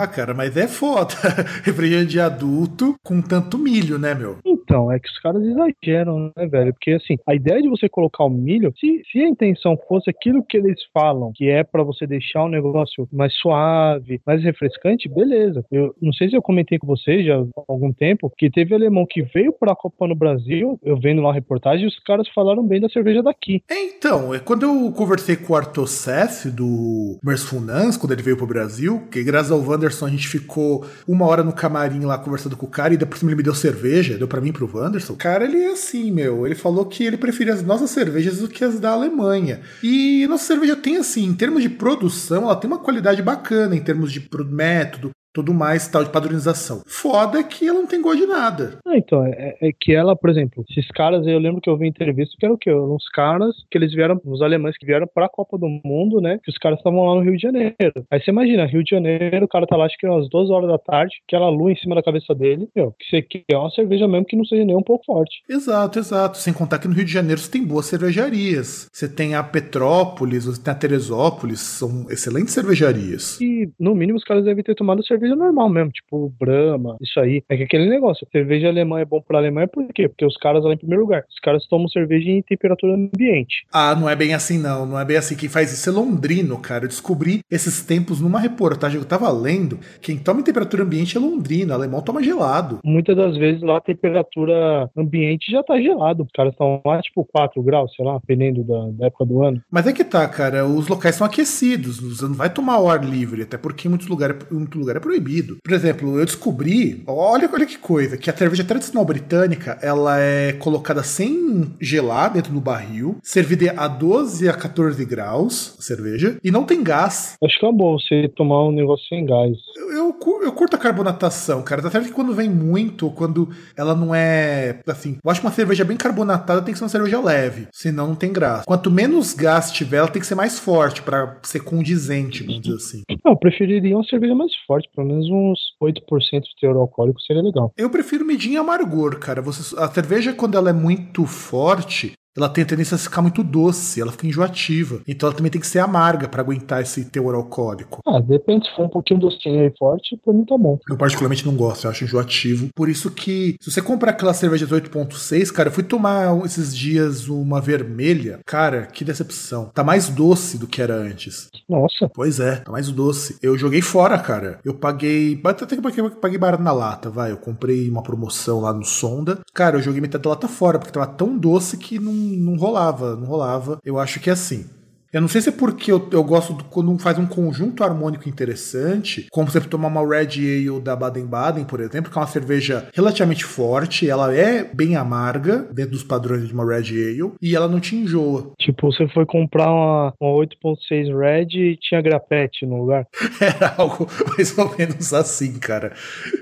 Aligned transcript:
Ah, 0.00 0.06
cara, 0.06 0.32
mas 0.32 0.56
é 0.56 0.66
foda. 0.66 1.14
refrigerante 1.62 2.12
de 2.12 2.20
adulto 2.20 2.94
com 3.04 3.20
tanto 3.20 3.58
milho, 3.58 3.98
né, 3.98 4.14
meu? 4.14 4.38
Então, 4.70 4.92
é 4.92 5.00
que 5.00 5.08
os 5.08 5.18
caras 5.18 5.42
exageram, 5.42 6.32
né, 6.36 6.46
velho? 6.46 6.72
Porque, 6.72 6.92
assim, 6.92 7.16
a 7.26 7.34
ideia 7.34 7.60
de 7.60 7.68
você 7.68 7.88
colocar 7.88 8.22
o 8.22 8.30
milho, 8.30 8.72
se, 8.78 9.02
se 9.10 9.18
a 9.18 9.28
intenção 9.28 9.76
fosse 9.88 10.08
aquilo 10.08 10.44
que 10.48 10.56
eles 10.56 10.78
falam, 10.94 11.32
que 11.34 11.48
é 11.48 11.64
para 11.64 11.82
você 11.82 12.06
deixar 12.06 12.44
o 12.44 12.48
negócio 12.48 13.08
mais 13.12 13.34
suave, 13.34 14.20
mais 14.24 14.44
refrescante, 14.44 15.08
beleza. 15.08 15.64
Eu 15.72 15.92
não 16.00 16.12
sei 16.12 16.30
se 16.30 16.36
eu 16.36 16.42
comentei 16.42 16.78
com 16.78 16.86
vocês 16.86 17.26
já 17.26 17.34
há 17.34 17.62
algum 17.66 17.92
tempo, 17.92 18.32
que 18.38 18.48
teve 18.48 18.72
alemão 18.72 19.04
que 19.10 19.22
veio 19.22 19.52
pra 19.52 19.74
Copa 19.74 20.06
no 20.06 20.14
Brasil, 20.14 20.78
eu 20.84 20.96
vendo 21.00 21.20
lá 21.20 21.30
a 21.30 21.34
reportagem, 21.34 21.88
os 21.88 21.98
caras 22.04 22.28
falaram 22.28 22.64
bem 22.64 22.80
da 22.80 22.88
cerveja 22.88 23.24
daqui. 23.24 23.64
É, 23.68 23.86
então, 23.86 24.32
é 24.32 24.38
quando 24.38 24.62
eu 24.62 24.92
conversei 24.92 25.34
com 25.34 25.52
o 25.52 25.56
Arthur 25.56 25.88
Seth, 25.88 26.46
do 26.46 27.18
Mercefunans, 27.24 27.96
quando 27.96 28.12
ele 28.12 28.22
veio 28.22 28.36
pro 28.36 28.46
Brasil, 28.46 29.02
que 29.10 29.24
graças 29.24 29.50
ao 29.50 29.58
Wanderson 29.58 30.06
a 30.06 30.10
gente 30.10 30.28
ficou 30.28 30.86
uma 31.08 31.26
hora 31.26 31.42
no 31.42 31.52
camarim 31.52 32.04
lá 32.04 32.16
conversando 32.16 32.56
com 32.56 32.66
o 32.66 32.70
cara 32.70 32.94
e 32.94 32.96
depois 32.96 33.20
ele 33.20 33.34
me 33.34 33.42
deu 33.42 33.54
cerveja, 33.54 34.16
deu 34.16 34.28
para 34.28 34.40
mim 34.40 34.59
pro 34.66 34.78
Wanderson. 34.78 35.12
O 35.12 35.16
cara, 35.16 35.44
ele 35.44 35.58
é 35.58 35.72
assim, 35.72 36.10
meu, 36.10 36.46
ele 36.46 36.54
falou 36.54 36.84
que 36.86 37.04
ele 37.04 37.16
preferia 37.16 37.54
as 37.54 37.62
nossas 37.62 37.90
cervejas 37.90 38.38
do 38.38 38.48
que 38.48 38.64
as 38.64 38.78
da 38.78 38.90
Alemanha. 38.90 39.60
E 39.82 40.26
nossa 40.28 40.44
cerveja 40.44 40.76
tem 40.76 40.96
assim, 40.96 41.24
em 41.24 41.34
termos 41.34 41.62
de 41.62 41.68
produção, 41.68 42.44
ela 42.44 42.56
tem 42.56 42.68
uma 42.68 42.78
qualidade 42.78 43.22
bacana 43.22 43.74
em 43.74 43.82
termos 43.82 44.12
de 44.12 44.28
método, 44.48 45.10
tudo 45.32 45.54
mais, 45.54 45.88
tal, 45.88 46.04
de 46.04 46.10
padronização. 46.10 46.82
Foda 46.86 47.38
é 47.38 47.42
que 47.42 47.66
ela 47.66 47.80
não 47.80 47.86
tem 47.86 48.00
gosto 48.00 48.20
de 48.20 48.26
nada. 48.26 48.78
Ah, 48.86 48.96
então, 48.96 49.24
é, 49.24 49.56
é, 49.60 49.70
que 49.78 49.92
ela, 49.94 50.16
por 50.16 50.30
exemplo, 50.30 50.64
esses 50.70 50.88
caras, 50.88 51.26
eu 51.26 51.38
lembro 51.38 51.60
que 51.60 51.70
eu 51.70 51.76
vi 51.76 51.86
entrevista 51.86 52.34
que 52.38 52.44
eram 52.44 52.54
o 52.54 52.58
quê? 52.58 52.70
Eram 52.70 52.94
uns 52.94 53.08
caras 53.08 53.54
que 53.70 53.78
eles 53.78 53.94
vieram, 53.94 54.20
os 54.24 54.42
alemães 54.42 54.76
que 54.76 54.86
vieram 54.86 55.06
pra 55.12 55.28
Copa 55.28 55.56
do 55.56 55.68
Mundo, 55.84 56.20
né? 56.20 56.38
Que 56.42 56.50
os 56.50 56.58
caras 56.58 56.78
estavam 56.78 57.04
lá 57.06 57.14
no 57.14 57.22
Rio 57.22 57.36
de 57.36 57.42
Janeiro. 57.42 57.74
Aí 58.10 58.20
você 58.20 58.30
imagina, 58.30 58.66
Rio 58.66 58.82
de 58.82 58.90
Janeiro, 58.90 59.44
o 59.44 59.48
cara 59.48 59.66
tá 59.66 59.76
lá, 59.76 59.86
acho 59.86 59.96
que 59.98 60.06
umas 60.06 60.28
duas 60.28 60.50
horas 60.50 60.68
da 60.68 60.78
tarde, 60.78 61.14
aquela 61.26 61.48
lua 61.48 61.72
em 61.72 61.76
cima 61.76 61.94
da 61.94 62.02
cabeça 62.02 62.34
dele, 62.34 62.68
meu, 62.74 62.92
que 62.98 63.04
você 63.08 63.22
quer 63.22 63.56
uma 63.56 63.70
cerveja 63.70 64.08
mesmo 64.08 64.26
que 64.26 64.36
não 64.36 64.44
seja 64.44 64.64
nem 64.64 64.76
um 64.76 64.82
pouco 64.82 65.04
forte. 65.04 65.42
Exato, 65.48 65.98
exato. 65.98 66.38
Sem 66.38 66.52
contar 66.52 66.78
que 66.78 66.88
no 66.88 66.94
Rio 66.94 67.04
de 67.04 67.12
Janeiro 67.12 67.40
você 67.40 67.50
tem 67.50 67.64
boas 67.64 67.86
cervejarias. 67.86 68.88
Você 68.92 69.08
tem 69.08 69.34
a 69.34 69.42
Petrópolis, 69.42 70.44
você 70.46 70.62
tem 70.62 70.72
a 70.72 70.76
Teresópolis, 70.76 71.60
são 71.60 72.06
excelentes 72.10 72.54
cervejarias. 72.54 73.40
E, 73.40 73.70
no 73.78 73.94
mínimo, 73.94 74.18
os 74.18 74.24
caras 74.24 74.44
devem 74.44 74.64
ter 74.64 74.74
tomado 74.74 75.04
cerveja 75.06 75.19
cerveja 75.20 75.36
normal 75.36 75.68
mesmo, 75.68 75.90
tipo 75.90 76.32
Brahma, 76.38 76.96
isso 77.00 77.18
aí. 77.20 77.42
É 77.48 77.56
que 77.56 77.64
aquele 77.64 77.88
negócio, 77.88 78.26
cerveja 78.32 78.68
alemã 78.68 79.00
é 79.00 79.04
bom 79.04 79.20
pra 79.20 79.38
Alemanha 79.38 79.68
por 79.68 79.86
quê? 79.92 80.08
Porque 80.08 80.24
os 80.24 80.36
caras 80.36 80.64
lá 80.64 80.72
em 80.72 80.78
primeiro 80.78 81.02
lugar, 81.02 81.24
os 81.28 81.38
caras 81.40 81.66
tomam 81.66 81.88
cerveja 81.88 82.30
em 82.30 82.42
temperatura 82.42 82.94
ambiente. 82.94 83.66
Ah, 83.72 83.94
não 83.94 84.08
é 84.08 84.16
bem 84.16 84.34
assim 84.34 84.58
não, 84.58 84.86
não 84.86 84.98
é 84.98 85.04
bem 85.04 85.16
assim. 85.16 85.36
Quem 85.36 85.48
faz 85.48 85.72
isso 85.72 85.88
é 85.88 85.92
londrino, 85.92 86.58
cara. 86.58 86.84
Eu 86.84 86.88
descobri 86.88 87.40
esses 87.50 87.84
tempos 87.84 88.20
numa 88.20 88.38
reportagem 88.38 88.98
que 88.98 89.04
eu 89.04 89.08
tava 89.08 89.30
lendo, 89.30 89.78
quem 90.00 90.18
toma 90.18 90.40
em 90.40 90.44
temperatura 90.44 90.82
ambiente 90.82 91.16
é 91.16 91.20
londrino, 91.20 91.72
o 91.72 91.74
alemão 91.74 92.02
toma 92.02 92.22
gelado. 92.22 92.78
Muitas 92.84 93.16
das 93.16 93.36
vezes 93.36 93.62
lá 93.62 93.78
a 93.78 93.80
temperatura 93.80 94.90
ambiente 94.96 95.50
já 95.50 95.62
tá 95.62 95.80
gelado, 95.80 96.22
os 96.22 96.32
caras 96.32 96.52
estão 96.52 96.80
lá 96.84 97.00
tipo 97.00 97.24
4 97.24 97.62
graus, 97.62 97.94
sei 97.94 98.04
lá, 98.04 98.18
dependendo 98.18 98.62
da, 98.62 98.88
da, 98.90 99.06
época 99.06 99.24
do 99.24 99.42
ano. 99.42 99.62
Mas 99.70 99.86
é 99.86 99.92
que 99.92 100.04
tá, 100.04 100.26
cara, 100.28 100.66
os 100.66 100.88
locais 100.88 101.14
são 101.16 101.26
aquecidos, 101.26 102.00
você 102.00 102.24
não 102.24 102.34
vai 102.34 102.50
tomar 102.50 102.74
ao 102.74 102.88
ar 102.88 103.04
livre, 103.04 103.42
até 103.42 103.56
porque 103.56 103.88
em 103.88 103.90
muitos 103.90 104.08
lugares, 104.08 104.36
em 104.50 104.54
muito 104.54 104.78
lugar 104.78 104.96
é 104.96 105.00
proibido. 105.10 105.56
Por 105.64 105.74
exemplo, 105.74 106.20
eu 106.20 106.24
descobri, 106.24 107.02
olha, 107.04 107.50
olha 107.52 107.66
que 107.66 107.76
coisa, 107.76 108.16
que 108.16 108.30
a 108.30 108.36
cerveja 108.36 108.62
tradicional 108.62 109.04
britânica, 109.04 109.76
ela 109.82 110.20
é 110.20 110.52
colocada 110.52 111.02
sem 111.02 111.74
gelar 111.80 112.32
dentro 112.32 112.52
do 112.52 112.60
barril, 112.60 113.18
servida 113.20 113.74
a 113.76 113.88
12 113.88 114.48
a 114.48 114.52
14 114.52 115.04
graus, 115.04 115.74
a 115.80 115.82
cerveja, 115.82 116.38
e 116.44 116.50
não 116.52 116.64
tem 116.64 116.84
gás. 116.84 117.34
Acho 117.42 117.58
que 117.58 117.66
é 117.66 117.72
bom 117.72 117.98
você 117.98 118.30
tomar 118.36 118.68
um 118.68 118.70
negócio 118.70 119.04
sem 119.08 119.26
gás. 119.26 119.50
Eu, 119.76 119.90
eu, 119.90 120.42
eu 120.44 120.52
curto 120.52 120.76
a 120.76 120.78
carbonatação, 120.78 121.60
cara. 121.62 121.82
Tá 121.82 121.90
certo 121.90 122.06
que 122.06 122.12
quando 122.12 122.32
vem 122.32 122.48
muito, 122.48 123.10
quando 123.10 123.48
ela 123.76 123.96
não 123.96 124.14
é, 124.14 124.78
assim, 124.86 125.18
eu 125.24 125.30
acho 125.30 125.40
que 125.40 125.46
uma 125.46 125.52
cerveja 125.52 125.84
bem 125.84 125.96
carbonatada 125.96 126.62
tem 126.62 126.72
que 126.72 126.78
ser 126.78 126.84
uma 126.84 126.90
cerveja 126.90 127.20
leve, 127.20 127.66
senão 127.72 128.06
não 128.06 128.14
tem 128.14 128.32
graça. 128.32 128.64
Quanto 128.64 128.92
menos 128.92 129.34
gás 129.34 129.72
tiver, 129.72 129.96
ela 129.96 130.08
tem 130.08 130.20
que 130.20 130.28
ser 130.28 130.36
mais 130.36 130.60
forte 130.60 131.02
para 131.02 131.36
ser 131.42 131.64
condizente, 131.64 132.44
vamos 132.44 132.60
dizer 132.60 132.76
assim. 132.76 133.02
Não, 133.24 133.32
eu 133.32 133.36
preferiria 133.36 133.96
uma 133.96 134.04
cerveja 134.04 134.36
mais 134.36 134.52
forte, 134.66 134.88
pelo 135.00 135.08
menos 135.08 135.26
uns 135.30 135.58
8% 135.82 136.42
de 136.42 136.56
teor 136.60 136.76
alcoólico 136.76 137.20
seria 137.20 137.42
legal. 137.42 137.72
Eu 137.76 137.90
prefiro 137.90 138.24
medir 138.24 138.52
em 138.52 138.56
amargor, 138.56 139.18
cara. 139.18 139.40
Você, 139.40 139.74
a 139.78 139.88
cerveja, 139.88 140.32
quando 140.32 140.58
ela 140.58 140.70
é 140.70 140.72
muito 140.72 141.24
forte, 141.24 142.12
ela 142.36 142.48
tem 142.48 142.62
a 142.62 142.66
tendência 142.66 142.94
a 142.94 142.98
ficar 142.98 143.22
muito 143.22 143.42
doce, 143.42 144.00
ela 144.00 144.12
fica 144.12 144.26
enjoativa. 144.26 145.00
Então 145.06 145.28
ela 145.28 145.36
também 145.36 145.50
tem 145.50 145.60
que 145.60 145.66
ser 145.66 145.80
amarga 145.80 146.28
para 146.28 146.42
aguentar 146.42 146.80
esse 146.80 147.04
teor 147.04 147.34
alcoólico. 147.34 148.00
Ah, 148.06 148.20
depende, 148.20 148.68
se 148.68 148.76
for 148.76 148.84
um 148.84 148.88
pouquinho 148.88 149.20
docinho 149.20 149.66
e 149.66 149.72
forte, 149.78 150.16
pra 150.24 150.32
mim 150.32 150.44
tá 150.44 150.56
bom. 150.56 150.78
Eu 150.88 150.96
particularmente 150.96 151.44
não 151.44 151.54
gosto, 151.54 151.84
eu 151.84 151.90
acho 151.90 152.04
enjoativo. 152.04 152.68
Por 152.74 152.88
isso 152.88 153.10
que, 153.10 153.56
se 153.60 153.70
você 153.70 153.82
comprar 153.82 154.10
aquela 154.10 154.34
cerveja 154.34 154.66
de 154.66 154.74
8.6, 154.74 155.50
cara, 155.52 155.68
eu 155.68 155.72
fui 155.72 155.82
tomar 155.82 156.44
esses 156.44 156.76
dias 156.76 157.28
uma 157.28 157.60
vermelha. 157.60 158.40
Cara, 158.46 158.86
que 158.86 159.04
decepção. 159.04 159.70
Tá 159.74 159.82
mais 159.82 160.08
doce 160.08 160.58
do 160.58 160.66
que 160.66 160.80
era 160.80 160.94
antes. 160.94 161.48
Nossa. 161.68 162.08
Pois 162.14 162.40
é, 162.40 162.56
tá 162.56 162.70
mais 162.70 162.90
doce. 162.90 163.36
Eu 163.42 163.58
joguei 163.58 163.82
fora, 163.82 164.18
cara. 164.18 164.60
Eu 164.64 164.74
paguei. 164.74 165.40
Até 165.44 165.76
que 165.76 165.82
paguei, 165.82 166.10
paguei 166.10 166.38
barato 166.38 166.62
na 166.62 166.72
lata, 166.72 167.10
vai. 167.10 167.32
Eu 167.32 167.36
comprei 167.36 167.88
uma 167.88 168.02
promoção 168.02 168.60
lá 168.60 168.72
no 168.72 168.84
Sonda. 168.84 169.40
Cara, 169.52 169.76
eu 169.76 169.82
joguei 169.82 170.00
metade 170.00 170.22
da 170.22 170.30
lata 170.30 170.48
fora, 170.48 170.78
porque 170.78 170.92
tava 170.92 171.06
tão 171.06 171.36
doce 171.36 171.76
que 171.76 171.98
não 171.98 172.19
não 172.20 172.56
rolava, 172.56 173.16
não 173.16 173.26
rolava. 173.26 173.78
Eu 173.84 173.98
acho 173.98 174.20
que 174.20 174.30
é 174.30 174.32
assim. 174.32 174.68
Eu 175.12 175.20
não 175.20 175.26
sei 175.26 175.40
se 175.40 175.48
é 175.48 175.52
porque 175.52 175.90
eu, 175.90 176.08
eu 176.12 176.22
gosto 176.22 176.52
do, 176.52 176.62
quando 176.64 176.96
faz 177.00 177.18
um 177.18 177.26
conjunto 177.26 177.82
harmônico 177.82 178.28
interessante, 178.28 179.26
como 179.32 179.50
você 179.50 179.60
tomar 179.60 179.88
uma 179.88 180.06
Red 180.06 180.38
Ale 180.38 180.80
da 180.80 180.94
Baden-Baden, 180.94 181.64
por 181.64 181.80
exemplo, 181.80 182.12
que 182.12 182.16
é 182.16 182.20
uma 182.20 182.28
cerveja 182.28 182.88
relativamente 182.94 183.44
forte, 183.44 184.08
ela 184.08 184.32
é 184.32 184.62
bem 184.62 184.94
amarga, 184.94 185.68
dentro 185.72 185.92
dos 185.92 186.04
padrões 186.04 186.46
de 186.46 186.54
uma 186.54 186.64
Red 186.64 186.90
Ale, 186.90 187.32
e 187.42 187.56
ela 187.56 187.66
não 187.66 187.80
te 187.80 187.96
enjoa. 187.96 188.52
Tipo, 188.60 188.92
você 188.92 189.08
foi 189.08 189.26
comprar 189.26 189.72
uma, 189.72 190.14
uma 190.20 190.30
8.6 190.46 191.18
Red 191.18 191.58
e 191.58 191.76
tinha 191.76 192.00
grapete 192.00 192.64
no 192.64 192.82
lugar? 192.82 193.04
Era 193.40 193.74
algo 193.78 194.06
mais 194.28 194.56
ou 194.56 194.76
menos 194.78 195.12
assim, 195.12 195.58
cara. 195.58 195.92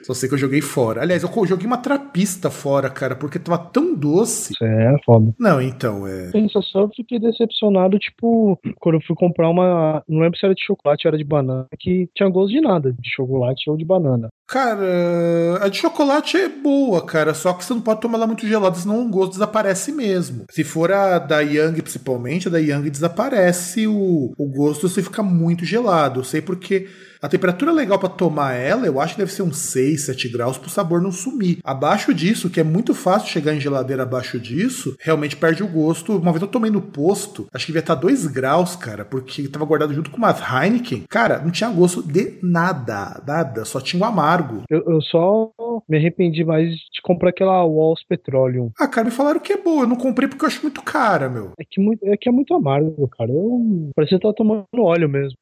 Só 0.03 0.13
sei 0.13 0.29
que 0.29 0.35
eu 0.35 0.39
joguei 0.39 0.61
fora. 0.61 1.01
Aliás, 1.01 1.23
eu 1.23 1.47
joguei 1.47 1.67
uma 1.67 1.79
trapista 1.79 2.51
fora, 2.51 2.91
cara, 2.91 3.17
porque 3.17 3.39
tava 3.39 3.57
tão 3.57 3.95
doce. 3.95 4.53
É, 4.61 4.95
foda. 5.07 5.35
Não, 5.39 5.63
então, 5.63 6.07
é... 6.07 6.31
Pensa 6.31 6.61
só, 6.61 6.81
eu 6.81 6.91
fiquei 6.95 7.19
decepcionado, 7.19 7.99
tipo 7.99 8.58
quando 8.79 8.97
eu 8.97 9.01
fui 9.07 9.17
comprar 9.17 9.49
uma. 9.49 10.03
Não 10.09 10.21
lembro 10.21 10.39
se 10.39 10.45
era 10.45 10.55
de 10.55 10.65
chocolate 10.65 11.07
ou 11.07 11.11
era 11.11 11.19
de 11.19 11.25
banana, 11.25 11.67
que 11.79 12.09
tinha 12.15 12.29
gosto 12.29 12.53
de 12.53 12.61
nada, 12.61 12.93
de 12.93 13.11
chocolate 13.11 13.69
ou 13.71 13.77
de 13.77 13.85
banana. 13.85 14.29
Cara, 14.47 15.59
a 15.61 15.69
de 15.69 15.77
chocolate 15.77 16.37
é 16.37 16.49
boa, 16.49 17.05
cara, 17.05 17.35
só 17.35 17.53
que 17.53 17.65
você 17.65 17.75
não 17.75 17.83
pode 17.83 18.01
tomar 18.01 18.17
ela 18.17 18.27
muito 18.27 18.47
gelada, 18.47 18.75
senão 18.75 19.07
o 19.07 19.11
gosto 19.11 19.33
desaparece 19.33 19.93
mesmo. 19.93 20.45
Se 20.51 20.65
for 20.65 20.91
a 20.91 21.19
da 21.19 21.41
Young, 21.41 21.75
principalmente, 21.83 22.49
a 22.49 22.51
da 22.51 22.59
Young 22.59 22.89
desaparece 22.89 23.87
o, 23.87 24.33
o 24.39 24.47
gosto 24.47 24.89
se 24.89 25.03
fica 25.03 25.23
muito 25.23 25.65
gelado. 25.65 26.21
Eu 26.21 26.25
sei 26.25 26.41
porque 26.41 26.89
a 27.21 27.29
temperatura 27.29 27.73
legal 27.73 27.99
para 27.99 28.09
tomar 28.09 28.55
ela, 28.55 28.87
eu 28.87 29.01
acho 29.01 29.15
que 29.15 29.21
deve 29.21 29.33
ser 29.33 29.43
uns 29.43 29.59
6, 29.59 30.07
7 30.07 30.29
graus 30.29 30.57
para 30.57 30.69
o 30.69 30.71
sabor 30.71 31.03
não 31.03 31.11
sumir. 31.11 31.59
Abaixo 31.65 32.15
disso, 32.15 32.49
que 32.49 32.61
é 32.61 32.65
muito 32.65 32.95
fácil 32.95 33.29
chegar 33.29 33.55
em 33.55 33.61
geladeira 33.61 34.05
abaixo 34.05 34.39
disso, 34.39 34.97
realmente 35.01 35.37
perde 35.37 35.63
o 35.63 35.69
gosto. 35.69 36.17
Uma 36.17 36.33
vez 36.33 36.43
eu 36.43 36.49
tomei 36.49 36.71
no 36.71 36.81
posto, 36.81 37.49
acho 37.53 37.67
que 37.67 37.73
devia 37.73 37.81
estar 37.81 37.95
2 37.97 38.27
graus, 38.29 38.77
cara, 38.77 39.05
porque 39.05 39.49
tava 39.49 39.65
guardado 39.65 39.93
junto 39.93 40.11
com 40.11 40.17
umas 40.17 40.41
Heineken. 40.41 41.05
Cara, 41.09 41.41
não 41.41 41.51
tinha 41.51 41.71
gosto 41.71 42.03
de 42.03 42.39
nada, 42.43 43.21
nada, 43.27 43.65
só 43.65 43.81
tinha 43.81 44.01
o 44.01 44.07
um 44.07 44.09
amargo. 44.09 44.63
Eu, 44.71 44.85
eu, 44.87 45.03
só 45.03 45.51
me 45.89 45.97
arrependi 45.97 46.45
mais 46.45 46.71
de 46.71 47.03
comprar 47.03 47.31
aquela 47.31 47.65
Walls 47.65 48.05
Petroleum. 48.09 48.71
Ah, 48.79 48.87
cara, 48.87 49.07
me 49.07 49.11
falaram 49.11 49.41
que 49.41 49.53
é 49.53 49.57
boa, 49.57 49.83
eu 49.83 49.89
não 49.89 49.97
comprei 49.97 50.29
porque 50.29 50.45
eu 50.45 50.49
acho 50.49 50.63
muito 50.63 50.83
cara, 50.83 51.29
meu. 51.29 51.53
É 51.59 51.65
que, 51.69 51.81
muito, 51.81 52.05
é, 52.07 52.17
que 52.17 52.29
é 52.29 52.33
muito 52.33 52.55
amargo, 52.55 53.09
cara. 53.09 53.31
Eu 53.31 53.91
parecia 53.95 54.19
que 54.19 54.27
eu 54.27 54.33
tava 54.33 54.35
tomando 54.35 54.67
óleo 54.77 55.09
mesmo 55.09 55.37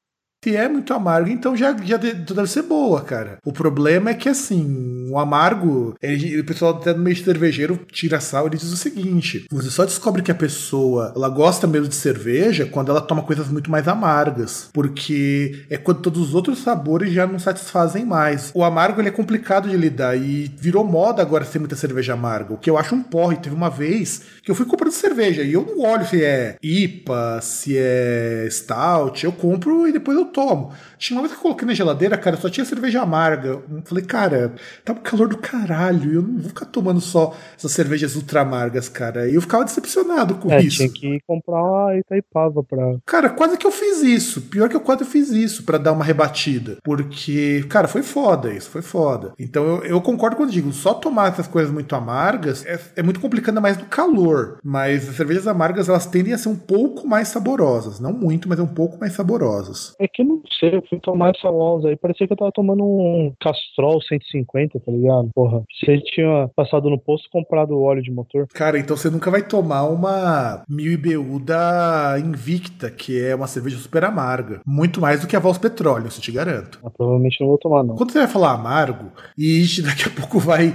se 0.44 0.54
é 0.54 0.68
muito 0.68 0.94
amargo, 0.94 1.28
então 1.28 1.56
já, 1.56 1.76
já 1.84 1.96
deve 1.96 2.46
ser 2.46 2.62
boa, 2.62 3.00
cara. 3.00 3.38
O 3.44 3.52
problema 3.52 4.10
é 4.10 4.14
que, 4.14 4.28
assim, 4.28 5.08
o 5.10 5.18
amargo, 5.18 5.96
ele, 6.00 6.38
o 6.38 6.44
pessoal 6.44 6.76
até 6.76 6.92
no 6.92 7.02
meio 7.02 7.16
cervejeiro 7.16 7.80
tira 7.90 8.20
sal, 8.20 8.46
ele 8.46 8.56
diz 8.56 8.70
o 8.72 8.76
seguinte: 8.76 9.46
você 9.50 9.70
só 9.70 9.84
descobre 9.84 10.22
que 10.22 10.30
a 10.30 10.34
pessoa 10.34 11.12
ela 11.16 11.28
gosta 11.28 11.66
mesmo 11.66 11.88
de 11.88 11.94
cerveja 11.94 12.66
quando 12.66 12.90
ela 12.90 13.00
toma 13.00 13.22
coisas 13.22 13.48
muito 13.48 13.70
mais 13.70 13.88
amargas. 13.88 14.68
Porque 14.72 15.64
é 15.68 15.76
quando 15.76 16.00
todos 16.00 16.28
os 16.28 16.34
outros 16.34 16.58
sabores 16.60 17.12
já 17.12 17.26
não 17.26 17.38
satisfazem 17.38 18.04
mais. 18.04 18.52
O 18.54 18.62
amargo 18.62 19.00
ele 19.00 19.08
é 19.08 19.12
complicado 19.12 19.68
de 19.68 19.76
lidar 19.76 20.16
e 20.16 20.50
virou 20.56 20.84
moda 20.84 21.22
agora 21.22 21.44
ser 21.44 21.58
muita 21.58 21.74
cerveja 21.76 22.14
amarga. 22.14 22.54
O 22.54 22.58
que 22.58 22.70
eu 22.70 22.78
acho 22.78 22.94
um 22.94 23.02
porre. 23.02 23.36
Teve 23.36 23.54
uma 23.54 23.68
vez 23.68 24.22
que 24.42 24.50
eu 24.50 24.54
fui 24.54 24.66
comprando 24.66 24.92
cerveja 24.92 25.42
e 25.42 25.52
eu 25.52 25.66
não 25.66 25.80
olho 25.80 26.06
se 26.06 26.22
é 26.22 26.56
IPA, 26.62 27.40
se 27.42 27.76
é 27.76 28.46
Stout. 28.50 29.24
Eu 29.24 29.32
compro 29.32 29.88
e 29.88 29.92
depois 29.92 30.16
eu 30.16 30.26
tomo. 30.36 30.70
Tinha 30.98 31.16
uma 31.16 31.22
vez 31.22 31.32
que 31.32 31.38
eu 31.38 31.42
coloquei 31.42 31.66
na 31.66 31.72
geladeira, 31.72 32.16
cara, 32.18 32.36
só 32.36 32.50
tinha 32.50 32.64
cerveja 32.66 33.00
amarga. 33.00 33.58
Falei, 33.86 34.04
cara, 34.04 34.52
tá 34.84 34.92
um 34.92 34.96
calor 34.96 35.28
do 35.28 35.38
caralho, 35.38 36.12
eu 36.12 36.22
não 36.22 36.38
vou 36.40 36.48
ficar 36.48 36.66
tomando 36.66 37.00
só 37.00 37.34
essas 37.56 37.72
cervejas 37.72 38.14
ultra 38.16 38.42
amargas, 38.42 38.86
cara. 38.88 39.28
E 39.30 39.34
eu 39.34 39.40
ficava 39.40 39.64
decepcionado 39.64 40.34
com 40.34 40.52
É, 40.52 40.60
isso. 40.60 40.76
tinha 40.76 40.90
que 40.90 41.20
comprar 41.26 41.88
a 41.88 41.98
Itaipava 41.98 42.62
pra. 42.62 42.96
Cara, 43.06 43.30
quase 43.30 43.56
que 43.56 43.66
eu 43.66 43.72
fiz 43.72 44.02
isso. 44.02 44.42
Pior 44.42 44.68
que 44.68 44.76
eu 44.76 44.80
quase 44.80 45.04
fiz 45.06 45.30
isso 45.30 45.64
pra 45.64 45.78
dar 45.78 45.92
uma 45.92 46.04
rebatida. 46.04 46.76
Porque, 46.84 47.64
cara, 47.68 47.88
foi 47.88 48.02
foda 48.02 48.52
isso, 48.52 48.68
foi 48.68 48.82
foda. 48.82 49.32
Então 49.38 49.64
eu, 49.64 49.84
eu 49.84 50.00
concordo 50.02 50.36
quando 50.36 50.50
digo, 50.50 50.70
só 50.72 50.92
tomar 50.92 51.32
essas 51.32 51.46
coisas 51.46 51.72
muito 51.72 51.94
amargas 51.94 52.64
é, 52.66 52.78
é 52.96 53.02
muito 53.02 53.20
complicado 53.20 53.60
mais 53.60 53.76
no 53.78 53.84
calor. 53.86 54.58
Mas 54.62 55.08
as 55.08 55.16
cervejas 55.16 55.46
amargas, 55.46 55.88
elas 55.88 56.04
tendem 56.06 56.32
a 56.34 56.38
ser 56.38 56.48
um 56.50 56.56
pouco 56.56 57.06
mais 57.08 57.28
saborosas. 57.28 58.00
Não 58.00 58.12
muito, 58.12 58.48
mas 58.48 58.58
é 58.58 58.62
um 58.62 58.66
pouco 58.66 58.98
mais 58.98 59.12
saborosas. 59.12 59.94
É 59.98 60.06
que 60.16 60.24
não 60.24 60.40
sei, 60.58 60.74
eu 60.74 60.82
fui 60.88 60.98
tomar 60.98 61.32
essa 61.36 61.50
Lonza 61.50 61.88
aí, 61.88 61.96
parecia 61.96 62.26
que 62.26 62.32
eu 62.32 62.36
tava 62.36 62.50
tomando 62.50 62.82
um 62.82 63.32
Castrol 63.38 64.00
150, 64.00 64.80
tá 64.80 64.90
ligado? 64.90 65.28
Porra, 65.34 65.62
você 65.78 66.00
tinha 66.00 66.48
passado 66.56 66.88
no 66.88 66.98
posto 66.98 67.26
e 67.26 67.30
comprado 67.30 67.78
óleo 67.78 68.02
de 68.02 68.10
motor. 68.10 68.46
Cara, 68.54 68.78
então 68.78 68.96
você 68.96 69.10
nunca 69.10 69.30
vai 69.30 69.42
tomar 69.42 69.84
uma 69.84 70.64
Mil 70.68 70.92
IBU 70.92 71.38
da 71.40 72.16
Invicta, 72.18 72.90
que 72.90 73.20
é 73.22 73.34
uma 73.34 73.46
cerveja 73.46 73.76
super 73.76 74.04
amarga. 74.04 74.62
Muito 74.66 75.00
mais 75.02 75.20
do 75.20 75.26
que 75.26 75.36
a 75.36 75.38
Vals 75.38 75.58
Petróleo, 75.58 76.06
isso 76.06 76.18
eu 76.18 76.22
te 76.22 76.32
garanto. 76.32 76.78
Mas 76.82 76.92
provavelmente 76.94 77.38
não 77.40 77.48
vou 77.48 77.58
tomar, 77.58 77.84
não. 77.84 77.94
Quando 77.96 78.12
você 78.12 78.20
vai 78.20 78.28
falar 78.28 78.52
amargo, 78.52 79.12
e 79.36 79.66
daqui 79.82 80.04
a 80.08 80.10
pouco 80.10 80.38
vai. 80.38 80.72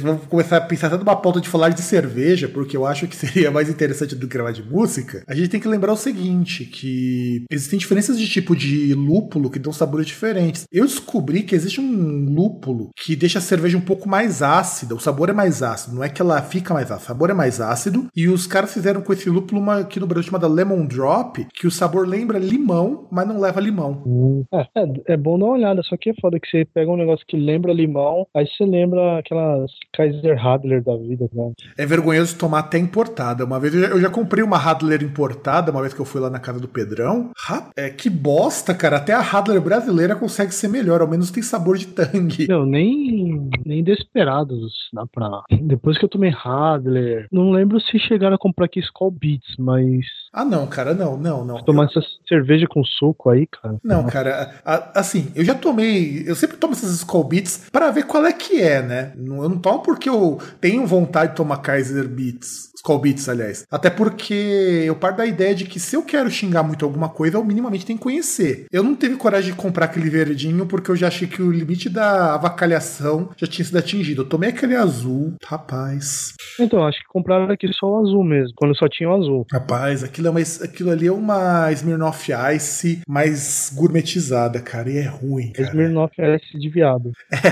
Vamos 0.00 0.26
começar 0.26 0.58
a 0.58 0.60
pensar 0.60 0.86
até 0.86 0.98
numa 0.98 1.16
pauta 1.16 1.40
de 1.40 1.48
falar 1.48 1.70
de 1.70 1.82
cerveja, 1.82 2.48
porque 2.48 2.76
eu 2.76 2.86
acho 2.86 3.08
que 3.08 3.16
seria 3.16 3.50
mais 3.50 3.68
interessante 3.68 4.14
do 4.14 4.28
que 4.28 4.34
gravar 4.34 4.52
de 4.52 4.62
música. 4.62 5.24
A 5.26 5.34
gente 5.34 5.48
tem 5.48 5.60
que 5.60 5.66
lembrar 5.66 5.92
o 5.92 5.96
seguinte: 5.96 6.64
que 6.64 7.44
existem 7.50 7.78
diferenças 7.78 8.18
de 8.18 8.28
tipo 8.28 8.54
de 8.54 8.83
lúpulo 8.92 9.48
que 9.50 9.58
dão 9.58 9.72
sabores 9.72 10.06
diferentes. 10.06 10.66
Eu 10.72 10.84
descobri 10.84 11.42
que 11.42 11.54
existe 11.54 11.80
um 11.80 12.26
lúpulo 12.34 12.90
que 12.96 13.14
deixa 13.16 13.38
a 13.38 13.42
cerveja 13.42 13.78
um 13.78 13.80
pouco 13.80 14.08
mais 14.08 14.42
ácida. 14.42 14.94
O 14.94 15.00
sabor 15.00 15.28
é 15.28 15.32
mais 15.32 15.62
ácido, 15.62 15.96
não 15.96 16.04
é 16.04 16.08
que 16.08 16.20
ela 16.20 16.42
fica 16.42 16.74
mais 16.74 16.90
ácida, 16.90 17.04
o 17.04 17.06
sabor 17.08 17.30
é 17.30 17.34
mais 17.34 17.60
ácido. 17.60 18.06
E 18.14 18.28
os 18.28 18.46
caras 18.46 18.72
fizeram 18.74 19.00
com 19.00 19.12
esse 19.12 19.30
lúpulo 19.30 19.60
uma 19.60 19.80
aqui 19.80 20.00
no 20.00 20.06
Brasil 20.06 20.24
chamada 20.30 20.48
Lemon 20.48 20.84
Drop, 20.86 21.46
que 21.54 21.66
o 21.66 21.70
sabor 21.70 22.06
lembra 22.06 22.38
limão, 22.38 23.06
mas 23.10 23.26
não 23.26 23.40
leva 23.40 23.60
limão. 23.60 24.02
Hum, 24.06 24.44
é, 24.52 24.66
é, 24.74 25.14
é 25.14 25.16
bom 25.16 25.38
dar 25.38 25.44
uma 25.46 25.54
olhada, 25.54 25.82
só 25.84 25.96
que 25.96 26.10
é 26.10 26.14
foda 26.20 26.38
que 26.40 26.48
você 26.48 26.64
pega 26.64 26.90
um 26.90 26.96
negócio 26.96 27.24
que 27.26 27.36
lembra 27.36 27.72
limão, 27.72 28.26
aí 28.34 28.46
você 28.46 28.64
lembra 28.64 29.18
aquelas 29.18 29.70
Kaiser 29.94 30.36
Radler 30.36 30.82
da 30.82 30.96
vida, 30.96 31.28
né? 31.32 31.52
É 31.78 31.86
vergonhoso 31.86 32.36
tomar 32.36 32.60
até 32.60 32.78
importada. 32.78 33.44
Uma 33.44 33.60
vez 33.60 33.74
eu 33.74 33.80
já, 33.80 33.88
eu 33.88 34.00
já 34.00 34.10
comprei 34.10 34.42
uma 34.42 34.58
Radler 34.58 35.02
importada, 35.02 35.70
uma 35.70 35.80
vez 35.80 35.94
que 35.94 36.00
eu 36.00 36.04
fui 36.04 36.20
lá 36.20 36.28
na 36.30 36.38
casa 36.40 36.58
do 36.58 36.68
Pedrão. 36.68 37.30
Ra- 37.36 37.70
É 37.76 37.90
que 37.90 38.08
bosta, 38.10 38.73
cara. 38.74 38.96
Até 38.96 39.12
a 39.12 39.20
Radler 39.20 39.60
brasileira 39.60 40.14
consegue 40.16 40.52
ser 40.54 40.68
melhor, 40.68 41.00
ao 41.00 41.08
menos 41.08 41.30
tem 41.30 41.42
sabor 41.42 41.76
de 41.78 41.86
tangue. 41.86 42.46
Meu, 42.48 42.64
nem, 42.66 43.48
nem 43.64 43.82
Desperados 43.82 44.72
dá 44.92 45.06
pra. 45.06 45.42
Depois 45.62 45.98
que 45.98 46.04
eu 46.04 46.08
tomei 46.08 46.30
Radler, 46.30 47.26
não 47.32 47.50
lembro 47.50 47.80
se 47.80 47.98
chegaram 47.98 48.34
a 48.36 48.38
comprar 48.38 48.66
aqui 48.66 48.80
Skull 48.80 49.10
Beats, 49.10 49.56
mas 49.58 50.04
Ah, 50.32 50.44
não, 50.44 50.66
cara, 50.66 50.94
não, 50.94 51.16
não, 51.16 51.44
não. 51.44 51.56
tomar 51.64 51.84
essa 51.86 52.00
cerveja 52.28 52.66
com 52.68 52.82
suco 52.84 53.30
aí, 53.30 53.46
cara. 53.46 53.76
Não, 53.82 54.04
cara, 54.06 54.52
a- 54.64 55.00
assim, 55.00 55.30
eu 55.34 55.44
já 55.44 55.54
tomei. 55.54 56.24
Eu 56.26 56.34
sempre 56.34 56.56
tomo 56.56 56.72
essas 56.72 56.90
Skull 56.94 57.24
Beats 57.24 57.68
pra 57.70 57.90
ver 57.90 58.04
qual 58.06 58.24
é 58.26 58.32
que 58.32 58.60
é, 58.60 58.82
né? 58.82 59.12
Não- 59.16 59.42
Eu 59.42 59.48
não 59.48 59.58
tomo 59.58 59.80
porque 59.82 60.08
eu 60.08 60.38
tenho 60.60 60.86
vontade 60.86 61.30
de 61.30 61.36
tomar 61.36 61.58
Kaiser 61.58 62.08
Beats. 62.08 62.72
Skull 62.84 62.98
Beats, 62.98 63.30
aliás. 63.30 63.66
Até 63.70 63.88
porque 63.88 64.84
eu 64.84 64.94
parto 64.94 65.16
da 65.16 65.24
ideia 65.26 65.54
de 65.54 65.64
que 65.64 65.80
se 65.80 65.96
eu 65.96 66.02
quero 66.02 66.30
xingar 66.30 66.62
muito 66.62 66.84
alguma 66.84 67.08
coisa, 67.08 67.38
eu 67.38 67.44
minimamente 67.44 67.86
tenho 67.86 67.98
que 67.98 68.02
conhecer. 68.02 68.66
Eu 68.70 68.82
não 68.82 68.94
tive 68.94 69.16
coragem 69.16 69.52
de 69.52 69.56
comprar 69.56 69.86
aquele 69.86 70.10
verdinho 70.10 70.66
porque 70.66 70.90
eu 70.90 70.96
já 70.96 71.08
achei 71.08 71.26
que 71.26 71.40
o 71.40 71.50
limite 71.50 71.88
da 71.88 72.34
avacalhação 72.34 73.30
já 73.38 73.46
tinha 73.46 73.64
sido 73.64 73.78
atingido. 73.78 74.20
Eu 74.20 74.28
tomei 74.28 74.50
aquele 74.50 74.76
azul, 74.76 75.32
rapaz. 75.46 76.34
Então, 76.60 76.86
acho 76.86 76.98
que 76.98 77.06
compraram 77.08 77.50
aqui 77.50 77.72
só 77.72 77.86
o 77.86 78.00
azul 78.02 78.22
mesmo, 78.22 78.52
quando 78.54 78.76
só 78.76 78.86
tinha 78.86 79.08
o 79.08 79.14
azul. 79.14 79.46
Rapaz, 79.50 80.04
aquilo, 80.04 80.26
é 80.26 80.30
uma, 80.30 80.40
aquilo 80.40 80.90
ali 80.90 81.06
é 81.06 81.12
uma 81.12 81.72
Smirnoff 81.72 82.30
Ice 82.54 83.00
mais 83.08 83.72
gourmetizada, 83.74 84.60
cara, 84.60 84.90
e 84.90 84.98
é 84.98 85.06
ruim. 85.06 85.52
Cara. 85.52 85.70
Smirnoff 85.70 86.14
Ice 86.18 86.58
de 86.58 86.68
viado. 86.68 87.12
É, 87.44 87.50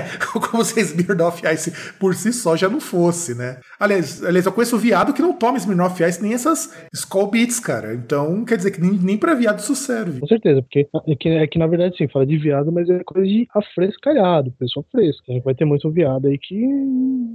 como 0.49 0.64
se 0.64 0.81
Smirnoff 0.81 1.43
Ice 1.52 1.70
por 1.99 2.14
si 2.14 2.32
só 2.32 2.56
já 2.56 2.67
não 2.69 2.81
fosse, 2.81 3.34
né? 3.34 3.58
Aliás, 3.79 4.25
aliás 4.25 4.46
eu 4.46 4.52
conheço 4.52 4.79
viado 4.79 5.12
que 5.12 5.21
não 5.22 5.32
toma 5.32 5.58
Smirnoff 5.58 6.02
Ice 6.02 6.22
nem 6.22 6.34
essas 6.34 6.72
Skull 6.92 7.30
Beats, 7.30 7.60
cara. 7.60 7.94
Então, 7.94 8.44
quer 8.44 8.56
dizer 8.56 8.70
que 8.70 8.80
nem, 8.80 8.92
nem 8.92 9.16
pra 9.16 9.34
viado 9.34 9.60
isso 9.60 9.74
serve. 9.74 10.20
Com 10.20 10.26
certeza, 10.26 10.62
porque 10.62 10.88
é 11.06 11.14
que, 11.16 11.28
é 11.28 11.46
que 11.46 11.58
na 11.58 11.66
verdade 11.66 11.96
sim, 11.96 12.08
fala 12.08 12.26
de 12.26 12.36
viado, 12.36 12.70
mas 12.70 12.88
é 12.90 13.02
coisa 13.04 13.26
de 13.26 13.48
afrescalhado, 13.54 14.52
pessoa 14.58 14.84
fresca. 14.90 15.24
A 15.28 15.32
gente 15.32 15.44
vai 15.44 15.54
ter 15.54 15.64
muito 15.64 15.90
viado 15.90 16.26
aí 16.26 16.38
que 16.38 16.66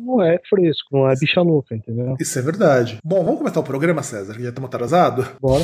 não 0.05 0.21
é 0.21 0.39
fresco, 0.49 0.89
não 0.91 1.09
é 1.09 1.15
bicha 1.15 1.41
louca, 1.41 1.75
entendeu? 1.75 2.15
Isso 2.19 2.37
é 2.37 2.41
verdade. 2.41 2.97
Bom, 3.03 3.23
vamos 3.23 3.39
começar 3.39 3.59
o 3.59 3.63
programa, 3.63 4.03
César, 4.03 4.33
que 4.35 4.43
já 4.43 4.49
estamos 4.49 4.67
atrasados? 4.67 5.25
Bora. 5.41 5.63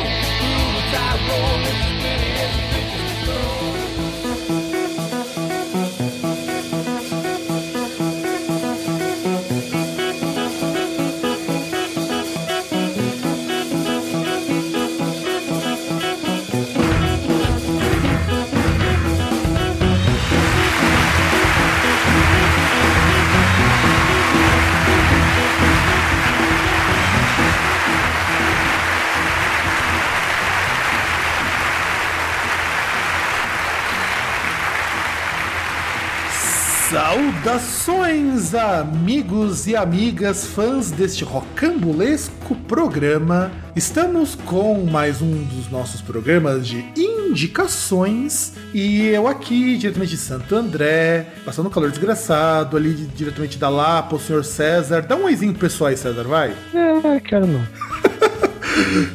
Saudações, 36.91 38.53
amigos 38.53 39.65
e 39.65 39.77
amigas, 39.77 40.45
fãs 40.45 40.91
deste 40.91 41.23
rocambolesco 41.23 42.53
programa. 42.67 43.49
Estamos 43.73 44.35
com 44.35 44.83
mais 44.83 45.21
um 45.21 45.41
dos 45.43 45.71
nossos 45.71 46.01
programas 46.01 46.67
de 46.67 46.83
indicações. 46.97 48.55
E 48.73 49.07
eu 49.07 49.25
aqui, 49.25 49.77
diretamente 49.77 50.11
de 50.11 50.17
Santo 50.17 50.53
André, 50.53 51.27
passando 51.45 51.67
um 51.67 51.71
calor 51.71 51.91
desgraçado, 51.91 52.75
ali 52.75 52.93
diretamente 52.93 53.57
da 53.57 53.69
Lapa, 53.69 54.17
o 54.17 54.19
senhor 54.19 54.43
César. 54.43 54.99
Dá 54.99 55.15
um 55.15 55.23
oizinho 55.23 55.53
pro 55.53 55.61
pessoal 55.61 55.91
aí, 55.91 55.95
César, 55.95 56.23
vai. 56.23 56.53
É, 56.73 57.19
quero 57.21 57.47
não. 57.47 57.65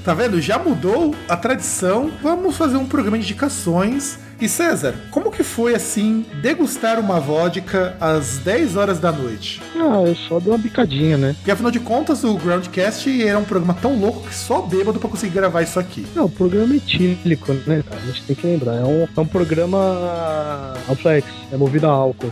Tá 0.04 0.14
vendo? 0.14 0.40
Já 0.40 0.58
mudou 0.58 1.14
a 1.28 1.36
tradição. 1.36 2.10
Vamos 2.22 2.56
fazer 2.56 2.76
um 2.76 2.86
programa 2.86 3.18
de 3.18 3.25
indicações. 3.25 4.18
E 4.38 4.48
César, 4.50 4.94
como 5.10 5.30
que 5.30 5.42
foi 5.42 5.75
assim 5.75 6.26
degustar 6.42 7.00
uma 7.00 7.18
vodka 7.18 7.96
às 7.98 8.36
10 8.38 8.76
horas 8.76 8.98
da 8.98 9.10
noite? 9.10 9.62
Ah, 9.75 10.02
eu 10.06 10.14
só 10.14 10.38
dou 10.38 10.52
uma 10.52 10.58
bicadinha, 10.58 11.16
né? 11.16 11.34
E 11.46 11.50
afinal 11.50 11.70
de 11.70 11.80
contas, 11.80 12.22
o 12.22 12.34
Groundcast 12.34 13.26
era 13.26 13.38
um 13.38 13.44
programa 13.44 13.72
tão 13.80 13.98
louco 13.98 14.28
que 14.28 14.34
só 14.34 14.60
bêbado 14.60 15.00
pra 15.00 15.08
conseguir 15.08 15.32
gravar 15.32 15.62
isso 15.62 15.80
aqui. 15.80 16.06
Não, 16.14 16.26
o 16.26 16.30
programa 16.30 16.75
é 16.75 16.76
etílico, 16.76 17.54
né? 17.66 17.82
A 17.90 18.06
gente 18.06 18.22
tem 18.25 18.36
que 18.36 18.46
lembrar. 18.46 18.75
É 18.75 18.84
um, 18.84 19.08
é 19.16 19.20
um 19.20 19.26
programa 19.26 20.75
Alflex, 20.86 21.26
é 21.50 21.56
movido 21.56 21.86
a 21.86 21.90
álcool. 21.90 22.30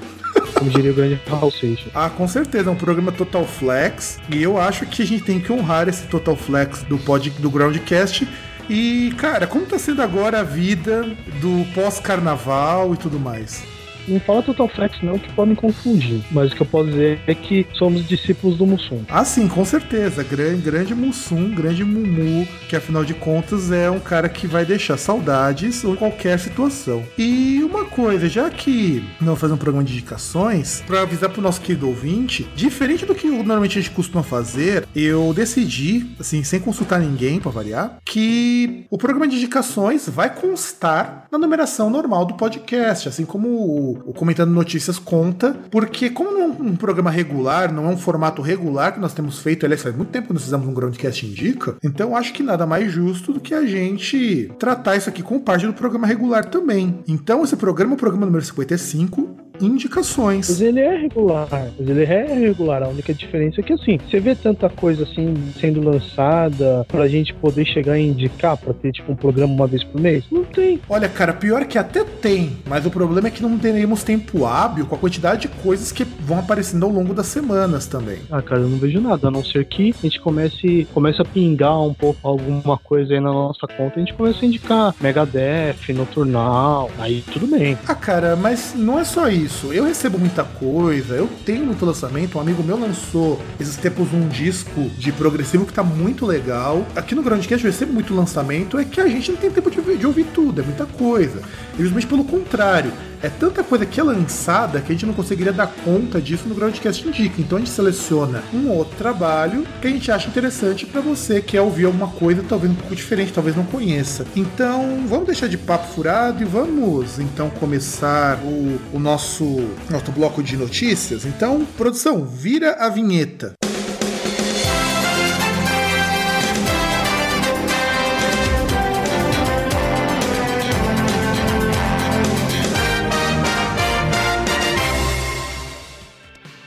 Como 0.55 0.71
diria 0.71 0.93
o 0.93 0.95
grande 0.95 1.21
Raul 1.27 1.51
Seixas. 1.51 1.91
Ah, 1.95 2.09
com 2.09 2.27
certeza, 2.29 2.71
é 2.71 2.73
um 2.73 2.77
programa 2.77 3.13
Total 3.13 3.45
Flex. 3.45 4.19
E 4.31 4.43
eu 4.43 4.59
acho 4.59 4.87
que 4.87 5.03
a 5.03 5.07
gente 5.07 5.25
tem 5.25 5.41
que 5.41 5.53
honrar 5.53 5.89
esse 5.89 6.07
Total 6.07 6.37
Flex 6.37 6.83
do, 6.85 6.99
pod, 6.99 7.31
do 7.31 7.51
Groundcast. 7.51 8.27
E, 8.69 9.13
cara, 9.19 9.47
como 9.47 9.67
tá 9.67 9.79
sendo 9.79 10.01
agora 10.01 10.41
a 10.41 10.43
vida 10.43 11.03
do 11.41 11.67
pós-carnaval 11.75 12.95
e 12.95 12.97
tudo 12.97 13.19
mais? 13.19 13.74
Não 14.09 14.21
fala 14.21 14.43
Total 14.43 14.69
Flex 14.69 15.01
não, 15.03 15.19
que 15.19 15.33
podem 15.33 15.55
confundir. 15.55 16.21
Mas 16.31 16.53
o 16.53 16.57
que 16.57 16.63
eu 16.63 16.67
posso 16.67 16.91
dizer 16.91 17.21
é 17.27 17.35
que 17.35 17.67
somos 17.75 18.07
discípulos 18.07 18.57
do 18.57 18.67
Mussum. 18.67 19.03
Ah, 19.09 19.25
sim, 19.25 19.49
com 19.49 19.65
certeza. 19.65 20.23
Grande, 20.23 20.63
grande 20.63 20.95
Mussum, 20.95 21.51
grande 21.55 21.85
Mumu, 21.85 22.47
que 22.69 22.77
afinal 22.77 23.05
de 23.05 23.15
contas 23.15 23.71
é 23.71 23.91
um 23.91 24.01
cara 24.01 24.29
que 24.29 24.47
vai 24.47 24.65
deixar 24.65 24.97
saudades 24.97 25.85
em 25.85 25.95
qualquer 25.95 26.39
situação. 26.39 27.03
E 27.19 27.63
uma 27.65 27.85
coisa, 27.85 28.29
já 28.29 28.51
que 28.51 29.05
não 29.21 29.37
fazer 29.37 29.55
um 29.55 29.59
programa 29.59 29.85
de 29.85 29.93
indicações, 29.93 30.83
para 30.87 31.03
avisar 31.03 31.31
pro 31.31 31.43
nosso 31.43 31.61
querido 31.61 31.89
ouvinte, 31.89 32.49
diferente 32.55 33.05
do 33.07 33.15
que 33.15 33.27
normalmente 33.27 33.79
a 33.79 33.83
gente 33.83 33.95
costuma 33.95 34.23
fazer, 34.23 34.87
eu 34.95 35.33
decidi, 35.35 36.07
assim, 36.19 36.43
sem 36.43 36.61
consultar 36.61 37.01
ninguém 37.01 37.41
para 37.41 37.51
variar, 37.51 37.99
que 38.05 38.85
o 38.91 38.99
programa 38.99 39.29
de 39.29 39.37
indicações 39.37 40.09
vai 40.09 40.35
constar 40.35 41.27
na 41.31 41.39
numeração 41.39 41.91
normal 41.91 42.25
do 42.25 42.35
podcast, 42.35 43.09
assim 43.09 43.25
como 43.25 43.49
o, 43.49 43.94
o 44.05 44.13
Comentando 44.13 44.51
Notícias 44.51 44.99
conta, 44.99 45.57
porque 45.71 46.11
como 46.11 46.31
não 46.31 46.43
é 46.43 46.47
um 46.47 46.77
programa 46.77 47.11
regular, 47.11 47.73
não 47.73 47.87
é 47.87 47.89
um 47.89 47.97
formato 47.97 48.43
regular 48.43 48.95
que 48.95 49.01
nós 49.01 49.15
temos 49.15 49.39
feito, 49.39 49.65
aliás, 49.65 49.83
faz 49.83 49.95
muito 49.95 50.11
tempo 50.11 50.29
que 50.29 50.33
nós 50.35 50.43
fizemos 50.43 50.67
um 50.67 50.75
Groundcast 50.75 51.27
Indica, 51.27 51.77
então 51.83 52.17
acho 52.17 52.33
que 52.33 52.43
nada 52.43 52.67
mais 52.67 52.93
justo 52.93 53.33
do 53.33 53.41
que 53.41 53.55
a 53.55 53.65
gente 53.65 54.51
tratar 54.59 54.97
isso 54.97 55.09
aqui 55.09 55.23
como 55.23 55.41
parte 55.41 55.67
do 55.67 55.73
programa 55.73 56.07
regular 56.07 56.45
também. 56.47 57.03
Então 57.07 57.45
esse 57.45 57.57
programa 57.57 57.93
é 57.93 57.97
o 57.97 57.99
programa 57.99 58.27
número 58.27 58.45
55, 58.45 59.44
indicações. 59.61 60.49
Mas 60.49 60.61
ele 60.61 60.81
é 60.81 60.97
regular, 60.97 61.49
mas 61.51 61.89
ele 61.89 62.03
é 62.03 62.35
regular. 62.35 62.83
A 62.83 62.89
única 62.89 63.15
diferença 63.15 63.61
é 63.61 63.65
que 63.65 63.73
assim, 63.73 63.99
você 63.99 64.21
vê 64.21 64.35
tanta 64.35 64.69
coisa 64.69 65.05
assim 65.05 65.35
sendo 65.61 65.81
lançada 65.83 66.85
pra 66.89 67.09
gente 67.09 67.33
poder 67.35 67.65
chegar 67.65 67.99
e 67.99 68.07
indicar 68.07 68.57
pra 68.57 68.73
ter 68.73 68.93
tipo 68.93 69.13
um 69.13 69.17
programa 69.17 69.53
uma 69.53 69.67
vez 69.67 69.85
por 69.85 70.01
mês? 70.01 70.25
Não 70.31 70.45
tem. 70.45 70.81
Olha, 70.89 71.09
cara, 71.09 71.33
pior 71.33 71.65
que 71.67 71.79
até 71.79 72.05
tem, 72.05 72.57
mas 72.67 72.85
o 72.87 72.91
problema 72.91 73.29
é 73.29 73.31
que 73.31 73.43
não 73.43 73.59
teremos 73.59 74.03
tempo 74.03 74.45
hábil 74.45 74.87
com 74.87 74.95
a 74.95 74.99
quantidade 74.99 75.43
de 75.43 75.49
coisas 75.49 75.93
que 75.93 76.05
vão 76.05 76.39
aparecendo 76.39 76.85
ao 76.85 76.93
longo 76.93 77.15
das 77.15 77.27
semanas 77.27 77.87
também. 77.87 78.19
Ah, 78.31 78.43
cara, 78.43 78.63
eu 78.63 78.69
não 78.69 78.79
vejo 78.79 79.01
nada, 79.01 79.29
a 79.29 79.31
não 79.31 79.45
ser 79.45 79.65
que 79.65 79.95
a 79.99 80.03
gente 80.03 80.21
comece, 80.21 80.87
comece 80.93 81.21
a 81.21 81.25
pingar 81.25 81.81
um 81.83 81.95
pouco 81.95 82.19
alguma 82.27 82.79
coisa 82.79 83.15
aí 83.15 83.21
na 83.21 83.33
nossa 83.33 83.67
conta, 83.67 83.95
a 83.97 83.99
gente 83.99 84.15
começa 84.15 84.45
a 84.45 84.49
indicar 84.49 84.95
Megadeth, 85.01 85.93
Noturnal, 85.95 86.91
aí 86.99 87.23
tudo 87.33 87.47
bem. 87.47 87.77
Ah, 87.87 87.95
cara, 87.95 88.37
mas 88.37 88.75
não 88.77 88.99
é 88.99 89.05
só 89.05 89.29
isso. 89.29 89.44
Eu 89.73 89.85
recebo 89.85 90.19
muita 90.19 90.45
coisa, 90.45 91.15
eu 91.15 91.29
tenho 91.45 91.67
muito 91.67 91.85
lançamento. 91.85 92.39
Um 92.39 92.41
amigo 92.41 92.63
meu 92.63 92.79
lançou 92.79 93.41
esses 93.61 93.77
tempos 93.77 94.13
um 94.13 94.29
disco 94.29 94.91
de 94.99 95.13
progressivo 95.13 95.67
que 95.67 95.73
tá 95.73 95.83
muito 95.83 96.25
legal. 96.25 96.87
Aqui 96.97 97.15
no 97.15 97.23
Groundcast 97.23 97.65
eu 97.65 97.71
recebo 97.71 97.93
muito 97.93 98.15
lançamento, 98.15 98.79
é 98.79 98.85
que 98.85 99.01
a 99.01 99.09
gente 99.09 99.31
não 99.31 99.39
tem 99.39 99.51
tempo 99.51 99.71
de, 99.71 99.97
de 99.97 100.07
ouvir 100.07 100.25
tudo, 100.35 100.61
é 100.61 100.65
muita 100.65 100.87
coisa. 100.87 101.43
E 101.78 101.83
justamente 101.83 102.07
pelo 102.07 102.25
contrário, 102.25 102.93
é 103.23 103.31
tanta 103.31 103.64
coisa 103.64 103.87
que 103.87 103.99
é 103.99 104.02
lançada 104.02 104.81
que 104.81 104.93
a 104.93 104.95
gente 104.95 105.07
não 105.07 105.14
conseguiria 105.14 105.52
dar 105.52 105.66
conta 105.66 106.21
disso 106.21 106.47
no 106.47 106.54
Groundcast 106.54 107.09
Indica. 107.09 107.40
Então 107.40 107.57
a 107.57 107.61
gente 107.61 107.71
seleciona 107.71 108.43
um 108.52 108.69
outro 108.69 108.97
trabalho 108.97 109.66
que 109.81 109.88
a 109.88 109.90
gente 109.90 110.12
acha 110.12 110.28
interessante 110.28 110.85
pra 110.85 111.00
você 111.00 111.40
que 111.40 111.52
quer 111.52 111.62
ouvir 111.62 111.87
alguma 111.87 112.09
coisa 112.09 112.45
talvez 112.47 112.71
um 112.71 112.75
pouco 112.75 112.95
diferente, 112.95 113.33
talvez 113.33 113.57
não 113.57 113.64
conheça. 113.64 114.26
Então 114.37 115.07
vamos 115.07 115.26
deixar 115.26 115.49
de 115.49 115.57
papo 115.57 115.87
furado 115.95 116.43
e 116.43 116.45
vamos 116.45 117.19
então 117.19 117.49
começar 117.49 118.38
o, 118.45 118.78
o 118.93 118.99
nosso, 118.99 119.45
nosso 119.88 120.12
bloco 120.12 120.43
de 120.43 120.57
notícias. 120.57 121.25
Então, 121.25 121.66
produção, 121.76 122.25
vira 122.25 122.73
a 122.73 122.88
vinheta. 122.88 123.54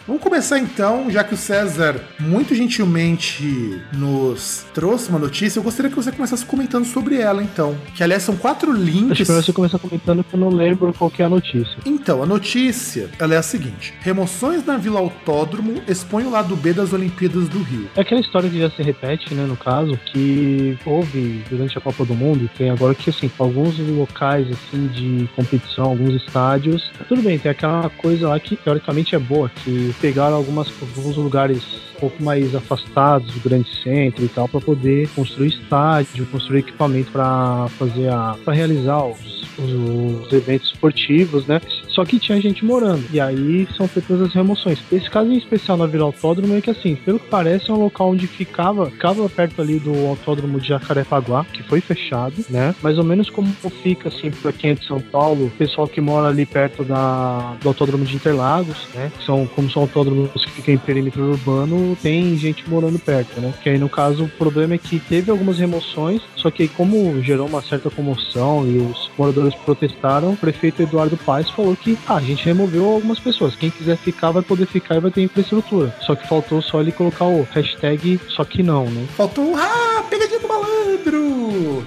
Woo! 0.08 0.17
Começar 0.28 0.60
então, 0.60 1.10
já 1.10 1.24
que 1.24 1.34
o 1.34 1.38
César 1.38 2.02
muito 2.20 2.54
gentilmente 2.54 3.82
nos 3.94 4.66
trouxe 4.74 5.08
uma 5.10 5.18
notícia, 5.18 5.58
eu 5.58 5.64
gostaria 5.64 5.90
que 5.90 5.96
você 5.96 6.12
começasse 6.12 6.46
comentando 6.46 6.84
sobre 6.84 7.16
ela 7.16 7.42
então. 7.42 7.78
Que 7.96 8.04
aliás 8.04 8.24
são 8.24 8.36
quatro 8.36 8.74
Acho 8.74 8.82
links. 8.82 9.18
que 9.20 9.28
melhor 9.30 9.42
você 9.42 9.54
começar 9.54 9.80
comentando 9.80 10.26
que 10.26 10.34
eu 10.34 10.40
não 10.40 10.50
lembro 10.50 10.94
qual 10.94 11.10
que 11.10 11.22
é 11.22 11.26
a 11.26 11.30
notícia. 11.30 11.78
Então, 11.86 12.22
a 12.22 12.26
notícia 12.26 13.10
ela 13.18 13.36
é 13.36 13.38
a 13.38 13.42
seguinte: 13.42 13.94
remoções 14.02 14.66
na 14.66 14.76
Vila 14.76 15.00
Autódromo 15.00 15.82
expõem 15.88 16.26
o 16.26 16.30
lado 16.30 16.58
B 16.58 16.74
das 16.74 16.92
Olimpíadas 16.92 17.48
do 17.48 17.60
Rio. 17.64 17.90
É 17.96 18.02
aquela 18.02 18.20
história 18.20 18.50
que 18.50 18.60
já 18.60 18.70
se 18.70 18.84
repete, 18.84 19.34
né, 19.34 19.46
no 19.46 19.56
caso, 19.56 19.98
que 20.08 20.78
houve 20.86 21.42
durante 21.50 21.78
a 21.78 21.82
Copa 21.82 22.04
do 22.04 22.14
Mundo, 22.14 22.50
tem 22.58 22.70
agora 22.70 22.94
que, 22.94 23.10
assim, 23.10 23.32
alguns 23.40 23.80
locais, 23.80 24.46
assim, 24.52 24.88
de 24.88 25.30
competição, 25.38 25.86
alguns 25.86 26.16
estádios, 26.16 26.92
tudo 27.08 27.22
bem, 27.22 27.40
tem 27.40 27.50
aquela 27.50 27.90
coisa 27.90 28.28
lá 28.28 28.40
que, 28.40 28.58
teoricamente, 28.58 29.16
é 29.16 29.20
boa, 29.20 29.50
que 29.64 29.96
algumas, 30.20 30.72
alguns 30.82 31.18
lugares 31.18 31.64
um 31.96 32.00
pouco 32.00 32.24
mais 32.24 32.54
afastados 32.56 33.34
do 33.34 33.40
grande 33.40 33.70
centro 33.84 34.24
e 34.24 34.28
tal, 34.28 34.48
para 34.48 34.62
poder 34.62 35.10
construir 35.10 35.50
estádio, 35.50 36.26
construir 36.28 36.60
equipamento 36.60 37.12
para 37.12 37.68
fazer 37.78 38.10
a, 38.10 38.36
para 38.44 38.54
realizar 38.54 39.04
os, 39.06 39.44
os, 39.58 40.26
os 40.26 40.34
eventos 40.34 40.72
esportivos, 40.72 41.46
né, 41.48 41.60
só 41.98 42.06
que 42.06 42.20
tinha 42.20 42.40
gente 42.40 42.64
morando, 42.64 43.04
e 43.12 43.20
aí 43.20 43.68
são 43.76 43.88
feitas 43.88 44.22
as 44.22 44.32
remoções. 44.32 44.78
Esse 44.92 45.10
caso 45.10 45.32
em 45.32 45.38
especial 45.38 45.76
na 45.78 45.88
Vila 45.88 46.04
Autódromo 46.04 46.56
é 46.56 46.62
que, 46.62 46.70
assim, 46.70 46.96
pelo 46.96 47.20
que 47.20 47.28
parece, 47.28 47.72
é 47.72 47.74
um 47.74 47.80
local 47.80 48.12
onde 48.12 48.28
ficava, 48.28 48.92
ficava 48.92 49.28
perto 49.28 49.64
ali 49.64 49.80
do 49.80 50.06
autódromo 50.06 50.60
de 50.60 50.68
Jacarepaguá, 50.68 51.44
que 51.46 51.64
foi 51.64 51.82
fechado, 51.82 52.36
né? 52.52 52.76
Mais 52.84 53.00
ou 53.00 53.04
menos 53.04 53.32
como 53.32 53.52
fica, 53.82 54.10
assim, 54.10 54.30
pra 54.30 54.52
quem 54.52 54.70
é 54.70 54.74
de 54.76 54.86
São 54.86 55.00
Paulo, 55.00 55.48
o 55.48 55.50
pessoal 55.50 55.88
que 55.88 56.00
mora 56.00 56.28
ali 56.28 56.46
perto 56.46 56.84
da, 56.84 57.56
do 57.60 57.68
autódromo 57.68 58.06
de 58.06 58.16
Interlagos, 58.16 58.78
né? 58.94 59.12
São, 59.26 59.48
como 59.48 59.68
são 59.68 59.82
autódromos 59.82 60.46
que 60.46 60.52
ficam 60.52 60.76
em 60.76 60.78
perímetro 60.78 61.32
urbano, 61.32 61.98
tem 62.00 62.38
gente 62.38 62.70
morando 62.70 63.00
perto, 63.00 63.42
né? 63.42 63.52
Que 63.64 63.70
aí, 63.70 63.80
no 63.80 63.90
caso, 63.90 64.26
o 64.26 64.30
problema 64.30 64.76
é 64.76 64.78
que 64.78 65.00
teve 65.00 65.32
algumas 65.32 65.58
remoções, 65.58 66.22
só 66.36 66.52
que 66.52 66.62
aí, 66.62 66.70
como 66.70 67.24
gerou 67.24 67.48
uma 67.48 67.64
certa 67.64 67.90
comoção 67.90 68.68
e 68.68 68.78
os 68.78 69.10
moradores 69.18 69.56
protestaram, 69.56 70.34
o 70.34 70.38
prefeito 70.38 70.84
Eduardo 70.84 71.18
Paes 71.18 71.50
falou 71.50 71.76
que 71.76 71.87
ah, 72.08 72.16
a 72.16 72.22
gente 72.22 72.44
removeu 72.44 72.86
algumas 72.86 73.20
pessoas. 73.20 73.56
Quem 73.56 73.70
quiser 73.70 73.98
ficar 73.98 74.32
vai 74.32 74.42
poder 74.42 74.66
ficar 74.66 74.96
e 74.96 75.00
vai 75.00 75.12
ter 75.12 75.22
infraestrutura. 75.22 75.96
Só 76.02 76.16
que 76.16 76.28
faltou 76.28 76.62
só 76.62 76.82
ele 76.82 76.92
colocar 76.92 77.26
o 77.26 77.48
hashtag 77.52 78.20
só 78.30 78.44
que 78.44 78.64
não, 78.64 78.90
né? 78.90 79.06
Faltou, 79.16 79.56
ah, 79.56 80.04
pegadinha 80.10 80.40
do 80.40 80.48
malandro! 80.48 81.86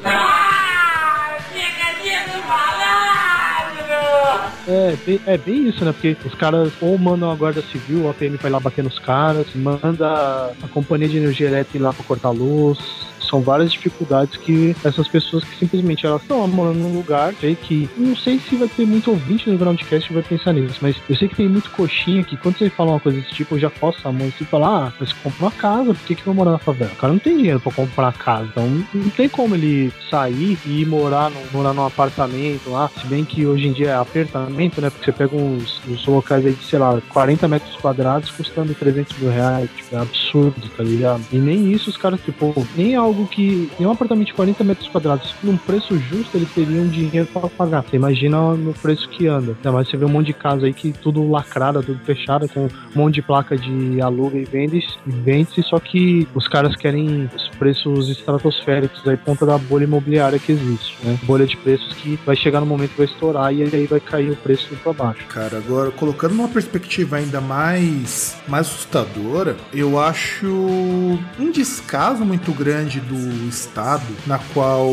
É 4.69 4.97
bem, 5.04 5.21
é 5.26 5.37
bem 5.37 5.69
isso, 5.69 5.85
né? 5.85 5.92
Porque 5.92 6.16
os 6.25 6.35
caras 6.35 6.73
ou 6.80 6.97
mandam 6.97 7.30
a 7.30 7.35
guarda 7.35 7.61
civil, 7.61 8.09
a 8.09 8.14
PM 8.14 8.37
vai 8.37 8.50
lá 8.50 8.61
bater 8.61 8.85
nos 8.85 9.00
caras, 9.00 9.49
manda 9.54 10.52
a 10.62 10.69
companhia 10.69 11.09
de 11.09 11.16
energia 11.16 11.49
elétrica 11.49 11.76
ir 11.76 11.80
lá 11.80 11.92
pra 11.92 12.04
cortar 12.04 12.28
a 12.28 12.33
luz. 12.33 13.09
São 13.20 13.40
várias 13.40 13.72
dificuldades 13.72 14.36
que 14.36 14.74
essas 14.84 15.08
pessoas 15.08 15.44
que 15.44 15.56
simplesmente 15.56 16.06
elas 16.06 16.22
estão 16.22 16.46
morando 16.48 16.78
num 16.78 16.96
lugar, 16.96 17.34
sei 17.40 17.54
que 17.54 17.88
não 17.96 18.16
sei 18.16 18.38
se 18.38 18.56
vai 18.56 18.68
ter 18.68 18.86
muito 18.86 19.10
ouvinte 19.10 19.48
no 19.48 19.58
Groundcast 19.58 20.08
que 20.08 20.14
vai 20.14 20.22
pensar 20.22 20.52
nisso, 20.52 20.78
mas 20.80 20.96
eu 21.08 21.16
sei 21.16 21.28
que 21.28 21.36
tem 21.36 21.48
muito 21.48 21.70
coxinha 21.70 22.22
que 22.24 22.36
quando 22.36 22.58
você 22.58 22.70
fala 22.70 22.92
uma 22.92 23.00
coisa 23.00 23.20
desse 23.20 23.34
tipo, 23.34 23.54
eu 23.54 23.60
já 23.60 23.70
posso 23.70 24.06
a 24.06 24.12
mão 24.12 24.28
e 24.28 24.44
fala, 24.44 24.86
ah, 24.86 24.92
mas 24.98 25.12
compra 25.12 25.44
uma 25.44 25.50
casa, 25.50 25.94
por 25.94 26.06
que, 26.06 26.14
que 26.14 26.24
vai 26.24 26.34
morar 26.34 26.52
na 26.52 26.58
favela? 26.58 26.90
O 26.92 26.96
cara 26.96 27.12
não 27.12 27.20
tem 27.20 27.36
dinheiro 27.36 27.60
pra 27.60 27.72
comprar 27.72 28.12
casa, 28.12 28.48
então 28.50 28.84
não 28.94 29.10
tem 29.10 29.28
como 29.28 29.54
ele 29.54 29.92
sair 30.08 30.58
e 30.66 30.82
ir 30.82 30.86
morar, 30.86 31.30
no, 31.30 31.40
morar 31.52 31.72
num 31.72 31.84
apartamento 31.84 32.70
lá, 32.70 32.88
se 32.88 33.06
bem 33.06 33.24
que 33.24 33.46
hoje 33.46 33.66
em 33.66 33.72
dia 33.72 33.90
é 33.90 33.94
apartamento, 33.94 34.80
né? 34.80 34.90
Porque 34.90 35.04
você 35.04 35.12
pega 35.12 35.36
uns, 35.36 35.80
uns 35.88 36.06
locais 36.06 36.44
aí 36.44 36.52
de, 36.52 36.64
sei 36.64 36.78
lá, 36.78 37.00
40 37.08 37.48
metros 37.48 37.74
quadrados 37.76 38.30
custando 38.30 38.74
300 38.74 39.18
mil 39.18 39.30
reais, 39.30 39.68
tipo, 39.76 39.96
é 39.96 39.98
absurdo, 39.98 40.68
tá 40.76 40.82
ligado? 40.82 41.22
E 41.32 41.38
nem 41.38 41.72
isso 41.72 41.90
os 41.90 41.96
caras, 41.96 42.20
tipo, 42.20 42.66
nem 42.76 42.94
algo 42.94 43.09
que, 43.26 43.70
nem 43.78 43.88
um 43.88 43.92
apartamento 43.92 44.28
de 44.28 44.34
40 44.34 44.64
metros 44.64 44.88
quadrados, 44.88 45.34
num 45.42 45.56
preço 45.56 45.98
justo, 45.98 46.36
eles 46.36 46.50
teriam 46.52 46.86
dinheiro 46.88 47.26
pra 47.32 47.48
pagar. 47.48 47.82
Você 47.82 47.96
imagina 47.96 48.54
no 48.54 48.72
preço 48.74 49.08
que 49.08 49.26
anda. 49.26 49.52
Ainda 49.56 49.72
mais 49.72 49.88
você 49.88 49.96
vê 49.96 50.04
um 50.04 50.08
monte 50.08 50.26
de 50.26 50.32
casa 50.34 50.66
aí 50.66 50.72
que 50.72 50.92
tudo 50.92 51.28
lacrada, 51.30 51.82
tudo 51.82 51.98
fechado, 52.04 52.48
com 52.48 52.64
um 52.64 52.70
monte 52.94 53.16
de 53.16 53.22
placa 53.22 53.56
de 53.56 54.00
aluga 54.00 54.38
e 54.38 54.44
vende, 54.44 54.86
e 55.06 55.10
vende 55.10 55.62
só 55.62 55.78
que 55.78 56.26
os 56.34 56.46
caras 56.46 56.76
querem 56.76 57.28
os 57.34 57.48
preços 57.56 58.08
estratosféricos 58.08 59.06
aí, 59.06 59.16
ponta 59.16 59.44
da 59.44 59.58
bolha 59.58 59.84
imobiliária 59.84 60.38
que 60.38 60.52
existe, 60.52 60.96
né? 61.02 61.18
Bolha 61.24 61.46
de 61.46 61.56
preços 61.56 61.92
que 61.94 62.18
vai 62.24 62.36
chegar 62.36 62.60
no 62.60 62.66
momento 62.66 62.90
que 62.90 62.98
vai 62.98 63.06
estourar 63.06 63.54
e 63.54 63.62
aí 63.62 63.86
vai 63.86 64.00
cair 64.00 64.30
o 64.30 64.36
preço 64.36 64.68
pra 64.82 64.92
baixo. 64.92 65.24
Cara, 65.28 65.58
agora 65.58 65.90
colocando 65.90 66.34
numa 66.34 66.48
perspectiva 66.48 67.16
ainda 67.16 67.40
mais, 67.40 68.36
mais 68.46 68.66
assustadora, 68.66 69.56
eu 69.72 69.98
acho 69.98 70.46
um 70.46 71.50
descaso 71.52 72.24
muito 72.24 72.52
grande 72.52 73.00
mentalidade 73.00 73.07
do 73.09 73.49
Estado 73.49 74.07
na 74.26 74.38
qual 74.52 74.90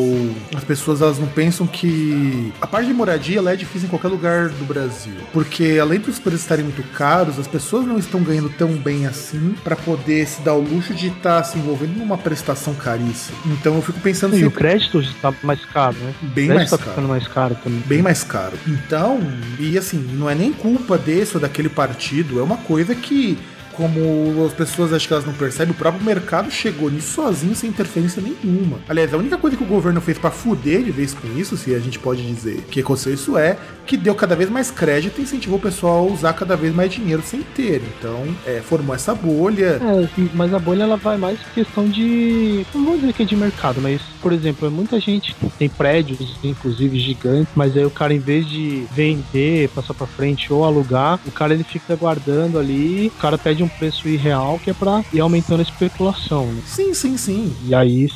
as 0.55 0.63
pessoas 0.63 1.01
elas 1.01 1.19
não 1.19 1.27
pensam 1.27 1.67
que 1.67 2.51
a 2.61 2.67
parte 2.67 2.87
de 2.87 2.93
moradia 2.93 3.39
ela 3.39 3.51
é 3.51 3.55
difícil 3.55 3.87
em 3.87 3.89
qualquer 3.89 4.07
lugar 4.07 4.49
do 4.49 4.65
Brasil. 4.65 5.13
Porque 5.33 5.77
além 5.81 5.99
dos 5.99 6.19
preços 6.19 6.41
estarem 6.41 6.63
muito 6.63 6.83
caros, 6.93 7.39
as 7.39 7.47
pessoas 7.47 7.85
não 7.85 7.97
estão 7.97 8.21
ganhando 8.21 8.49
tão 8.49 8.69
bem 8.69 9.05
assim 9.05 9.55
para 9.63 9.75
poder 9.75 10.27
se 10.27 10.41
dar 10.41 10.53
o 10.53 10.61
luxo 10.61 10.93
de 10.93 11.07
estar 11.07 11.41
tá 11.41 11.43
se 11.43 11.57
envolvendo 11.57 11.97
numa 11.97 12.17
prestação 12.17 12.73
caríssima. 12.73 13.37
Então 13.45 13.75
eu 13.75 13.81
fico 13.81 13.99
pensando 13.99 14.37
E 14.37 14.45
o 14.45 14.51
crédito 14.51 14.99
está 14.99 15.33
mais 15.43 15.63
caro, 15.65 15.95
né? 15.97 16.13
Bem 16.21 16.47
mais 16.47 16.69
tá 16.69 16.77
caro. 16.77 17.07
mais 17.07 17.27
caro 17.27 17.55
também. 17.63 17.81
Bem 17.85 18.01
mais 18.01 18.23
caro. 18.23 18.57
Então, 18.67 19.19
e 19.59 19.77
assim, 19.77 19.97
não 20.13 20.29
é 20.29 20.35
nem 20.35 20.51
culpa 20.53 20.97
desse 20.97 21.35
ou 21.35 21.41
daquele 21.41 21.69
partido, 21.69 22.39
é 22.39 22.43
uma 22.43 22.57
coisa 22.57 22.95
que 22.95 23.37
como 23.77 24.43
as 24.43 24.53
pessoas 24.53 24.91
acho 24.91 25.07
que 25.07 25.13
elas 25.13 25.25
não 25.25 25.33
percebem, 25.33 25.71
o 25.71 25.77
próprio 25.77 26.03
mercado 26.03 26.49
chegou 26.49 26.89
nisso 26.89 27.13
sozinho, 27.13 27.55
sem 27.55 27.69
interferência 27.69 28.21
nenhuma. 28.21 28.79
Aliás, 28.89 29.13
a 29.13 29.17
única 29.17 29.37
coisa 29.37 29.55
que 29.55 29.63
o 29.63 29.67
governo 29.67 30.01
fez 30.01 30.17
para 30.17 30.31
fuder 30.31 30.81
de 30.83 30.89
vez 30.89 31.13
com 31.13 31.27
isso, 31.37 31.55
se 31.55 31.75
a 31.75 31.79
gente 31.79 31.99
pode 31.99 32.25
dizer 32.25 32.63
que 32.71 32.79
aconteceu 32.79 33.13
isso 33.13 33.37
é, 33.37 33.55
que 33.85 33.95
deu 33.95 34.15
cada 34.15 34.35
vez 34.35 34.49
mais 34.49 34.71
crédito 34.71 35.19
e 35.19 35.23
incentivou 35.23 35.59
o 35.59 35.61
pessoal 35.61 35.99
a 35.99 36.11
usar 36.11 36.33
cada 36.33 36.55
vez 36.55 36.73
mais 36.73 36.91
dinheiro 36.91 37.21
sem 37.23 37.41
ter. 37.41 37.81
Então, 37.97 38.25
é, 38.45 38.61
formou 38.61 38.95
essa 38.95 39.13
bolha. 39.13 39.79
É, 39.81 40.09
mas 40.33 40.53
a 40.53 40.59
bolha 40.59 40.83
ela 40.83 40.97
vai 40.97 41.17
mais 41.17 41.39
questão 41.53 41.87
de. 41.87 42.65
Não 42.73 42.83
vou 42.83 42.97
dizer 42.97 43.13
que 43.13 43.23
é 43.23 43.25
de 43.25 43.35
mercado, 43.35 43.79
mas, 43.79 44.01
por 44.21 44.33
exemplo, 44.33 44.69
muita 44.71 44.99
gente 44.99 45.35
tem 45.57 45.69
prédios, 45.69 46.35
inclusive 46.43 46.99
gigantes, 46.99 47.53
mas 47.55 47.77
aí 47.77 47.85
o 47.85 47.91
cara, 47.91 48.13
em 48.13 48.19
vez 48.19 48.47
de 48.47 48.85
vender, 48.91 49.69
passar 49.69 49.93
para 49.93 50.07
frente 50.07 50.51
ou 50.51 50.65
alugar, 50.65 51.19
o 51.25 51.31
cara 51.31 51.53
ele 51.53 51.63
fica 51.63 51.95
guardando 51.95 52.57
ali, 52.57 53.11
o 53.15 53.19
cara 53.19 53.37
pede 53.37 53.63
um 53.63 53.66
preço 53.67 54.07
irreal 54.07 54.59
que 54.63 54.69
é 54.69 54.73
pra 54.73 55.03
ir 55.13 55.19
aumentando 55.19 55.59
a 55.59 55.63
especulação, 55.63 56.45
né? 56.47 56.61
Sim, 56.65 56.93
sim, 56.93 57.17
sim. 57.17 57.55
E 57.65 57.73
aí 57.75 58.07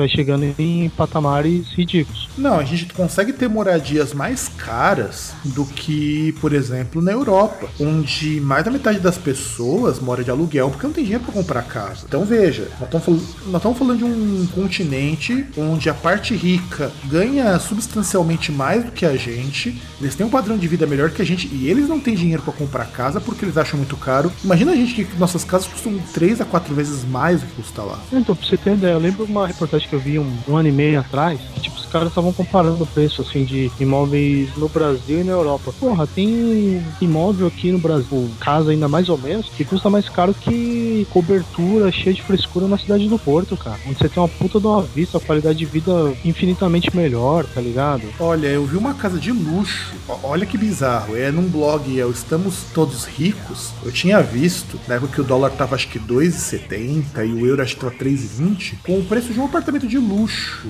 vai 0.00 0.08
chegando 0.08 0.44
em 0.58 0.88
patamares 0.90 1.68
ridículos. 1.68 2.28
Não, 2.36 2.58
a 2.58 2.64
gente 2.64 2.92
consegue 2.92 3.32
ter 3.32 3.48
moradias 3.48 4.12
mais 4.14 4.48
caras 4.48 5.32
do 5.44 5.64
que, 5.64 6.32
por 6.40 6.52
exemplo, 6.52 7.02
na 7.02 7.12
Europa, 7.12 7.68
onde 7.78 8.40
mais 8.40 8.64
da 8.64 8.70
metade 8.70 8.98
das 8.98 9.18
pessoas 9.18 10.00
mora 10.00 10.24
de 10.24 10.30
aluguel 10.30 10.70
porque 10.70 10.86
não 10.86 10.94
tem 10.94 11.04
dinheiro 11.04 11.24
para 11.24 11.34
comprar 11.34 11.62
casa. 11.62 12.04
Então 12.08 12.24
veja, 12.24 12.68
nós 12.80 12.88
estamos 13.54 13.78
falando, 13.78 13.98
de 13.98 14.04
um 14.04 14.46
continente 14.54 15.44
onde 15.56 15.90
a 15.90 15.94
parte 15.94 16.34
rica 16.34 16.90
ganha 17.06 17.58
substancialmente 17.58 18.50
mais 18.52 18.84
do 18.84 18.92
que 18.92 19.04
a 19.04 19.16
gente, 19.16 19.80
eles 20.00 20.14
têm 20.14 20.24
um 20.24 20.30
padrão 20.30 20.56
de 20.56 20.66
vida 20.66 20.86
melhor 20.86 21.10
que 21.10 21.20
a 21.20 21.26
gente 21.26 21.48
e 21.52 21.68
eles 21.68 21.88
não 21.88 22.00
têm 22.00 22.14
dinheiro 22.14 22.42
para 22.42 22.52
comprar 22.52 22.86
casa 22.86 23.20
porque 23.20 23.44
eles 23.44 23.56
acham 23.56 23.76
muito 23.76 23.96
caro. 23.96 24.32
Imagina 24.42 24.72
a 24.72 24.76
gente 24.76 25.04
que 25.04 25.16
nossas 25.18 25.44
casas 25.44 25.66
custam 25.66 25.98
3 26.14 26.40
a 26.40 26.44
4 26.44 26.74
vezes 26.74 27.04
mais 27.04 27.40
do 27.40 27.46
que 27.46 27.54
custa 27.54 27.82
lá. 27.82 27.98
Então, 28.12 28.34
pra 28.34 28.46
você 28.46 28.56
ter 28.56 28.74
ideia, 28.74 28.92
eu 28.92 28.98
lembro 28.98 29.24
uma 29.24 29.46
reportagem 29.46 29.88
que 29.90 29.96
eu 29.96 30.00
vi 30.00 30.18
um, 30.18 30.32
um 30.48 30.56
ano 30.56 30.68
e 30.68 30.72
meio 30.72 31.00
atrás, 31.00 31.40
que 31.54 31.60
tipo, 31.60 31.79
caras 31.90 32.08
estavam 32.08 32.32
comparando 32.32 32.82
o 32.82 32.86
preço 32.86 33.22
assim 33.22 33.44
de 33.44 33.70
imóveis 33.80 34.48
no 34.56 34.68
Brasil 34.68 35.20
e 35.20 35.24
na 35.24 35.32
Europa. 35.32 35.72
Porra, 35.78 36.06
tem 36.06 36.82
imóvel 37.00 37.46
aqui 37.46 37.70
no 37.70 37.78
Brasil, 37.78 38.30
casa 38.40 38.70
ainda 38.70 38.88
mais 38.88 39.08
ou 39.08 39.18
menos, 39.18 39.48
que 39.48 39.64
custa 39.64 39.90
mais 39.90 40.08
caro 40.08 40.34
que 40.34 41.06
cobertura 41.10 41.90
cheia 41.90 42.14
de 42.14 42.22
frescura 42.22 42.66
na 42.66 42.78
cidade 42.78 43.08
do 43.08 43.18
Porto, 43.18 43.56
cara. 43.56 43.78
Onde 43.86 43.98
você 43.98 44.08
tem 44.08 44.22
uma 44.22 44.28
puta 44.28 44.60
de 44.60 44.66
uma 44.66 44.82
vista, 44.82 45.18
a 45.18 45.20
qualidade 45.20 45.58
de 45.58 45.64
vida 45.64 45.92
infinitamente 46.24 46.94
melhor, 46.94 47.44
tá 47.44 47.60
ligado? 47.60 48.02
Olha, 48.18 48.46
eu 48.46 48.64
vi 48.64 48.76
uma 48.76 48.94
casa 48.94 49.18
de 49.18 49.32
luxo. 49.32 49.94
Olha 50.22 50.46
que 50.46 50.56
bizarro. 50.56 51.16
É 51.16 51.30
num 51.30 51.48
blog, 51.48 51.98
é 51.98 52.04
o 52.04 52.10
Estamos 52.10 52.64
Todos 52.74 53.04
Ricos. 53.04 53.70
Eu 53.84 53.92
tinha 53.92 54.22
visto, 54.22 54.78
na 54.86 54.96
época 54.96 55.14
que 55.14 55.20
o 55.20 55.24
dólar 55.24 55.50
tava 55.50 55.74
acho 55.74 55.88
que 55.88 55.98
2,70 55.98 57.26
e 57.26 57.32
o 57.32 57.46
euro 57.46 57.62
acho 57.62 57.74
que 57.74 57.80
tava 57.80 57.94
3,20, 57.94 58.74
com 58.84 58.98
o 58.98 59.04
preço 59.04 59.32
de 59.32 59.40
um 59.40 59.44
apartamento 59.44 59.86
de 59.86 59.98
luxo 59.98 60.66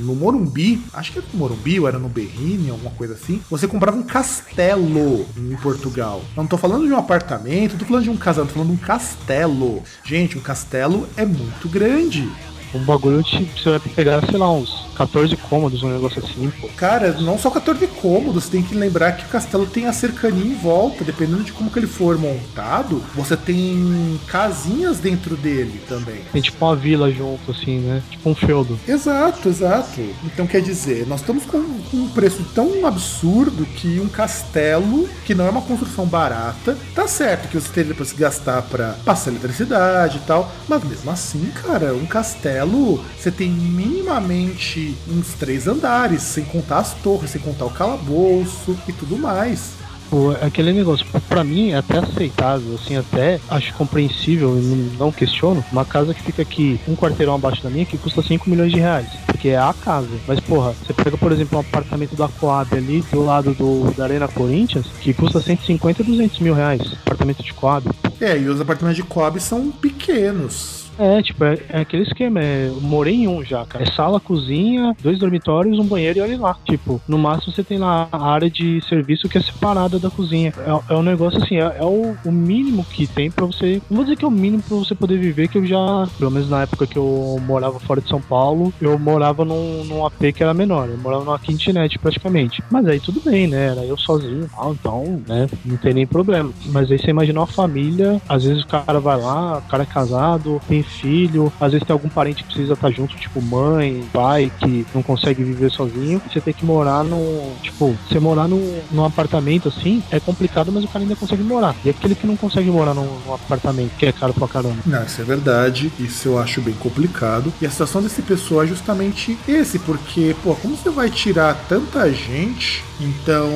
no 0.00 0.14
Morumbi, 0.58 0.82
acho 0.92 1.12
que 1.12 1.18
era 1.18 1.28
no 1.32 1.38
Morumbi 1.38 1.80
ou 1.80 1.86
era 1.86 1.98
no 1.98 2.08
Berrini, 2.08 2.70
alguma 2.70 2.90
coisa 2.90 3.14
assim. 3.14 3.40
Você 3.48 3.68
comprava 3.68 3.96
um 3.96 4.02
castelo 4.02 5.24
em 5.36 5.56
Portugal. 5.62 6.22
Eu 6.36 6.42
não 6.42 6.48
tô 6.48 6.58
falando 6.58 6.86
de 6.86 6.92
um 6.92 6.98
apartamento, 6.98 7.78
tô 7.78 7.84
falando 7.84 8.02
de 8.02 8.10
um 8.10 8.16
casal, 8.16 8.44
tô 8.44 8.52
falando 8.52 8.70
de 8.70 8.74
um 8.74 8.86
castelo. 8.86 9.82
Gente, 10.04 10.36
um 10.36 10.40
castelo 10.40 11.08
é 11.16 11.24
muito 11.24 11.68
grande. 11.68 12.28
Um 12.74 12.84
bagulho 12.84 13.22
tipo, 13.22 13.58
você 13.58 13.70
vai 13.70 13.78
pegar, 13.80 14.24
sei 14.26 14.38
lá, 14.38 14.50
uns 14.50 14.88
14 14.98 15.36
cômodos, 15.36 15.82
um 15.84 15.92
negócio 15.92 16.22
assim, 16.22 16.50
pô. 16.60 16.68
Cara, 16.76 17.12
não 17.20 17.38
só 17.38 17.50
14 17.50 17.86
cômodos, 17.86 18.48
tem 18.48 18.62
que 18.62 18.74
lembrar 18.74 19.12
que 19.12 19.24
o 19.24 19.28
castelo 19.28 19.64
tem 19.64 19.86
a 19.86 19.92
cercania 19.92 20.44
em 20.44 20.56
volta, 20.56 21.04
dependendo 21.04 21.44
de 21.44 21.52
como 21.52 21.70
que 21.70 21.78
ele 21.78 21.86
for 21.86 22.18
montado, 22.18 23.00
você 23.14 23.36
tem 23.36 24.18
casinhas 24.26 24.98
dentro 24.98 25.36
dele 25.36 25.80
também. 25.88 26.22
Tem 26.32 26.42
tipo 26.42 26.64
uma 26.64 26.74
vila 26.74 27.12
junto, 27.12 27.52
assim, 27.52 27.78
né? 27.78 28.02
Tipo 28.10 28.30
um 28.30 28.34
feudo. 28.34 28.78
Exato, 28.88 29.48
exato. 29.48 30.00
Então 30.24 30.48
quer 30.48 30.60
dizer, 30.60 31.06
nós 31.06 31.20
estamos 31.20 31.44
com, 31.44 31.62
com 31.62 31.96
um 31.96 32.08
preço 32.08 32.44
tão 32.52 32.84
absurdo 32.84 33.64
que 33.64 34.00
um 34.00 34.08
castelo, 34.08 35.08
que 35.24 35.34
não 35.34 35.46
é 35.46 35.50
uma 35.50 35.62
construção 35.62 36.06
barata, 36.06 36.76
tá 36.94 37.06
certo 37.06 37.48
que 37.48 37.54
você 37.54 37.72
teria 37.72 37.94
para 37.94 38.04
se 38.04 38.16
gastar 38.16 38.62
para 38.62 38.94
passar 39.04 39.30
eletricidade 39.30 40.16
e 40.16 40.20
tal, 40.26 40.50
mas 40.68 40.82
mesmo 40.82 41.10
assim, 41.10 41.46
cara, 41.62 41.94
um 41.94 42.06
castelo, 42.06 42.57
você 42.66 43.30
tem 43.30 43.50
minimamente 43.50 44.96
uns 45.08 45.34
três 45.34 45.66
andares, 45.66 46.22
sem 46.22 46.44
contar 46.44 46.78
as 46.78 46.94
torres, 46.94 47.30
sem 47.30 47.40
contar 47.40 47.66
o 47.66 47.70
calabouço 47.70 48.76
e 48.88 48.92
tudo 48.92 49.16
mais. 49.16 49.78
Pô, 50.10 50.30
aquele 50.40 50.72
negócio, 50.72 51.06
pra 51.28 51.44
mim 51.44 51.72
é 51.72 51.76
até 51.76 51.98
aceitável, 51.98 52.74
assim, 52.74 52.96
até 52.96 53.38
acho 53.50 53.74
compreensível, 53.74 54.54
não, 54.54 54.76
não 54.98 55.12
questiono, 55.12 55.62
uma 55.70 55.84
casa 55.84 56.14
que 56.14 56.22
fica 56.22 56.40
aqui 56.40 56.80
um 56.88 56.96
quarteirão 56.96 57.34
abaixo 57.34 57.62
da 57.62 57.68
minha 57.68 57.84
que 57.84 57.98
custa 57.98 58.22
5 58.22 58.48
milhões 58.48 58.72
de 58.72 58.80
reais, 58.80 59.08
porque 59.26 59.48
é 59.48 59.58
a 59.58 59.74
casa. 59.74 60.08
Mas, 60.26 60.40
porra, 60.40 60.72
você 60.72 60.94
pega, 60.94 61.18
por 61.18 61.30
exemplo, 61.30 61.58
um 61.58 61.60
apartamento 61.60 62.16
da 62.16 62.26
Coab 62.26 62.74
ali, 62.74 63.04
do 63.12 63.22
lado 63.22 63.52
do, 63.52 63.92
da 63.94 64.04
Arena 64.04 64.28
Corinthians, 64.28 64.86
que 65.00 65.12
custa 65.12 65.40
150 65.40 66.02
200 66.02 66.38
mil 66.40 66.54
reais, 66.54 66.80
apartamento 67.04 67.42
de 67.42 67.52
Coab. 67.52 67.86
É, 68.18 68.38
e 68.38 68.48
os 68.48 68.60
apartamentos 68.60 68.96
de 68.96 69.02
Coab 69.02 69.38
são 69.40 69.70
pequenos. 69.70 70.87
É, 70.98 71.22
tipo, 71.22 71.44
é, 71.44 71.58
é, 71.68 71.80
aquele 71.80 72.02
esquema, 72.02 72.40
é, 72.40 72.70
morei 72.80 73.14
em 73.14 73.28
um 73.28 73.44
já, 73.44 73.64
cara. 73.64 73.84
É 73.84 73.86
sala, 73.92 74.18
cozinha, 74.18 74.96
dois 75.00 75.18
dormitórios, 75.18 75.78
um 75.78 75.86
banheiro 75.86 76.18
e 76.18 76.22
olha 76.22 76.38
lá. 76.38 76.56
Tipo, 76.64 77.00
no 77.06 77.16
máximo 77.16 77.52
você 77.52 77.62
tem 77.62 77.78
lá 77.78 78.08
a 78.10 78.30
área 78.30 78.50
de 78.50 78.80
serviço 78.88 79.28
que 79.28 79.38
é 79.38 79.40
separada 79.40 79.98
da 79.98 80.10
cozinha. 80.10 80.52
É, 80.58 80.94
é 80.94 80.96
um 80.96 81.02
negócio 81.02 81.40
assim, 81.40 81.56
é, 81.56 81.76
é 81.78 81.84
o, 81.84 82.16
o, 82.24 82.32
mínimo 82.32 82.84
que 82.84 83.06
tem 83.06 83.30
pra 83.30 83.46
você. 83.46 83.80
Não 83.88 83.98
vou 83.98 84.04
dizer 84.04 84.16
que 84.16 84.24
é 84.24 84.28
o 84.28 84.32
mínimo 84.32 84.62
pra 84.62 84.76
você 84.76 84.94
poder 84.94 85.18
viver, 85.18 85.48
que 85.48 85.58
eu 85.58 85.64
já, 85.64 86.08
pelo 86.18 86.30
menos 86.30 86.50
na 86.50 86.62
época 86.62 86.86
que 86.86 86.96
eu 86.96 87.38
morava 87.46 87.78
fora 87.78 88.00
de 88.00 88.08
São 88.08 88.20
Paulo, 88.20 88.72
eu 88.80 88.98
morava 88.98 89.44
num, 89.44 89.84
num 89.84 90.04
AP 90.04 90.32
que 90.34 90.42
era 90.42 90.52
menor. 90.52 90.88
Eu 90.88 90.98
morava 90.98 91.24
numa 91.24 91.38
kitnet 91.38 91.98
praticamente. 91.98 92.62
Mas 92.70 92.86
aí 92.86 92.98
tudo 92.98 93.20
bem, 93.20 93.46
né? 93.46 93.68
Era 93.68 93.84
eu 93.84 93.96
sozinho, 93.96 94.50
então, 94.70 95.22
né? 95.26 95.46
Não 95.64 95.76
tem 95.76 95.94
nem 95.94 96.06
problema. 96.06 96.50
Mas 96.66 96.90
aí 96.90 96.98
você 96.98 97.10
imagina 97.10 97.40
uma 97.40 97.46
família, 97.46 98.20
às 98.28 98.44
vezes 98.44 98.62
o 98.64 98.66
cara 98.66 98.98
vai 98.98 99.16
lá, 99.16 99.58
o 99.58 99.62
cara 99.62 99.84
é 99.84 99.86
casado, 99.86 100.60
tem 100.66 100.82
filho, 100.88 101.52
às 101.60 101.72
vezes 101.72 101.86
tem 101.86 101.94
algum 101.94 102.08
parente 102.08 102.42
que 102.42 102.48
precisa 102.52 102.74
estar 102.74 102.90
junto, 102.90 103.16
tipo 103.16 103.40
mãe, 103.40 104.04
pai, 104.12 104.50
que 104.58 104.86
não 104.94 105.02
consegue 105.02 105.42
viver 105.42 105.70
sozinho. 105.70 106.20
Você 106.28 106.40
tem 106.40 106.54
que 106.54 106.64
morar 106.64 107.04
no. 107.04 107.52
Tipo, 107.62 107.96
você 108.08 108.18
morar 108.18 108.48
num, 108.48 108.80
num 108.90 109.04
apartamento 109.04 109.68
assim 109.68 110.02
é 110.10 110.18
complicado, 110.18 110.72
mas 110.72 110.84
o 110.84 110.88
cara 110.88 111.04
ainda 111.04 111.16
consegue 111.16 111.42
morar. 111.42 111.74
E 111.84 111.90
aquele 111.90 112.14
que 112.14 112.26
não 112.26 112.36
consegue 112.36 112.70
morar 112.70 112.94
num, 112.94 113.08
num 113.26 113.34
apartamento, 113.34 113.92
que 113.96 114.06
é 114.06 114.12
caro 114.12 114.32
pra 114.32 114.48
caramba. 114.48 114.76
Não, 114.86 115.02
isso 115.04 115.20
é 115.20 115.24
verdade. 115.24 115.92
Isso 115.98 116.28
eu 116.28 116.38
acho 116.38 116.60
bem 116.60 116.74
complicado. 116.74 117.52
E 117.60 117.66
a 117.66 117.70
situação 117.70 118.02
desse 118.02 118.22
pessoal 118.22 118.64
é 118.64 118.66
justamente 118.66 119.38
esse, 119.46 119.78
porque, 119.78 120.34
pô, 120.42 120.54
como 120.54 120.76
você 120.76 120.90
vai 120.90 121.10
tirar 121.10 121.54
tanta 121.68 122.10
gente 122.12 122.88
então, 123.00 123.48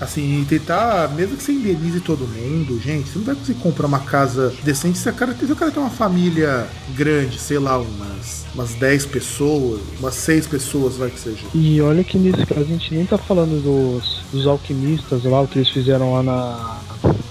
assim, 0.00 0.44
tentar, 0.48 1.10
mesmo 1.14 1.36
que 1.36 1.42
você 1.42 1.52
indenize 1.52 2.00
todo 2.00 2.26
mundo, 2.26 2.80
gente, 2.80 3.10
você 3.10 3.18
não 3.18 3.26
vai 3.26 3.34
conseguir 3.34 3.60
comprar 3.60 3.86
uma 3.86 4.00
casa 4.00 4.54
decente 4.62 5.00
cara, 5.12 5.34
se 5.34 5.52
o 5.52 5.56
cara 5.56 5.70
tem 5.70 5.82
uma 5.82 5.90
família 5.90 6.59
grande, 6.94 7.38
sei 7.38 7.58
lá, 7.58 7.78
umas, 7.78 8.44
umas 8.54 8.74
10 8.74 9.06
pessoas, 9.06 9.80
umas 9.98 10.14
6 10.14 10.46
pessoas, 10.46 10.96
vai 10.96 11.10
que 11.10 11.18
seja. 11.18 11.46
E 11.54 11.80
olha 11.80 12.02
que 12.04 12.18
nesse 12.18 12.44
caso 12.46 12.62
a 12.62 12.64
gente 12.64 12.94
nem 12.94 13.04
tá 13.04 13.18
falando 13.18 13.62
dos, 13.62 14.22
dos 14.32 14.46
alquimistas 14.46 15.24
lá, 15.24 15.40
o 15.40 15.48
que 15.48 15.58
eles 15.58 15.70
fizeram 15.70 16.12
lá 16.12 16.22
na, 16.22 16.80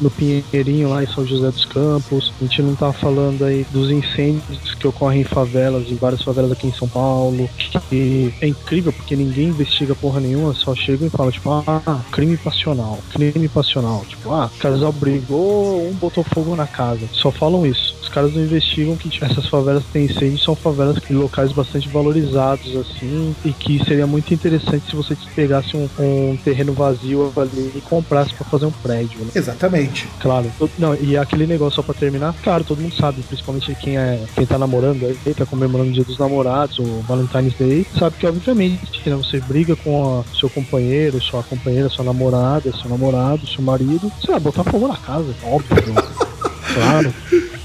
no 0.02 0.10
Pinheirinho, 0.10 0.89
lá 0.89 1.04
em 1.04 1.08
São 1.08 1.26
José 1.26 1.50
dos 1.52 1.65
Campos. 1.65 2.34
A 2.39 2.44
gente 2.44 2.62
não 2.62 2.76
tá 2.76 2.92
falando 2.92 3.44
aí 3.46 3.65
dos 3.72 3.89
incêndios 3.89 4.76
que 4.76 4.88
ocorrem 4.88 5.22
em 5.22 5.26
favelas, 5.26 5.89
em 5.89 5.96
várias 5.96 6.22
favelas 6.22 6.52
aqui 6.52 6.68
em 6.68 6.74
São 6.74 6.88
Paulo. 6.88 7.50
Que 7.89 8.34
é 8.42 8.48
incrível 8.48 8.94
porque 8.94 9.15
ninguém 9.15 9.48
investiga 9.48 9.96
porra 9.96 10.20
nenhuma, 10.20 10.54
só 10.54 10.76
chega 10.76 11.06
e 11.06 11.10
fala, 11.10 11.32
tipo, 11.32 11.50
ah, 11.50 12.02
crime 12.12 12.38
passional, 12.38 13.00
crime 13.12 13.48
passional. 13.48 14.06
Tipo, 14.08 14.34
ah, 14.34 14.50
casal 14.60 14.92
brigou, 14.92 15.88
um 15.88 15.94
botou 15.94 16.24
fogo 16.24 16.56
na 16.56 16.68
casa. 16.68 17.08
Só 17.12 17.32
falam 17.32 17.65
isso. 17.65 17.96
Os 18.02 18.10
caras 18.10 18.34
não 18.34 18.42
investigam 18.42 18.96
que 18.96 19.10
tipo, 19.10 19.26
essas 19.26 19.48
favelas 19.48 19.84
que 19.84 19.92
têm 19.92 20.06
incêndio 20.06 20.39
são 20.39 20.56
favelas 20.56 20.98
em 21.10 21.13
locais 21.13 21.52
bastante 21.52 21.88
valorizados, 21.89 22.76
assim, 22.76 23.36
e 23.46 23.52
que 23.52 23.84
seria 23.86 24.08
muito 24.08 24.34
interessante 24.34 24.89
se 24.89 24.96
você 24.96 25.15
pegasse 25.36 25.76
um, 25.76 25.88
um 26.00 26.38
terreno 26.44 26.74
vazio 26.74 27.32
ali 27.36 27.72
e 27.76 27.82
comprasse 27.82 28.34
para 28.34 28.46
fazer 28.46 28.65
um 28.65 28.72
prédio. 28.72 29.20
Né? 29.20 29.32
Exatamente 29.36 29.68
Exatamente. 29.69 30.08
Claro. 30.19 30.51
Não, 30.77 30.95
e 30.95 31.17
aquele 31.17 31.45
negócio 31.45 31.75
só 31.75 31.84
pra 31.84 31.93
terminar, 31.93 32.34
claro, 32.43 32.63
todo 32.63 32.82
mundo 32.82 32.95
sabe, 32.95 33.21
principalmente 33.21 33.73
quem 33.75 33.97
é 33.97 34.23
quem 34.36 34.45
tá 34.45 34.58
namorando, 34.58 35.05
aí 35.05 35.34
tá 35.34 35.45
comemorando 35.45 35.89
o 35.89 35.93
dia 35.93 36.03
dos 36.03 36.17
namorados, 36.17 36.79
o 36.79 37.01
Valentine's 37.08 37.53
Day, 37.53 37.86
sabe 37.97 38.17
que 38.17 38.27
obviamente 38.27 38.79
né, 39.05 39.15
você 39.15 39.39
briga 39.39 39.75
com 39.75 40.19
o 40.19 40.25
seu 40.38 40.49
companheiro, 40.49 41.21
sua 41.21 41.43
companheira, 41.43 41.89
sua 41.89 42.05
namorada, 42.05 42.71
seu 42.71 42.89
namorado, 42.89 43.47
seu 43.47 43.63
marido, 43.63 44.12
você 44.19 44.32
vai 44.32 44.39
botar 44.39 44.63
fogo 44.63 44.88
na 44.88 44.97
casa, 44.97 45.34
óbvio. 45.43 45.93
claro. 46.73 47.13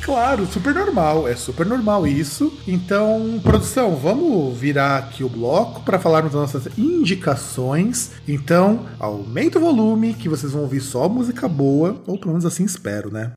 Claro, 0.04 0.44
super 0.44 0.74
normal, 0.74 1.26
é 1.26 1.34
super 1.34 1.64
normal 1.64 2.06
isso. 2.06 2.52
Então, 2.68 3.40
produção, 3.42 3.96
vamos 3.96 4.54
virar 4.54 4.98
aqui 4.98 5.24
o 5.24 5.30
bloco 5.30 5.80
para 5.80 5.98
falarmos 5.98 6.32
das 6.32 6.42
nossas 6.42 6.78
indicações. 6.78 8.12
Então, 8.28 8.84
aumenta 9.00 9.56
o 9.58 9.62
volume 9.62 10.12
que 10.12 10.28
vocês 10.28 10.52
vão 10.52 10.60
ouvir 10.60 10.80
só 10.80 11.08
música 11.08 11.48
boa, 11.48 12.02
ou 12.06 12.18
pelo 12.18 12.32
menos 12.32 12.44
assim 12.44 12.64
espero, 12.64 13.10
né? 13.10 13.32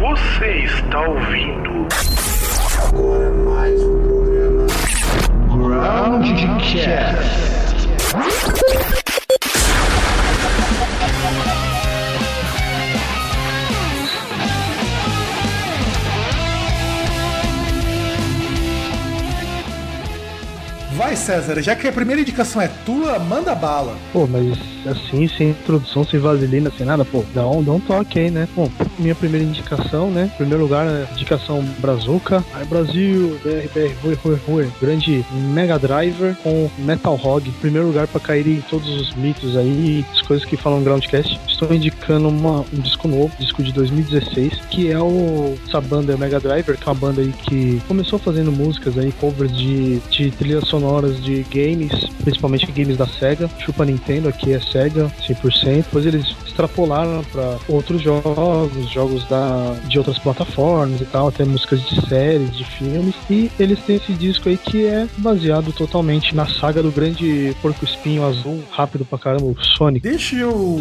Você 0.00 0.64
está 0.64 1.00
ouvindo 1.08 1.86
Agora 2.82 3.30
mais 3.30 3.80
um 3.82 4.02
programa 4.02 4.66
Groundcast. 5.48 7.25
Vai, 21.06 21.14
César, 21.14 21.62
já 21.62 21.76
que 21.76 21.86
a 21.86 21.92
primeira 21.92 22.20
indicação 22.20 22.60
é 22.60 22.66
tua, 22.84 23.16
manda 23.20 23.54
bala. 23.54 23.96
Pô, 24.12 24.26
mas 24.26 24.58
assim, 24.86 25.28
sem 25.28 25.50
introdução, 25.50 26.04
sem 26.04 26.18
vaselina, 26.18 26.70
sem 26.76 26.84
nada, 26.86 27.04
pô, 27.04 27.24
dá 27.34 27.46
um, 27.46 27.62
dá 27.62 27.72
um 27.72 27.80
toque 27.80 28.18
aí, 28.18 28.30
né? 28.30 28.48
Bom, 28.56 28.68
minha 28.98 29.14
primeira 29.14 29.44
indicação, 29.44 30.10
né? 30.10 30.30
Primeiro 30.36 30.62
lugar, 30.62 30.84
né, 30.84 31.06
indicação 31.12 31.62
Brazuca. 31.78 32.44
Aí, 32.54 32.64
Brasil, 32.66 33.38
BRBR, 33.44 33.94
Rui, 34.02 34.18
Rui, 34.22 34.38
Rui. 34.46 34.68
Grande 34.80 35.24
Mega 35.52 35.78
Driver 35.78 36.36
com 36.42 36.68
Metal 36.78 37.18
Hog. 37.22 37.50
Primeiro 37.60 37.86
lugar, 37.86 38.08
pra 38.08 38.20
cair 38.20 38.48
em 38.48 38.60
todos 38.62 38.88
os 38.88 39.14
mitos 39.14 39.56
aí, 39.56 40.04
as 40.12 40.22
coisas 40.22 40.44
que 40.44 40.56
falam 40.56 40.82
Groundcast. 40.82 41.40
Estou 41.48 41.72
indicando 41.72 42.28
uma, 42.28 42.64
um 42.72 42.80
disco 42.80 43.08
novo, 43.08 43.32
disco 43.38 43.62
de 43.62 43.72
2016, 43.72 44.54
que 44.70 44.90
é 44.90 44.98
o, 44.98 45.56
essa 45.66 45.80
banda 45.80 46.16
Mega 46.16 46.40
Driver, 46.40 46.76
que 46.76 46.88
é 46.88 46.92
uma 46.92 46.98
banda 46.98 47.20
aí 47.20 47.32
que 47.32 47.80
começou 47.88 48.18
fazendo 48.18 48.52
músicas 48.52 48.98
aí, 48.98 49.12
covers 49.12 49.56
de, 49.56 49.98
de 50.10 50.30
trilhas 50.32 50.68
sonoras 50.96 51.22
de 51.22 51.42
games, 51.44 51.92
principalmente 52.22 52.70
games 52.72 52.96
da 52.96 53.06
SEGA. 53.06 53.50
Chupa 53.58 53.84
Nintendo, 53.84 54.28
aqui 54.28 54.52
é 54.52 54.60
SEGA 54.60 55.12
100%. 55.20 55.76
Depois 55.76 56.06
eles 56.06 56.34
extrapolaram 56.46 57.22
para 57.30 57.58
outros 57.68 58.00
jogos, 58.00 58.90
jogos 58.90 59.24
da, 59.28 59.76
de 59.88 59.98
outras 59.98 60.18
plataformas 60.18 61.00
e 61.00 61.04
tal, 61.04 61.28
até 61.28 61.44
músicas 61.44 61.82
de 61.82 62.08
séries, 62.08 62.56
de 62.56 62.64
filmes. 62.64 63.14
E 63.28 63.50
eles 63.58 63.78
têm 63.80 63.96
esse 63.96 64.12
disco 64.14 64.48
aí 64.48 64.56
que 64.56 64.86
é 64.86 65.06
baseado 65.18 65.72
totalmente 65.72 66.34
na 66.34 66.46
saga 66.46 66.82
do 66.82 66.90
grande 66.90 67.54
porco 67.60 67.84
espinho 67.84 68.24
azul, 68.24 68.62
rápido 68.70 69.04
pra 69.04 69.18
caramba, 69.18 69.44
o 69.44 69.56
Sonic. 69.60 70.08
Deixa 70.08 70.36
eu 70.36 70.80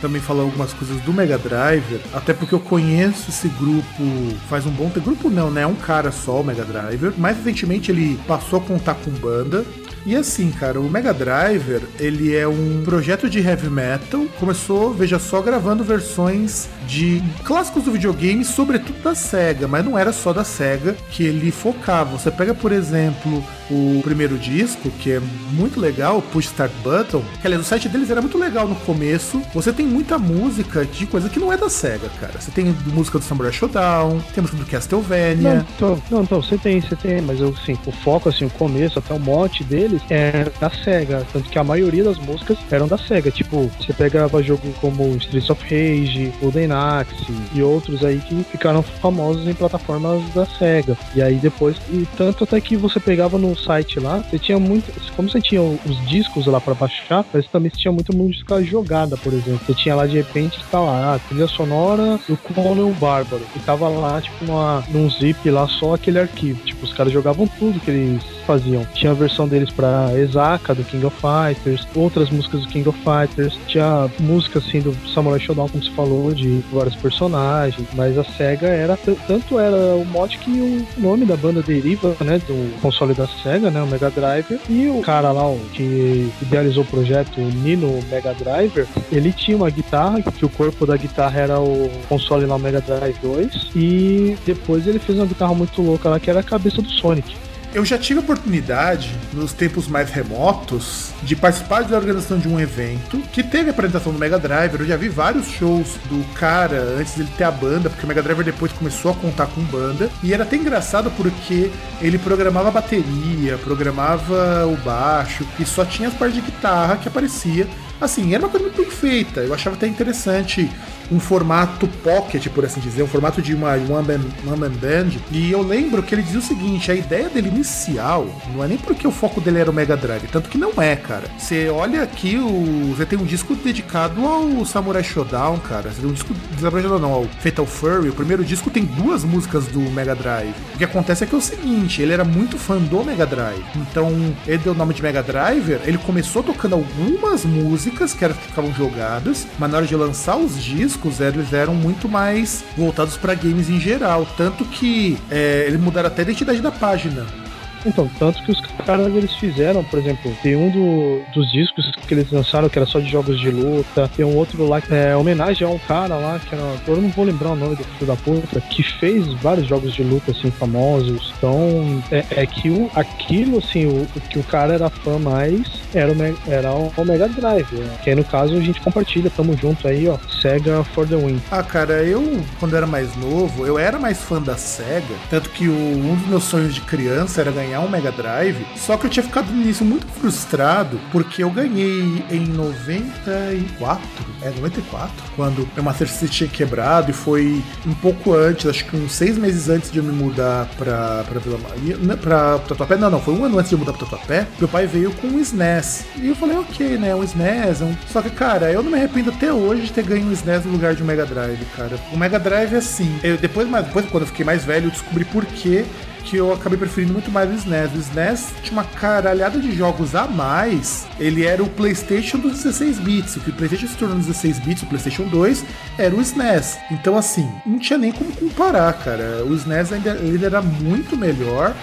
também 0.00 0.20
falar 0.20 0.42
algumas 0.42 0.72
coisas 0.72 1.00
do 1.02 1.12
Mega 1.12 1.36
Driver, 1.36 2.00
até 2.12 2.32
porque 2.32 2.54
eu 2.54 2.60
conheço 2.60 3.30
esse 3.30 3.48
grupo 3.48 4.02
faz 4.48 4.66
um 4.66 4.70
bom 4.70 4.88
tempo. 4.88 5.02
Grupo 5.02 5.28
não, 5.28 5.50
né? 5.50 5.62
É 5.62 5.66
um 5.66 5.74
cara 5.74 6.10
só, 6.10 6.40
o 6.40 6.44
Mega 6.44 6.64
Driver. 6.64 7.12
Mais 7.18 7.36
recentemente 7.36 7.90
ele 7.90 8.18
passou 8.26 8.58
a 8.58 8.62
contar 8.62 8.94
com 8.94 9.10
banda. 9.42 9.64
E 10.04 10.16
assim, 10.16 10.50
cara, 10.50 10.80
o 10.80 10.90
Mega 10.90 11.14
Driver, 11.14 11.80
ele 11.98 12.34
é 12.34 12.46
um 12.46 12.82
projeto 12.84 13.30
de 13.30 13.38
heavy 13.38 13.70
metal. 13.70 14.26
Começou, 14.40 14.92
veja 14.92 15.18
só, 15.18 15.40
gravando 15.40 15.84
versões 15.84 16.68
de 16.88 17.22
clássicos 17.44 17.84
do 17.84 17.92
videogame, 17.92 18.44
sobretudo 18.44 19.00
da 19.00 19.14
SEGA, 19.14 19.68
mas 19.68 19.84
não 19.84 19.96
era 19.96 20.12
só 20.12 20.32
da 20.32 20.42
SEGA 20.42 20.96
que 21.10 21.22
ele 21.22 21.52
focava. 21.52 22.18
Você 22.18 22.32
pega, 22.32 22.52
por 22.52 22.72
exemplo, 22.72 23.44
o 23.72 24.02
primeiro 24.02 24.38
disco, 24.38 24.90
que 24.90 25.12
é 25.12 25.20
muito 25.52 25.80
legal, 25.80 26.20
Push 26.20 26.46
Start 26.46 26.72
Button, 26.82 27.22
que 27.40 27.46
aliás, 27.46 27.64
o 27.64 27.68
site 27.68 27.88
deles 27.88 28.10
era 28.10 28.20
muito 28.20 28.36
legal 28.36 28.68
no 28.68 28.74
começo. 28.76 29.40
Você 29.54 29.72
tem 29.72 29.86
muita 29.86 30.18
música 30.18 30.84
de 30.84 31.06
coisa 31.06 31.28
que 31.28 31.38
não 31.38 31.52
é 31.52 31.56
da 31.56 31.70
SEGA, 31.70 32.08
cara. 32.20 32.38
Você 32.38 32.50
tem 32.50 32.74
música 32.86 33.18
do 33.18 33.24
Samurai 33.24 33.52
Showdown, 33.52 34.20
tem 34.34 34.42
música 34.42 34.62
do 34.62 34.66
Castlevania. 34.66 35.54
Não, 35.54 35.66
então, 35.76 36.02
não, 36.10 36.22
então, 36.22 36.42
você 36.42 36.58
tem, 36.58 36.80
você 36.80 36.94
tem, 36.96 37.22
mas 37.22 37.40
eu, 37.40 37.54
assim, 37.60 37.76
o 37.86 37.92
foco, 37.92 38.28
assim, 38.28 38.44
o 38.44 38.50
começo, 38.50 38.98
até 38.98 39.14
o 39.14 39.20
mote 39.20 39.64
deles 39.64 40.02
é 40.10 40.50
da 40.60 40.70
SEGA, 40.70 41.26
tanto 41.32 41.48
que 41.48 41.58
a 41.58 41.64
maioria 41.64 42.04
das 42.04 42.18
músicas 42.18 42.58
eram 42.70 42.86
da 42.86 42.98
SEGA, 42.98 43.30
tipo, 43.30 43.70
você 43.78 43.92
pegava 43.92 44.42
jogo 44.42 44.72
como 44.80 45.16
Streets 45.16 45.48
of 45.50 45.62
Rage, 45.62 46.32
Golden 46.40 46.72
Axe 46.72 47.32
e 47.54 47.62
outros 47.62 48.04
aí 48.04 48.18
que 48.18 48.44
ficaram 48.44 48.82
famosos 48.82 49.46
em 49.46 49.54
plataformas 49.54 50.22
da 50.34 50.46
SEGA. 50.46 50.96
E 51.14 51.22
aí 51.22 51.36
depois, 51.36 51.76
e 51.90 52.06
tanto 52.16 52.44
até 52.44 52.60
que 52.60 52.76
você 52.76 53.00
pegava 53.00 53.38
no 53.38 53.56
site 53.64 54.00
lá, 54.00 54.18
você 54.18 54.38
tinha 54.38 54.58
muito, 54.58 54.92
como 55.14 55.28
você 55.28 55.40
tinha 55.40 55.62
os 55.62 56.06
discos 56.06 56.46
lá 56.46 56.60
para 56.60 56.74
baixar, 56.74 57.24
mas 57.32 57.46
também 57.48 57.70
você 57.70 57.76
tinha 57.76 57.92
muita 57.92 58.12
música 58.12 58.62
jogada, 58.62 59.16
por 59.16 59.32
exemplo. 59.32 59.60
Você 59.66 59.74
tinha 59.74 59.94
lá 59.94 60.06
de 60.06 60.16
repente 60.16 60.62
tá 60.70 60.80
lá, 60.80 61.14
a 61.14 61.18
trilha 61.18 61.46
sonora 61.48 62.18
do 62.28 62.36
Conan 62.36 62.92
Bárbaro, 62.92 63.42
e 63.54 63.58
tava 63.60 63.88
lá, 63.88 64.20
tipo, 64.20 64.44
numa, 64.44 64.84
num 64.88 65.10
zip 65.10 65.48
lá 65.50 65.66
só 65.68 65.94
aquele 65.94 66.18
arquivo. 66.18 66.64
Tipo, 66.64 66.84
os 66.84 66.92
caras 66.92 67.12
jogavam 67.12 67.46
tudo 67.46 67.80
que 67.80 67.90
eles 67.90 68.22
faziam. 68.46 68.84
Tinha 68.94 69.12
a 69.12 69.14
versão 69.14 69.46
deles 69.46 69.70
pra 69.70 70.10
Exaka, 70.16 70.74
do 70.74 70.84
King 70.84 71.06
of 71.06 71.16
Fighters, 71.16 71.86
outras 71.94 72.30
músicas 72.30 72.62
do 72.62 72.68
King 72.68 72.88
of 72.88 72.98
Fighters, 72.98 73.58
tinha 73.66 74.10
música 74.18 74.58
assim 74.58 74.80
do 74.80 74.96
Samurai 75.14 75.40
Shodown, 75.40 75.68
como 75.68 75.82
se 75.82 75.90
falou, 75.90 76.32
de 76.34 76.62
vários 76.72 76.96
personagens, 76.96 77.86
mas 77.94 78.18
a 78.18 78.24
SEGA 78.24 78.68
era, 78.68 78.96
tanto 79.26 79.58
era 79.58 79.76
o 79.96 80.04
mote 80.04 80.38
que 80.38 80.50
o 80.50 81.00
nome 81.00 81.24
da 81.24 81.36
banda 81.36 81.62
deriva, 81.62 82.16
né, 82.20 82.38
do 82.40 82.80
console 82.80 83.14
da 83.14 83.26
SEGA, 83.42 83.70
né, 83.70 83.82
o 83.82 83.86
Mega 83.86 84.10
Driver, 84.10 84.58
e 84.68 84.88
o 84.88 85.00
cara 85.00 85.32
lá, 85.32 85.42
que 85.72 86.30
idealizou 86.40 86.84
o 86.84 86.86
projeto, 86.86 87.40
o 87.40 87.44
Nino 87.44 88.00
Mega 88.10 88.34
Driver, 88.34 88.86
ele 89.10 89.32
tinha 89.32 89.56
uma 89.56 89.70
guitarra, 89.70 90.22
que 90.22 90.44
o 90.44 90.48
corpo 90.48 90.86
da 90.86 90.96
guitarra 90.96 91.40
era 91.40 91.60
o 91.60 91.90
console 92.08 92.46
lá, 92.46 92.56
o 92.56 92.58
Mega 92.58 92.80
Drive 92.80 93.16
2, 93.22 93.70
e 93.74 94.36
depois 94.46 94.86
ele 94.86 94.98
fez 94.98 95.18
uma 95.18 95.26
guitarra 95.26 95.54
muito 95.54 95.82
louca 95.82 96.08
lá, 96.08 96.20
que 96.20 96.30
era 96.30 96.40
a 96.40 96.44
cabeça 96.44 96.80
do 96.80 96.90
Sonic. 96.90 97.36
Eu 97.74 97.86
já 97.86 97.96
tive 97.96 98.20
a 98.20 98.22
oportunidade, 98.22 99.18
nos 99.32 99.54
tempos 99.54 99.88
mais 99.88 100.10
remotos, 100.10 101.10
de 101.22 101.34
participar 101.34 101.84
da 101.84 101.96
organização 101.96 102.38
de 102.38 102.46
um 102.46 102.60
evento 102.60 103.16
que 103.32 103.42
teve 103.42 103.70
a 103.70 103.72
apresentação 103.72 104.12
do 104.12 104.18
Mega 104.18 104.38
Driver. 104.38 104.82
Eu 104.82 104.86
já 104.86 104.96
vi 104.96 105.08
vários 105.08 105.48
shows 105.48 105.96
do 106.10 106.22
cara 106.34 106.82
antes 106.98 107.14
dele 107.14 107.30
ter 107.34 107.44
a 107.44 107.50
banda, 107.50 107.88
porque 107.88 108.04
o 108.04 108.08
Mega 108.08 108.22
Driver 108.22 108.44
depois 108.44 108.70
começou 108.72 109.12
a 109.12 109.14
contar 109.14 109.46
com 109.46 109.62
banda. 109.62 110.10
E 110.22 110.34
era 110.34 110.42
até 110.42 110.56
engraçado 110.56 111.10
porque 111.12 111.70
ele 112.02 112.18
programava 112.18 112.68
a 112.68 112.72
bateria, 112.72 113.56
programava 113.56 114.66
o 114.66 114.76
baixo 114.76 115.46
e 115.58 115.64
só 115.64 115.82
tinha 115.82 116.08
as 116.08 116.14
partes 116.14 116.36
de 116.36 116.42
guitarra 116.42 116.98
que 116.98 117.08
aparecia. 117.08 117.66
Assim, 117.98 118.34
era 118.34 118.44
uma 118.44 118.50
coisa 118.50 118.66
muito 118.66 118.82
bem 118.82 118.90
feita. 118.90 119.40
Eu 119.40 119.54
achava 119.54 119.76
até 119.76 119.86
interessante 119.86 120.70
um 121.12 121.20
formato 121.20 121.86
pocket, 122.02 122.48
por 122.48 122.64
assim 122.64 122.80
dizer, 122.80 123.02
um 123.02 123.06
formato 123.06 123.42
de 123.42 123.54
uma 123.54 123.72
one 123.72 123.88
man, 123.88 124.20
one 124.46 124.58
man 124.58 124.70
band. 124.70 125.10
E 125.30 125.50
eu 125.50 125.62
lembro 125.62 126.02
que 126.02 126.14
ele 126.14 126.22
dizia 126.22 126.38
o 126.38 126.42
seguinte: 126.42 126.90
a 126.90 126.94
ideia 126.94 127.28
dele 127.28 127.48
inicial 127.48 128.26
não 128.54 128.64
é 128.64 128.68
nem 128.68 128.78
porque 128.78 129.06
o 129.06 129.10
foco 129.10 129.40
dele 129.40 129.58
era 129.58 129.70
o 129.70 129.74
Mega 129.74 129.96
Drive, 129.96 130.26
tanto 130.28 130.48
que 130.48 130.56
não 130.56 130.72
é, 130.80 130.96
cara. 130.96 131.24
Você 131.38 131.68
olha 131.68 132.02
aqui, 132.02 132.36
o, 132.36 132.94
você 132.96 133.04
tem 133.04 133.18
um 133.18 133.24
disco 133.24 133.54
dedicado 133.54 134.24
ao 134.26 134.64
Samurai 134.64 135.04
Shodown, 135.04 135.58
cara. 135.58 135.90
Você 135.90 136.00
tem 136.00 136.10
um 136.10 136.14
disco 136.14 136.34
Samurai 136.58 136.82
não, 136.82 137.12
ao 137.12 137.24
Fatal 137.40 137.66
Fury. 137.66 138.08
O 138.08 138.14
primeiro 138.14 138.44
disco 138.44 138.70
tem 138.70 138.84
duas 138.84 139.24
músicas 139.24 139.66
do 139.66 139.80
Mega 139.80 140.14
Drive. 140.14 140.54
O 140.74 140.78
que 140.78 140.84
acontece 140.84 141.24
é 141.24 141.26
que 141.26 141.34
é 141.34 141.38
o 141.38 141.42
seguinte: 141.42 142.00
ele 142.00 142.12
era 142.12 142.24
muito 142.24 142.58
fã 142.58 142.78
do 142.78 143.04
Mega 143.04 143.26
Drive. 143.26 143.64
Então, 143.76 144.10
ele 144.46 144.58
deu 144.58 144.72
o 144.72 144.76
nome 144.76 144.94
de 144.94 145.02
Mega 145.02 145.22
Driver. 145.22 145.80
Ele 145.84 145.98
começou 145.98 146.42
tocando 146.42 146.74
algumas 146.74 147.44
músicas 147.44 148.14
que, 148.14 148.24
eram, 148.24 148.34
que 148.34 148.46
ficavam 148.46 148.72
jogadas, 148.72 149.46
mas 149.58 149.70
na 149.70 149.78
hora 149.78 149.86
de 149.86 149.96
lançar 149.96 150.36
os 150.36 150.62
discos, 150.62 151.01
eles 151.20 151.52
eram 151.52 151.74
muito 151.74 152.08
mais 152.08 152.64
voltados 152.76 153.16
para 153.16 153.34
games 153.34 153.68
em 153.68 153.80
geral. 153.80 154.26
Tanto 154.36 154.64
que 154.64 155.18
é, 155.30 155.64
eles 155.66 155.80
mudaram 155.80 156.08
até 156.08 156.22
a 156.22 156.24
identidade 156.24 156.60
da 156.60 156.70
página. 156.70 157.41
Então, 157.84 158.10
tanto 158.18 158.42
que 158.42 158.52
os 158.52 158.60
caras 158.84 159.14
eles 159.14 159.34
fizeram, 159.34 159.82
por 159.84 159.98
exemplo, 159.98 160.34
tem 160.42 160.56
um 160.56 160.70
do, 160.70 161.22
dos 161.32 161.50
discos 161.50 161.90
que 162.06 162.14
eles 162.14 162.30
lançaram 162.30 162.68
que 162.68 162.78
era 162.78 162.86
só 162.86 162.98
de 163.00 163.08
jogos 163.10 163.40
de 163.40 163.50
luta, 163.50 164.10
tem 164.16 164.24
um 164.24 164.36
outro 164.36 164.66
lá 164.66 164.80
que 164.80 164.92
é 164.94 165.16
homenagem 165.16 165.66
a 165.66 165.70
um 165.70 165.78
cara 165.78 166.16
lá, 166.16 166.38
que 166.38 166.54
era. 166.54 166.62
Eu 166.86 166.96
não 167.00 167.08
vou 167.10 167.24
lembrar 167.24 167.50
o 167.50 167.56
nome 167.56 167.76
do 167.76 167.84
filho 167.84 168.06
da 168.06 168.16
puta, 168.16 168.60
que 168.60 168.82
fez 168.82 169.26
vários 169.34 169.66
jogos 169.66 169.94
de 169.94 170.02
luta 170.02 170.30
assim 170.30 170.50
famosos. 170.50 171.32
Então, 171.38 172.02
é, 172.10 172.24
é 172.30 172.46
que 172.46 172.70
o, 172.70 172.90
aquilo, 172.94 173.58
assim, 173.58 173.86
o, 173.86 174.02
o, 174.02 174.20
que 174.20 174.38
o 174.38 174.44
cara 174.44 174.74
era 174.74 174.88
fã 174.88 175.18
mais 175.18 175.82
era 175.94 176.12
o, 176.12 176.16
era 176.50 176.72
o 176.72 177.04
Mega 177.04 177.28
Drive. 177.28 177.72
Né? 177.72 177.98
Que 178.02 178.10
aí 178.10 178.16
no 178.16 178.24
caso 178.24 178.54
a 178.54 178.60
gente 178.60 178.80
compartilha, 178.80 179.30
tamo 179.30 179.56
junto 179.56 179.86
aí, 179.86 180.08
ó. 180.08 180.18
Sega 180.40 180.84
for 180.84 181.06
the 181.06 181.16
win. 181.16 181.40
Ah, 181.50 181.62
cara, 181.62 182.02
eu, 182.02 182.40
quando 182.58 182.76
era 182.76 182.86
mais 182.86 183.14
novo, 183.16 183.66
eu 183.66 183.78
era 183.78 183.98
mais 183.98 184.22
fã 184.22 184.40
da 184.40 184.56
SEGA. 184.56 185.14
Tanto 185.30 185.50
que 185.50 185.68
o, 185.68 185.72
um 185.72 186.14
dos 186.16 186.28
meus 186.28 186.44
sonhos 186.44 186.74
de 186.74 186.80
criança 186.82 187.40
era 187.40 187.50
ganhar 187.50 187.71
um 187.78 187.88
Mega 187.88 188.12
Drive. 188.12 188.66
Só 188.76 188.96
que 188.96 189.06
eu 189.06 189.10
tinha 189.10 189.22
ficado 189.22 189.52
nisso 189.52 189.84
muito 189.84 190.06
frustrado, 190.06 191.00
porque 191.10 191.42
eu 191.42 191.50
ganhei 191.50 192.24
em 192.30 192.46
94. 192.46 194.02
É, 194.42 194.50
94. 194.50 195.12
Quando 195.36 195.68
meu 195.74 195.84
Master 195.84 196.08
System 196.08 196.28
tinha 196.28 196.48
quebrado 196.50 197.10
e 197.10 197.14
foi 197.14 197.62
um 197.86 197.94
pouco 197.94 198.34
antes, 198.34 198.66
acho 198.66 198.84
que 198.84 198.96
uns 198.96 199.12
seis 199.12 199.38
meses 199.38 199.68
antes 199.68 199.90
de 199.90 199.98
eu 199.98 200.04
me 200.04 200.12
mudar 200.12 200.68
pra, 200.76 201.24
pra 201.28 201.40
Vila 201.40 201.58
Maria. 201.58 201.96
Pra 202.16 202.58
Tatuapé, 202.58 202.96
não, 202.96 203.10
não, 203.10 203.20
foi 203.20 203.34
um 203.34 203.44
ano 203.44 203.58
antes 203.58 203.68
de 203.68 203.74
eu 203.74 203.78
mudar 203.78 203.92
pra 203.92 204.06
Tatuapé. 204.06 204.46
Meu 204.58 204.68
pai 204.68 204.86
veio 204.86 205.12
com 205.12 205.28
um 205.28 205.40
SNES. 205.40 206.06
E 206.16 206.28
eu 206.28 206.34
falei, 206.34 206.56
ok, 206.58 206.98
né, 206.98 207.14
um 207.14 207.22
SNES. 207.22 207.82
Um... 207.82 207.94
Só 208.08 208.20
que, 208.20 208.30
cara, 208.30 208.70
eu 208.72 208.82
não 208.82 208.90
me 208.90 208.98
arrependo 208.98 209.30
até 209.30 209.52
hoje 209.52 209.82
de 209.82 209.92
ter 209.92 210.04
ganho 210.04 210.26
um 210.26 210.32
SNES 210.32 210.64
no 210.64 210.72
lugar 210.72 210.94
de 210.94 211.02
um 211.02 211.06
Mega 211.06 211.24
Drive, 211.24 211.64
cara. 211.76 211.96
O 212.12 212.18
Mega 212.18 212.38
Drive, 212.38 212.74
assim, 212.74 213.18
eu, 213.22 213.36
depois, 213.36 213.68
mas 213.68 213.86
depois, 213.86 214.06
quando 214.06 214.22
eu 214.22 214.28
fiquei 214.28 214.44
mais 214.44 214.64
velho, 214.64 214.86
eu 214.86 214.90
descobri 214.90 215.24
por 215.24 215.44
que 215.44 215.84
que 216.24 216.36
eu 216.36 216.52
acabei 216.52 216.78
preferindo 216.78 217.12
muito 217.12 217.30
mais 217.30 217.50
o 217.50 217.54
SNES. 217.54 217.92
O 217.94 217.98
SNES 217.98 218.52
tinha 218.62 218.72
uma 218.72 218.84
caralhada 218.84 219.58
de 219.58 219.72
jogos 219.72 220.14
a 220.14 220.26
mais. 220.26 221.06
Ele 221.18 221.44
era 221.44 221.62
o 221.62 221.68
PlayStation 221.68 222.38
dos 222.38 222.62
16 222.62 222.98
bits. 222.98 223.36
O 223.36 223.40
que 223.40 223.50
o 223.50 223.52
PlayStation 223.52 223.86
se 223.86 223.96
tornou 223.96 224.16
16 224.16 224.58
bits, 224.60 224.82
o 224.82 224.86
PlayStation 224.86 225.24
2, 225.24 225.64
era 225.98 226.14
o 226.14 226.20
SNES. 226.20 226.78
Então, 226.90 227.16
assim, 227.16 227.48
não 227.66 227.78
tinha 227.78 227.98
nem 227.98 228.12
como 228.12 228.32
comparar, 228.32 228.92
cara. 228.94 229.44
O 229.44 229.54
SNES 229.54 229.92
ainda 229.92 230.10
ele 230.16 230.44
era 230.44 230.62
muito 230.62 231.16
melhor. 231.16 231.74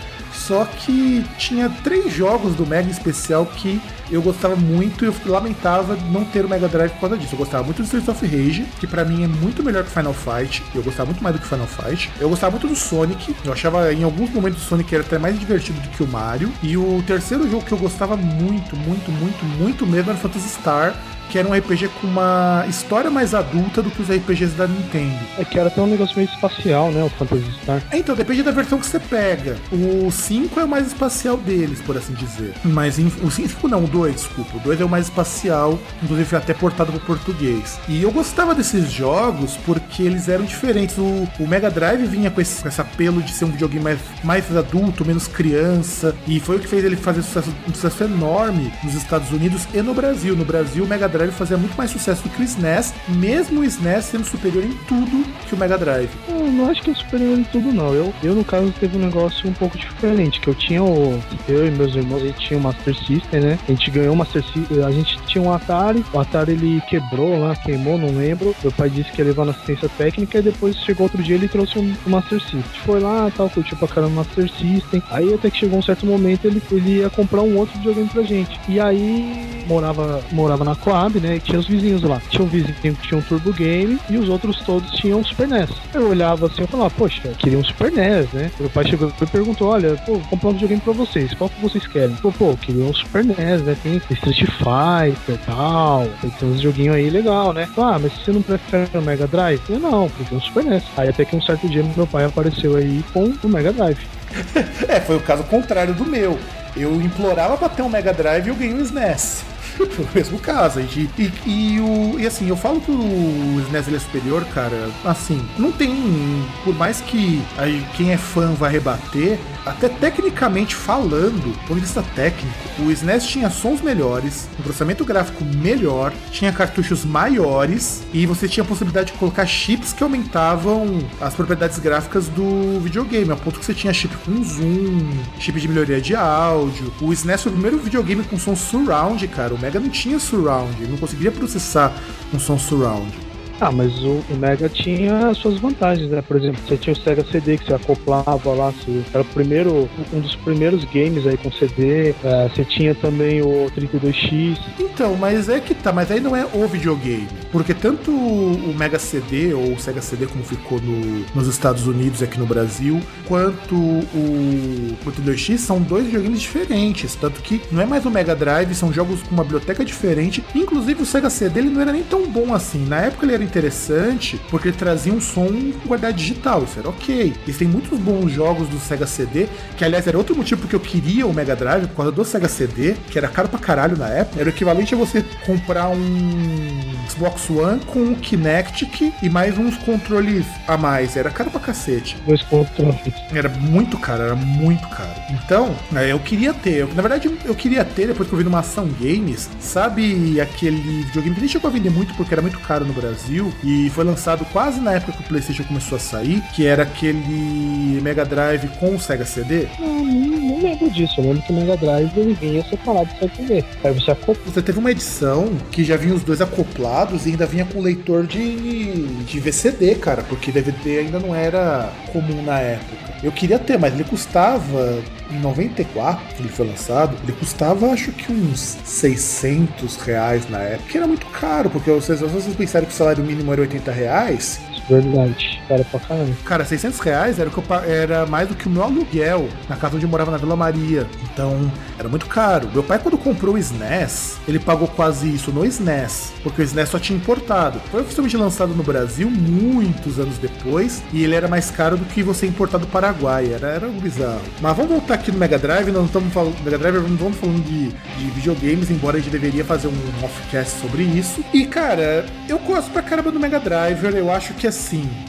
Só 0.48 0.66
que 0.66 1.24
tinha 1.38 1.70
três 1.84 2.14
jogos 2.14 2.56
do 2.56 2.66
Mega 2.66 2.90
especial 2.90 3.46
que 3.46 3.80
eu 4.12 4.22
gostava 4.22 4.56
muito 4.56 5.06
e 5.06 5.08
eu 5.08 5.14
lamentava 5.26 5.96
não 6.12 6.26
ter 6.26 6.44
o 6.46 6.50
Mega 6.50 6.68
Drive 6.68 6.92
por 6.94 7.02
causa 7.02 7.18
disso. 7.18 7.36
Eu 7.36 7.40
gostava 7.40 7.64
muito 7.64 7.78
do 7.78 7.84
Streets 7.84 8.08
of 8.08 8.26
Rage, 8.26 8.66
que 8.80 8.88
para 8.88 9.06
mim 9.06 9.24
é 9.24 9.28
muito 9.28 9.62
melhor 9.64 9.84
que 9.84 9.92
Final 9.92 10.14
Fight. 10.14 10.64
Eu 10.74 10.82
gostava 10.82 11.08
muito 11.08 11.22
mais 11.24 11.36
do 11.36 11.42
que 11.42 11.48
Final 11.48 11.68
Fight. 11.68 12.10
Eu 12.20 12.30
gostava 12.30 12.52
muito 12.52 12.68
do 12.68 12.76
Sonic. 12.76 13.36
Eu 13.46 13.54
achava 13.54 13.94
em 13.94 14.04
alguns 14.04 14.32
momentos 14.32 14.64
o 14.64 14.66
Sonic 14.66 14.94
era 14.94 15.04
até 15.04 15.20
mais 15.20 15.40
divertido 15.40 15.80
do 15.82 15.90
que 15.90 16.02
o 16.02 16.08
Mario. 16.08 16.52
E 16.64 16.76
o 16.76 17.04
terceiro 17.06 17.50
jogo 17.50 17.66
que 17.66 17.72
eu 17.72 17.78
gostava 17.78 18.18
muito, 18.18 18.76
muito, 18.76 19.12
muito, 19.12 19.46
muito 19.46 19.86
mesmo 19.86 20.10
era 20.10 20.20
Phantasy 20.20 20.50
Star 20.50 20.96
que 21.30 21.38
era 21.38 21.48
um 21.48 21.54
RPG 21.54 21.90
com 22.02 22.08
uma 22.08 22.66
história 22.68 23.10
mais 23.10 23.34
adulta 23.34 23.82
do 23.82 23.92
que 23.92 24.02
os 24.02 24.10
RPGs 24.10 24.56
da 24.56 24.68
Nintendo. 24.68 25.20
É 25.38 25.46
que 25.46 25.60
era 25.60 25.68
até 25.68 25.82
um 25.82 25.88
negócio 25.88 26.18
meio 26.18 26.30
espacial, 26.30 26.92
né? 26.92 27.04
O 27.04 27.10
Phantasy 27.10 27.52
Star. 27.62 27.82
É, 27.92 27.98
então, 27.98 28.16
depende 28.16 28.44
da 28.44 28.52
versão 28.52 28.80
que 28.80 28.86
você 28.86 29.00
pega. 29.00 29.58
O 29.72 30.12
5 30.12 30.60
é 30.60 30.64
o 30.64 30.68
mais 30.68 30.88
espacial 30.88 31.38
deles, 31.38 31.82
por 31.82 31.96
assim 31.98 32.14
dizer. 32.14 32.54
Mas 32.64 32.98
o 32.98 33.30
5 33.30 33.68
não, 33.68 33.84
o 33.84 33.88
2, 33.88 34.16
desculpa. 34.16 34.58
O 34.58 34.60
2 34.60 34.82
é 34.82 34.86
o 34.86 34.90
mais 34.90 35.06
espacial, 35.06 35.80
inclusive 36.02 36.28
foi 36.28 36.38
até 36.38 36.54
portado 36.54 36.92
para 36.92 37.02
português. 37.02 37.80
E 37.88 38.02
eu 38.02 38.12
gostava 38.12 38.56
desses 38.56 38.92
jogos 38.92 39.58
porque 39.66 40.04
eles 40.04 40.28
eram 40.28 40.46
diferentes. 40.46 40.98
O, 40.98 41.28
o 41.40 41.48
Mega 41.48 41.70
Drive 41.70 42.06
vinha 42.06 42.32
com 42.32 42.42
esse, 42.42 42.62
com 42.62 42.68
esse 42.68 42.82
apelo 42.82 43.22
de 43.22 43.32
ser 43.32 43.46
um 43.46 43.52
videogame 43.52 43.84
mais, 43.84 44.00
mais 44.24 44.58
adulto, 44.58 45.06
menos 45.06 45.28
criança. 45.28 46.16
E 46.28 46.40
foi 46.40 46.58
o 46.58 46.60
que 46.60 46.68
fez 46.68 46.84
ele 46.84 46.96
fazer 46.96 47.22
sucesso, 47.22 47.54
um 47.68 47.74
sucesso 47.74 48.04
enorme 48.04 48.74
nos 48.84 48.96
Estados 48.96 49.32
Unidos 49.32 49.68
e 49.74 49.82
no 49.82 49.94
Brasil. 49.94 50.36
No 50.36 50.46
Brasil, 50.46 50.84
o 50.84 50.88
Mega 50.88 51.08
Drive 51.08 51.19
Drive 51.20 51.34
fazia 51.34 51.58
muito 51.58 51.76
mais 51.76 51.92
sucesso 51.92 52.24
do 52.24 52.30
que 52.30 52.42
o 52.42 52.46
SNES, 52.46 52.94
mesmo 53.10 53.60
o 53.60 53.66
SNES 53.66 54.06
sendo 54.06 54.24
superior 54.24 54.64
em 54.64 54.72
tudo 54.88 55.26
que 55.46 55.54
o 55.54 55.58
Mega 55.58 55.78
Drive. 55.78 56.10
Eu 56.30 56.50
não 56.52 56.70
acho 56.70 56.82
que 56.82 56.92
é 56.92 56.94
superior 56.94 57.38
em 57.38 57.44
tudo, 57.44 57.74
não. 57.74 57.94
Eu, 57.94 58.14
eu 58.24 58.34
no 58.34 58.44
caso, 58.44 58.74
teve 58.80 58.98
um 58.98 59.02
negócio 59.02 59.50
um 59.50 59.54
pouco 59.54 59.78
diferente, 59.78 60.40
que 60.40 60.48
eu 60.48 60.56
tinha 60.56 60.82
o... 60.82 61.22
Eu 61.48 61.68
e 61.68 61.72
meus 61.72 61.94
irmãos, 61.94 62.22
a 62.22 62.26
gente 62.28 62.40
tinha 62.40 62.60
o 62.60 62.64
Master 62.64 62.96
System, 62.96 63.42
né? 63.42 63.60
A 63.68 63.72
gente 63.72 63.92
ganhou 63.92 64.14
o 64.14 64.18
Master 64.18 64.44
System, 64.44 64.84
a 64.84 64.92
gente 64.92 65.20
tinha 65.28 65.42
um 65.42 65.52
Atari, 65.52 66.06
o 66.14 66.20
Atari 66.20 66.54
ele 66.54 66.82
quebrou 66.88 67.38
lá, 67.40 67.56
queimou, 67.56 67.98
não 67.98 68.16
lembro. 68.16 68.56
Meu 68.62 68.72
pai 68.72 68.90
disse 68.90 69.12
que 69.12 69.22
ia 69.22 69.26
levar 69.26 69.46
na 69.46 69.52
assistência 69.52 69.90
técnica 69.90 70.40
e 70.40 70.42
depois 70.42 70.78
chegou 70.78 71.04
outro 71.04 71.22
dia 71.22 71.36
ele 71.36 71.50
trouxe 71.50 71.78
um, 71.78 71.94
um 72.08 72.10
Master 72.10 72.40
System. 72.40 72.64
Foi 72.86 73.00
lá, 73.00 73.30
tal, 73.36 73.50
curtiu 73.50 73.78
pra 73.78 73.88
caramba 73.90 74.14
o 74.14 74.16
Master 74.16 74.50
System. 74.52 75.04
Aí 75.12 75.34
até 75.34 75.50
que 75.52 75.58
chegou 75.58 75.80
um 75.80 75.84
certo 75.84 76.06
momento 76.06 76.46
ele, 76.46 76.62
ele 76.72 77.00
ia 77.00 77.10
comprar 77.10 77.42
um 77.42 77.58
outro 77.58 77.78
videogame 77.78 78.10
pra 78.10 78.24
gente. 78.24 78.60
E 78.70 78.80
aí 78.80 79.66
morava, 79.68 80.22
morava 80.32 80.64
na 80.64 80.76
Coab, 80.76 81.09
né? 81.18 81.38
E 81.38 81.40
tinha 81.40 81.58
os 81.58 81.68
vizinhos 81.68 82.04
lá. 82.04 82.22
Tinha 82.30 82.44
um 82.44 82.48
vizinho 82.48 82.74
que 82.74 83.08
tinha 83.08 83.18
um 83.18 83.22
Turbo 83.22 83.54
Game 83.54 83.98
e 84.10 84.18
os 84.18 84.28
outros 84.28 84.60
todos 84.60 84.92
tinham 84.92 85.20
um 85.20 85.24
Super 85.26 85.48
NES. 85.48 85.70
Eu 85.94 86.10
olhava 86.10 86.48
assim 86.48 86.64
e 86.64 86.68
falava, 86.68 86.90
poxa, 86.90 87.22
eu 87.26 87.36
queria 87.36 87.58
um 87.58 87.64
Super 87.64 87.92
NES, 87.92 88.32
né? 88.34 88.52
Meu 88.60 88.70
pai 88.70 88.86
chegou 88.86 89.12
e 89.22 89.26
perguntou: 89.26 89.70
olha, 89.70 89.96
pô, 90.06 90.14
vou 90.14 90.22
comprar 90.30 90.50
um 90.50 90.54
videogame 90.54 90.82
pra 90.82 90.94
vocês, 90.94 91.34
qual 91.34 91.50
que 91.50 91.62
vocês 91.62 91.88
querem? 91.88 92.16
Pô, 92.18 92.32
pô, 92.32 92.52
eu 92.52 92.58
queria 92.58 92.84
um 92.84 92.94
Super 92.94 93.24
NES, 93.24 93.62
né? 93.62 93.78
Tem 93.82 94.02
Street 94.12 94.46
Fighter 94.58 95.36
e 95.36 95.38
tal, 95.46 96.08
tem 96.40 96.50
uns 96.50 96.62
joguinhos 96.62 96.96
aí 96.96 97.10
legal, 97.10 97.54
né? 97.54 97.68
Ah, 97.78 97.98
mas 97.98 98.12
você 98.14 98.32
não 98.32 98.42
prefere 98.42 98.90
o 98.98 99.02
Mega 99.02 99.26
Drive? 99.26 99.62
Eu 99.70 99.80
não, 99.80 100.10
porque 100.10 100.36
um 100.36 100.42
Super 100.42 100.66
NES. 100.66 100.84
Aí 100.98 101.08
até 101.08 101.24
que 101.24 101.36
um 101.36 101.42
certo 101.42 101.70
dia 101.70 101.84
meu 101.96 102.08
pai 102.08 102.26
apareceu 102.26 102.76
aí 102.76 103.04
com 103.14 103.34
o 103.42 103.48
Mega 103.48 103.72
Drive. 103.72 104.00
é, 104.88 105.00
foi 105.00 105.18
o 105.18 105.22
caso 105.22 105.44
contrário 105.44 105.94
do 105.94 106.06
meu. 106.06 106.38
Eu 106.76 107.02
implorava 107.02 107.58
pra 107.58 107.70
ter 107.70 107.82
um 107.82 107.90
Mega 107.90 108.14
Drive 108.14 108.46
e 108.46 108.50
eu 108.50 108.56
ganhei 108.56 108.74
um 108.74 108.82
SNES. 108.82 109.44
O 110.00 110.16
mesmo 110.16 110.40
caso. 110.40 110.80
E, 110.80 111.10
e, 111.18 111.32
e, 111.46 111.80
o, 111.80 112.20
e 112.20 112.26
assim, 112.26 112.48
eu 112.48 112.56
falo 112.56 112.80
que 112.80 112.92
o 112.92 113.62
SNES 113.68 113.94
é 113.94 114.00
superior, 114.00 114.46
cara, 114.46 114.90
assim, 115.04 115.46
não 115.58 115.72
tem. 115.72 116.46
Por 116.64 116.74
mais 116.76 117.02
que 117.02 117.42
aí, 117.58 117.86
quem 117.96 118.12
é 118.12 118.18
fã 118.18 118.54
vai 118.54 118.72
rebater, 118.72 119.38
até 119.66 119.90
tecnicamente 119.90 120.76
falando, 120.76 121.54
do 121.54 121.60
ponto 121.60 121.76
de 121.76 121.82
vista 121.82 122.04
técnico, 122.16 122.56
o 122.80 122.92
SNES 122.92 123.26
tinha 123.26 123.50
sons 123.50 123.82
melhores, 123.82 124.48
um 124.60 124.64
processamento 124.64 125.04
gráfico 125.04 125.44
melhor, 125.44 126.14
tinha 126.32 126.52
cartuchos 126.52 127.04
maiores 127.04 128.02
e 128.14 128.26
você 128.26 128.48
tinha 128.48 128.64
a 128.64 128.68
possibilidade 128.68 129.12
de 129.12 129.18
colocar 129.18 129.46
chips 129.46 129.94
que 129.94 130.04
aumentavam 130.04 131.00
as 131.20 131.34
propriedades 131.34 131.78
gráficas 131.80 132.28
do 132.28 132.80
videogame, 132.80 133.32
a 133.32 133.36
ponto 133.36 133.60
que 133.60 133.66
você 133.66 133.74
tinha 133.74 133.94
chip 133.94 134.16
com 134.18 134.44
zoom, 134.44 135.12
chip 135.40 135.60
de 135.60 135.68
melhoria 135.68 136.02
de 136.02 136.16
áudio. 136.16 136.92
O 137.02 137.12
SNES 137.12 137.44
foi 137.44 137.52
o 137.52 137.54
primeiro 137.54 137.78
videogame 137.78 138.24
com 138.24 138.38
som 138.38 138.56
surround, 138.56 139.28
cara. 139.28 139.54
O 139.54 139.58
Mega 139.70 139.80
não 139.80 139.90
tinha 139.90 140.18
surround, 140.18 140.88
não 140.88 140.98
conseguiria 140.98 141.32
processar 141.32 141.94
um 142.34 142.40
som 142.40 142.58
surround. 142.58 143.29
Ah, 143.62 143.72
mas 143.72 143.94
o, 144.04 144.24
o, 144.30 144.38
Mega 144.38 144.70
tinha 144.70 145.34
suas 145.34 145.60
vantagens, 145.60 146.10
né? 146.10 146.22
Por 146.22 146.38
exemplo, 146.38 146.62
você 146.66 146.78
tinha 146.78 146.94
o 146.94 146.96
Sega 146.96 147.26
CD 147.26 147.58
que 147.58 147.66
você 147.66 147.74
acoplava 147.74 148.54
lá, 148.54 148.72
você, 148.72 149.04
era 149.14 149.22
o 149.22 149.26
primeiro, 149.26 149.90
um 150.14 150.20
dos 150.22 150.36
primeiros 150.38 150.86
games 150.86 151.28
aí 151.28 151.38
com 151.38 151.52
CD. 151.52 152.16
É, 152.24 152.50
você 152.50 152.64
tinha 152.64 152.96
também 152.96 153.42
o 153.42 153.70
32X. 153.76 154.58
Então, 154.80 155.16
mas 155.18 155.50
é 155.50 155.60
que 155.60 155.74
tá, 155.74 155.92
mas 155.92 156.10
aí 156.10 156.22
não 156.22 156.36
é 156.36 156.46
o 156.54 156.68
videogame. 156.68 157.28
Porque 157.52 157.74
tanto 157.74 158.12
o 158.12 158.74
Mega 158.78 158.98
CD, 158.98 159.54
ou 159.54 159.74
o 159.74 159.80
Sega 159.80 160.02
CD 160.02 160.26
como 160.26 160.44
ficou 160.44 160.80
no, 160.80 161.26
nos 161.36 161.48
Estados 161.48 161.86
Unidos 161.86 162.24
aqui 162.24 162.40
no 162.40 162.46
Brasil, 162.46 163.02
quanto 163.28 163.76
o, 163.76 164.96
o 165.06 165.12
32X 165.12 165.58
são 165.58 165.82
dois 165.82 166.06
videogames 166.06 166.40
diferentes. 166.40 167.16
Tanto 167.16 167.42
que 167.42 167.62
não 167.72 167.82
é 167.82 167.86
mais 167.86 168.06
o 168.06 168.12
Mega 168.12 168.36
Drive, 168.36 168.74
são 168.74 168.94
jogos 168.94 169.22
com 169.24 169.36
uma 169.36 169.44
biblioteca 169.44 169.84
diferente. 169.84 170.44
Inclusive 170.56 171.04
o 171.04 171.06
Sega 171.06 171.30
CD 171.30 171.60
ele 171.60 171.70
não 171.70 171.82
era 171.82 171.92
nem 171.92 172.04
tão 172.04 172.26
bom 172.26 172.54
assim. 172.54 172.86
Na 172.86 173.02
época 173.02 173.26
ele 173.26 173.34
era 173.34 173.49
interessante 173.50 174.40
porque 174.50 174.72
trazia 174.72 175.12
um 175.12 175.20
som 175.20 175.48
com 175.48 175.88
qualidade 175.88 176.18
digital, 176.18 176.64
isso 176.64 176.80
era 176.80 176.90
ok. 176.90 177.34
E 177.48 177.54
tem 177.54 177.68
muitos 177.68 178.00
bons 178.00 178.32
jogos 178.32 178.68
do 178.70 178.80
Sega 178.80 179.08
CD, 179.08 179.48
que 179.76 179.84
aliás 179.84 180.08
era 180.08 180.18
outro 180.18 180.36
motivo 180.36 180.62
porque 180.62 180.76
eu 180.76 180.80
queria 180.80 181.26
o 181.26 181.34
Mega 181.34 181.56
Drive, 181.56 181.88
por 181.88 181.98
causa 181.98 182.12
do 182.12 182.24
Sega 182.24 182.48
CD, 182.48 182.94
que 183.10 183.18
era 183.18 183.28
caro 183.28 183.50
pra 183.50 183.60
caralho 183.60 183.98
na 183.98 184.08
época. 184.08 184.40
Era 184.40 184.50
o 184.50 184.54
equivalente 184.54 184.94
a 184.94 184.98
você 184.98 185.24
comprar 185.46 185.90
um 185.90 186.80
Xbox 187.20 187.50
One 187.50 187.82
com 187.82 188.00
um 188.00 188.16
Kinect 188.16 189.14
e 189.22 189.30
mais 189.30 189.58
uns 189.58 189.76
controles 189.80 190.46
a 190.66 190.78
mais. 190.78 191.18
Era 191.18 191.30
caro 191.30 191.52
pra 191.52 191.60
cacete. 191.60 192.16
Dois 192.26 192.42
controles. 192.44 192.96
Era 193.34 193.50
muito 193.50 193.98
caro, 193.98 194.24
era 194.24 194.36
muito 194.36 194.88
caro. 194.88 195.20
Então, 195.30 195.76
é, 195.94 196.14
eu 196.14 196.20
queria 196.20 196.54
ter. 196.54 196.88
Na 196.96 197.02
verdade, 197.02 197.30
eu 197.44 197.54
queria 197.54 197.84
ter, 197.84 198.08
depois 198.08 198.30
que 198.30 198.34
eu 198.34 198.38
vi 198.38 198.46
numa 198.46 198.60
ação 198.60 198.88
games, 199.00 199.50
sabe 199.60 200.40
aquele 200.40 201.04
videogame 201.04 201.36
que 201.36 201.42
nem 201.42 201.50
chegou 201.50 201.70
a 201.70 201.74
vender 201.74 201.90
muito 201.90 202.14
porque 202.14 202.34
era 202.34 202.42
muito 202.42 202.60
caro 202.60 202.86
no 202.86 202.94
Brasil? 202.94 203.54
E 203.64 203.90
foi 203.90 204.06
lançado 204.06 204.46
quase 204.46 204.80
na 204.80 204.94
época 204.94 205.12
que 205.12 205.22
o 205.22 205.26
PlayStation 205.26 205.66
começou 205.66 205.98
a 205.98 206.00
sair, 206.00 206.42
que 206.56 206.66
era 206.66 206.84
aquele 206.84 208.00
Mega 208.02 208.24
Drive 208.24 208.70
com 208.80 208.96
o 208.96 209.00
Sega 209.00 209.26
CD. 209.26 209.68
Não, 209.78 210.06
não, 210.06 210.40
não 210.40 210.62
lembro 210.62 210.90
disso. 210.90 211.16
Eu 211.18 211.26
lembro 211.26 211.42
que 211.42 211.52
o 211.52 211.56
Mega 211.56 211.76
Drive 211.76 212.12
ele 212.16 212.34
vinha 212.34 212.64
separado 212.64 213.08
do 213.08 213.20
Sega 213.20 213.36
CD. 213.36 213.66
Aí 213.84 213.94
você 213.94 214.12
acopla. 214.12 214.42
Você 214.46 214.62
teve 214.62 214.80
uma 214.80 214.92
edição 214.92 215.50
que 215.70 215.84
já 215.84 215.98
vinha 215.98 216.16
os 216.16 216.24
dois 216.24 216.40
acoplados 216.40 217.09
e 217.16 217.32
ainda 217.32 217.46
vinha 217.46 217.66
com 217.66 217.82
leitor 217.82 218.26
de, 218.26 219.06
de 219.24 219.40
VCD, 219.40 219.96
cara, 219.96 220.24
porque 220.24 220.52
DVD 220.52 221.00
ainda 221.00 221.20
não 221.20 221.34
era 221.34 221.92
comum 222.12 222.42
na 222.44 222.60
época. 222.60 223.10
Eu 223.24 223.32
queria 223.32 223.60
ter, 223.60 223.78
mas 223.78 223.94
ele 223.94 224.04
custava 224.04 225.02
em 225.30 225.40
94, 225.40 226.36
que 226.36 226.42
ele 226.42 226.50
foi 226.50 226.68
lançado, 226.68 227.18
ele 227.24 227.34
custava 227.34 227.92
acho 227.92 228.12
que 228.12 228.32
uns 228.32 228.78
600 228.84 229.98
reais 229.98 230.50
na 230.50 230.60
época, 230.60 230.90
que 230.90 230.98
era 230.98 231.08
muito 231.08 231.26
caro, 231.28 231.70
porque 231.70 231.92
vocês, 231.92 232.22
vocês 232.22 232.56
pensaram 232.56 232.86
que 232.86 232.94
o 232.94 232.96
salário 232.96 233.24
mínimo 233.24 233.52
era 233.52 233.62
80 233.62 233.92
reais, 233.92 234.60
Verdade. 234.90 235.62
Cara, 235.68 235.84
pra 235.84 236.00
caramba. 236.00 236.34
Cara, 236.44 236.66
600 236.66 237.00
reais 237.00 237.40
era, 237.40 237.52
era 237.86 238.26
mais 238.26 238.48
do 238.48 238.56
que 238.56 238.68
o 238.68 238.72
meu 238.72 238.84
aluguel 238.84 239.48
na 239.70 239.76
casa 239.76 239.96
onde 239.96 240.06
eu 240.06 240.10
morava 240.10 240.32
na 240.32 240.38
Vila 240.38 240.56
Maria. 240.56 241.06
Então, 241.32 241.72
era 241.98 242.10
muito 242.10 242.26
caro. 242.26 242.70
Meu 242.74 242.82
pai, 242.82 242.98
quando 242.98 243.18
comprou 243.18 243.56
o 243.56 243.58
SNES, 243.58 244.38
ele 244.48 244.58
pagou 244.58 244.88
quase 244.88 245.34
isso 245.34 245.52
no 245.52 245.66
SNES, 245.66 246.34
porque 246.42 246.62
o 246.62 246.66
SNES 246.66 246.90
só 246.90 246.98
tinha 246.98 247.18
importado. 247.18 247.80
Foi 247.92 248.02
oficialmente 248.02 248.36
lançado 248.36 248.74
no 248.74 248.82
Brasil 248.82 249.30
muitos 249.30 250.20
anos 250.20 250.38
depois, 250.38 251.04
e 251.14 251.24
ele 251.24 251.36
era 251.36 251.48
mais 251.48 251.70
caro 251.70 251.96
do 251.98 252.06
que 252.06 252.24
você 252.24 252.48
importar 252.48 252.80
do 252.80 252.88
Paraguai. 252.88 253.54
Era, 253.54 253.68
era 253.68 253.88
bizarro. 253.88 254.42
Mas 254.60 254.76
vamos 254.76 254.92
voltar 254.92 255.16
aqui 255.16 255.32
no 255.32 255.38
Mega 255.38 255.60
Drive, 255.60 255.88
nós 255.88 255.96
não 255.96 256.06
estamos 256.06 256.34
falando. 256.34 256.64
Mega 256.64 256.78
Drive, 256.78 256.96
não 256.96 257.14
estamos 257.14 257.38
falando 257.38 257.64
de, 257.64 257.90
de 257.90 258.30
videogames, 258.32 258.90
embora 258.90 259.18
a 259.18 259.20
gente 259.20 259.32
deveria 259.32 259.64
fazer 259.64 259.88
um 259.88 260.26
offcast 260.26 260.80
sobre 260.80 261.04
isso. 261.04 261.44
E, 261.54 261.66
cara, 261.68 262.26
eu 262.48 262.58
gosto 262.60 262.90
pra 262.92 263.04
caramba 263.04 263.32
do 263.32 263.40
Mega 263.40 263.60
Driver. 263.60 264.16
Eu 264.16 264.32
acho 264.32 264.54
que 264.56 264.66
assim, 264.66 264.79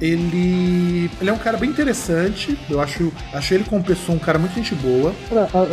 ele. 0.01 1.11
Ele 1.21 1.31
é 1.31 1.33
um 1.33 1.39
cara 1.39 1.57
bem 1.57 1.71
interessante. 1.71 2.59
Eu 2.69 2.81
acho, 2.81 3.13
acho 3.33 3.55
ele 3.55 3.65
como 3.65 3.83
pessoa 3.83 4.17
um 4.17 4.19
cara 4.19 4.39
muito 4.39 4.55
gente 4.55 4.75
boa. 4.75 5.15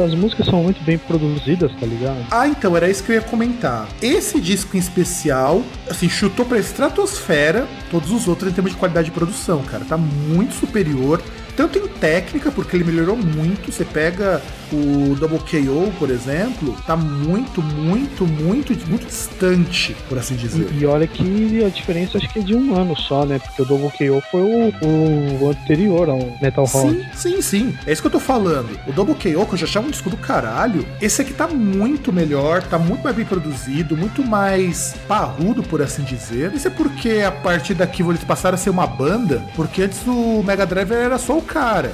As 0.04 0.14
músicas 0.14 0.46
são 0.46 0.64
muito 0.64 0.82
bem 0.84 0.98
produzidas, 0.98 1.72
tá 1.80 1.86
ligado? 1.86 2.26
Ah, 2.32 2.48
então, 2.48 2.76
era 2.76 2.90
isso 2.90 3.04
que 3.04 3.12
eu 3.12 3.16
ia 3.16 3.22
comentar. 3.22 3.88
Esse 4.02 4.40
disco 4.40 4.76
em 4.76 4.80
especial, 4.80 5.64
assim, 5.90 6.10
chutou 6.10 6.46
pra 6.46 6.58
estratosfera 6.58 7.68
todos 7.90 8.12
os 8.12 8.28
outros 8.28 8.52
em 8.52 8.54
termos 8.54 8.72
de 8.72 8.78
qualidade 8.78 9.06
de 9.06 9.12
produção, 9.12 9.62
cara. 9.64 9.86
Tá 9.86 9.98
muito 9.98 10.54
superior. 10.54 11.22
Tanto 11.58 11.80
em 11.80 11.88
técnica, 11.88 12.52
porque 12.52 12.78
ele 12.78 12.84
melhorou 12.84 13.18
muito. 13.18 13.72
Você 13.72 13.84
pega 13.84 14.40
o 14.72 15.16
Double 15.16 15.40
KO, 15.40 15.92
por 15.98 16.12
exemplo, 16.12 16.76
tá 16.86 16.96
muito, 16.96 17.64
muito, 17.64 18.26
muito, 18.28 18.74
muito 18.88 19.08
distante, 19.08 19.96
por 20.08 20.20
assim 20.20 20.36
dizer. 20.36 20.70
E, 20.72 20.82
e 20.82 20.86
olha 20.86 21.08
que 21.08 21.66
a 21.66 21.70
diferença 21.70 22.20
acho 22.20 22.30
que 22.30 22.40
é 22.40 22.42
de 22.44 22.56
um 22.56 22.76
ano 22.76 22.96
só, 22.96 23.26
né? 23.26 23.40
Porque 23.40 23.62
o 23.62 23.66
Double 23.66 23.90
KO 23.90 24.22
foi 24.30 24.42
o, 24.42 25.44
o 25.44 25.50
anterior 25.50 26.10
ao 26.10 26.20
Metal 26.40 26.66
Rock. 26.66 26.90
Sim, 26.90 27.06
sim, 27.14 27.42
sim. 27.42 27.78
É 27.88 27.92
isso 27.92 28.02
que 28.02 28.08
eu 28.08 28.12
tô 28.12 28.20
falando. 28.20 28.80
O 28.86 28.92
Double 28.92 29.16
KO, 29.16 29.46
que 29.48 29.54
eu 29.54 29.58
já 29.58 29.66
achava 29.66 29.88
um 29.88 29.92
disco 29.92 30.12
do 30.12 30.18
caralho, 30.18 30.86
esse 31.02 31.24
aqui 31.24 31.34
tá 31.34 31.48
muito 31.48 32.14
melhor, 32.14 32.62
tá 32.62 32.78
muito 32.78 33.04
mais 33.04 33.16
bem 33.16 33.26
produzido, 33.26 33.98
muito 33.98 34.24
mais 34.24 34.96
parrudo, 35.08 35.64
por 35.64 35.82
assim 35.82 36.04
dizer. 36.04 36.54
Isso 36.54 36.68
é 36.68 36.72
porque 36.72 37.24
a 37.26 37.32
partir 37.32 37.74
daqui 37.74 38.04
eles 38.04 38.24
passaram 38.24 38.56
a 38.56 38.58
ser 38.58 38.70
uma 38.70 38.86
banda, 38.86 39.42
porque 39.56 39.82
antes 39.82 40.06
o 40.06 40.44
Mega 40.44 40.66
Drive 40.66 40.92
era 40.92 41.18
só 41.18 41.38
o 41.38 41.42
cara. 41.48 41.92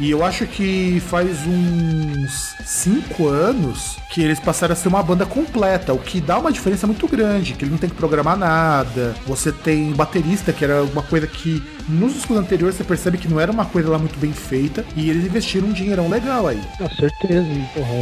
E 0.00 0.10
eu 0.10 0.24
acho 0.24 0.46
que 0.46 0.98
faz 1.08 1.46
uns 1.46 2.56
5 2.64 3.28
anos 3.28 3.98
que 4.08 4.22
eles 4.22 4.40
passaram 4.40 4.72
a 4.72 4.76
ser 4.76 4.88
uma 4.88 5.02
banda 5.02 5.26
completa, 5.26 5.92
o 5.92 5.98
que 5.98 6.20
dá 6.20 6.38
uma 6.38 6.50
diferença 6.50 6.86
muito 6.86 7.06
grande, 7.06 7.52
que 7.52 7.64
ele 7.64 7.70
não 7.70 7.78
tem 7.78 7.90
que 7.90 7.94
programar 7.94 8.36
nada. 8.36 9.14
Você 9.26 9.52
tem 9.52 9.92
baterista, 9.92 10.54
que 10.54 10.64
era 10.64 10.82
uma 10.82 11.02
coisa 11.02 11.26
que 11.26 11.62
nos 11.86 12.14
discos 12.14 12.36
anteriores 12.36 12.76
você 12.76 12.84
percebe 12.84 13.18
que 13.18 13.28
não 13.28 13.38
era 13.38 13.52
uma 13.52 13.66
coisa 13.66 13.90
lá 13.90 13.98
muito 13.98 14.18
bem 14.18 14.32
feita, 14.32 14.84
e 14.96 15.10
eles 15.10 15.24
investiram 15.24 15.68
um 15.68 15.72
dinheirão 15.72 16.08
legal 16.08 16.46
aí. 16.48 16.60
Com 16.78 16.88
certeza, 16.90 17.46
e, 17.46 17.64
porra, 17.74 17.92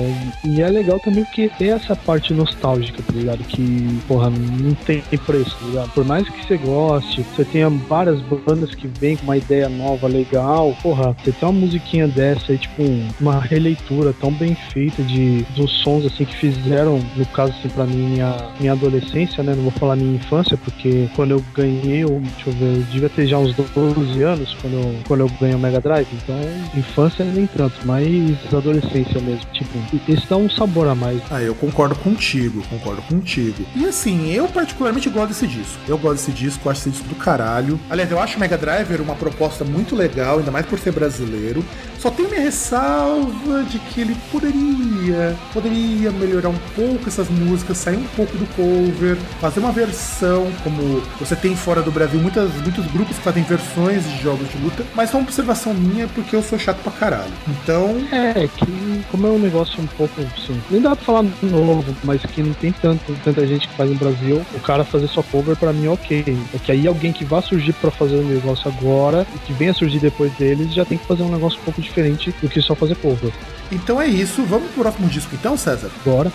e 0.45 0.63
é 0.63 0.69
legal 0.69 1.01
também 1.01 1.25
porque 1.25 1.51
tem 1.59 1.71
essa 1.71 1.97
parte 1.97 2.33
nostálgica, 2.33 3.03
tá 3.03 3.13
ligado? 3.13 3.43
Que, 3.45 4.01
porra, 4.07 4.31
não 4.31 4.75
tem 4.75 5.03
preço, 5.27 5.57
tá 5.61 5.67
ligado? 5.67 5.91
Por 5.91 6.05
mais 6.05 6.29
que 6.29 6.47
você 6.47 6.57
goste, 6.57 7.27
você 7.35 7.45
tenha 7.45 7.69
várias 7.69 8.21
bandas 8.21 8.75
que 8.75 8.87
vêm 8.87 9.17
com 9.17 9.25
uma 9.25 9.37
ideia 9.37 9.69
nova, 9.69 10.07
legal, 10.07 10.77
porra, 10.83 11.17
você 11.23 11.33
tem 11.33 11.49
uma 11.49 11.59
musiquinha 11.89 12.07
dessa 12.09 12.53
aí, 12.53 12.59
tipo, 12.59 12.83
um- 12.83 13.09
uma 13.21 13.41
releitura 13.41 14.13
tão 14.21 14.31
bem 14.33 14.55
feita 14.73 15.03
de 15.03 15.45
dos 15.57 15.71
sons 15.83 16.05
assim 16.05 16.25
que 16.25 16.37
fizeram, 16.37 17.01
no 17.17 17.27
caso 17.27 17.53
assim, 17.59 17.69
pra 17.69 17.85
mim, 17.85 17.97
minha, 18.11 18.37
minha 18.61 18.73
adolescência, 18.73 19.43
né? 19.43 19.55
Não 19.55 19.63
vou 19.63 19.73
falar 19.73 19.97
minha 19.97 20.17
infância, 20.17 20.57
porque 20.57 21.09
quando 21.17 21.33
eu 21.33 21.45
ganhei, 21.55 22.05
eu, 22.05 22.21
deixa 22.37 22.51
eu 22.51 22.53
ver, 22.53 22.77
eu 22.79 22.83
devia 22.91 23.09
ter 23.09 23.27
já 23.27 23.39
uns 23.39 23.55
12 23.55 24.23
anos 24.23 24.55
quando 24.61 24.75
eu, 24.75 24.95
quando 25.07 25.21
eu 25.21 25.31
ganhei 25.41 25.55
o 25.55 25.59
Mega 25.59 25.81
Drive, 25.81 26.07
então 26.13 26.37
infância 26.77 27.25
nem 27.25 27.47
tanto, 27.47 27.75
mas 27.85 28.07
adolescência 28.53 29.21
mesmo. 29.21 29.41
Tipo, 29.53 29.79
esse 30.09 30.27
dá 30.29 30.37
um 30.37 30.51
sabor 30.51 30.89
a 30.89 30.95
mais. 30.95 31.21
Ah, 31.31 31.43
eu 31.43 31.55
concordo 31.55 31.95
contigo, 31.97 32.63
concordo 32.69 33.03
contigo. 33.03 33.65
E 33.75 33.87
assim, 33.87 34.31
eu 34.33 34.47
particularmente 34.49 35.09
gosto 35.09 35.29
desse 35.29 35.47
disco. 35.47 35.79
Eu 35.89 35.97
gosto 35.99 36.17
desse 36.17 36.33
disco, 36.33 36.69
acho 36.69 36.81
esse 36.81 36.91
disco 36.91 37.09
do 37.09 37.15
caralho. 37.15 37.79
Aliás, 37.89 38.11
eu 38.11 38.21
acho 38.21 38.37
o 38.37 38.41
Mega 38.41 38.57
Driver 38.59 39.01
uma 39.01 39.15
proposta 39.15 39.65
muito 39.65 39.95
legal, 39.97 40.39
ainda 40.39 40.51
mais 40.51 40.67
por 40.67 40.79
ser 40.79 40.93
brasileiro. 40.93 41.65
Só 41.99 42.11
tem 42.11 42.29
minha 42.29 42.41
ressalva 42.41 43.65
de 43.65 43.79
que 43.81 44.01
ele 44.01 44.17
poderia, 44.31 45.37
poderia 45.53 46.13
melhorar 46.13 46.49
um 46.49 46.59
pouco 46.77 47.09
essas 47.09 47.29
músicas, 47.29 47.77
sair 47.79 47.97
um 47.97 48.07
pouco 48.15 48.37
do 48.37 48.47
cover, 48.55 49.17
fazer 49.41 49.59
uma 49.59 49.73
versão, 49.73 50.49
como 50.63 51.03
você 51.19 51.35
tem 51.35 51.57
fora 51.57 51.83
do 51.83 51.91
Brasil 51.91 52.21
muitas, 52.21 52.53
muitos 52.63 52.87
grupos 52.87 53.17
que 53.17 53.23
fazem 53.23 53.43
versões 53.43 54.05
de 54.05 54.23
jogos 54.23 54.49
de 54.49 54.59
luta, 54.59 54.85
mas 54.95 55.13
é 55.13 55.17
uma 55.17 55.25
observação 55.25 55.75
minha 55.75 56.07
porque 56.09 56.37
eu 56.37 56.43
sou 56.43 56.57
chato 56.57 56.79
pra 56.83 56.93
caralho. 56.93 57.33
Então, 57.49 57.97
É, 58.13 58.47
que 58.47 59.03
como 59.11 59.27
é 59.27 59.31
um 59.31 59.39
negócio 59.39 59.83
um 59.83 59.87
pouco 59.87 60.21
assim, 60.37 60.61
nem 60.71 60.81
dá 60.81 60.95
pra 60.95 61.05
falar 61.05 61.25
novo, 61.43 61.97
mas 62.05 62.23
que 62.23 62.43
não 62.43 62.53
tem 62.55 62.73
tanto, 62.73 63.13
tanta 63.25 63.45
gente 63.45 63.67
que 63.67 63.75
faz 63.75 63.91
no 63.91 63.97
Brasil, 63.97 64.41
o 64.55 64.61
cara 64.61 64.85
fazer 64.85 65.09
só 65.09 65.23
cover 65.23 65.57
pra 65.57 65.73
mim 65.73 65.87
é 65.87 65.91
ok. 65.91 66.39
É 66.55 66.59
que 66.59 66.71
aí 66.71 66.87
alguém 66.87 67.13
que 67.13 67.25
vá 67.25 67.43
surgir 67.43 67.73
pra 67.73 67.91
fazer 67.91 68.17
o 68.17 68.23
negócio 68.23 68.71
agora 68.71 69.27
e 69.35 69.39
que 69.41 69.53
venha 69.53 69.75
surgir 69.75 69.99
depois 69.99 70.33
deles 70.35 70.73
já 70.73 70.85
tem 70.85 70.97
que 70.97 71.07
fazer 71.07 71.23
um 71.25 71.31
negócio 71.31 71.58
um 71.61 71.65
pouco 71.65 71.81
diferente 71.81 72.35
do 72.41 72.49
que 72.49 72.61
só 72.61 72.75
fazer 72.75 72.97
cover. 72.97 73.33
então 73.71 74.01
é 74.01 74.07
isso. 74.07 74.45
Vamos 74.45 74.71
pro 74.73 74.83
próximo 74.83 75.09
disco 75.09 75.35
então, 75.35 75.57
César? 75.57 75.91
Bora. 76.05 76.33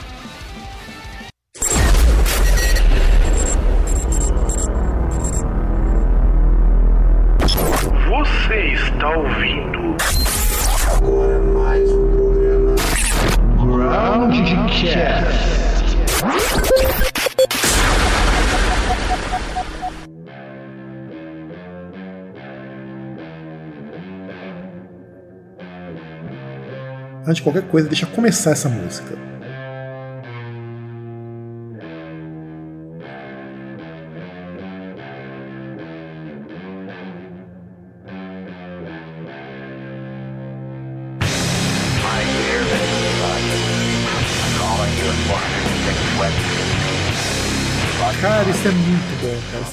Antes 27.34 27.42
de 27.42 27.50
qualquer 27.50 27.68
coisa, 27.68 27.88
deixa 27.88 28.06
começar 28.06 28.52
essa 28.52 28.70
música. 28.70 29.18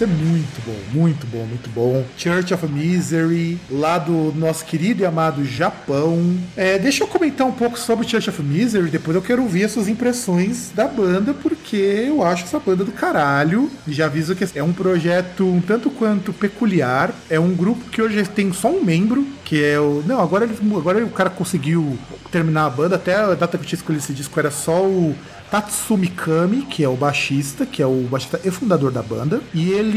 É 0.05 0.07
muito 0.07 0.65
bom, 0.65 0.79
muito 0.93 1.27
bom, 1.27 1.45
muito 1.47 1.71
bom. 1.71 2.05
Church 2.17 2.55
of 2.55 2.67
Misery, 2.67 3.59
lá 3.71 3.99
do 3.99 4.33
nosso 4.37 4.65
querido 4.65 5.03
e 5.03 5.07
amado 5.07 5.45
Japão. 5.45 6.39
É, 6.57 6.79
deixa 6.79 7.05
eu 7.05 7.09
comentar 7.09 7.47
um 7.47 7.53
pouco 7.53 7.79
sobre 7.79 8.09
Church 8.09 8.31
of 8.31 8.43
Misery, 8.43 8.91
depois 8.91 9.15
eu 9.15 9.23
quero 9.23 9.43
ouvir 9.43 9.65
as 9.65 9.73
suas 9.73 9.89
impressões 9.89 10.71
da 10.75 10.87
banda, 10.87 11.35
porque 11.35 11.77
eu 11.77 12.23
acho 12.23 12.45
essa 12.45 12.59
banda 12.59 12.85
do 12.85 12.93
caralho. 12.93 13.71
Já 13.87 14.07
aviso 14.07 14.35
que 14.35 14.47
é 14.55 14.63
um 14.63 14.73
projeto 14.73 15.45
um 15.45 15.61
tanto 15.61 15.91
quanto 15.91 16.33
peculiar. 16.33 17.13
É 17.29 17.39
um 17.39 17.55
grupo 17.55 17.89
que 17.91 18.01
hoje 18.01 18.23
tem 18.25 18.53
só 18.53 18.71
um 18.71 18.83
membro, 18.83 19.27
que 19.45 19.65
é 19.65 19.79
o. 19.79 20.03
Não, 20.07 20.21
agora, 20.21 20.45
ele, 20.45 20.57
agora 20.77 21.05
o 21.05 21.11
cara 21.11 21.31
conseguiu 21.31 21.99
terminar 22.31 22.67
a 22.67 22.71
banda, 22.71 22.97
até 22.97 23.15
a 23.15 23.35
data 23.35 23.59
que 23.59 23.65
eu 23.65 23.69
tinha 23.69 23.79
escolhido 23.79 24.05
esse 24.05 24.13
disco 24.13 24.39
era 24.39 24.51
só 24.51 24.85
o. 24.85 25.15
Tatsumi 25.51 26.07
Kami, 26.07 26.63
que 26.63 26.85
é 26.85 26.89
o 26.89 26.95
baixista, 26.95 27.67
que 27.67 27.83
é 27.83 27.87
o 27.87 28.07
baixista 28.09 28.41
e 28.45 28.51
fundador 28.53 28.93
da 28.93 29.03
banda, 29.03 29.41
e 29.53 29.71
ele 29.71 29.90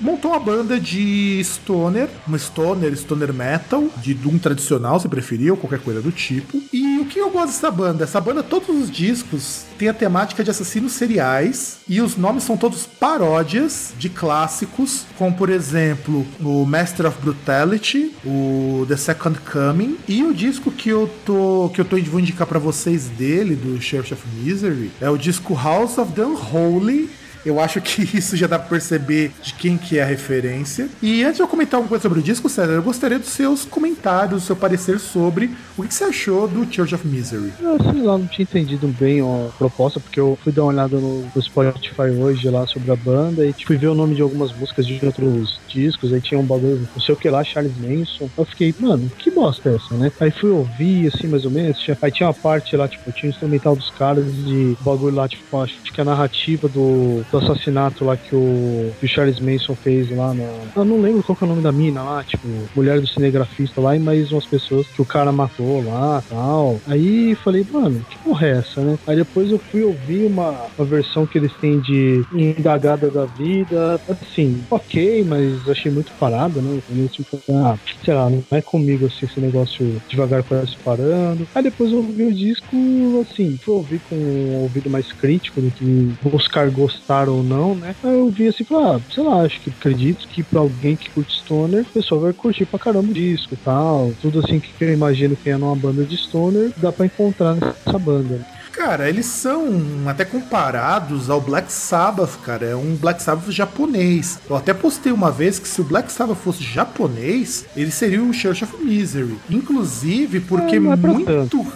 montou 0.00 0.30
uma 0.30 0.40
banda 0.40 0.78
de 0.78 1.40
stoner, 1.42 2.08
uma 2.26 2.38
stoner, 2.38 2.94
stoner 2.96 3.32
metal, 3.32 3.88
de 3.96 4.14
doom 4.14 4.38
tradicional, 4.38 5.00
se 5.00 5.08
preferir, 5.08 5.50
ou 5.50 5.56
qualquer 5.56 5.80
coisa 5.80 6.00
do 6.00 6.12
tipo. 6.12 6.62
E 6.72 6.98
o 6.98 7.06
que 7.06 7.18
eu 7.18 7.30
gosto 7.30 7.48
dessa 7.48 7.70
banda? 7.70 8.04
Essa 8.04 8.20
banda, 8.20 8.42
todos 8.42 8.68
os 8.68 8.90
discos 8.90 9.64
têm 9.78 9.88
a 9.88 9.94
temática 9.94 10.44
de 10.44 10.50
assassinos 10.50 10.92
seriais, 10.92 11.78
e 11.88 12.00
os 12.00 12.16
nomes 12.16 12.44
são 12.44 12.56
todos 12.56 12.86
paródias 12.86 13.92
de 13.98 14.08
clássicos, 14.08 15.04
como 15.18 15.34
por 15.34 15.50
exemplo 15.50 16.26
o 16.40 16.64
Master 16.64 17.06
of 17.06 17.18
Brutality, 17.20 18.12
o 18.24 18.84
The 18.88 18.96
Second 18.96 19.38
Coming, 19.40 19.96
e 20.06 20.22
o 20.22 20.34
disco 20.34 20.70
que 20.70 20.88
eu 20.88 21.10
tô 21.24 21.70
que 21.72 21.80
eu 21.80 21.84
tô 21.84 21.96
vou 22.02 22.20
indicar 22.20 22.46
para 22.46 22.58
vocês 22.58 23.06
dele 23.06 23.54
do 23.54 23.80
Church 23.80 24.12
of 24.12 24.22
Misery 24.36 24.90
é 25.00 25.08
o 25.08 25.16
disco 25.16 25.54
House 25.54 25.98
of 25.98 26.12
the 26.12 26.22
Unholy 26.22 27.08
Eu 27.44 27.60
acho 27.60 27.80
que 27.80 28.02
isso 28.16 28.36
já 28.36 28.46
dá 28.46 28.58
pra 28.58 28.68
perceber 28.68 29.32
de 29.42 29.54
quem 29.54 29.76
que 29.76 29.98
é 29.98 30.02
a 30.02 30.06
referência. 30.06 30.88
E 31.02 31.24
antes 31.24 31.36
de 31.36 31.42
eu 31.42 31.48
comentar 31.48 31.78
alguma 31.78 31.88
coisa 31.88 32.02
sobre 32.02 32.20
o 32.20 32.22
disco, 32.22 32.48
César, 32.48 32.72
eu 32.72 32.82
gostaria 32.82 33.18
dos 33.18 33.28
seus 33.28 33.64
comentários, 33.64 34.42
do 34.42 34.46
seu 34.46 34.56
parecer 34.56 34.98
sobre 34.98 35.50
o 35.76 35.82
que 35.82 35.92
você 35.92 36.04
achou 36.04 36.46
do 36.46 36.70
Church 36.72 36.94
of 36.94 37.06
Misery. 37.06 37.52
Eu 37.60 37.78
sei 37.78 38.02
lá, 38.02 38.18
não 38.18 38.26
tinha 38.26 38.44
entendido 38.44 38.88
bem 38.88 39.20
a 39.20 39.48
proposta, 39.58 40.00
porque 40.00 40.20
eu 40.20 40.38
fui 40.42 40.52
dar 40.52 40.62
uma 40.62 40.72
olhada 40.72 40.96
no, 40.98 41.22
Spotify 41.40 42.02
hoje 42.02 42.48
lá 42.48 42.66
sobre 42.66 42.90
a 42.90 42.96
banda 42.96 43.44
e 43.44 43.52
tipo, 43.52 43.68
fui 43.68 43.76
ver 43.76 43.88
o 43.88 43.94
nome 43.94 44.14
de 44.14 44.22
algumas 44.22 44.52
músicas 44.52 44.86
de 44.86 45.04
outros 45.04 45.58
discos, 45.68 46.12
aí 46.12 46.20
tinha 46.20 46.38
um 46.38 46.44
bagulho, 46.44 46.88
não 46.94 47.02
sei 47.02 47.14
o 47.14 47.18
que 47.18 47.28
lá, 47.28 47.42
Charles 47.42 47.72
Manson. 47.78 48.28
Eu 48.36 48.44
fiquei, 48.44 48.74
mano, 48.78 49.10
que 49.18 49.30
bosta 49.30 49.70
é 49.70 49.74
essa, 49.74 49.94
né? 49.94 50.12
Aí 50.20 50.30
fui 50.30 50.50
ouvir, 50.50 51.08
assim, 51.12 51.26
mais 51.26 51.44
ou 51.44 51.50
menos. 51.50 51.78
Tinha, 51.78 51.96
aí 52.00 52.10
tinha 52.10 52.28
uma 52.28 52.34
parte 52.34 52.76
lá, 52.76 52.86
tipo, 52.86 53.10
tinha 53.12 53.30
o 53.30 53.32
instrumental 53.32 53.74
dos 53.74 53.90
caras 53.90 54.24
de 54.24 54.76
bagulho 54.80 55.16
lá, 55.16 55.28
tipo, 55.28 55.60
acho 55.60 55.80
que 55.82 56.00
a 56.00 56.04
narrativa 56.04 56.68
do, 56.68 57.24
do 57.32 57.38
assassinato 57.38 58.04
lá 58.04 58.16
que 58.16 58.34
o, 58.34 58.92
que 59.00 59.06
o 59.06 59.08
Charles 59.08 59.40
Manson 59.40 59.74
fez 59.74 60.10
lá 60.10 60.34
na. 60.34 60.44
Eu 60.76 60.84
não 60.84 61.00
lembro 61.00 61.22
qual 61.22 61.34
que 61.34 61.42
é 61.42 61.46
o 61.46 61.50
nome 61.50 61.62
da 61.62 61.72
mina 61.72 62.02
lá, 62.02 62.22
tipo, 62.22 62.46
mulher 62.76 63.00
do 63.00 63.06
cinegrafista 63.06 63.80
lá 63.80 63.96
e 63.96 63.98
mais 63.98 64.30
umas 64.30 64.46
pessoas 64.46 64.86
que 64.88 65.00
o 65.00 65.04
cara 65.04 65.32
matou 65.32 65.82
lá 65.82 66.22
tal. 66.28 66.80
Aí 66.86 67.34
falei, 67.36 67.66
mano, 67.72 68.04
que 68.08 68.18
porra 68.18 68.46
é 68.46 68.50
essa, 68.58 68.80
né? 68.82 68.98
Aí 69.06 69.16
depois 69.16 69.50
eu 69.50 69.58
fui 69.58 69.82
ouvir 69.82 70.26
uma, 70.26 70.66
uma 70.76 70.86
versão 70.86 71.26
que 71.26 71.38
eles 71.38 71.52
têm 71.54 71.80
de 71.80 72.22
Indagada 72.32 73.10
da 73.10 73.24
Vida. 73.24 74.00
Assim, 74.08 74.62
ok, 74.70 75.24
mas 75.24 75.66
achei 75.68 75.90
muito 75.90 76.12
parado, 76.20 76.60
né? 76.60 76.76
Entendeu? 76.76 77.08
Tipo, 77.08 77.40
ah, 77.50 77.78
sei 78.04 78.14
lá, 78.14 78.28
não 78.28 78.44
é 78.50 78.60
comigo 78.60 79.06
assim 79.06 79.24
esse 79.24 79.40
negócio 79.40 80.02
devagar 80.08 80.42
parece 80.42 80.76
parando. 80.84 81.48
Aí 81.54 81.62
depois 81.62 81.90
eu 81.90 81.98
ouvi 81.98 82.24
o 82.24 82.34
disco, 82.34 83.26
assim, 83.26 83.58
fui 83.62 83.74
ouvir 83.74 84.00
com 84.08 84.16
um 84.16 84.62
ouvido 84.62 84.90
mais 84.90 85.10
crítico 85.12 85.60
do 85.60 85.70
que 85.70 86.14
buscar 86.22 86.70
gostar 86.70 87.21
ou 87.28 87.42
não, 87.42 87.74
né? 87.76 87.94
Eu 88.02 88.30
vi 88.30 88.48
assim, 88.48 88.64
falei, 88.64 88.84
ah, 88.96 89.00
sei 89.10 89.22
lá, 89.22 89.42
acho 89.44 89.60
que 89.60 89.70
acredito 89.70 90.26
que 90.28 90.42
pra 90.44 90.60
alguém 90.60 90.96
que 90.96 91.10
curte 91.10 91.32
Stoner, 91.40 91.82
o 91.82 91.92
pessoal 91.92 92.20
vai 92.20 92.32
curtir 92.32 92.66
pra 92.66 92.78
caramba 92.78 93.10
o 93.10 93.14
disco 93.14 93.54
e 93.54 93.58
tal. 93.58 94.14
Tudo 94.20 94.40
assim 94.40 94.60
que 94.60 94.72
eu 94.80 94.92
imagino 94.92 95.36
que 95.36 95.48
é 95.50 95.56
numa 95.58 95.76
banda 95.76 96.06
de 96.06 96.16
Stoner, 96.16 96.72
dá 96.76 96.92
pra 96.92 97.06
encontrar 97.06 97.54
nessa 97.56 97.98
banda. 97.98 98.44
Cara, 98.72 99.08
eles 99.08 99.26
são 99.26 99.68
até 100.06 100.24
comparados 100.24 101.28
ao 101.28 101.40
Black 101.40 101.70
Sabbath, 101.72 102.38
cara. 102.42 102.66
É 102.66 102.74
um 102.74 102.96
Black 102.96 103.22
Sabbath 103.22 103.50
japonês. 103.50 104.38
Eu 104.48 104.56
até 104.56 104.72
postei 104.72 105.12
uma 105.12 105.30
vez 105.30 105.58
que 105.58 105.68
se 105.68 105.80
o 105.80 105.84
Black 105.84 106.10
Sabbath 106.10 106.38
fosse 106.38 106.64
japonês, 106.64 107.66
ele 107.76 107.90
seria 107.90 108.22
o 108.22 108.32
Church 108.32 108.64
of 108.64 108.82
Misery. 108.82 109.36
Inclusive 109.50 110.40
porque 110.40 110.76
É, 110.76 110.78
é 110.78 110.80
muito. 110.96 111.66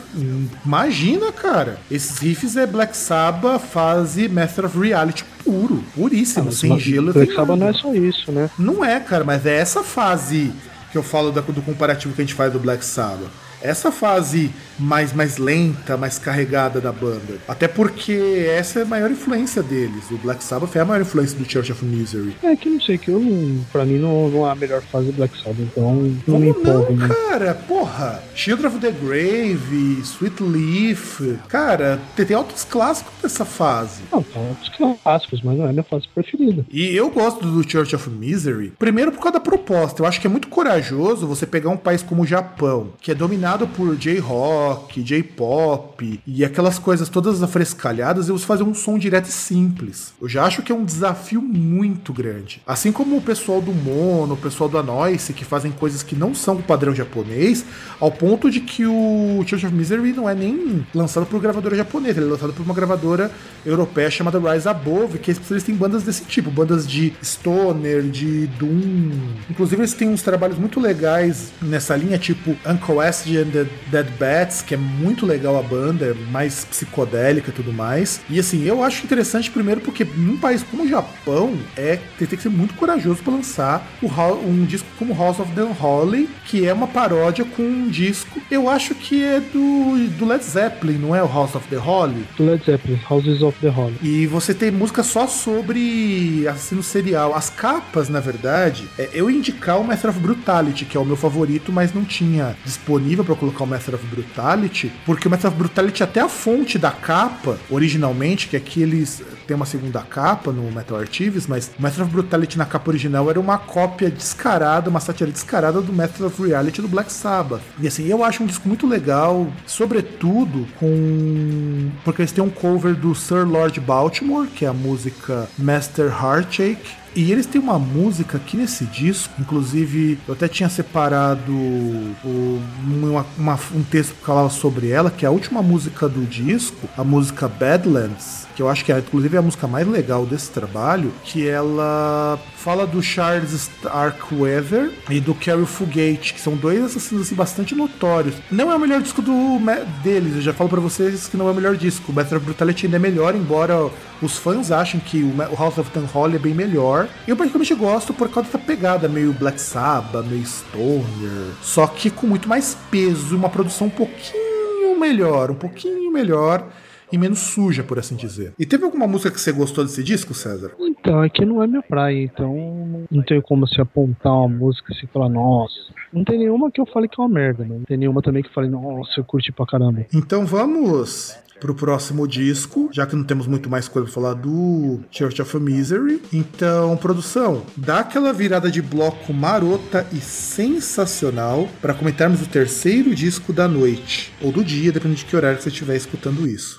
Imagina, 0.64 1.30
cara. 1.32 1.78
Esses 1.90 2.18
riffs 2.18 2.56
é 2.56 2.66
Black 2.66 2.96
Sabbath 2.96 3.60
fase 3.60 4.28
Master 4.28 4.64
of 4.64 4.78
Reality 4.78 5.24
puro, 5.44 5.84
puríssimo, 5.94 6.50
sem 6.50 6.70
Mas 6.70 6.82
gelo. 6.82 7.12
Black 7.12 7.28
sem 7.28 7.36
Sabbath 7.36 7.58
não 7.58 7.68
é 7.68 7.72
só 7.72 7.94
isso, 7.94 8.32
né? 8.32 8.50
Não 8.58 8.84
é, 8.84 8.98
cara, 8.98 9.22
mas 9.22 9.44
é 9.44 9.56
essa 9.56 9.82
fase 9.82 10.52
que 10.90 10.98
eu 10.98 11.02
falo 11.02 11.30
do 11.30 11.62
comparativo 11.62 12.14
que 12.14 12.22
a 12.22 12.24
gente 12.24 12.34
faz 12.34 12.52
do 12.52 12.58
Black 12.58 12.84
Sabbath. 12.84 13.28
Essa 13.66 13.90
fase 13.90 14.50
mais, 14.78 15.12
mais 15.12 15.38
lenta, 15.38 15.96
mais 15.96 16.18
carregada 16.18 16.80
da 16.80 16.92
banda. 16.92 17.38
Até 17.48 17.66
porque 17.66 18.46
essa 18.48 18.80
é 18.80 18.82
a 18.82 18.86
maior 18.86 19.10
influência 19.10 19.62
deles. 19.62 20.08
O 20.10 20.16
Black 20.18 20.44
Sabbath 20.44 20.76
é 20.76 20.80
a 20.80 20.84
maior 20.84 21.00
influência 21.02 21.36
do 21.36 21.50
Church 21.50 21.72
of 21.72 21.84
Misery. 21.84 22.36
É 22.42 22.54
que 22.54 22.68
não 22.68 22.80
sei, 22.80 22.96
que 22.96 23.10
eu 23.10 23.18
não. 23.18 23.64
Pra 23.72 23.84
mim 23.84 23.98
não, 23.98 24.28
não 24.28 24.46
é 24.46 24.52
a 24.52 24.54
melhor 24.54 24.82
fase 24.82 25.06
do 25.06 25.12
Black 25.14 25.36
Sabbath, 25.38 25.58
então 25.60 25.94
não 26.26 26.38
me 26.38 26.54
Como 26.54 26.64
não, 26.64 26.90
né? 26.92 27.08
cara? 27.08 27.54
Porra! 27.54 28.22
Children 28.34 28.68
of 28.68 28.78
the 28.78 28.92
Grave, 28.92 30.00
Sweet 30.02 30.42
Leaf. 30.42 31.20
Cara, 31.48 32.00
tem, 32.14 32.24
tem 32.24 32.36
altos 32.36 32.64
clássicos 32.64 33.12
dessa 33.20 33.44
fase. 33.44 34.02
Não, 34.12 34.22
tá 34.22 34.38
os 34.62 34.68
clássicos, 35.02 35.42
mas 35.42 35.58
não 35.58 35.66
é 35.66 35.70
a 35.70 35.72
minha 35.72 35.82
fase 35.82 36.06
preferida. 36.14 36.64
E 36.70 36.94
eu 36.94 37.10
gosto 37.10 37.44
do 37.44 37.68
Church 37.68 37.96
of 37.96 38.08
Misery, 38.10 38.72
primeiro 38.78 39.10
por 39.10 39.18
causa 39.20 39.34
da 39.34 39.40
proposta. 39.40 40.02
Eu 40.02 40.06
acho 40.06 40.20
que 40.20 40.26
é 40.26 40.30
muito 40.30 40.48
corajoso 40.48 41.26
você 41.26 41.46
pegar 41.46 41.70
um 41.70 41.76
país 41.76 42.02
como 42.02 42.22
o 42.22 42.26
Japão, 42.26 42.88
que 43.00 43.10
é 43.10 43.14
dominado 43.14 43.55
por 43.64 43.96
J-rock, 43.96 45.00
J-pop 45.00 46.20
e 46.26 46.44
aquelas 46.44 46.80
coisas 46.80 47.08
todas 47.08 47.40
afrescalhadas, 47.44 48.28
e 48.28 48.32
você 48.32 48.44
fazer 48.44 48.64
um 48.64 48.74
som 48.74 48.98
direto 48.98 49.26
e 49.26 49.32
simples. 49.32 50.12
Eu 50.20 50.28
já 50.28 50.44
acho 50.44 50.62
que 50.62 50.72
é 50.72 50.74
um 50.74 50.84
desafio 50.84 51.40
muito 51.40 52.12
grande. 52.12 52.60
Assim 52.66 52.90
como 52.90 53.16
o 53.16 53.22
pessoal 53.22 53.60
do 53.60 53.72
Mono, 53.72 54.34
o 54.34 54.36
pessoal 54.36 54.68
do 54.68 54.78
Anoice, 54.78 55.32
que 55.32 55.44
fazem 55.44 55.70
coisas 55.70 56.02
que 56.02 56.16
não 56.16 56.34
são 56.34 56.56
o 56.56 56.62
padrão 56.62 56.92
japonês, 56.92 57.64
ao 58.00 58.10
ponto 58.10 58.50
de 58.50 58.58
que 58.60 58.84
o 58.84 59.44
Church 59.46 59.66
of 59.66 59.74
Misery 59.74 60.12
não 60.12 60.28
é 60.28 60.34
nem 60.34 60.84
lançado 60.92 61.26
por 61.26 61.40
gravadora 61.40 61.76
japonesa, 61.76 62.18
ele 62.18 62.28
é 62.28 62.32
lançado 62.32 62.52
por 62.52 62.62
uma 62.62 62.74
gravadora 62.74 63.30
europeia 63.64 64.10
chamada 64.10 64.40
Rise 64.40 64.68
Above, 64.68 65.18
que 65.18 65.30
especialista 65.30 65.70
em 65.70 65.74
bandas 65.74 66.02
desse 66.02 66.24
tipo, 66.24 66.50
bandas 66.50 66.86
de 66.86 67.12
stoner, 67.22 68.02
de 68.02 68.46
doom. 68.58 69.12
Inclusive 69.50 69.82
eles 69.82 69.94
têm 69.94 70.08
uns 70.08 70.22
trabalhos 70.22 70.58
muito 70.58 70.80
legais 70.80 71.52
nessa 71.62 71.94
linha, 71.94 72.18
tipo 72.18 72.56
Uncle 72.66 72.96
And 73.36 73.50
the 73.50 73.66
Dead 73.90 74.06
Bats, 74.18 74.62
que 74.62 74.74
é 74.74 74.76
muito 74.76 75.26
legal 75.26 75.58
a 75.58 75.62
banda, 75.62 76.06
é 76.06 76.14
mais 76.30 76.64
psicodélica 76.64 77.50
e 77.50 77.52
tudo 77.52 77.72
mais. 77.72 78.20
E 78.28 78.38
assim, 78.38 78.64
eu 78.64 78.82
acho 78.82 79.04
interessante 79.04 79.50
primeiro 79.50 79.80
porque 79.80 80.04
num 80.04 80.36
país 80.36 80.62
como 80.62 80.84
o 80.84 80.88
Japão, 80.88 81.54
é 81.76 81.98
tem 82.18 82.26
que 82.26 82.42
ser 82.42 82.48
muito 82.48 82.74
corajoso 82.74 83.22
para 83.22 83.34
lançar 83.34 83.86
um 84.02 84.64
disco 84.64 84.88
como 84.98 85.14
House 85.14 85.38
of 85.38 85.52
the 85.52 85.62
Holy, 85.62 86.28
que 86.46 86.66
é 86.66 86.72
uma 86.72 86.86
paródia 86.86 87.44
com 87.44 87.62
um 87.62 87.88
disco, 87.88 88.40
eu 88.50 88.68
acho 88.68 88.94
que 88.94 89.22
é 89.22 89.40
do, 89.40 90.08
do 90.18 90.26
Led 90.26 90.44
Zeppelin, 90.44 90.98
não 90.98 91.14
é 91.14 91.22
o 91.22 91.26
House 91.26 91.54
of 91.54 91.66
the 91.68 91.78
Holy? 91.78 92.24
Do 92.36 92.44
Led 92.44 92.64
Zeppelin, 92.64 92.98
Houses 93.08 93.42
of 93.42 93.58
the 93.60 93.68
Holy. 93.68 93.96
E 94.02 94.26
você 94.26 94.54
tem 94.54 94.70
música 94.70 95.02
só 95.02 95.26
sobre 95.26 96.46
assassino 96.48 96.82
serial. 96.82 97.34
As 97.34 97.50
capas, 97.50 98.08
na 98.08 98.20
verdade, 98.20 98.88
é 98.98 99.10
eu 99.12 99.30
indicar 99.30 99.80
o 99.80 99.84
Master 99.84 100.10
of 100.10 100.18
Brutality, 100.18 100.84
que 100.84 100.96
é 100.96 101.00
o 101.00 101.04
meu 101.04 101.16
favorito, 101.16 101.72
mas 101.72 101.92
não 101.92 102.04
tinha 102.04 102.56
disponível 102.64 103.24
para 103.26 103.34
colocar 103.34 103.64
o 103.64 103.66
Master 103.66 103.94
of 103.94 104.06
Brutality, 104.06 104.92
porque 105.04 105.28
o 105.28 105.30
Master 105.30 105.50
of 105.50 105.58
Brutality, 105.58 106.02
até 106.02 106.20
a 106.20 106.28
fonte 106.28 106.78
da 106.78 106.90
capa, 106.90 107.58
originalmente, 107.68 108.48
que 108.48 108.56
aqui 108.56 108.80
eles 108.80 109.22
têm 109.46 109.56
uma 109.56 109.66
segunda 109.66 110.00
capa 110.00 110.52
no 110.52 110.70
Metal 110.70 110.98
Archives, 110.98 111.46
mas 111.46 111.70
o 111.78 111.82
Master 111.82 112.04
of 112.04 112.12
Brutality 112.12 112.56
na 112.56 112.64
capa 112.64 112.90
original 112.90 113.28
era 113.28 113.38
uma 113.38 113.58
cópia 113.58 114.10
descarada, 114.10 114.88
uma 114.88 115.00
sátira 115.00 115.30
descarada 115.30 115.80
do 115.80 115.92
Master 115.92 116.26
of 116.26 116.42
Reality 116.42 116.80
do 116.80 116.88
Black 116.88 117.12
Sabbath. 117.12 117.62
E 117.80 117.86
assim, 117.86 118.06
eu 118.06 118.24
acho 118.24 118.42
um 118.42 118.46
disco 118.46 118.66
muito 118.66 118.86
legal, 118.86 119.46
sobretudo 119.66 120.66
com. 120.78 121.90
Porque 122.04 122.22
eles 122.22 122.32
têm 122.32 122.42
um 122.42 122.50
cover 122.50 122.94
do 122.94 123.14
Sir 123.14 123.46
Lord 123.46 123.78
Baltimore, 123.80 124.46
que 124.46 124.64
é 124.64 124.68
a 124.68 124.72
música 124.72 125.48
Master 125.58 126.06
Heartache. 126.06 127.05
E 127.16 127.32
eles 127.32 127.46
têm 127.46 127.58
uma 127.58 127.78
música 127.78 128.36
aqui 128.36 128.58
nesse 128.58 128.84
disco, 128.84 129.32
inclusive 129.40 130.18
eu 130.28 130.34
até 130.34 130.46
tinha 130.48 130.68
separado 130.68 131.50
o- 131.50 132.60
uma- 132.86 133.24
uma- 133.38 133.58
um 133.74 133.82
texto 133.82 134.14
que 134.14 134.24
falava 134.24 134.50
sobre 134.50 134.90
ela, 134.90 135.10
que 135.10 135.24
é 135.24 135.28
a 135.28 135.30
última 135.32 135.62
música 135.62 136.08
do 136.10 136.26
disco, 136.26 136.86
a 136.96 137.02
música 137.02 137.48
Badlands, 137.48 138.46
que 138.54 138.60
eu 138.62 138.68
acho 138.68 138.84
que 138.84 138.92
é 138.92 138.98
inclusive 138.98 139.34
a 139.36 139.40
música 139.42 139.66
mais 139.66 139.86
legal 139.88 140.26
desse 140.26 140.50
trabalho, 140.50 141.10
que 141.24 141.46
ela 141.48 142.38
fala 142.56 142.86
do 142.86 143.02
Charles 143.02 143.52
Starkweather 143.52 144.90
e 145.10 145.18
do 145.20 145.34
Carrie 145.34 145.64
Fugate, 145.66 146.34
que 146.34 146.40
são 146.40 146.54
dois 146.54 146.82
assassinos 146.82 147.26
assim, 147.26 147.34
bastante 147.34 147.74
notórios. 147.74 148.34
Não 148.50 148.70
é 148.70 148.76
o 148.76 148.78
melhor 148.78 149.00
disco 149.00 149.22
do, 149.22 149.58
deles, 150.02 150.34
eu 150.36 150.42
já 150.42 150.52
falo 150.52 150.68
pra 150.68 150.80
vocês 150.80 151.28
que 151.28 151.36
não 151.36 151.48
é 151.48 151.50
o 151.50 151.54
melhor 151.54 151.76
disco. 151.76 152.12
O 152.12 152.20
of 152.20 152.38
Brutality 152.40 152.86
ainda 152.86 152.96
é 152.96 153.00
melhor, 153.00 153.34
embora 153.34 153.88
os 154.22 154.38
fãs 154.38 154.70
achem 154.70 155.00
que 155.00 155.22
o 155.22 155.56
House 155.56 155.78
of 155.78 155.90
Holly 156.12 156.36
é 156.36 156.38
bem 156.38 156.54
melhor. 156.54 157.08
Eu 157.26 157.36
particularmente 157.36 157.74
gosto 157.74 158.14
por 158.14 158.28
causa 158.28 158.48
dessa 158.48 158.58
pegada 158.58 159.08
meio 159.08 159.32
Black 159.32 159.60
Sabbath, 159.60 160.26
meio 160.26 160.44
Stoner, 160.44 161.52
só 161.62 161.86
que 161.86 162.10
com 162.10 162.26
muito 162.26 162.48
mais 162.48 162.76
peso, 162.90 163.36
uma 163.36 163.48
produção 163.48 163.88
um 163.88 163.90
pouquinho 163.90 164.98
melhor, 164.98 165.50
um 165.50 165.54
pouquinho 165.54 166.10
melhor 166.10 166.66
e 167.12 167.18
menos 167.18 167.38
suja, 167.38 167.82
por 167.82 167.98
assim 167.98 168.16
dizer. 168.16 168.52
E 168.58 168.66
teve 168.66 168.84
alguma 168.84 169.06
música 169.06 169.30
que 169.30 169.40
você 169.40 169.52
gostou 169.52 169.84
desse 169.84 170.02
disco, 170.02 170.34
César? 170.34 170.72
Então, 170.78 171.22
é 171.22 171.28
que 171.28 171.44
não 171.44 171.62
é 171.62 171.66
minha 171.66 171.82
praia, 171.82 172.22
então 172.22 173.06
não 173.10 173.22
tenho 173.22 173.42
como 173.42 173.66
se 173.68 173.80
apontar 173.80 174.32
uma 174.32 174.48
música 174.48 174.92
assim 174.92 175.06
e 175.06 175.12
falar, 175.12 175.28
nossa. 175.28 175.74
Não 176.12 176.24
tem 176.24 176.38
nenhuma 176.38 176.70
que 176.70 176.80
eu 176.80 176.86
falei 176.86 177.08
que 177.08 177.20
é 177.20 177.22
uma 177.22 177.28
merda, 177.28 177.64
né? 177.64 177.76
Não 177.76 177.84
tem 177.84 177.96
nenhuma 177.96 178.22
também 178.22 178.42
que 178.42 178.48
eu 178.48 178.52
falei, 178.52 178.70
nossa, 178.70 179.20
eu 179.20 179.24
curti 179.24 179.52
pra 179.52 179.66
caramba. 179.66 180.06
Então 180.12 180.44
vamos 180.44 181.38
pro 181.60 181.74
próximo 181.74 182.26
disco, 182.26 182.88
já 182.92 183.06
que 183.06 183.16
não 183.16 183.24
temos 183.24 183.46
muito 183.46 183.68
mais 183.68 183.88
coisa 183.88 184.06
pra 184.06 184.14
falar 184.14 184.34
do 184.34 185.00
Church 185.10 185.40
of 185.40 185.58
Misery. 185.58 186.22
Então, 186.32 186.96
produção, 186.96 187.62
dá 187.76 188.00
aquela 188.00 188.32
virada 188.32 188.70
de 188.70 188.82
bloco 188.82 189.32
marota 189.32 190.06
e 190.12 190.20
sensacional 190.20 191.68
para 191.80 191.94
comentarmos 191.94 192.42
o 192.42 192.46
terceiro 192.46 193.14
disco 193.14 193.52
da 193.52 193.68
noite, 193.68 194.32
ou 194.40 194.52
do 194.52 194.64
dia, 194.64 194.92
dependendo 194.92 195.18
de 195.18 195.24
que 195.24 195.36
horário 195.36 195.56
que 195.58 195.64
você 195.64 195.70
estiver 195.70 195.96
escutando 195.96 196.46
isso. 196.46 196.78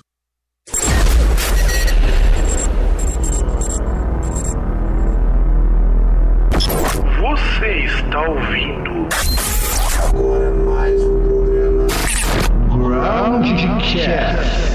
Você 7.19 7.85
está 7.85 8.21
ouvindo 8.29 9.07
Agora 10.09 10.51
mais 10.51 11.01
um 11.01 11.21
programa 11.23 11.87
Groundcast. 12.69 14.66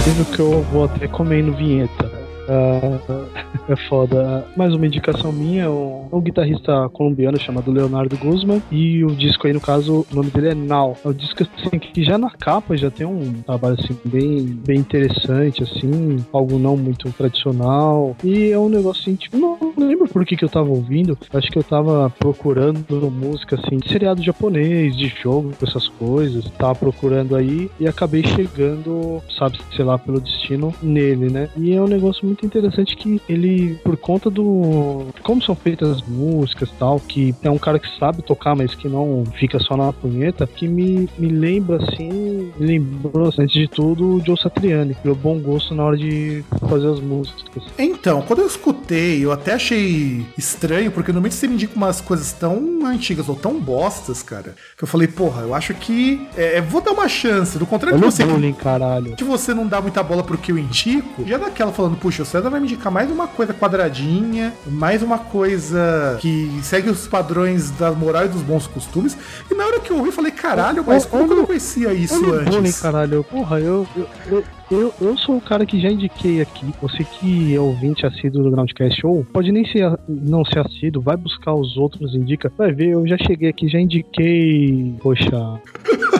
Imagino 0.00 0.24
que 0.24 0.38
eu 0.38 0.62
vou 0.62 0.84
até 0.84 1.06
comendo 1.06 1.52
vinheta. 1.52 2.19
Uh, 2.48 3.26
é 3.68 3.76
foda. 3.88 4.46
Mais 4.56 4.74
uma 4.74 4.86
indicação 4.86 5.32
minha, 5.32 5.64
é 5.64 5.68
um, 5.68 6.08
um, 6.12 6.20
guitarrista 6.20 6.88
colombiano 6.90 7.38
chamado 7.38 7.70
Leonardo 7.70 8.16
Guzman. 8.16 8.62
E 8.70 9.04
o 9.04 9.14
disco 9.14 9.46
aí, 9.46 9.52
no 9.52 9.60
caso, 9.60 10.06
o 10.10 10.14
nome 10.14 10.30
dele 10.30 10.48
é 10.48 10.54
Now. 10.54 10.96
É 11.04 11.08
um 11.08 11.12
disco 11.12 11.42
assim, 11.42 11.78
que 11.78 12.02
já 12.02 12.18
na 12.18 12.30
capa 12.30 12.76
já 12.76 12.90
tem 12.90 13.06
um 13.06 13.32
trabalho 13.42 13.76
assim, 13.78 13.96
bem, 14.04 14.46
bem 14.46 14.78
interessante, 14.78 15.62
assim, 15.62 16.24
algo 16.32 16.58
não 16.58 16.76
muito 16.76 17.10
tradicional. 17.12 18.16
E 18.24 18.50
é 18.50 18.58
um 18.58 18.68
negócio 18.68 19.02
assim, 19.02 19.14
tipo, 19.14 19.36
não 19.36 19.58
lembro 19.76 20.08
por 20.08 20.24
que, 20.24 20.36
que 20.36 20.44
eu 20.44 20.48
tava 20.48 20.68
ouvindo. 20.68 21.16
Acho 21.32 21.50
que 21.50 21.58
eu 21.58 21.64
tava 21.64 22.10
procurando 22.18 23.10
música 23.10 23.56
assim, 23.56 23.78
de 23.78 23.88
seriado 23.88 24.22
japonês, 24.22 24.96
de 24.96 25.08
jogo, 25.08 25.52
essas 25.62 25.88
coisas. 25.88 26.50
Tava 26.58 26.74
procurando 26.74 27.36
aí 27.36 27.70
e 27.78 27.86
acabei 27.86 28.22
chegando, 28.24 29.22
sabe, 29.38 29.58
sei 29.74 29.84
lá, 29.84 29.98
pelo 29.98 30.20
destino 30.20 30.74
nele, 30.82 31.30
né? 31.30 31.48
E 31.56 31.72
é 31.72 31.80
um 31.80 31.86
negócio 31.86 32.24
muito 32.24 32.39
interessante 32.46 32.96
que 32.96 33.20
ele, 33.28 33.78
por 33.84 33.96
conta 33.96 34.30
do. 34.30 35.06
como 35.22 35.42
são 35.42 35.54
feitas 35.54 35.90
as 35.90 36.02
músicas 36.02 36.70
tal, 36.78 36.98
que 37.00 37.34
é 37.42 37.50
um 37.50 37.58
cara 37.58 37.78
que 37.78 37.88
sabe 37.98 38.22
tocar, 38.22 38.54
mas 38.54 38.74
que 38.74 38.88
não 38.88 39.24
fica 39.38 39.58
só 39.58 39.76
na 39.76 39.92
punheta, 39.92 40.46
que 40.46 40.66
me, 40.66 41.08
me 41.18 41.28
lembra 41.28 41.82
assim. 41.82 42.52
Me 42.58 42.66
lembrou, 42.66 43.28
assim, 43.28 43.42
antes 43.42 43.54
de 43.54 43.68
tudo, 43.68 44.16
o 44.16 44.24
Joe 44.24 44.40
Satriani, 44.40 44.94
pelo 44.94 45.14
bom 45.14 45.38
gosto 45.38 45.74
na 45.74 45.84
hora 45.84 45.96
de 45.96 46.44
fazer 46.68 46.88
as 46.88 47.00
músicas. 47.00 47.64
Então, 47.78 48.22
quando 48.22 48.40
eu 48.40 48.46
escutei, 48.46 49.24
eu 49.24 49.32
até 49.32 49.54
achei 49.54 50.24
estranho, 50.36 50.90
porque 50.90 51.12
normalmente 51.12 51.34
você 51.34 51.46
me 51.46 51.54
indica 51.54 51.74
umas 51.76 52.00
coisas 52.00 52.32
tão 52.32 52.84
antigas 52.84 53.28
ou 53.28 53.34
tão 53.34 53.58
bostas, 53.58 54.22
cara, 54.22 54.54
que 54.76 54.84
eu 54.84 54.88
falei, 54.88 55.08
porra, 55.08 55.42
eu 55.42 55.54
acho 55.54 55.74
que. 55.74 56.26
É, 56.36 56.60
vou 56.60 56.80
dar 56.80 56.92
uma 56.92 57.08
chance. 57.08 57.58
Do 57.58 57.66
contrário 57.66 57.98
Olha 57.98 58.08
de 58.08 58.14
você. 58.14 58.24
Bullying, 58.24 58.52
caralho. 58.52 59.16
Que 59.16 59.24
você 59.24 59.52
não 59.54 59.66
dá 59.66 59.80
muita 59.80 60.02
bola 60.02 60.22
pro 60.22 60.38
que 60.38 60.52
eu 60.52 60.58
indico, 60.58 61.24
já 61.26 61.38
daquela 61.38 61.72
falando, 61.72 61.96
puxa, 61.96 62.19
o 62.22 62.24
César 62.24 62.50
vai 62.50 62.60
me 62.60 62.66
indicar 62.66 62.92
mais 62.92 63.10
uma 63.10 63.26
coisa 63.26 63.52
quadradinha, 63.54 64.52
mais 64.66 65.02
uma 65.02 65.18
coisa 65.18 66.18
que 66.20 66.50
segue 66.62 66.90
os 66.90 67.06
padrões 67.06 67.70
da 67.72 67.92
moral 67.92 68.26
e 68.26 68.28
dos 68.28 68.42
bons 68.42 68.66
costumes. 68.66 69.16
E 69.50 69.54
na 69.54 69.64
hora 69.64 69.80
que 69.80 69.90
eu 69.90 69.96
ouvi, 69.96 70.08
eu 70.08 70.12
falei, 70.12 70.32
caralho, 70.32 70.84
mas 70.86 71.04
como 71.04 71.32
eu 71.32 71.36
não 71.36 71.46
conhecia 71.46 71.92
isso 71.92 72.32
antes? 72.32 72.54
Bullying, 72.54 72.72
caralho. 72.72 73.24
Porra, 73.24 73.60
eu, 73.60 73.86
eu, 73.96 74.08
eu 74.30 74.44
eu, 74.70 74.94
eu 75.00 75.18
sou 75.18 75.36
o 75.36 75.40
cara 75.40 75.66
que 75.66 75.80
já 75.80 75.90
indiquei 75.90 76.40
aqui. 76.40 76.72
Você 76.80 77.02
que 77.02 77.54
é 77.54 77.60
ouvinte 77.60 78.06
assíduo 78.06 78.44
do 78.44 78.52
Groundcast 78.52 79.04
ou 79.04 79.24
pode 79.24 79.50
nem 79.50 79.66
ser, 79.66 79.98
não 80.08 80.44
ser 80.44 80.60
assíduo, 80.60 81.02
vai 81.02 81.16
buscar 81.16 81.54
os 81.54 81.76
outros, 81.76 82.14
indica. 82.14 82.52
Vai 82.56 82.72
ver, 82.72 82.90
eu 82.90 83.04
já 83.04 83.16
cheguei 83.18 83.48
aqui, 83.48 83.68
já 83.68 83.80
indiquei. 83.80 84.94
Poxa. 85.02 85.60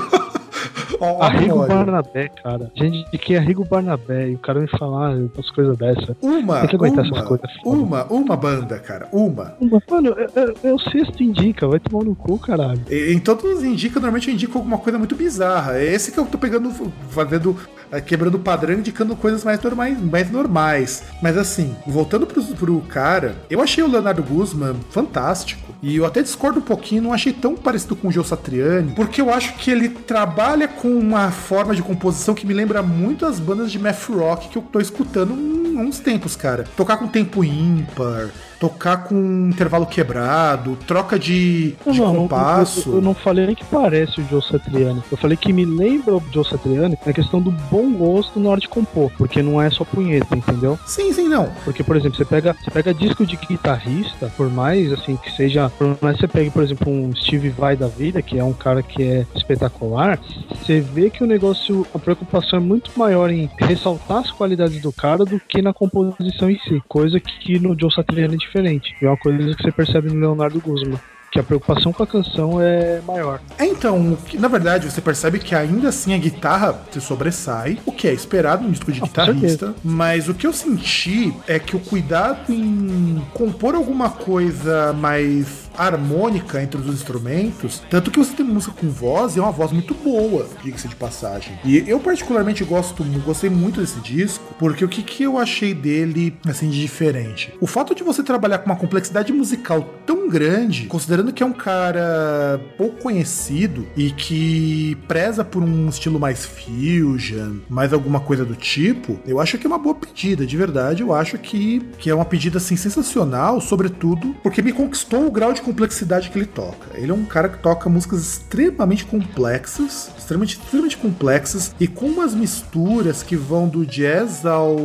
Arrigo 1.21 1.67
Barnabé, 1.67 2.29
cara. 2.43 2.71
Gente, 2.75 3.19
que 3.19 3.35
é 3.35 3.39
Arrigo 3.39 3.65
Barnabé 3.65 4.31
e 4.31 4.35
o 4.35 4.39
cara 4.39 4.61
me 4.61 4.69
falar 4.69 5.15
umas 5.15 5.51
coisas 5.51 5.77
dessa. 5.77 6.17
Uma, 6.21 6.61
Tem 6.61 6.69
que 6.69 6.77
aguentar 6.77 7.05
uma, 7.05 7.17
essas 7.17 7.29
coisas. 7.29 7.51
Uma, 7.65 8.05
uma 8.05 8.37
banda, 8.37 8.79
cara. 8.79 9.09
Uma. 9.13 9.55
uma. 9.61 9.83
Mano, 9.91 10.15
é, 10.63 10.73
o 10.73 10.79
sexto 10.79 11.23
indica, 11.23 11.67
vai 11.67 11.81
tomar 11.81 12.05
no 12.05 12.15
cu, 12.15 12.39
caralho. 12.39 12.81
Em 12.91 13.19
todos 13.19 13.45
os 13.45 13.63
indica, 13.63 13.99
normalmente 13.99 14.29
eu 14.29 14.35
indico 14.35 14.59
alguma 14.59 14.79
coisa 14.79 14.99
muito 14.99 15.15
bizarra. 15.15 15.79
É 15.79 15.85
esse 15.85 16.13
que 16.13 16.19
eu 16.19 16.27
tô 16.27 16.39
pegando, 16.39 16.71
fazendo 17.09 17.57
é, 17.91 18.01
quebrando 18.01 18.37
o 18.37 18.39
padrão, 18.39 18.75
indicando 18.75 19.17
coisas 19.17 19.43
mais 19.43 19.61
normais, 19.61 20.01
mais 20.01 20.31
normais. 20.31 21.03
Mas 21.21 21.37
assim, 21.37 21.75
voltando 21.87 22.27
pro, 22.27 22.43
pro 22.43 22.81
cara, 22.83 23.35
eu 23.51 23.61
achei 23.61 23.83
o 23.83 23.89
Leonardo 23.89 24.23
Guzman 24.23 24.77
fantástico. 24.91 25.75
E 25.83 25.97
eu 25.97 26.05
até 26.05 26.23
discordo 26.23 26.59
um 26.59 26.63
pouquinho, 26.63 27.03
não 27.03 27.13
achei 27.13 27.33
tão 27.33 27.57
parecido 27.57 27.97
com 27.97 28.09
o 28.09 28.13
Joe 28.13 28.25
Satriani, 28.25 28.93
porque 28.93 29.21
eu 29.21 29.33
acho 29.33 29.55
que 29.55 29.71
ele 29.71 29.89
trabalha 29.89 30.69
com 30.69 30.90
uma 30.99 31.31
forma 31.31 31.75
de 31.75 31.83
composição 31.83 32.35
que 32.35 32.47
me 32.47 32.55
lembra 32.55 32.83
muito 32.83 33.25
as 33.27 33.39
bandas 33.39 33.71
de 33.71 33.79
math 33.79 34.09
rock 34.09 34.49
que 34.49 34.59
eu 34.59 34.63
tô 34.63 34.81
escutando 34.81 35.33
uns 35.33 35.99
tempos, 35.99 36.37
cara. 36.37 36.65
Tocar 36.77 36.97
com 36.97 37.07
tempo 37.07 37.45
ímpar, 37.45 38.31
tocar 38.61 39.05
com 39.05 39.49
intervalo 39.49 39.87
quebrado, 39.87 40.77
troca 40.87 41.19
de, 41.19 41.75
não, 41.85 41.93
de 41.93 42.01
não, 42.01 42.15
compasso. 42.15 42.91
Eu, 42.91 42.95
eu, 42.97 43.01
não 43.01 43.15
falei 43.15 43.47
nem 43.47 43.55
que 43.55 43.65
parece 43.65 44.21
o 44.21 44.29
Joe 44.29 44.43
Satriani. 44.43 45.03
Eu 45.11 45.17
falei 45.17 45.37
que 45.37 45.51
me 45.51 45.65
lembra 45.65 46.15
o 46.15 46.23
Joe 46.31 46.47
Satriani 46.47 46.97
na 47.05 47.13
questão 47.13 47.41
do 47.41 47.51
bom 47.51 47.91
gosto 47.93 48.39
na 48.39 48.51
hora 48.51 48.61
de 48.61 48.69
compor, 48.69 49.11
porque 49.17 49.43
não 49.43 49.61
é 49.61 49.71
só 49.71 49.83
punheta, 49.83 50.37
entendeu? 50.37 50.79
Sim, 50.85 51.11
sim, 51.13 51.27
não. 51.27 51.51
Porque, 51.65 51.83
por 51.83 51.97
exemplo, 51.97 52.19
você 52.19 52.25
pega, 52.25 52.55
você 52.63 52.71
pega 52.71 52.93
disco 52.93 53.25
de 53.25 53.37
guitarrista, 53.37 54.31
por 54.37 54.51
mais 54.51 54.93
assim 54.93 55.17
que 55.17 55.33
seja, 55.33 55.71
por 55.71 55.97
mais 56.03 56.17
que 56.17 56.21
você 56.21 56.29
pegue, 56.29 56.51
por 56.51 56.63
exemplo, 56.63 56.93
um 56.93 57.15
Steve 57.17 57.49
Vai 57.49 57.77
da 57.77 57.89
vida, 57.89 58.21
que 58.21 58.39
é 58.39 58.45
um 58.45 58.53
cara 58.53 58.83
que 58.83 59.03
é 59.03 59.27
espetacular, 59.35 60.21
você 60.51 60.81
vê 60.81 61.09
que 61.09 61.25
o 61.25 61.27
negócio, 61.27 61.87
a 61.95 61.99
preocupação 61.99 62.59
é 62.59 62.63
muito 62.63 62.91
maior 62.95 63.31
em 63.31 63.49
ressaltar 63.59 64.19
as 64.19 64.31
qualidades 64.31 64.83
do 64.83 64.93
cara 64.93 65.25
do 65.25 65.41
que 65.41 65.63
na 65.63 65.73
composição 65.73 66.51
em 66.51 66.59
si, 66.59 66.83
coisa 66.87 67.19
que 67.19 67.59
no 67.59 67.75
Joe 67.79 67.93
Satriani 67.93 68.35
é 68.35 68.50
diferente. 68.51 68.95
E 69.01 69.05
é 69.05 69.09
uma 69.09 69.17
coisa 69.17 69.55
que 69.55 69.63
você 69.63 69.73
percebe 69.73 70.09
no 70.09 70.19
Leonardo 70.19 70.61
Guzman 70.61 70.99
que 71.31 71.39
a 71.39 71.45
preocupação 71.45 71.93
com 71.93 72.03
a 72.03 72.07
canção 72.07 72.61
é 72.61 73.01
maior. 73.07 73.41
É, 73.57 73.65
então, 73.65 74.19
na 74.35 74.49
verdade, 74.49 74.91
você 74.91 75.01
percebe 75.01 75.39
que 75.39 75.55
ainda 75.55 75.89
assim 75.89 76.13
a 76.13 76.19
guitarra 76.19 76.83
se 76.91 77.01
sobressai, 77.01 77.79
o 77.87 77.93
que 77.93 78.09
é 78.09 78.13
esperado 78.13 78.65
num 78.65 78.71
disco 78.71 78.91
de 78.91 79.01
ah, 79.01 79.05
guitarrista, 79.05 79.75
mas 79.85 80.29
o 80.29 80.35
que 80.35 80.47
eu 80.47 80.53
senti 80.53 81.33
é 81.47 81.59
que 81.59 81.77
o 81.77 81.79
cuidado 81.79 82.53
em 82.53 83.23
compor 83.33 83.77
alguma 83.77 84.11
coisa 84.11 84.93
mais 84.93 85.70
harmônica 85.81 86.63
entre 86.63 86.81
os 86.81 86.87
instrumentos. 86.87 87.83
Tanto 87.89 88.11
que 88.11 88.19
você 88.19 88.35
tem 88.35 88.45
música 88.45 88.75
com 88.79 88.89
voz 88.89 89.35
e 89.35 89.39
é 89.39 89.43
uma 89.43 89.51
voz 89.51 89.73
muito 89.73 89.95
boa, 89.95 90.47
diga-se 90.63 90.89
de 90.89 90.97
passagem. 90.97 91.59
E 91.65 91.83
eu 91.87 91.99
particularmente 91.99 92.63
gosto, 92.65 93.03
gostei 93.25 93.49
muito 93.49 93.81
desse 93.81 93.99
disco, 94.01 94.55
porque 94.59 94.85
o 94.85 94.89
que, 94.89 95.03
que 95.03 95.23
eu 95.23 95.39
achei 95.39 95.73
dele 95.73 96.37
assim 96.47 96.69
de 96.69 96.81
diferente? 96.81 97.55
O 97.61 97.67
fato 97.67 97.95
de 97.95 98.03
você 98.03 98.23
trabalhar 98.23 98.59
com 98.59 98.67
uma 98.67 98.77
complexidade 98.77 99.33
musical 99.33 99.83
tão 100.05 100.29
grande, 100.29 100.87
considerando 100.87 101.33
que 101.33 101.43
é 101.43 101.47
um 101.47 101.53
cara 101.53 102.61
pouco 102.77 103.03
conhecido 103.03 103.87
e 103.97 104.11
que 104.11 104.97
preza 105.09 105.45
por 105.45 105.63
um 105.63 105.89
estilo 105.89 106.21
mais 106.21 106.45
fusion, 106.45 107.57
mais 107.69 107.93
alguma 107.93 108.21
coisa 108.21 108.45
do 108.45 108.55
tipo, 108.55 109.19
eu 109.27 109.41
acho 109.41 109.59
que 109.59 109.67
é 109.67 109.69
uma 109.69 109.79
boa 109.79 109.95
pedida, 109.95 110.47
de 110.47 110.57
verdade. 110.57 111.03
Eu 111.03 111.15
acho 111.15 111.39
que, 111.39 111.81
que 111.99 112.11
é 112.11 112.15
uma 112.15 112.25
pedida 112.25 112.59
assim 112.59 112.77
sensacional, 112.77 113.61
sobretudo 113.61 114.35
porque 114.43 114.63
me 114.63 114.73
conquistou 114.73 115.27
o 115.27 115.31
grau 115.31 115.53
de 115.53 115.63
complexidade 115.71 116.31
que 116.31 116.39
ele 116.39 116.47
toca. 116.47 116.89
Ele 116.95 117.13
é 117.13 117.15
um 117.15 117.25
cara 117.25 117.49
que 117.49 117.59
toca 117.59 117.89
músicas 117.89 118.21
extremamente 118.21 119.05
complexas, 119.05 120.11
extremamente, 120.19 120.59
extremamente 120.59 120.97
complexas 120.97 121.75
e 121.79 121.87
com 121.87 122.07
umas 122.07 122.35
misturas 122.35 123.23
que 123.23 123.37
vão 123.37 123.69
do 123.69 123.87
jazz 123.87 124.45
ao 124.45 124.77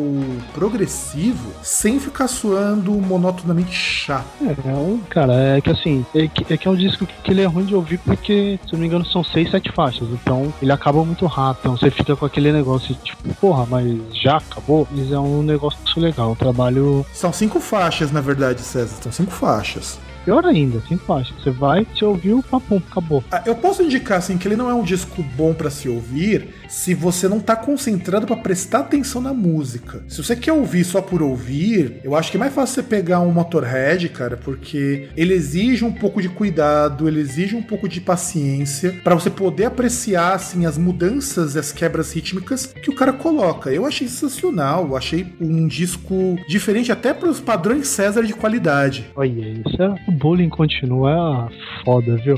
progressivo 0.53 1.51
sem 1.63 1.99
ficar 1.99 2.27
soando 2.27 2.91
monotonamente 2.91 3.73
chato. 3.73 4.25
É, 4.41 4.51
é 4.51 4.97
cara, 5.09 5.33
é 5.57 5.61
que 5.61 5.71
assim, 5.71 6.05
é 6.13 6.27
que, 6.27 6.53
é 6.53 6.57
que 6.57 6.67
é 6.67 6.71
um 6.71 6.75
disco 6.75 7.05
que, 7.05 7.13
que 7.23 7.31
ele 7.31 7.41
é 7.41 7.45
ruim 7.45 7.65
de 7.65 7.73
ouvir 7.73 7.97
porque, 7.99 8.59
se 8.65 8.73
não 8.73 8.79
me 8.79 8.85
engano, 8.85 9.05
são 9.05 9.23
seis, 9.23 9.49
sete 9.49 9.71
faixas. 9.71 10.07
Então 10.09 10.53
ele 10.61 10.71
acaba 10.71 11.03
muito 11.03 11.25
rápido. 11.25 11.61
Então 11.65 11.77
você 11.77 11.89
fica 11.89 12.15
com 12.15 12.25
aquele 12.25 12.51
negócio 12.51 12.93
tipo, 13.03 13.33
porra, 13.35 13.65
mas 13.65 13.97
já 14.13 14.37
acabou? 14.37 14.87
Mas 14.91 15.11
é 15.11 15.17
um 15.17 15.41
negócio 15.41 15.79
legal, 15.97 16.31
um 16.31 16.35
trabalho. 16.35 17.03
São 17.11 17.33
cinco 17.33 17.59
faixas, 17.59 18.11
na 18.11 18.21
verdade, 18.21 18.61
César. 18.61 18.95
São 19.01 19.11
cinco 19.11 19.31
faixas. 19.31 19.97
Pior 20.25 20.43
ainda, 20.43 20.79
assim 20.79 20.97
fácil. 20.97 21.35
Você 21.39 21.51
vai, 21.51 21.85
você 21.85 22.03
ouviu, 22.03 22.43
papum, 22.49 22.81
acabou. 22.89 23.23
Ah, 23.31 23.43
eu 23.45 23.55
posso 23.55 23.83
indicar 23.83 24.17
assim 24.17 24.39
que 24.39 24.47
ele 24.47 24.55
não 24.55 24.67
é 24.67 24.73
um 24.73 24.81
disco 24.81 25.21
bom 25.21 25.53
para 25.53 25.69
se 25.69 25.87
ouvir 25.87 26.64
se 26.67 26.93
você 26.93 27.27
não 27.27 27.39
tá 27.39 27.55
concentrado 27.55 28.25
para 28.25 28.35
prestar 28.37 28.79
atenção 28.79 29.21
na 29.21 29.33
música. 29.33 30.03
Se 30.07 30.23
você 30.23 30.35
quer 30.35 30.53
ouvir 30.53 30.83
só 30.83 31.01
por 31.01 31.21
ouvir, 31.21 31.99
eu 32.03 32.15
acho 32.15 32.31
que 32.31 32.37
é 32.37 32.39
mais 32.39 32.53
fácil 32.53 32.75
você 32.75 32.83
pegar 32.83 33.19
um 33.19 33.31
Motorhead, 33.31 34.09
cara, 34.09 34.37
porque 34.37 35.09
ele 35.15 35.33
exige 35.33 35.83
um 35.83 35.91
pouco 35.91 36.21
de 36.21 36.29
cuidado, 36.29 37.07
ele 37.07 37.19
exige 37.19 37.55
um 37.55 37.61
pouco 37.61 37.87
de 37.87 37.99
paciência 37.99 38.95
para 39.03 39.15
você 39.15 39.29
poder 39.29 39.65
apreciar 39.65 40.33
assim 40.33 40.65
as 40.65 40.77
mudanças 40.77 41.55
e 41.55 41.59
as 41.59 41.71
quebras 41.71 42.13
rítmicas 42.13 42.67
que 42.67 42.89
o 42.89 42.95
cara 42.95 43.13
coloca. 43.13 43.71
Eu 43.71 43.85
achei 43.85 44.07
sensacional, 44.07 44.87
eu 44.87 44.97
achei 44.97 45.27
um 45.39 45.67
disco 45.67 46.37
diferente 46.47 46.91
até 46.91 47.13
para 47.13 47.29
os 47.29 47.39
padrões 47.39 47.87
César 47.87 48.23
de 48.23 48.33
qualidade. 48.33 49.05
Olha, 49.15 49.29
isso 49.65 49.81
é 49.81 50.11
bullying 50.11 50.49
continua 50.49 51.49
foda, 51.83 52.15
viu? 52.17 52.37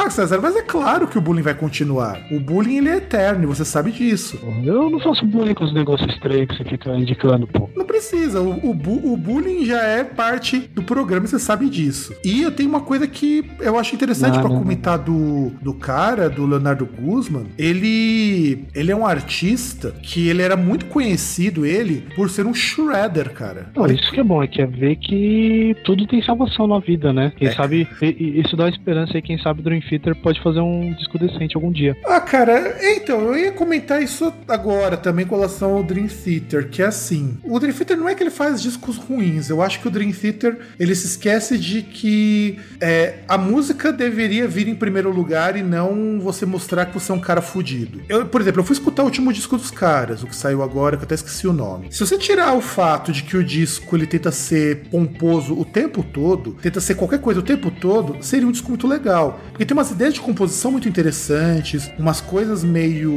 Ah, 0.00 0.10
César, 0.10 0.40
mas 0.40 0.54
é 0.54 0.62
claro 0.62 1.08
que 1.08 1.18
o 1.18 1.20
bullying 1.20 1.42
vai 1.42 1.54
continuar. 1.54 2.20
O 2.30 2.38
bullying 2.38 2.76
ele 2.78 2.88
é 2.88 2.96
eterno, 2.98 3.48
você 3.48 3.64
sabe 3.64 3.90
disso. 3.90 4.38
Eu 4.64 4.88
não 4.88 5.00
faço 5.00 5.26
bullying 5.26 5.54
com 5.54 5.64
os 5.64 5.74
negócios 5.74 6.08
estranhos 6.12 6.46
que 6.48 6.56
você 6.56 6.64
fica 6.64 6.96
indicando, 6.96 7.46
pô. 7.48 7.68
Não 7.74 7.84
precisa. 7.84 8.40
O, 8.40 8.70
o, 8.70 8.74
bu 8.74 9.12
o 9.12 9.16
bullying 9.16 9.64
já 9.64 9.82
é 9.82 10.04
parte 10.04 10.60
do 10.74 10.82
programa 10.82 11.26
você 11.26 11.38
sabe 11.38 11.68
disso. 11.68 12.14
E 12.24 12.42
eu 12.42 12.52
tenho 12.52 12.68
uma 12.68 12.80
coisa 12.80 13.06
que 13.08 13.44
eu 13.60 13.76
acho 13.78 13.94
interessante 13.94 14.38
para 14.38 14.48
comentar 14.48 14.98
do, 14.98 15.50
do 15.60 15.74
cara, 15.74 16.30
do 16.30 16.46
Leonardo 16.46 16.86
Guzman. 16.86 17.46
Ele, 17.58 18.64
ele 18.74 18.92
é 18.92 18.96
um 18.96 19.06
artista 19.06 19.90
que 20.02 20.28
ele 20.28 20.42
era 20.42 20.56
muito 20.56 20.86
conhecido, 20.86 21.66
ele, 21.66 22.04
por 22.14 22.30
ser 22.30 22.46
um 22.46 22.54
shredder, 22.54 23.30
cara. 23.32 23.70
Não, 23.74 23.86
isso 23.86 24.10
que 24.12 24.20
é 24.20 24.24
bom, 24.24 24.42
é 24.42 24.46
que 24.46 24.62
é 24.62 24.66
ver 24.66 24.96
que 24.96 25.76
tudo 25.84 26.06
tem 26.06 26.22
salvação 26.22 26.66
na 26.66 26.78
vida, 26.78 27.12
né? 27.12 27.32
Quem 27.36 27.48
É. 27.48 27.52
sabe 27.52 27.88
isso 28.00 28.56
dá 28.56 28.68
esperança 28.68 29.16
aí, 29.16 29.22
quem 29.22 29.38
sabe 29.38 29.60
o 29.60 29.62
Dream 29.62 29.80
Theater 29.88 30.14
pode 30.16 30.42
fazer 30.42 30.60
um 30.60 30.92
disco 30.94 31.18
decente 31.18 31.56
algum 31.56 31.70
dia. 31.70 31.96
Ah, 32.04 32.20
cara, 32.20 32.76
então, 32.80 33.20
eu 33.20 33.38
ia 33.38 33.52
comentar 33.52 34.02
isso 34.02 34.32
agora 34.46 34.96
também 34.96 35.26
com 35.26 35.34
relação 35.34 35.74
ao 35.74 35.82
Dream 35.82 36.06
Theater, 36.06 36.68
que 36.68 36.82
é 36.82 36.86
assim, 36.86 37.38
o 37.44 37.58
Dream 37.58 37.72
Theater 37.72 37.96
não 37.96 38.08
é 38.08 38.14
que 38.14 38.22
ele 38.22 38.30
faz 38.30 38.62
discos 38.62 38.96
ruins, 38.96 39.50
eu 39.50 39.62
acho 39.62 39.80
que 39.80 39.88
o 39.88 39.90
Dream 39.90 40.12
Theater, 40.12 40.58
ele 40.78 40.94
se 40.94 41.06
esquece 41.06 41.58
de 41.58 41.82
que 41.82 42.58
é, 42.80 43.20
a 43.28 43.38
música 43.38 43.92
deveria 43.92 44.46
vir 44.46 44.68
em 44.68 44.74
primeiro 44.74 45.10
lugar 45.10 45.56
e 45.56 45.62
não 45.62 46.20
você 46.20 46.44
mostrar 46.46 46.86
que 46.86 46.94
você 46.94 47.12
é 47.12 47.14
um 47.14 47.20
cara 47.20 47.40
fudido. 47.40 48.00
Eu, 48.08 48.26
por 48.26 48.40
exemplo, 48.40 48.60
eu 48.60 48.64
fui 48.64 48.74
escutar 48.74 49.02
o 49.02 49.06
último 49.06 49.32
disco 49.32 49.56
dos 49.56 49.70
caras, 49.70 50.22
o 50.22 50.26
que 50.26 50.36
saiu 50.36 50.62
agora, 50.62 50.96
que 50.96 51.02
eu 51.02 51.06
até 51.06 51.14
esqueci 51.14 51.46
o 51.46 51.52
nome. 51.52 51.88
Se 51.90 52.00
você 52.00 52.18
tirar 52.18 52.54
o 52.54 52.60
fato 52.60 53.12
de 53.12 53.22
que 53.22 53.36
o 53.36 53.44
disco 53.44 53.96
ele 53.96 54.06
tenta 54.06 54.30
ser 54.30 54.88
pomposo 54.90 55.58
o 55.58 55.64
tempo 55.64 56.02
todo, 56.02 56.52
tenta 56.62 56.80
ser 56.80 56.94
qualquer 56.94 57.20
coisa 57.20 57.40
o 57.40 57.42
tempo 57.42 57.70
todo, 57.70 58.16
seria 58.20 58.46
um 58.46 58.52
disco 58.52 58.68
muito 58.68 58.86
legal. 58.86 59.40
Porque 59.50 59.64
tem 59.68 59.76
umas 59.76 59.90
ideias 59.90 60.14
de 60.14 60.20
composição 60.22 60.72
muito 60.72 60.88
interessantes, 60.88 61.92
umas 61.98 62.22
coisas 62.22 62.64
meio 62.64 63.12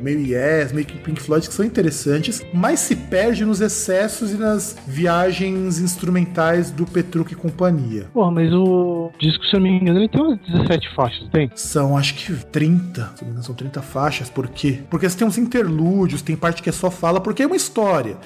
meio 0.00 0.20
Yes, 0.20 0.70
meio 0.70 0.86
Pink 0.86 1.20
Floyd 1.20 1.48
que 1.48 1.52
são 1.52 1.64
interessantes, 1.64 2.40
mas 2.54 2.78
se 2.78 2.94
perde 2.94 3.44
nos 3.44 3.60
excessos 3.60 4.30
e 4.30 4.36
nas 4.36 4.76
viagens 4.86 5.80
instrumentais 5.80 6.70
do 6.70 6.86
Petruc 6.86 7.32
e 7.32 7.34
companhia. 7.34 8.06
Porra, 8.14 8.30
mas 8.30 8.52
o 8.52 9.10
disco, 9.18 9.44
se 9.46 9.56
eu 9.56 9.60
não 9.60 9.68
me 9.68 9.76
engano, 9.76 9.98
ele 9.98 10.08
tem 10.08 10.22
umas 10.22 10.38
17 10.38 10.94
faixas, 10.94 11.28
tem? 11.30 11.50
São 11.56 11.98
acho 11.98 12.14
que 12.14 12.32
30, 12.32 13.12
se 13.16 13.22
não 13.22 13.26
me 13.26 13.30
engano, 13.30 13.42
são 13.42 13.54
30 13.56 13.82
faixas. 13.82 14.30
Por 14.30 14.46
quê? 14.48 14.78
Porque 14.88 15.08
você 15.08 15.18
tem 15.18 15.26
uns 15.26 15.36
interlúdios, 15.36 16.22
tem 16.22 16.36
parte 16.36 16.62
que 16.62 16.68
é 16.68 16.72
só 16.72 16.92
fala, 16.92 17.20
porque 17.20 17.42
é 17.42 17.46
uma 17.46 17.56
história. 17.56 18.16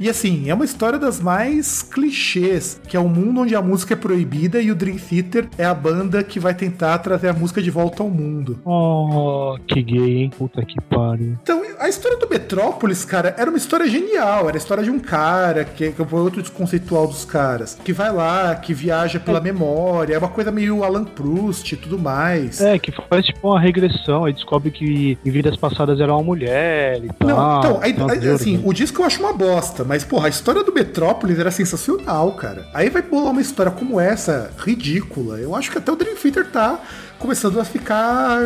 E 0.00 0.08
assim, 0.08 0.48
é 0.48 0.54
uma 0.54 0.64
história 0.64 0.98
das 0.98 1.20
mais 1.20 1.82
clichês, 1.82 2.80
que 2.88 2.96
é 2.96 3.00
um 3.00 3.06
mundo 3.06 3.42
onde 3.42 3.54
a 3.54 3.60
música 3.60 3.92
é 3.92 3.96
proibida 3.96 4.58
e 4.58 4.70
o 4.70 4.74
Dream 4.74 4.96
Theater 4.96 5.46
é 5.58 5.64
a 5.66 5.74
banda 5.74 6.24
que 6.24 6.40
vai 6.40 6.54
tentar 6.54 6.96
trazer 7.00 7.28
a 7.28 7.34
música 7.34 7.60
de 7.60 7.70
volta 7.70 8.02
ao 8.02 8.08
mundo. 8.08 8.58
Oh, 8.64 9.58
que 9.66 9.82
gay, 9.82 10.22
hein? 10.22 10.30
Puta 10.38 10.64
que 10.64 10.80
pariu. 10.80 11.36
Então, 11.42 11.62
a 11.78 11.86
história 11.86 12.16
do 12.16 12.26
Metrópolis, 12.26 13.04
cara, 13.04 13.34
era 13.36 13.50
uma 13.50 13.58
história 13.58 13.86
genial. 13.86 14.48
Era 14.48 14.56
a 14.56 14.58
história 14.58 14.82
de 14.82 14.90
um 14.90 14.98
cara, 14.98 15.66
que, 15.66 15.92
que 15.92 16.02
foi 16.02 16.20
outro 16.20 16.40
desconceitual 16.40 17.06
dos 17.06 17.26
caras, 17.26 17.78
que 17.84 17.92
vai 17.92 18.10
lá, 18.10 18.54
que 18.54 18.72
viaja 18.72 19.20
pela 19.20 19.38
memória, 19.38 20.14
é 20.14 20.18
uma 20.18 20.28
coisa 20.28 20.50
meio 20.50 20.82
Alan 20.82 21.04
Proust 21.04 21.74
e 21.74 21.76
tudo 21.76 21.98
mais. 21.98 22.58
É, 22.58 22.78
que 22.78 22.90
faz 23.06 23.26
tipo 23.26 23.48
uma 23.48 23.60
regressão, 23.60 24.24
aí 24.24 24.32
descobre 24.32 24.70
que 24.70 25.18
em 25.22 25.30
vidas 25.30 25.58
passadas 25.58 26.00
era 26.00 26.10
uma 26.10 26.22
mulher 26.22 27.04
e 27.04 27.08
tal. 27.18 27.28
Não, 27.28 27.58
então, 27.58 27.80
aí, 27.82 27.94
aí, 28.18 28.28
assim, 28.30 28.62
o 28.64 28.72
disco 28.72 29.02
eu 29.02 29.06
acho 29.06 29.20
uma 29.20 29.34
bosta, 29.34 29.89
mas, 29.90 30.04
porra, 30.04 30.26
a 30.26 30.30
história 30.30 30.62
do 30.62 30.72
Metrópolis 30.72 31.36
era 31.36 31.50
sensacional, 31.50 32.30
cara. 32.34 32.64
Aí 32.72 32.88
vai 32.88 33.02
bolar 33.02 33.32
uma 33.32 33.40
história 33.40 33.72
como 33.72 33.98
essa, 33.98 34.52
ridícula. 34.56 35.40
Eu 35.40 35.52
acho 35.52 35.68
que 35.68 35.78
até 35.78 35.90
o 35.90 35.96
Dream 35.96 36.14
Theater 36.14 36.46
tá 36.46 36.78
começando 37.18 37.58
a 37.58 37.64
ficar 37.64 38.38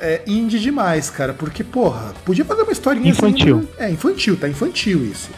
é, 0.00 0.22
indie 0.26 0.58
demais, 0.58 1.10
cara. 1.10 1.34
Porque, 1.34 1.62
porra, 1.62 2.14
podia 2.24 2.46
fazer 2.46 2.62
uma 2.62 2.72
historinha 2.72 3.10
Infantil. 3.10 3.58
assim. 3.58 3.68
É, 3.76 3.90
infantil, 3.90 4.38
tá 4.38 4.48
infantil 4.48 5.04
isso. 5.04 5.28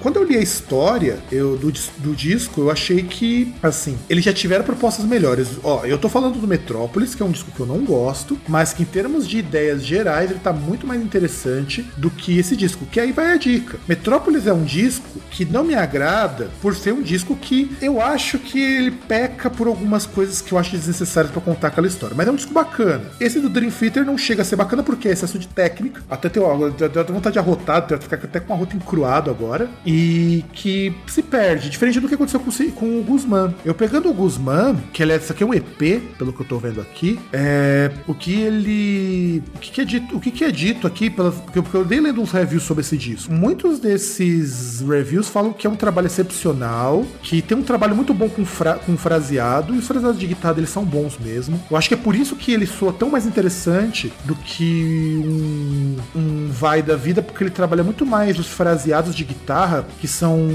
Quando- 0.00 0.16
eu 0.16 0.24
li 0.24 0.36
a 0.36 0.40
história 0.40 1.18
eu, 1.30 1.56
do, 1.56 1.70
do 1.98 2.14
disco, 2.14 2.60
eu 2.62 2.70
achei 2.70 3.02
que, 3.02 3.54
assim, 3.62 3.96
eles 4.08 4.24
já 4.24 4.32
tiveram 4.32 4.64
propostas 4.64 5.04
melhores. 5.04 5.48
Ó, 5.62 5.84
eu 5.84 5.96
tô 5.96 6.08
falando 6.08 6.38
do 6.38 6.46
Metrópolis, 6.48 7.14
que 7.14 7.22
é 7.22 7.26
um 7.26 7.30
disco 7.30 7.50
que 7.52 7.60
eu 7.60 7.66
não 7.66 7.78
gosto, 7.84 8.38
mas 8.48 8.72
que 8.72 8.82
em 8.82 8.86
termos 8.86 9.26
de 9.28 9.38
ideias 9.38 9.84
gerais, 9.86 10.30
ele 10.30 10.40
tá 10.40 10.52
muito 10.52 10.86
mais 10.86 11.00
interessante 11.02 11.88
do 11.96 12.10
que 12.10 12.38
esse 12.38 12.56
disco. 12.56 12.84
Que 12.86 12.98
aí 13.00 13.12
vai 13.12 13.32
a 13.32 13.36
dica. 13.36 13.78
Metrópolis 13.88 14.46
é 14.46 14.52
um 14.52 14.64
disco 14.64 15.20
que 15.30 15.44
não 15.44 15.62
me 15.64 15.74
agrada 15.74 16.48
por 16.60 16.74
ser 16.74 16.92
um 16.92 17.02
disco 17.02 17.36
que 17.36 17.70
eu 17.80 18.00
acho 18.00 18.38
que 18.38 18.58
ele 18.60 18.90
peca 18.90 19.48
por 19.48 19.66
algumas 19.68 20.04
coisas 20.06 20.40
que 20.40 20.52
eu 20.52 20.58
acho 20.58 20.72
desnecessárias 20.72 21.32
pra 21.32 21.40
contar 21.40 21.68
aquela 21.68 21.86
história. 21.86 22.14
Mas 22.16 22.26
é 22.26 22.30
um 22.30 22.36
disco 22.36 22.52
bacana. 22.52 23.04
Esse 23.20 23.40
do 23.40 23.48
Dream 23.48 23.70
Theater 23.70 24.04
não 24.04 24.18
chega 24.18 24.42
a 24.42 24.44
ser 24.44 24.56
bacana 24.56 24.82
porque 24.82 25.08
é 25.08 25.12
excesso 25.12 25.38
de 25.38 25.46
técnica. 25.48 26.02
Até 26.10 26.28
tenho 26.28 26.66
até 26.66 27.02
vontade 27.12 27.34
de 27.34 27.38
arrotar, 27.38 27.86
tenho 27.86 28.00
ficar 28.00 28.16
até 28.16 28.40
com 28.40 28.52
a 28.52 28.56
rota 28.56 28.76
encruado 28.76 29.30
agora. 29.30 29.59
E 29.84 30.44
que 30.52 30.94
se 31.06 31.22
perde, 31.22 31.70
diferente 31.70 32.00
do 32.00 32.08
que 32.08 32.14
aconteceu 32.14 32.40
com, 32.40 32.50
com 32.70 33.00
o 33.00 33.02
Guzmán. 33.02 33.52
Eu 33.64 33.74
pegando 33.74 34.08
o 34.08 34.14
Guzmán, 34.14 34.76
que 34.92 35.02
ele 35.02 35.12
é, 35.12 35.16
isso 35.16 35.32
aqui 35.32 35.42
é 35.42 35.46
um 35.46 35.54
EP, 35.54 36.02
pelo 36.18 36.32
que 36.32 36.40
eu 36.40 36.46
tô 36.46 36.58
vendo 36.58 36.80
aqui, 36.80 37.18
é, 37.32 37.90
o 38.06 38.14
que 38.14 38.40
ele. 38.40 39.42
O 39.54 39.58
que, 39.58 39.70
que 39.70 39.80
é 39.80 39.84
dito, 39.84 40.16
o 40.16 40.20
que, 40.20 40.30
que 40.30 40.44
é 40.44 40.50
dito 40.50 40.86
aqui, 40.86 41.10
porque, 41.10 41.62
porque 41.62 41.76
eu 41.76 41.84
dei 41.84 42.00
lendo 42.00 42.20
uns 42.20 42.30
reviews 42.30 42.62
sobre 42.62 42.82
esse 42.82 42.96
disco. 42.96 43.32
Muitos 43.32 43.78
desses 43.78 44.80
reviews 44.80 45.28
falam 45.28 45.52
que 45.52 45.66
é 45.66 45.70
um 45.70 45.76
trabalho 45.76 46.06
excepcional, 46.06 47.04
que 47.22 47.42
tem 47.42 47.56
um 47.56 47.62
trabalho 47.62 47.94
muito 47.94 48.12
bom 48.12 48.28
com, 48.28 48.44
fra, 48.44 48.74
com 48.74 48.96
fraseado, 48.96 49.74
e 49.74 49.78
os 49.78 49.86
fraseados 49.86 50.18
de 50.18 50.26
guitarra 50.26 50.58
eles 50.58 50.70
são 50.70 50.84
bons 50.84 51.18
mesmo. 51.18 51.60
Eu 51.70 51.76
acho 51.76 51.88
que 51.88 51.94
é 51.94 51.96
por 51.96 52.14
isso 52.14 52.36
que 52.36 52.52
ele 52.52 52.66
soa 52.66 52.92
tão 52.92 53.10
mais 53.10 53.26
interessante 53.26 54.12
do 54.24 54.34
que 54.34 55.22
um, 55.24 55.96
um 56.14 56.48
vai 56.50 56.82
da 56.82 56.96
vida, 56.96 57.22
porque 57.22 57.42
ele 57.42 57.50
trabalha 57.50 57.82
muito 57.82 58.04
mais 58.04 58.38
os 58.38 58.48
fraseados 58.48 59.14
de 59.14 59.24
guitarra, 59.24 59.39
que 60.00 60.06
são 60.06 60.48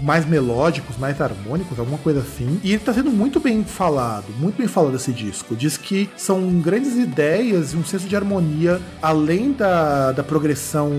mais 0.00 0.24
melódicos, 0.26 0.96
mais 0.96 1.20
harmônicos, 1.20 1.78
alguma 1.78 1.98
coisa 1.98 2.20
assim. 2.20 2.60
E 2.62 2.72
ele 2.72 2.82
tá 2.82 2.92
sendo 2.94 3.10
muito 3.10 3.38
bem 3.40 3.64
falado, 3.64 4.26
muito 4.38 4.56
bem 4.56 4.66
falado 4.66 4.96
esse 4.96 5.12
disco. 5.12 5.54
Diz 5.54 5.76
que 5.76 6.08
são 6.16 6.60
grandes 6.60 6.94
ideias 6.96 7.72
e 7.72 7.76
um 7.76 7.84
senso 7.84 8.08
de 8.08 8.16
harmonia, 8.16 8.80
além 9.02 9.52
da, 9.52 10.12
da 10.12 10.22
progressão 10.22 10.90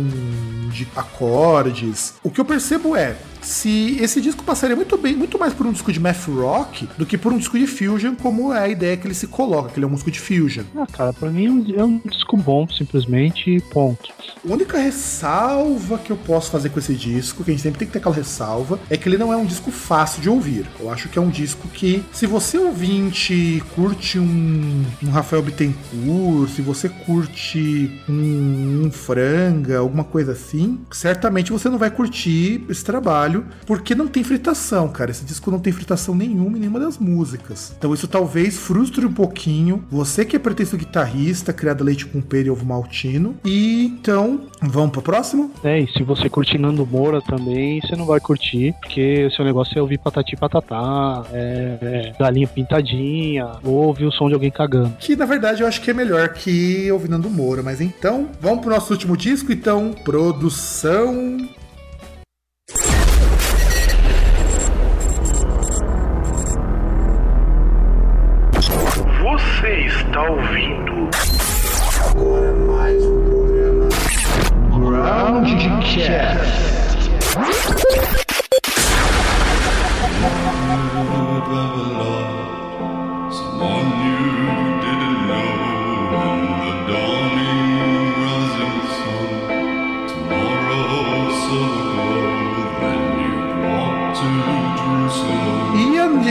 de 0.72 0.88
acordes. 0.96 2.14
O 2.24 2.30
que 2.30 2.40
eu 2.40 2.46
percebo 2.46 2.96
é, 2.96 3.16
se 3.42 3.98
esse 4.02 4.22
disco 4.22 4.44
passaria 4.44 4.76
muito 4.76 4.98
bem, 4.98 5.16
muito 5.16 5.38
mais 5.40 5.54
por 5.54 5.66
um 5.66 5.72
disco 5.72 5.92
de 5.92 6.00
math 6.00 6.28
rock 6.28 6.88
do 6.98 7.06
que 7.06 7.18
por 7.18 7.32
um 7.34 7.38
disco 7.38 7.58
de 7.58 7.68
fusion, 7.68 8.16
como 8.16 8.54
é 8.54 8.60
a 8.60 8.68
ideia 8.68 8.98
que 8.98 9.08
ele 9.08 9.14
se 9.14 9.28
coloca, 9.28 9.70
que 9.70 9.80
ele 9.80 9.86
é 9.86 9.88
um 9.88 9.92
músico 9.92 10.12
de 10.12 10.20
fusion. 10.20 10.64
Ah, 10.76 10.88
cara, 10.92 11.14
pra 11.14 11.30
mim 11.30 11.46
é 11.46 11.52
um, 11.52 11.80
é 11.80 11.84
um 11.84 12.02
disco 12.06 12.38
bom, 12.38 12.68
simplesmente, 12.68 13.60
ponto. 13.72 14.10
A 14.48 14.54
única 14.54 14.78
ressalva 14.78 15.98
que 15.98 16.12
eu 16.12 16.18
posso 16.18 16.52
fazer 16.52 16.70
com 16.70 16.80
esse 16.80 16.94
disco, 16.94 17.44
que 17.44 17.52
a 17.52 17.54
gente 17.54 17.64
sempre 17.64 17.80
tem 17.80 17.88
que 17.88 17.94
ter 17.94 18.00
aquela 18.00 18.16
ressalva, 18.16 18.80
é 18.90 18.98
que 18.98 19.08
ele 19.08 19.18
não 19.18 19.34
é 19.34 19.38
um 19.38 19.46
disco 19.46 19.72
fácil 19.72 20.22
de 20.22 20.30
ouvir. 20.30 20.66
Eu 20.80 20.92
acho 20.92 21.10
que 21.10 21.18
é 21.18 21.22
um 21.22 21.30
disco 21.30 21.68
que, 21.68 22.04
se 22.12 22.26
você 22.26 22.58
ouvinte 22.58 23.64
curte 23.76 24.20
um, 24.20 24.84
um 25.04 25.10
Rafael 25.10 25.42
Bittencourt, 25.42 26.50
se 26.50 26.62
você 26.62 26.90
curte 26.90 28.00
um, 28.08 28.86
um 28.86 28.92
Franga, 28.92 29.80
alguma 29.80 30.04
coisa 30.04 30.32
assim, 30.32 30.80
certamente 30.92 31.52
você 31.52 31.70
não 31.70 31.78
vai 31.78 31.92
curtir 31.92 32.64
esse 32.70 32.84
trabalho, 32.84 33.29
porque 33.66 33.96
não 33.96 34.08
tem 34.08 34.24
fritação, 34.24 34.90
cara. 34.90 35.12
Esse 35.12 35.26
disco 35.26 35.52
não 35.52 35.60
tem 35.60 35.74
fritação 35.74 36.16
nenhuma 36.16 36.58
em 36.58 36.62
nenhuma 36.62 36.80
das 36.80 36.98
músicas. 36.98 37.74
Então 37.78 37.94
isso 37.94 38.08
talvez 38.08 38.58
frustre 38.58 39.06
um 39.06 39.14
pouquinho 39.14 39.84
você 39.90 40.26
que 40.26 40.36
é 40.36 40.40
pretenso 40.40 40.78
guitarrista, 40.78 41.54
criado 41.54 41.84
leite 41.84 42.06
com 42.06 42.22
pera 42.22 42.48
e 42.48 42.52
ovo 42.52 42.66
maltino. 42.66 43.36
E 43.46 43.86
então, 43.86 44.42
vamos 44.62 44.92
pro 44.92 45.02
próximo? 45.02 45.52
É, 45.64 45.80
e 45.80 45.88
se 45.92 46.04
você 46.04 46.30
curtir 46.30 46.58
Nando 46.58 46.86
Moura 46.86 47.22
também, 47.22 47.82
você 47.82 47.96
não 47.96 48.06
vai 48.06 48.20
curtir, 48.20 48.74
porque 48.80 49.26
o 49.26 49.32
seu 49.32 49.46
negócio 49.46 49.78
é 49.78 49.82
ouvir 49.82 49.98
patati 49.98 50.36
patatá, 50.36 51.26
é, 51.32 51.78
é, 51.82 52.14
galinha 52.20 52.48
pintadinha, 52.48 53.52
ou 53.64 53.88
ouvir 53.88 54.06
o 54.06 54.12
som 54.12 54.28
de 54.28 54.34
alguém 54.34 54.52
cagando. 54.52 54.96
Que 55.00 55.16
na 55.16 55.26
verdade 55.26 55.62
eu 55.62 55.68
acho 55.68 55.82
que 55.82 55.92
é 55.92 55.94
melhor 55.94 56.30
que 56.30 56.92
ouvir 56.92 57.10
Nando 57.10 57.30
Moura. 57.30 57.64
Mas 57.64 57.82
então, 57.82 58.30
vamos 58.40 58.62
pro 58.62 58.70
nosso 58.70 58.94
último 58.94 59.16
disco, 59.18 59.52
então, 59.52 59.94
produção. 60.04 61.38
Você 69.60 69.88
está 69.88 70.24
ouvindo 70.24 71.10
Agora 72.12 72.54
mais 72.66 73.04
um 73.04 73.26
programa 73.26 73.90
Groundcast. 74.72 76.69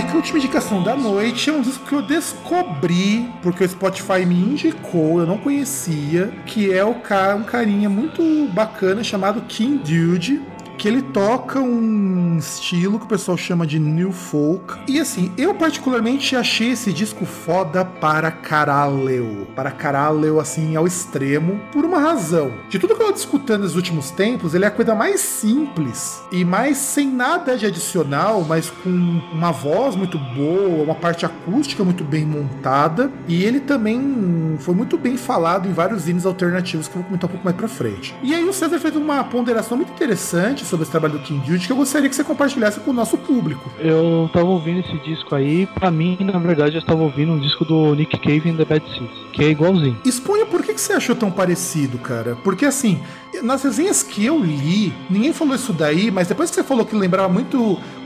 Jerusalem. 0.09 0.11
E 0.11 0.11
a 0.11 0.15
última 0.17 0.39
indicação 0.39 0.83
da 0.83 0.97
noite 0.97 1.51
é 1.51 1.53
um 1.53 1.61
disco 1.61 1.85
que 1.87 1.93
eu 1.95 2.03
descobri, 2.03 3.29
porque 3.43 3.65
o 3.65 3.69
Spotify 3.69 4.25
me 4.27 4.35
indicou, 4.35 5.21
eu 5.21 5.27
não 5.27 5.39
conhecia, 5.39 6.33
que 6.47 6.73
é 6.73 6.85
o 6.85 6.95
ca- 6.95 7.35
um 7.37 7.43
carinha 7.43 7.89
muito 7.89 8.49
bacana 8.53 9.03
chamado 9.05 9.43
King 9.43 9.79
Dude, 9.79 10.41
que 10.79 10.87
ele 10.87 11.03
toca 11.03 11.61
um 11.61 12.39
estilo 12.39 13.01
que 13.01 13.05
o 13.05 13.09
pessoal 13.09 13.37
chama 13.37 13.67
de 13.67 13.81
New 13.81 14.13
Folk. 14.13 14.79
E 14.87 15.01
assim, 15.01 15.33
eu 15.37 15.53
particularmente 15.53 16.37
achei 16.37 16.71
esse 16.71 16.93
disco 16.93 17.27
foda 17.27 17.85
para 17.85 18.31
caralho. 18.31 19.49
Para 19.57 19.73
caralho, 19.73 20.39
assim, 20.39 20.77
ao 20.77 20.87
extremo, 20.87 21.61
por 21.73 21.85
uma 21.85 21.99
razão. 21.99 22.53
De 22.69 22.79
tudo 22.79 22.95
que 22.95 23.03
eu 23.03 23.09
ando 23.09 23.19
escutando 23.19 23.63
nos 23.63 23.75
últimos 23.75 24.13
tempos, 24.13 24.55
ele 24.55 24.65
é 24.65 24.69
a 24.69 24.71
coisa 24.71 24.95
mais 24.95 25.21
simples 25.21 26.23
e 26.31 26.45
mais 26.45 26.77
sem 26.77 27.11
nada 27.11 27.59
de 27.59 27.67
adicional, 27.67 28.45
mas 28.49 28.71
com 28.71 29.21
uma 29.33 29.51
voz 29.51 29.97
muito 29.97 30.17
boa, 30.17 30.85
uma 30.85 30.95
parte 30.95 31.27
acústica 31.27 31.83
muito 31.83 32.05
bem 32.05 32.25
montada. 32.25 33.11
E 33.27 33.43
ele 33.43 33.59
também 33.59 34.57
foi 34.61 34.75
muito 34.77 34.97
bem 34.97 35.17
falado 35.17 35.69
em 35.69 35.73
vários 35.73 36.09
hinos 36.09 36.25
alternativos 36.25 36.87
que 36.87 36.95
eu 36.95 37.01
vou 37.01 37.07
comentar 37.07 37.29
um 37.29 37.33
pouco 37.33 37.45
mais 37.45 37.57
pra 37.57 37.67
frente. 37.67 38.15
E 38.23 38.33
aí 38.33 38.45
o 38.45 38.53
César 38.53 38.79
fez 38.79 38.95
uma 38.95 39.25
ponderação 39.25 39.77
muito 39.77 39.93
interessante 39.93 40.68
sobre 40.69 40.85
esse 40.85 40.91
trabalho 40.91 41.15
do 41.15 41.21
King 41.21 41.45
Jude 41.47 41.67
que 41.67 41.73
eu 41.73 41.77
gostaria 41.77 42.09
que 42.09 42.15
você 42.15 42.25
compartilhasse 42.25 42.81
com 42.81 42.91
o 42.91 42.95
nosso 42.95 43.17
público. 43.17 43.71
Eu 43.79 44.31
tava 44.33 44.47
ouvindo 44.47 44.81
esse 44.81 44.97
disco 44.99 45.35
aí, 45.35 45.67
pra 45.67 45.91
mim, 45.91 46.17
na 46.21 46.39
verdade, 46.39 46.77
eu 46.77 46.81
estava 46.81 47.03
ouvindo 47.03 47.33
um 47.33 47.39
disco 47.39 47.65
do 47.65 47.95
Nick 47.95 48.19
Cave 48.19 48.49
in 48.49 48.57
the 48.57 48.65
Bad 48.65 48.85
Seeds, 48.89 49.19
que 49.33 49.45
é 49.45 49.49
igualzinho. 49.51 49.97
Exponha 50.05 50.47
por 50.47 50.63
que, 50.63 50.75
que 50.75 50.81
você 50.81 50.93
achou 50.93 51.17
tão 51.17 51.31
parecido, 51.31 51.99
cara. 51.99 52.37
Porque 52.45 52.65
assim, 52.65 53.01
nas 53.43 53.63
resenhas 53.63 54.03
que 54.03 54.25
eu 54.25 54.39
li, 54.39 54.93
ninguém 55.09 55.33
falou 55.33 55.55
isso 55.55 55.73
daí, 55.73 56.11
mas 56.11 56.29
depois 56.29 56.51
que 56.51 56.57
você 56.57 56.65
falou 56.65 56.85
que 56.85 56.95
lembrava 56.95 57.29
muito 57.29 57.59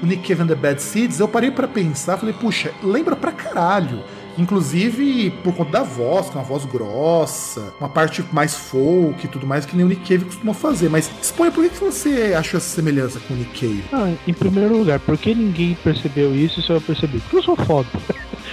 o 0.02 0.06
Nick 0.06 0.26
Cave 0.28 0.42
and 0.42 0.46
the 0.46 0.54
Bad 0.54 0.82
Seeds, 0.82 1.20
eu 1.20 1.28
parei 1.28 1.50
pra 1.50 1.68
pensar, 1.68 2.16
falei, 2.16 2.34
puxa, 2.34 2.72
lembra 2.82 3.16
pra 3.16 3.32
caralho. 3.32 4.02
Inclusive 4.38 5.30
por 5.42 5.54
conta 5.54 5.70
da 5.70 5.82
voz, 5.82 6.28
que 6.28 6.36
é 6.36 6.40
uma 6.40 6.46
voz 6.46 6.64
grossa, 6.64 7.72
uma 7.78 7.88
parte 7.88 8.24
mais 8.32 8.54
folk 8.54 9.24
e 9.24 9.28
tudo 9.28 9.46
mais, 9.46 9.66
que 9.66 9.76
nem 9.76 9.84
o 9.84 9.88
Nick 9.88 10.02
Cave 10.02 10.24
costuma 10.24 10.54
fazer. 10.54 10.88
Mas 10.88 11.10
exponha 11.20 11.50
por 11.50 11.68
que 11.68 11.76
você 11.78 12.34
achou 12.36 12.58
essa 12.58 12.68
semelhança 12.68 13.20
com 13.20 13.34
o 13.34 13.36
Nick 13.36 13.60
Cave? 13.60 13.84
Ah, 13.92 14.12
em 14.26 14.32
primeiro 14.32 14.76
lugar, 14.76 14.98
por 15.00 15.16
que 15.18 15.34
ninguém 15.34 15.76
percebeu 15.82 16.34
isso 16.34 16.60
e 16.60 16.62
só 16.62 16.74
eu 16.74 16.80
percebi? 16.80 17.18
Porque 17.20 17.36
eu 17.36 17.42
sou 17.42 17.56
foda. 17.56 17.88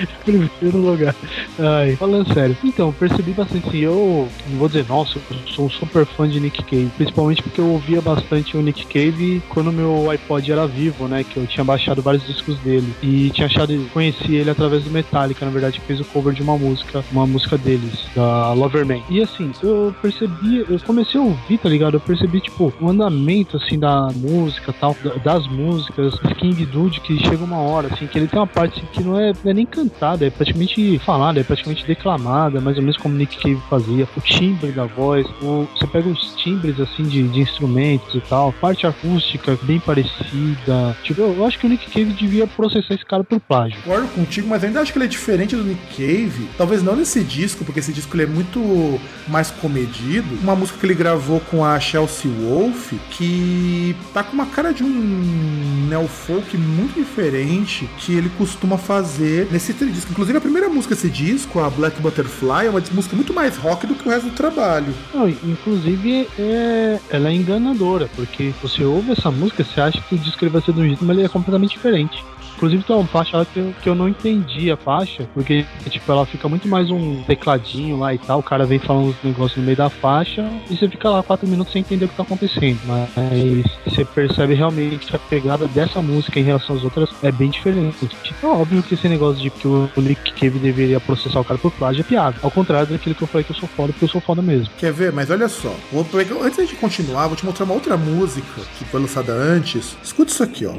primeiro 0.24 0.78
lugar. 0.78 1.16
Ai, 1.58 1.96
falando 1.96 2.34
sério. 2.34 2.58
Então, 2.64 2.92
percebi 2.94 3.32
bastante 3.32 3.68
assim, 3.68 3.78
eu 3.80 4.30
não 4.50 4.58
vou 4.58 4.68
dizer, 4.68 4.86
nossa, 4.88 5.20
eu 5.30 5.38
sou 5.48 5.66
um 5.66 5.70
super 5.70 6.06
fã 6.06 6.28
de 6.28 6.40
Nick 6.40 6.64
Cave. 6.64 6.92
Principalmente 6.98 7.42
porque 7.44 7.60
eu 7.62 7.68
ouvia 7.68 8.02
bastante 8.02 8.56
o 8.58 8.62
Nick 8.62 8.86
Cave 8.86 9.42
quando 9.50 9.72
meu 9.72 10.10
iPod 10.10 10.52
era 10.52 10.68
vivo, 10.68 11.08
né? 11.08 11.24
Que 11.24 11.38
eu 11.38 11.48
tinha 11.48 11.64
baixado 11.64 12.02
vários 12.02 12.26
discos 12.26 12.58
dele. 12.60 12.94
E 13.02 13.30
tinha 13.32 13.48
achado, 13.48 13.74
conheci 13.94 14.36
ele 14.36 14.50
através 14.50 14.84
do 14.84 14.92
Metallica, 14.92 15.46
na 15.46 15.52
verdade, 15.52 15.80
que 15.80 15.86
fez 15.86 16.00
o 16.00 16.06
cover 16.06 16.34
de 16.34 16.42
uma 16.42 16.58
música, 16.58 17.04
uma 17.12 17.26
música 17.28 17.58
deles, 17.58 18.06
da 18.16 18.54
Loverman. 18.54 19.04
E 19.10 19.22
assim, 19.22 19.52
eu 19.62 19.94
percebi, 20.02 20.66
eu 20.70 20.80
comecei 20.86 21.20
a 21.20 21.24
ouvir, 21.24 21.58
tá 21.58 21.70
ligado? 21.70 21.96
Eu 21.96 22.00
percebi, 22.02 22.42
tipo, 22.42 22.74
o 22.80 22.90
andamento, 22.90 23.58
assim, 23.58 23.78
da 23.78 24.10
música 24.16 24.74
tal, 24.74 24.96
da- 25.04 25.16
das 25.16 25.48
músicas, 25.48 26.14
King 26.38 26.66
Dude, 26.66 27.02
que 27.02 27.18
chega 27.18 27.44
uma 27.44 27.58
hora, 27.60 27.90
assim, 27.92 28.08
que 28.08 28.18
ele 28.18 28.28
tem 28.28 28.40
uma 28.40 28.48
parte 28.48 28.82
que 28.94 29.02
não 29.04 29.20
é, 29.20 29.34
não 29.44 29.52
é 29.52 29.54
nem 29.54 29.66
cantada, 29.90 30.26
é 30.26 30.30
praticamente 30.30 31.00
falada, 31.00 31.40
é 31.40 31.44
praticamente 31.44 31.86
declamada, 31.86 32.62
mais 32.62 32.78
ou 32.78 32.84
menos 32.84 32.98
como 32.98 33.16
Nick 33.16 33.38
Cave 33.38 33.60
fazia. 33.70 34.08
O 34.16 34.22
timbre 34.22 34.72
da 34.72 34.86
voz, 34.86 35.26
o- 35.42 35.68
você 35.76 35.88
pega 35.88 36.08
os 36.08 36.34
timbres, 36.36 36.80
assim, 36.80 37.04
de, 37.04 37.28
de 37.28 37.40
instrumentos 37.42 38.14
e 38.14 38.22
tal, 38.22 38.54
parte 38.54 38.86
acústica 38.86 39.58
bem 39.64 39.80
parecida. 39.80 40.96
Tipo, 41.04 41.22
eu, 41.22 41.34
eu 41.36 41.46
acho 41.46 41.58
que 41.60 41.66
o 41.66 41.70
Nick 41.70 41.86
Cave 41.90 42.14
devia 42.14 42.46
processar 42.48 42.94
esse 42.94 43.06
cara 43.06 43.24
por 43.24 43.40
plágio. 43.40 43.78
Concordo 43.84 44.08
contigo, 44.10 44.48
mas 44.48 44.64
ainda 44.64 44.82
acho 44.82 44.92
que 44.92 44.98
ele 44.98 45.06
é 45.06 45.10
diferente 45.10 45.56
do 45.56 45.64
Nick 45.64 45.82
Cave. 45.96 46.48
Talvez 46.58 46.84
não 46.84 46.96
nesse 46.96 47.24
disco, 47.24 47.66
porque 47.66 47.80
esse 47.80 47.92
disco 47.94 48.16
ele 48.16 48.24
é 48.24 48.28
muito 48.28 49.00
mais 49.28 49.50
comedido. 49.52 50.28
Uma 50.42 50.56
música 50.56 50.78
que 50.80 50.86
ele 50.86 50.94
gravou 50.96 51.40
com 51.40 51.64
a 51.66 51.80
Chelsea 51.80 52.32
Wolf, 52.32 52.94
que 53.12 53.96
tá 54.14 54.24
com 54.24 54.34
uma 54.34 54.46
cara 54.46 54.74
de 54.74 54.84
um 54.84 55.88
neofolk 55.90 56.56
muito 56.58 56.94
diferente 56.96 57.90
que 58.00 58.14
ele 58.14 58.30
costuma 58.38 58.78
fazer 58.78 59.48
nesse 59.52 59.74
disco. 59.88 60.12
Inclusive, 60.12 60.38
a 60.38 60.42
primeira 60.42 60.70
música 60.70 60.96
desse 60.96 61.10
disco, 61.10 61.60
a 61.60 61.70
Black 61.70 62.02
Butterfly, 62.02 62.68
é 62.68 62.70
uma 62.70 62.82
música 62.92 63.16
muito 63.16 63.34
mais 63.34 63.58
rock 63.58 63.88
do 63.88 63.96
que 63.96 64.08
o 64.08 64.12
resto 64.12 64.30
do 64.30 64.36
trabalho. 64.36 64.94
Não, 65.14 65.28
inclusive 65.28 66.28
é, 66.38 67.00
ela 67.10 67.30
é 67.30 67.34
enganadora, 67.34 68.10
porque 68.16 68.54
você 68.62 68.84
ouve 68.84 69.12
essa 69.12 69.32
música, 69.32 69.64
você 69.64 69.80
acha 69.80 70.02
que 70.02 70.16
o 70.16 70.18
disco 70.18 70.50
vai 70.50 70.62
ser 70.62 70.74
de 70.74 70.82
um 70.82 70.86
jeito, 70.86 71.06
mas 71.06 71.18
ele 71.18 71.26
é 71.26 71.30
completamente 71.30 71.72
diferente. 71.72 72.24
Inclusive 72.60 72.84
tem 72.84 72.94
uma 72.94 73.08
faixa 73.08 73.46
que 73.46 73.88
eu, 73.88 73.96
não 73.96 74.10
entendi 74.10 74.70
a 74.70 74.76
faixa, 74.76 75.26
porque 75.34 75.66
tipo, 75.90 76.12
ela 76.12 76.26
fica 76.26 76.50
muito 76.50 76.68
mais 76.68 76.92
um 76.92 77.24
tecladinho 77.24 77.98
lá 77.98 78.14
e 78.14 78.18
tal, 78.18 78.40
o 78.40 78.44
cara 78.44 78.66
vem 78.66 78.78
falando 78.78 79.08
uns 79.12 79.16
negócios 79.24 79.56
no 79.58 79.64
meio 79.64 79.78
da 79.78 79.90
faixa 79.90 80.46
e 80.70 80.76
você 80.76 80.90
fica 80.90 81.10
lá 81.10 81.24
quatro 81.24 81.48
minutos 81.48 81.72
sem 81.72 81.80
entender 81.80 82.04
o 82.04 82.10
que 82.10 82.16
tá 82.18 82.24
acontecendo. 82.24 82.78
Mas 82.86 83.64
você 83.86 84.04
percebe 84.04 84.56
realmente 84.56 85.06
que 85.08 85.16
a 85.16 85.20
pegada 85.20 85.68
dessa 85.70 86.02
música 86.02 86.38
em 86.38 86.44
relação 86.44 86.76
às 86.76 86.84
outras 86.84 87.10
é 87.24 87.32
bem 87.32 87.50
diferente. 87.50 88.06
Tipo, 88.24 88.48
é 88.48 88.50
óbvio 88.50 88.84
que 88.84 88.94
esse 88.94 89.08
negócio 89.08 89.42
de 89.42 89.50
que 89.50 89.66
o 89.66 89.90
Nick 89.96 90.34
Cave 90.34 90.60
deveria 90.60 91.00
processar 91.00 91.40
o 91.40 91.46
cara 91.46 91.58
por 91.58 91.72
plágio 91.72 92.02
é 92.02 92.04
piada. 92.04 92.36
Ao 92.44 92.52
contrário 92.52 92.88
daquilo 92.88 93.16
que 93.16 93.22
eu 93.22 93.28
falei 93.28 93.46
que 93.46 93.52
eu 93.52 93.56
sou 93.56 93.70
foda, 93.70 93.94
porque 93.94 94.04
eu 94.04 94.10
sou 94.10 94.20
foda 94.20 94.42
mesmo. 94.42 94.68
Quer 94.78 94.92
ver? 94.92 95.14
Mas 95.14 95.30
olha 95.30 95.48
só. 95.48 95.74
Vou 95.94 96.04
pegar- 96.04 96.36
antes 96.42 96.68
de 96.68 96.76
continuar, 96.76 97.28
vou 97.28 97.38
te 97.38 97.46
mostrar 97.46 97.64
uma 97.64 97.74
outra 97.76 97.96
música 97.96 98.62
que 98.78 98.84
foi 98.84 99.00
lançada 99.00 99.32
antes. 99.32 99.96
Escuta 100.04 100.30
isso 100.34 100.44
aqui, 100.44 100.66
ó. 100.66 100.74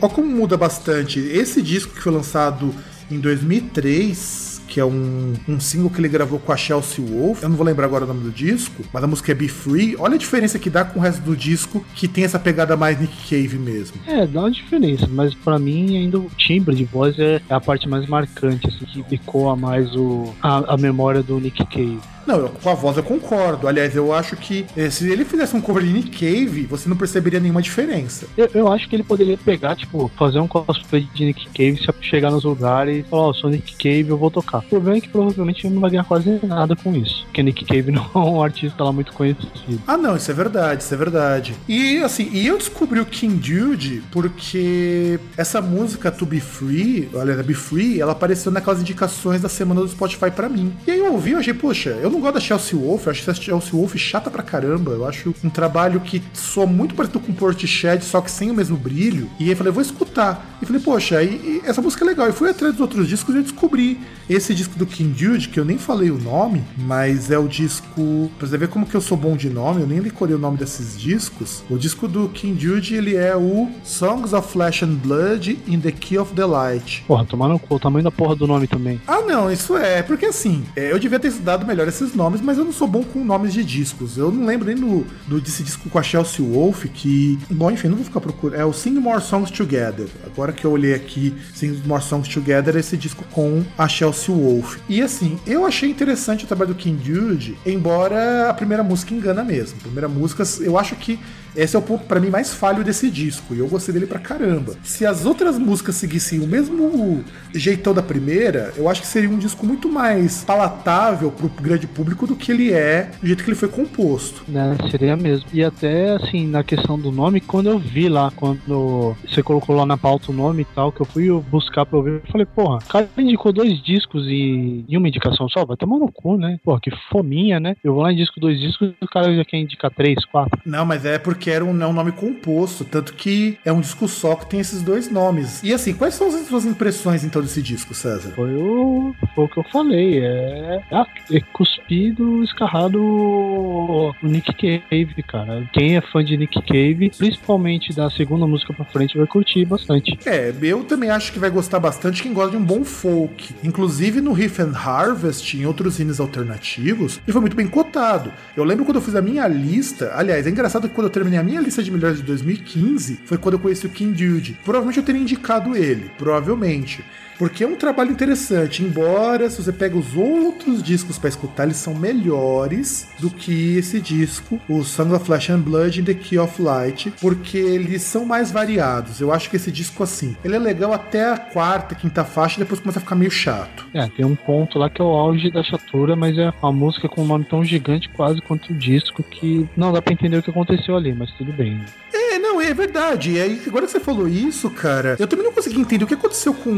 Ó 0.00 0.08
como 0.08 0.28
muda 0.28 0.56
bastante. 0.56 1.18
Esse 1.18 1.62
disco 1.62 1.94
que 1.94 2.02
foi 2.02 2.12
lançado 2.12 2.74
em 3.10 3.18
2003, 3.18 4.62
que 4.66 4.80
é 4.80 4.84
um, 4.84 5.34
um 5.48 5.60
single 5.60 5.90
que 5.90 6.00
ele 6.00 6.08
gravou 6.08 6.38
com 6.38 6.52
a 6.52 6.56
Chelsea 6.56 7.04
Wolf, 7.04 7.42
eu 7.42 7.48
não 7.48 7.56
vou 7.56 7.64
lembrar 7.64 7.86
agora 7.86 8.04
o 8.04 8.08
nome 8.08 8.24
do 8.24 8.30
disco, 8.30 8.82
mas 8.92 9.04
a 9.04 9.06
música 9.06 9.32
é 9.32 9.34
Be 9.34 9.48
Free. 9.48 9.96
Olha 9.98 10.14
a 10.14 10.18
diferença 10.18 10.58
que 10.58 10.68
dá 10.68 10.84
com 10.84 10.98
o 10.98 11.02
resto 11.02 11.22
do 11.22 11.36
disco, 11.36 11.84
que 11.94 12.08
tem 12.08 12.24
essa 12.24 12.38
pegada 12.38 12.76
mais 12.76 13.00
Nick 13.00 13.14
Cave 13.28 13.58
mesmo. 13.58 13.96
É, 14.06 14.26
dá 14.26 14.40
uma 14.40 14.50
diferença, 14.50 15.06
mas 15.10 15.34
pra 15.34 15.58
mim 15.58 15.96
ainda 15.96 16.18
o 16.18 16.30
timbre 16.36 16.74
de 16.74 16.84
voz 16.84 17.18
é, 17.18 17.40
é 17.48 17.54
a 17.54 17.60
parte 17.60 17.88
mais 17.88 18.08
marcante, 18.08 18.66
assim, 18.66 19.02
que 19.02 19.14
ecoa 19.14 19.54
mais 19.54 19.94
o, 19.94 20.34
a, 20.42 20.74
a 20.74 20.76
memória 20.76 21.22
do 21.22 21.38
Nick 21.38 21.64
Cave. 21.66 22.00
Não, 22.26 22.36
eu- 22.36 22.48
com 22.62 22.70
a 22.70 22.74
voz 22.74 22.96
eu 22.96 23.02
concordo. 23.02 23.68
Aliás, 23.68 23.94
eu 23.94 24.12
acho 24.12 24.36
que 24.36 24.64
eh, 24.76 24.90
se 24.90 25.10
ele 25.10 25.24
fizesse 25.24 25.54
um 25.56 25.60
cover 25.60 25.82
de 25.82 25.92
Nick 25.92 26.10
Cave, 26.10 26.66
você 26.66 26.88
não 26.88 26.96
perceberia 26.96 27.40
nenhuma 27.40 27.62
diferença. 27.62 28.26
Eu, 28.36 28.48
eu 28.54 28.72
acho 28.72 28.88
que 28.88 28.96
ele 28.96 29.02
poderia 29.02 29.36
pegar, 29.38 29.76
tipo, 29.76 30.10
fazer 30.16 30.38
um 30.40 30.48
cosplay 30.48 31.06
de 31.14 31.24
Nick 31.26 31.46
Cave, 31.48 31.76
se 31.78 32.08
chegar 32.08 32.30
nos 32.30 32.44
lugares 32.44 33.04
e 33.04 33.08
falar, 33.08 33.28
ó, 33.28 33.32
sou 33.32 33.50
Nick 33.50 33.74
Cave, 33.76 34.08
eu 34.08 34.16
vou 34.18 34.30
tocar. 34.30 34.58
O 34.58 34.62
problema 34.62 34.98
é 34.98 35.00
que 35.00 35.08
provavelmente 35.08 35.66
ele 35.66 35.74
não 35.74 35.80
vai 35.80 35.90
ganhar 35.90 36.04
quase 36.04 36.38
nada 36.44 36.74
com 36.76 36.94
isso, 36.94 37.24
porque 37.24 37.42
Nick 37.42 37.64
Cave 37.64 37.90
não 37.92 38.08
é 38.14 38.18
um 38.18 38.42
artista 38.42 38.82
lá 38.84 38.92
muito 38.92 39.12
conhecido. 39.12 39.80
Ah, 39.86 39.96
não, 39.96 40.16
isso 40.16 40.30
é 40.30 40.34
verdade, 40.34 40.82
isso 40.82 40.94
é 40.94 40.96
verdade. 40.96 41.54
E 41.68 41.98
assim, 41.98 42.28
e 42.32 42.46
eu 42.46 42.56
descobri 42.58 43.00
o 43.00 43.06
King 43.06 43.40
Jude 43.46 44.02
porque 44.10 45.18
essa 45.36 45.60
música 45.60 46.10
To 46.10 46.24
Be 46.26 46.40
Free, 46.40 47.08
olha, 47.14 47.34
Be 47.42 47.54
Free, 47.54 48.00
ela 48.00 48.12
apareceu 48.12 48.50
naquelas 48.50 48.80
indicações 48.80 49.40
da 49.40 49.48
semana 49.48 49.80
do 49.80 49.88
Spotify 49.88 50.30
pra 50.30 50.48
mim. 50.48 50.72
E 50.86 50.90
aí 50.90 50.98
eu 50.98 51.12
ouvi, 51.12 51.32
eu 51.32 51.38
achei, 51.38 51.54
poxa, 51.54 51.90
eu 51.90 52.10
não 52.14 52.20
gosto 52.20 52.34
da 52.34 52.40
Chelsea 52.40 52.78
Wolf, 52.78 53.06
eu 53.06 53.10
acho 53.10 53.30
a 53.30 53.34
Chelsea 53.34 53.70
Wolf 53.72 53.96
chata 53.96 54.30
pra 54.30 54.42
caramba. 54.42 54.92
Eu 54.92 55.06
acho 55.06 55.34
um 55.42 55.50
trabalho 55.50 56.00
que 56.00 56.22
soa 56.32 56.66
muito 56.66 56.94
parecido 56.94 57.20
com 57.20 57.32
Portishead, 57.32 58.04
só 58.04 58.20
que 58.20 58.30
sem 58.30 58.50
o 58.50 58.54
mesmo 58.54 58.76
brilho. 58.76 59.28
E 59.38 59.44
aí 59.44 59.50
eu 59.50 59.56
falei, 59.56 59.72
vou 59.72 59.82
escutar. 59.82 60.58
E 60.62 60.66
falei, 60.66 60.80
poxa, 60.80 61.22
e, 61.22 61.28
e 61.28 61.62
essa 61.64 61.82
música 61.82 62.04
é 62.04 62.06
legal. 62.06 62.28
E 62.28 62.32
fui 62.32 62.48
atrás 62.48 62.72
dos 62.72 62.80
outros 62.80 63.08
discos 63.08 63.34
e 63.34 63.38
eu 63.38 63.42
descobri 63.42 64.00
esse 64.28 64.54
disco 64.54 64.78
do 64.78 64.86
King 64.86 65.18
Jude, 65.18 65.48
que 65.48 65.58
eu 65.58 65.64
nem 65.64 65.76
falei 65.76 66.10
o 66.10 66.18
nome, 66.18 66.62
mas 66.76 67.30
é 67.30 67.38
o 67.38 67.48
disco. 67.48 68.30
Pra 68.38 68.46
você 68.46 68.56
ver 68.56 68.68
como 68.68 68.86
que 68.86 68.94
eu 68.94 69.00
sou 69.00 69.16
bom 69.16 69.36
de 69.36 69.50
nome, 69.50 69.82
eu 69.82 69.86
nem 69.86 70.00
decorei 70.00 70.34
o 70.34 70.38
nome 70.38 70.56
desses 70.56 70.98
discos. 70.98 71.62
O 71.68 71.76
disco 71.76 72.06
do 72.06 72.28
King 72.28 72.58
Jude, 72.60 72.94
ele 72.94 73.16
é 73.16 73.36
o 73.36 73.68
Songs 73.82 74.32
of 74.32 74.50
Flesh 74.50 74.82
and 74.82 74.94
Blood 74.94 75.58
in 75.66 75.80
the 75.80 75.92
Key 75.92 76.18
of 76.18 76.32
the 76.34 76.46
Light. 76.46 77.04
Porra, 77.06 77.24
tomar 77.24 77.48
no 77.48 77.58
cu, 77.58 77.74
o 77.74 77.80
tamanho 77.80 78.04
da 78.04 78.10
porra 78.10 78.36
do 78.36 78.46
nome 78.46 78.66
também. 78.66 79.00
Ah, 79.06 79.20
não, 79.20 79.50
isso 79.50 79.76
é, 79.76 80.02
porque 80.02 80.26
assim, 80.26 80.64
é, 80.76 80.92
eu 80.92 80.98
devia 80.98 81.18
ter 81.18 81.28
estudado 81.28 81.66
melhor 81.66 81.88
esses 81.88 82.03
nomes, 82.12 82.40
mas 82.40 82.58
eu 82.58 82.64
não 82.64 82.72
sou 82.72 82.88
bom 82.88 83.04
com 83.04 83.24
nomes 83.24 83.52
de 83.52 83.64
discos. 83.64 84.18
Eu 84.18 84.30
não 84.30 84.44
lembro 84.44 84.66
nem 84.66 84.76
do, 84.76 85.06
do 85.26 85.40
desse 85.40 85.62
disco 85.62 85.88
com 85.88 85.98
a 85.98 86.02
Chelsea 86.02 86.44
Wolf, 86.44 86.86
que. 86.92 87.38
Bom, 87.50 87.70
enfim, 87.70 87.88
não 87.88 87.96
vou 87.96 88.04
ficar 88.04 88.20
procurando. 88.20 88.60
É 88.60 88.64
o 88.64 88.72
Sing 88.72 88.98
More 88.98 89.22
Songs 89.22 89.50
Together. 89.50 90.08
Agora 90.26 90.52
que 90.52 90.64
eu 90.64 90.72
olhei 90.72 90.94
aqui, 90.94 91.34
Sing 91.54 91.80
More 91.86 92.02
Songs 92.02 92.28
Together, 92.28 92.76
é 92.76 92.80
esse 92.80 92.96
disco 92.96 93.24
com 93.30 93.64
a 93.78 93.86
Chelsea 93.88 94.34
Wolf. 94.34 94.78
E 94.88 95.00
assim, 95.00 95.38
eu 95.46 95.64
achei 95.64 95.88
interessante 95.88 96.44
o 96.44 96.48
trabalho 96.48 96.74
do 96.74 96.76
King 96.76 97.00
Jude, 97.04 97.56
embora 97.64 98.50
a 98.50 98.54
primeira 98.54 98.82
música 98.82 99.14
engana 99.14 99.44
mesmo. 99.44 99.78
A 99.78 99.82
primeira 99.84 100.08
música, 100.08 100.42
eu 100.60 100.76
acho 100.76 100.96
que 100.96 101.18
esse 101.56 101.76
é 101.76 101.78
o 101.78 101.82
ponto 101.82 102.04
para 102.04 102.20
mim 102.20 102.30
mais 102.30 102.52
falho 102.52 102.84
desse 102.84 103.10
disco, 103.10 103.54
e 103.54 103.58
eu 103.58 103.68
gostei 103.68 103.92
dele 103.92 104.06
pra 104.06 104.18
caramba. 104.18 104.74
Se 104.82 105.06
as 105.06 105.24
outras 105.24 105.58
músicas 105.58 105.96
seguissem 105.96 106.40
o 106.40 106.46
mesmo 106.46 107.24
jeitão 107.54 107.94
da 107.94 108.02
primeira, 108.02 108.72
eu 108.76 108.88
acho 108.88 109.00
que 109.00 109.06
seria 109.06 109.30
um 109.30 109.38
disco 109.38 109.64
muito 109.66 109.88
mais 109.88 110.44
palatável 110.44 111.30
pro 111.30 111.48
grande 111.48 111.86
público 111.86 112.26
do 112.26 112.36
que 112.36 112.50
ele 112.50 112.72
é, 112.72 113.10
do 113.20 113.26
jeito 113.26 113.44
que 113.44 113.50
ele 113.50 113.56
foi 113.56 113.68
composto. 113.68 114.44
Né, 114.48 114.76
seria 114.90 115.16
mesmo. 115.16 115.46
E 115.52 115.62
até 115.62 116.14
assim, 116.14 116.46
na 116.46 116.62
questão 116.62 116.98
do 116.98 117.10
nome, 117.10 117.40
quando 117.40 117.68
eu 117.68 117.78
vi 117.78 118.08
lá, 118.08 118.32
quando 118.34 119.16
você 119.26 119.42
colocou 119.42 119.76
lá 119.76 119.86
na 119.86 119.96
pauta 119.96 120.30
o 120.30 120.34
nome 120.34 120.62
e 120.62 120.66
tal, 120.74 120.92
que 120.92 121.00
eu 121.00 121.06
fui 121.06 121.28
buscar 121.50 121.86
pra 121.86 121.98
ouvir, 121.98 122.12
eu 122.12 122.22
falei, 122.30 122.46
porra, 122.46 122.78
o 122.78 122.88
cara 122.88 123.08
indicou 123.18 123.52
dois 123.52 123.82
discos 123.82 124.26
e, 124.26 124.84
e 124.88 124.96
uma 124.96 125.08
indicação 125.08 125.48
só, 125.48 125.64
vai 125.64 125.76
tomar 125.76 125.98
no 125.98 126.10
cu, 126.10 126.36
né? 126.36 126.58
Porra, 126.64 126.80
que 126.80 126.90
fominha, 127.10 127.60
né? 127.60 127.76
Eu 127.82 127.94
vou 127.94 128.02
lá 128.02 128.12
e 128.12 128.16
disco 128.16 128.40
dois 128.40 128.58
discos 128.58 128.92
e 129.00 129.04
o 129.04 129.08
cara 129.08 129.34
já 129.34 129.44
quer 129.44 129.58
indicar 129.58 129.90
três, 129.90 130.24
quatro. 130.24 130.60
Não, 130.64 130.84
mas 130.84 131.04
é 131.04 131.18
porque 131.18 131.43
era 131.50 131.64
um, 131.64 131.82
é 131.82 131.86
um 131.86 131.92
nome 131.92 132.12
composto, 132.12 132.84
tanto 132.84 133.14
que 133.14 133.58
é 133.64 133.72
um 133.72 133.80
disco 133.80 134.08
só 134.08 134.34
que 134.34 134.46
tem 134.46 134.60
esses 134.60 134.82
dois 134.82 135.10
nomes. 135.10 135.62
E 135.62 135.72
assim, 135.72 135.94
quais 135.94 136.14
são 136.14 136.28
as 136.28 136.46
suas 136.46 136.64
impressões 136.64 137.24
então 137.24 137.42
desse 137.42 137.62
disco, 137.62 137.94
César? 137.94 138.32
Foi 138.34 138.54
o, 138.54 139.14
foi 139.34 139.44
o 139.44 139.48
que 139.48 139.58
eu 139.58 139.64
falei, 139.64 140.20
é, 140.20 140.80
é, 140.90 141.36
é 141.36 141.40
cuspido, 141.52 142.42
escarrado 142.44 143.02
o 143.02 144.14
Nick 144.22 144.52
Cave, 144.54 145.22
cara. 145.22 145.68
Quem 145.72 145.96
é 145.96 146.00
fã 146.00 146.24
de 146.24 146.36
Nick 146.36 146.60
Cave, 146.62 147.10
principalmente 147.16 147.94
da 147.94 148.10
segunda 148.10 148.46
música 148.46 148.72
pra 148.72 148.84
frente, 148.84 149.16
vai 149.16 149.26
curtir 149.26 149.64
bastante. 149.64 150.18
É, 150.24 150.52
eu 150.62 150.84
também 150.84 151.10
acho 151.10 151.32
que 151.32 151.38
vai 151.38 151.50
gostar 151.50 151.80
bastante 151.80 152.22
quem 152.22 152.32
gosta 152.32 152.52
de 152.52 152.56
um 152.56 152.64
bom 152.64 152.84
folk. 152.84 153.54
Inclusive 153.62 154.20
no 154.20 154.32
Riff 154.32 154.60
and 154.60 154.72
Harvest, 154.74 155.56
em 155.56 155.66
outros 155.66 155.94
zines 155.94 156.20
alternativos, 156.20 157.20
ele 157.24 157.32
foi 157.32 157.40
muito 157.40 157.56
bem 157.56 157.66
cotado. 157.66 158.32
Eu 158.56 158.64
lembro 158.64 158.84
quando 158.84 158.96
eu 158.96 159.02
fiz 159.02 159.14
a 159.14 159.22
minha 159.22 159.46
lista, 159.46 160.12
aliás, 160.14 160.46
é 160.46 160.50
engraçado 160.50 160.88
que 160.88 160.94
quando 160.94 161.06
eu 161.06 161.12
terminei 161.12 161.33
a 161.38 161.42
minha 161.42 161.60
lista 161.60 161.82
de 161.82 161.90
melhores 161.90 162.18
de 162.18 162.24
2015, 162.24 163.20
foi 163.24 163.38
quando 163.38 163.54
eu 163.54 163.58
conheci 163.58 163.86
o 163.86 163.90
King 163.90 164.12
Dude. 164.12 164.58
Provavelmente 164.64 164.98
eu 164.98 165.04
teria 165.04 165.20
indicado 165.20 165.76
ele, 165.76 166.10
provavelmente. 166.16 167.04
Porque 167.38 167.64
é 167.64 167.66
um 167.66 167.76
trabalho 167.76 168.10
interessante, 168.10 168.82
embora 168.82 169.50
se 169.50 169.62
você 169.62 169.72
pega 169.72 169.96
os 169.96 170.16
outros 170.16 170.82
discos 170.82 171.18
para 171.18 171.28
escutar, 171.28 171.64
eles 171.64 171.76
são 171.76 171.94
melhores 171.94 173.08
do 173.18 173.30
que 173.30 173.76
esse 173.76 174.00
disco, 174.00 174.60
o 174.68 174.82
Song 174.84 175.14
of 175.14 175.24
Flesh 175.24 175.50
and 175.50 175.60
Blood 175.60 176.00
e 176.00 176.02
The 176.02 176.14
Key 176.14 176.38
of 176.38 176.60
Light, 176.60 177.12
porque 177.20 177.58
eles 177.58 178.02
são 178.02 178.24
mais 178.24 178.50
variados. 178.50 179.20
Eu 179.20 179.32
acho 179.32 179.50
que 179.50 179.56
esse 179.56 179.70
disco, 179.72 180.02
assim, 180.02 180.36
ele 180.44 180.56
é 180.56 180.58
legal 180.58 180.92
até 180.92 181.30
a 181.30 181.36
quarta, 181.38 181.94
quinta 181.94 182.24
faixa, 182.24 182.56
e 182.56 182.64
depois 182.64 182.80
começa 182.80 182.98
a 182.98 183.02
ficar 183.02 183.14
meio 183.14 183.30
chato. 183.30 183.86
É, 183.92 184.06
tem 184.08 184.24
um 184.24 184.36
ponto 184.36 184.78
lá 184.78 184.88
que 184.88 185.00
é 185.00 185.04
o 185.04 185.08
auge 185.08 185.50
da 185.50 185.62
chatura, 185.62 186.16
mas 186.16 186.36
é 186.38 186.52
uma 186.62 186.72
música 186.72 187.08
com 187.08 187.22
um 187.22 187.26
nome 187.26 187.44
tão 187.44 187.64
gigante 187.64 188.08
quase 188.08 188.40
quanto 188.40 188.72
o 188.72 188.74
disco 188.74 189.22
que 189.22 189.68
não 189.76 189.92
dá 189.92 190.00
pra 190.00 190.12
entender 190.12 190.38
o 190.38 190.42
que 190.42 190.50
aconteceu 190.50 190.96
ali, 190.96 191.14
mas 191.14 191.30
tudo 191.32 191.52
bem. 191.52 191.74
né? 191.74 191.86
É, 192.34 192.38
não, 192.38 192.60
é 192.60 192.72
verdade. 192.74 193.32
E 193.32 193.40
aí, 193.40 193.62
agora 193.66 193.86
que 193.86 193.92
você 193.92 194.00
falou 194.00 194.26
isso, 194.28 194.68
cara, 194.70 195.16
eu 195.18 195.26
também 195.26 195.44
não 195.44 195.52
consegui 195.52 195.80
entender 195.80 196.04
o 196.04 196.06
que 196.06 196.14
aconteceu 196.14 196.52
com 196.54 196.70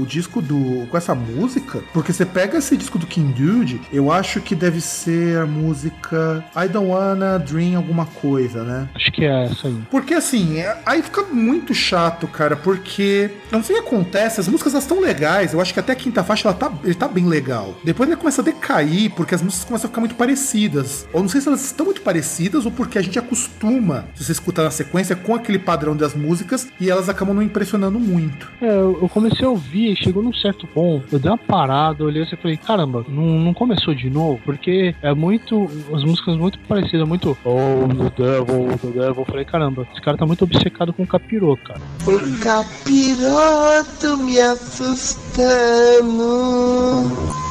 o 0.00 0.06
disco 0.06 0.40
do. 0.42 0.86
com 0.90 0.96
essa 0.96 1.14
música. 1.14 1.82
Porque 1.92 2.12
você 2.12 2.24
pega 2.26 2.58
esse 2.58 2.76
disco 2.76 2.98
do 2.98 3.06
King 3.06 3.32
Dude, 3.32 3.80
eu 3.92 4.10
acho 4.10 4.40
que 4.40 4.54
deve 4.54 4.80
ser 4.80 5.38
a 5.38 5.46
música 5.46 6.44
I 6.56 6.68
Don't 6.68 6.88
Wanna 6.88 7.38
Dream 7.38 7.76
alguma 7.76 8.06
coisa, 8.06 8.62
né? 8.64 8.88
Acho 8.94 9.12
que 9.12 9.24
é 9.24 9.44
essa 9.44 9.68
aí. 9.68 9.76
Porque 9.90 10.14
assim, 10.14 10.58
é- 10.58 10.76
aí 10.84 11.02
fica 11.02 11.22
muito 11.24 11.74
chato, 11.74 12.26
cara, 12.26 12.56
porque 12.56 13.30
eu 13.50 13.58
não 13.58 13.64
sei 13.64 13.76
o 13.76 13.82
que 13.82 13.88
acontece, 13.88 14.40
as 14.40 14.48
músicas 14.48 14.72
elas 14.74 14.84
estão 14.84 15.00
legais, 15.00 15.52
eu 15.52 15.60
acho 15.60 15.72
que 15.72 15.80
até 15.80 15.92
a 15.92 15.96
quinta 15.96 16.22
faixa 16.24 16.48
ela 16.48 16.56
tá, 16.56 16.72
ele 16.82 16.94
tá 16.94 17.08
bem 17.08 17.26
legal. 17.26 17.74
Depois 17.84 18.08
ele 18.08 18.16
começa 18.16 18.40
a 18.40 18.44
decair, 18.44 19.10
porque 19.14 19.34
as 19.34 19.42
músicas 19.42 19.64
começam 19.64 19.86
a 19.86 19.90
ficar 19.90 20.00
muito 20.00 20.14
parecidas. 20.14 21.06
Ou 21.12 21.22
não 21.22 21.28
sei 21.28 21.40
se 21.40 21.48
elas 21.48 21.64
estão 21.64 21.86
muito 21.86 22.02
parecidas 22.02 22.64
ou 22.66 22.72
porque 22.72 22.98
a 22.98 23.02
gente 23.02 23.18
acostuma, 23.18 24.06
se 24.14 24.24
você 24.24 24.32
escutar 24.32 24.63
na 24.64 24.70
sequência, 24.70 25.14
com 25.14 25.34
aquele 25.34 25.58
padrão 25.58 25.96
das 25.96 26.14
músicas 26.14 26.68
e 26.80 26.90
elas 26.90 27.08
acabam 27.08 27.34
não 27.34 27.42
impressionando 27.42 27.98
muito. 27.98 28.50
É, 28.60 28.76
eu 28.76 29.08
comecei 29.12 29.46
a 29.46 29.50
ouvir 29.50 29.92
e 29.92 29.96
chegou 29.96 30.22
num 30.22 30.32
certo 30.32 30.66
ponto. 30.66 31.06
Eu 31.12 31.18
dei 31.18 31.30
uma 31.30 31.38
parada, 31.38 32.04
olhei 32.04 32.22
assim 32.22 32.34
e 32.34 32.38
falei, 32.38 32.56
caramba, 32.56 33.04
não, 33.08 33.38
não 33.38 33.54
começou 33.54 33.94
de 33.94 34.10
novo? 34.10 34.40
Porque 34.44 34.94
é 35.02 35.14
muito. 35.14 35.68
As 35.92 36.02
músicas 36.02 36.36
muito 36.36 36.58
parecidas, 36.60 37.06
muito. 37.06 37.36
Oh, 37.44 37.86
the 37.88 38.22
devil, 38.22 38.78
the 38.78 38.88
devil. 38.88 39.14
Eu 39.18 39.24
falei, 39.24 39.44
caramba, 39.44 39.86
esse 39.92 40.00
cara 40.00 40.16
tá 40.16 40.26
muito 40.26 40.44
obcecado 40.44 40.92
com 40.92 41.02
o 41.02 41.06
capiroto, 41.06 41.62
cara. 41.62 41.80
O 42.06 42.38
capiroto 42.40 44.16
me 44.18 44.40
assustando. 44.40 45.44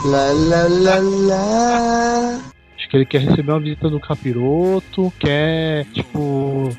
Lá, 0.05 0.31
lá, 0.33 0.67
lá, 0.69 0.99
lá. 0.99 2.52
Que 2.93 2.97
ele 2.97 3.05
quer 3.07 3.21
receber 3.21 3.51
uma 3.51 3.59
visita 3.59 3.89
do 3.89 3.99
capiroto, 3.99 5.11
quer, 5.17 5.83
tipo, 5.85 6.69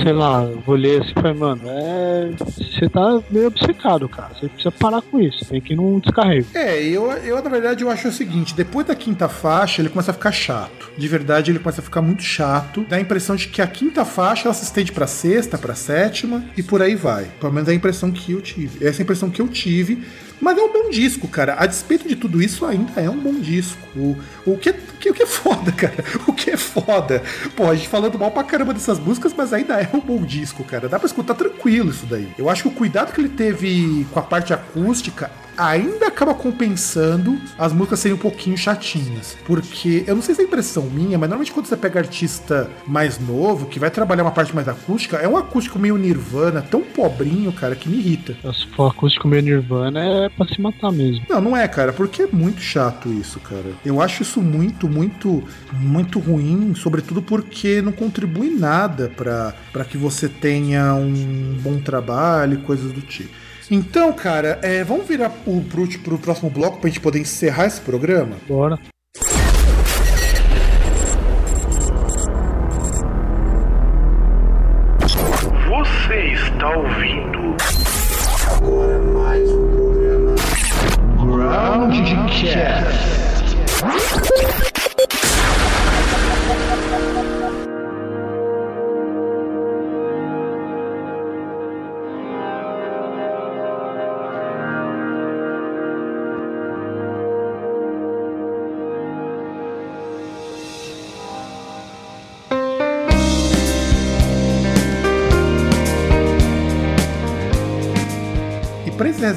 sei 0.00 0.12
lá, 0.12 0.44
vou 0.64 0.76
ler 0.76 1.02
assim 1.02 1.12
falei, 1.12 1.34
mano, 1.34 1.62
é. 1.66 2.30
Você 2.38 2.88
tá 2.88 3.20
meio 3.28 3.48
obcecado, 3.48 4.08
cara. 4.08 4.32
Você 4.32 4.46
precisa 4.46 4.70
parar 4.70 5.02
com 5.02 5.18
isso, 5.18 5.44
tem 5.46 5.60
que 5.60 5.72
ir 5.72 5.76
num 5.76 5.98
descarrego. 5.98 6.46
É, 6.54 6.80
eu, 6.80 7.10
eu 7.10 7.42
na 7.42 7.50
verdade 7.50 7.82
eu 7.82 7.90
acho 7.90 8.06
o 8.06 8.12
seguinte, 8.12 8.54
depois 8.54 8.86
da 8.86 8.94
quinta 8.94 9.28
faixa 9.28 9.82
ele 9.82 9.88
começa 9.88 10.12
a 10.12 10.14
ficar 10.14 10.30
chato. 10.30 10.88
De 10.96 11.08
verdade 11.08 11.50
ele 11.50 11.58
começa 11.58 11.80
a 11.80 11.84
ficar 11.84 12.00
muito 12.00 12.22
chato. 12.22 12.86
Dá 12.88 12.94
a 12.94 13.00
impressão 13.00 13.34
de 13.34 13.48
que 13.48 13.60
a 13.60 13.66
quinta 13.66 14.04
faixa 14.04 14.46
ela 14.46 14.54
se 14.54 14.62
estende 14.62 14.92
pra 14.92 15.08
sexta, 15.08 15.58
pra 15.58 15.74
sétima 15.74 16.44
e 16.56 16.62
por 16.62 16.80
aí 16.80 16.94
vai. 16.94 17.24
Pelo 17.40 17.52
menos 17.52 17.68
é 17.68 17.72
a 17.72 17.74
impressão 17.74 18.12
que 18.12 18.30
eu 18.30 18.40
tive. 18.40 18.86
Essa 18.86 18.98
é 18.98 19.02
a 19.02 19.02
impressão 19.02 19.28
que 19.28 19.42
eu 19.42 19.48
tive. 19.48 20.00
Mas 20.40 20.56
é 20.56 20.62
um 20.62 20.72
bom 20.72 20.88
disco, 20.88 21.28
cara. 21.28 21.56
A 21.58 21.66
despeito 21.66 22.08
de 22.08 22.16
tudo 22.16 22.42
isso, 22.42 22.64
ainda 22.64 22.98
é 22.98 23.10
um 23.10 23.18
bom 23.18 23.34
disco. 23.34 23.78
O, 23.94 24.16
o, 24.46 24.56
que, 24.56 24.70
o 24.70 25.12
que 25.12 25.22
é 25.22 25.26
foda, 25.42 25.72
cara? 25.72 26.04
O 26.26 26.32
que 26.32 26.50
é 26.50 26.56
foda? 26.56 27.22
Pô, 27.56 27.68
a 27.68 27.74
gente 27.74 27.88
falando 27.88 28.18
mal 28.18 28.30
pra 28.30 28.44
caramba 28.44 28.72
dessas 28.74 28.98
músicas, 28.98 29.32
mas 29.36 29.52
ainda 29.52 29.80
é 29.80 29.88
um 29.94 30.00
bom 30.00 30.22
disco, 30.22 30.64
cara. 30.64 30.88
Dá 30.88 30.98
pra 30.98 31.06
escutar 31.06 31.34
tranquilo 31.34 31.90
isso 31.90 32.06
daí. 32.06 32.28
Eu 32.38 32.48
acho 32.48 32.62
que 32.62 32.68
o 32.68 32.72
cuidado 32.72 33.12
que 33.12 33.20
ele 33.20 33.28
teve 33.28 34.06
com 34.10 34.18
a 34.18 34.22
parte 34.22 34.52
acústica 34.52 35.30
ainda 35.56 36.06
acaba 36.06 36.34
compensando 36.34 37.38
as 37.58 37.72
músicas 37.72 38.00
serem 38.00 38.16
um 38.16 38.20
pouquinho 38.20 38.56
chatinhas. 38.56 39.36
Porque 39.44 40.04
eu 40.06 40.14
não 40.14 40.22
sei 40.22 40.34
se 40.34 40.42
é 40.42 40.44
impressão 40.44 40.84
minha, 40.84 41.18
mas 41.18 41.28
normalmente 41.28 41.52
quando 41.52 41.66
você 41.66 41.76
pega 41.76 42.00
artista 42.00 42.70
mais 42.86 43.18
novo, 43.18 43.66
que 43.66 43.78
vai 43.78 43.90
trabalhar 43.90 44.22
uma 44.22 44.30
parte 44.30 44.54
mais 44.54 44.68
acústica, 44.68 45.16
é 45.16 45.28
um 45.28 45.36
acústico 45.36 45.78
meio 45.78 45.96
nirvana, 45.96 46.62
tão 46.62 46.82
pobrinho, 46.82 47.52
cara, 47.52 47.74
que 47.74 47.88
me 47.88 47.98
irrita. 47.98 48.36
Se 48.52 48.66
for 48.68 48.90
acústico 48.90 49.28
meio 49.28 49.42
Nirvana, 49.42 50.00
é 50.00 50.28
pra 50.28 50.46
se 50.46 50.60
matar 50.60 50.92
mesmo. 50.92 51.24
Não, 51.28 51.40
não 51.40 51.56
é, 51.56 51.66
cara, 51.66 51.92
porque 51.92 52.22
é 52.22 52.26
muito 52.26 52.60
chato 52.60 53.08
isso, 53.08 53.40
cara. 53.40 53.72
Eu 53.84 54.00
acho 54.00 54.22
isso 54.22 54.40
muito, 54.42 54.88
muito, 54.88 55.42
muito 55.72 56.18
ruim, 56.18 56.74
sobretudo 56.74 57.22
porque 57.22 57.80
não 57.80 57.92
contribui 57.92 58.50
nada 58.50 59.10
pra 59.16 59.54
pra 59.72 59.84
que 59.84 59.96
você 59.96 60.28
tenha 60.28 60.94
um 60.94 61.56
bom 61.60 61.78
trabalho 61.78 62.54
e 62.54 62.62
coisas 62.62 62.92
do 62.92 63.00
tipo. 63.00 63.30
Então, 63.70 64.12
cara, 64.12 64.58
é, 64.62 64.82
vamos 64.82 65.06
virar 65.06 65.32
o, 65.46 65.62
pro, 65.62 65.86
pro 66.00 66.18
próximo 66.18 66.50
bloco 66.50 66.78
pra 66.78 66.88
gente 66.88 67.00
poder 67.00 67.20
encerrar 67.20 67.66
esse 67.66 67.80
programa? 67.80 68.36
Bora. 68.48 68.78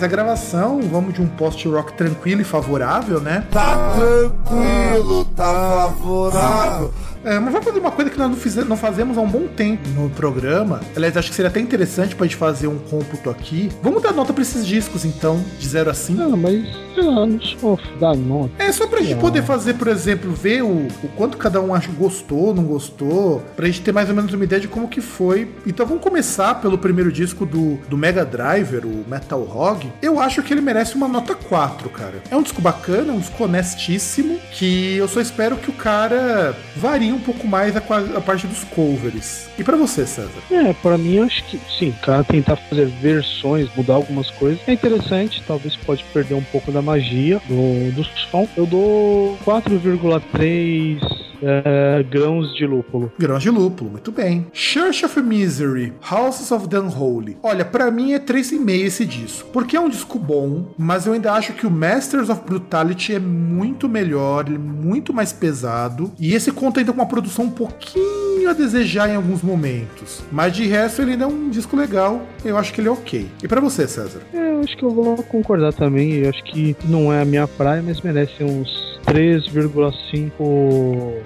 Essa 0.03 0.07
gravação, 0.09 0.81
vamos 0.81 1.13
de 1.13 1.21
um 1.21 1.27
post-rock 1.27 1.93
tranquilo 1.93 2.41
e 2.41 2.43
favorável, 2.43 3.21
né? 3.21 3.47
Tá 3.49 3.95
tranquilo, 3.95 5.23
tá 5.33 5.89
favorável. 5.93 6.93
É, 7.23 7.39
mas 7.39 7.51
vamos 7.53 7.65
fazer 7.67 7.79
uma 7.79 7.91
coisa 7.91 8.11
que 8.11 8.17
nós 8.17 8.29
não, 8.55 8.65
não 8.65 8.77
fazemos 8.77 9.17
há 9.17 9.21
um 9.21 9.27
bom 9.29 9.47
tempo 9.47 9.87
no 9.89 10.09
programa. 10.09 10.81
Aliás, 10.95 11.15
acho 11.15 11.29
que 11.29 11.35
seria 11.35 11.49
até 11.49 11.59
interessante 11.59 12.15
pra 12.15 12.25
gente 12.25 12.35
fazer 12.35 12.67
um 12.67 12.77
cômputo 12.77 13.29
aqui. 13.29 13.69
Vamos 13.81 14.01
dar 14.03 14.11
nota 14.11 14.33
pra 14.33 14.41
esses 14.41 14.65
discos, 14.65 15.05
então, 15.05 15.43
de 15.59 15.67
0 15.67 15.89
a 15.89 15.93
5. 15.93 16.21
Ah, 16.21 16.29
mas 16.35 16.65
sei 16.93 17.03
lá, 17.03 17.25
não 17.25 17.39
sou 17.41 17.79
da 17.99 18.13
nota. 18.13 18.51
É 18.59 18.71
só 18.71 18.87
pra 18.87 19.01
gente 19.01 19.13
Ah. 19.13 19.17
poder 19.17 19.41
fazer, 19.43 19.75
por 19.75 19.87
exemplo, 19.87 20.31
ver 20.33 20.63
o, 20.63 20.87
o 21.03 21.07
quanto 21.15 21.37
cada 21.37 21.61
um 21.61 21.73
acha 21.73 21.89
gostou, 21.91 22.53
não 22.53 22.63
gostou, 22.63 23.41
pra 23.55 23.65
gente 23.67 23.81
ter 23.81 23.91
mais 23.91 24.09
ou 24.09 24.15
menos 24.15 24.33
uma 24.33 24.43
ideia 24.43 24.59
de 24.61 24.67
como 24.67 24.87
que 24.87 24.99
foi. 25.01 25.49
Então 25.65 25.85
vamos 25.85 26.03
começar 26.03 26.55
pelo 26.61 26.77
primeiro 26.77 27.11
disco 27.11 27.45
do, 27.45 27.75
do 27.89 27.97
Mega 27.97 28.25
Driver, 28.25 28.85
o 28.85 29.05
Metal 29.07 29.39
Hog. 29.41 29.91
Eu 30.01 30.19
acho 30.19 30.43
que 30.43 30.53
ele 30.53 30.61
merece 30.61 30.95
uma 30.95 31.07
nota 31.07 31.33
4, 31.35 31.89
cara. 31.89 32.15
É 32.29 32.35
um 32.35 32.43
disco 32.43 32.61
bacana, 32.61 33.13
um 33.13 33.19
disco 33.19 33.43
honestíssimo, 33.43 34.37
que 34.51 34.95
eu 34.97 35.07
só 35.07 35.21
espero 35.21 35.55
que 35.55 35.69
o 35.69 35.73
cara 35.73 36.53
varie 36.75 37.12
um 37.13 37.19
pouco 37.19 37.47
mais 37.47 37.75
a, 37.75 37.79
a 37.79 38.21
parte 38.21 38.47
dos 38.47 38.63
covers. 38.65 39.49
E 39.57 39.63
pra 39.63 39.77
você, 39.77 40.05
César? 40.05 40.29
É, 40.51 40.73
pra 40.73 40.97
mim 40.97 41.19
acho 41.19 41.43
que 41.45 41.59
sim, 41.77 41.93
cara 42.01 42.23
tentar 42.23 42.55
fazer 42.55 42.87
versões, 42.87 43.69
mudar 43.75 43.95
algumas 43.95 44.29
coisas 44.31 44.59
é 44.67 44.73
interessante, 44.73 45.43
talvez 45.45 45.75
pode 45.75 46.03
perder 46.05 46.35
um 46.35 46.43
pouco 46.43 46.71
da 46.71 46.81
magia 46.81 47.41
do, 47.47 47.91
do 47.91 48.03
som. 48.03 48.47
Eu 48.55 48.65
dou 48.65 49.37
4,3 49.45 50.99
é, 51.43 52.03
grãos 52.03 52.55
de 52.55 52.65
lúpulo. 52.65 53.11
Grãos 53.19 53.43
de 53.43 53.49
lúpulo, 53.49 53.91
muito 53.91 54.11
bem. 54.11 54.47
Church 54.53 55.05
of 55.05 55.21
Misery, 55.21 55.93
Houses 56.09 56.51
of 56.51 56.67
the 56.69 56.79
Unholy. 56.79 57.37
Olha, 57.43 57.65
pra 57.65 57.91
mim 57.91 58.13
é 58.13 58.19
3,5 58.19 58.69
esse 58.69 59.05
disco. 59.05 59.49
Porque 59.51 59.75
é 59.75 59.79
um 59.79 59.89
disco 59.89 60.17
bom, 60.17 60.73
mas 60.77 61.05
eu 61.05 61.13
ainda 61.13 61.33
acho 61.33 61.53
que 61.53 61.67
o 61.67 61.71
Masters 61.71 62.29
of 62.29 62.41
Brutality 62.45 63.15
é 63.15 63.19
muito 63.19 63.89
melhor, 63.89 64.45
ele 64.47 64.55
é 64.55 64.59
muito 64.59 65.13
mais 65.13 65.33
pesado. 65.33 66.11
E 66.19 66.33
esse 66.33 66.51
conta 66.51 66.79
ainda 66.79 66.93
com 66.93 66.99
uma 66.99 67.07
produção 67.07 67.45
um 67.45 67.51
pouquinho 67.51 68.49
a 68.49 68.53
desejar 68.53 69.09
em 69.09 69.15
alguns 69.15 69.41
momentos. 69.41 70.21
Mas 70.31 70.55
de 70.55 70.65
resto, 70.65 71.01
ele 71.01 71.11
ainda 71.11 71.25
é 71.25 71.27
um 71.27 71.49
disco 71.49 71.75
legal. 71.75 72.21
Eu 72.43 72.57
acho 72.57 72.73
que 72.73 72.81
ele 72.81 72.87
é 72.87 72.91
ok. 72.91 73.27
E 73.43 73.47
pra 73.47 73.61
você, 73.61 73.87
César? 73.87 74.21
É, 74.33 74.51
eu 74.51 74.59
acho 74.61 74.77
que 74.77 74.83
eu 74.83 74.91
vou 74.91 75.17
concordar 75.23 75.73
também. 75.73 76.13
Eu 76.13 76.29
acho 76.29 76.43
que 76.43 76.75
não 76.85 77.11
é 77.11 77.21
a 77.21 77.25
minha 77.25 77.47
praia, 77.47 77.81
mas 77.81 78.01
merece 78.01 78.43
uns 78.43 78.92
3,5. 79.05 80.31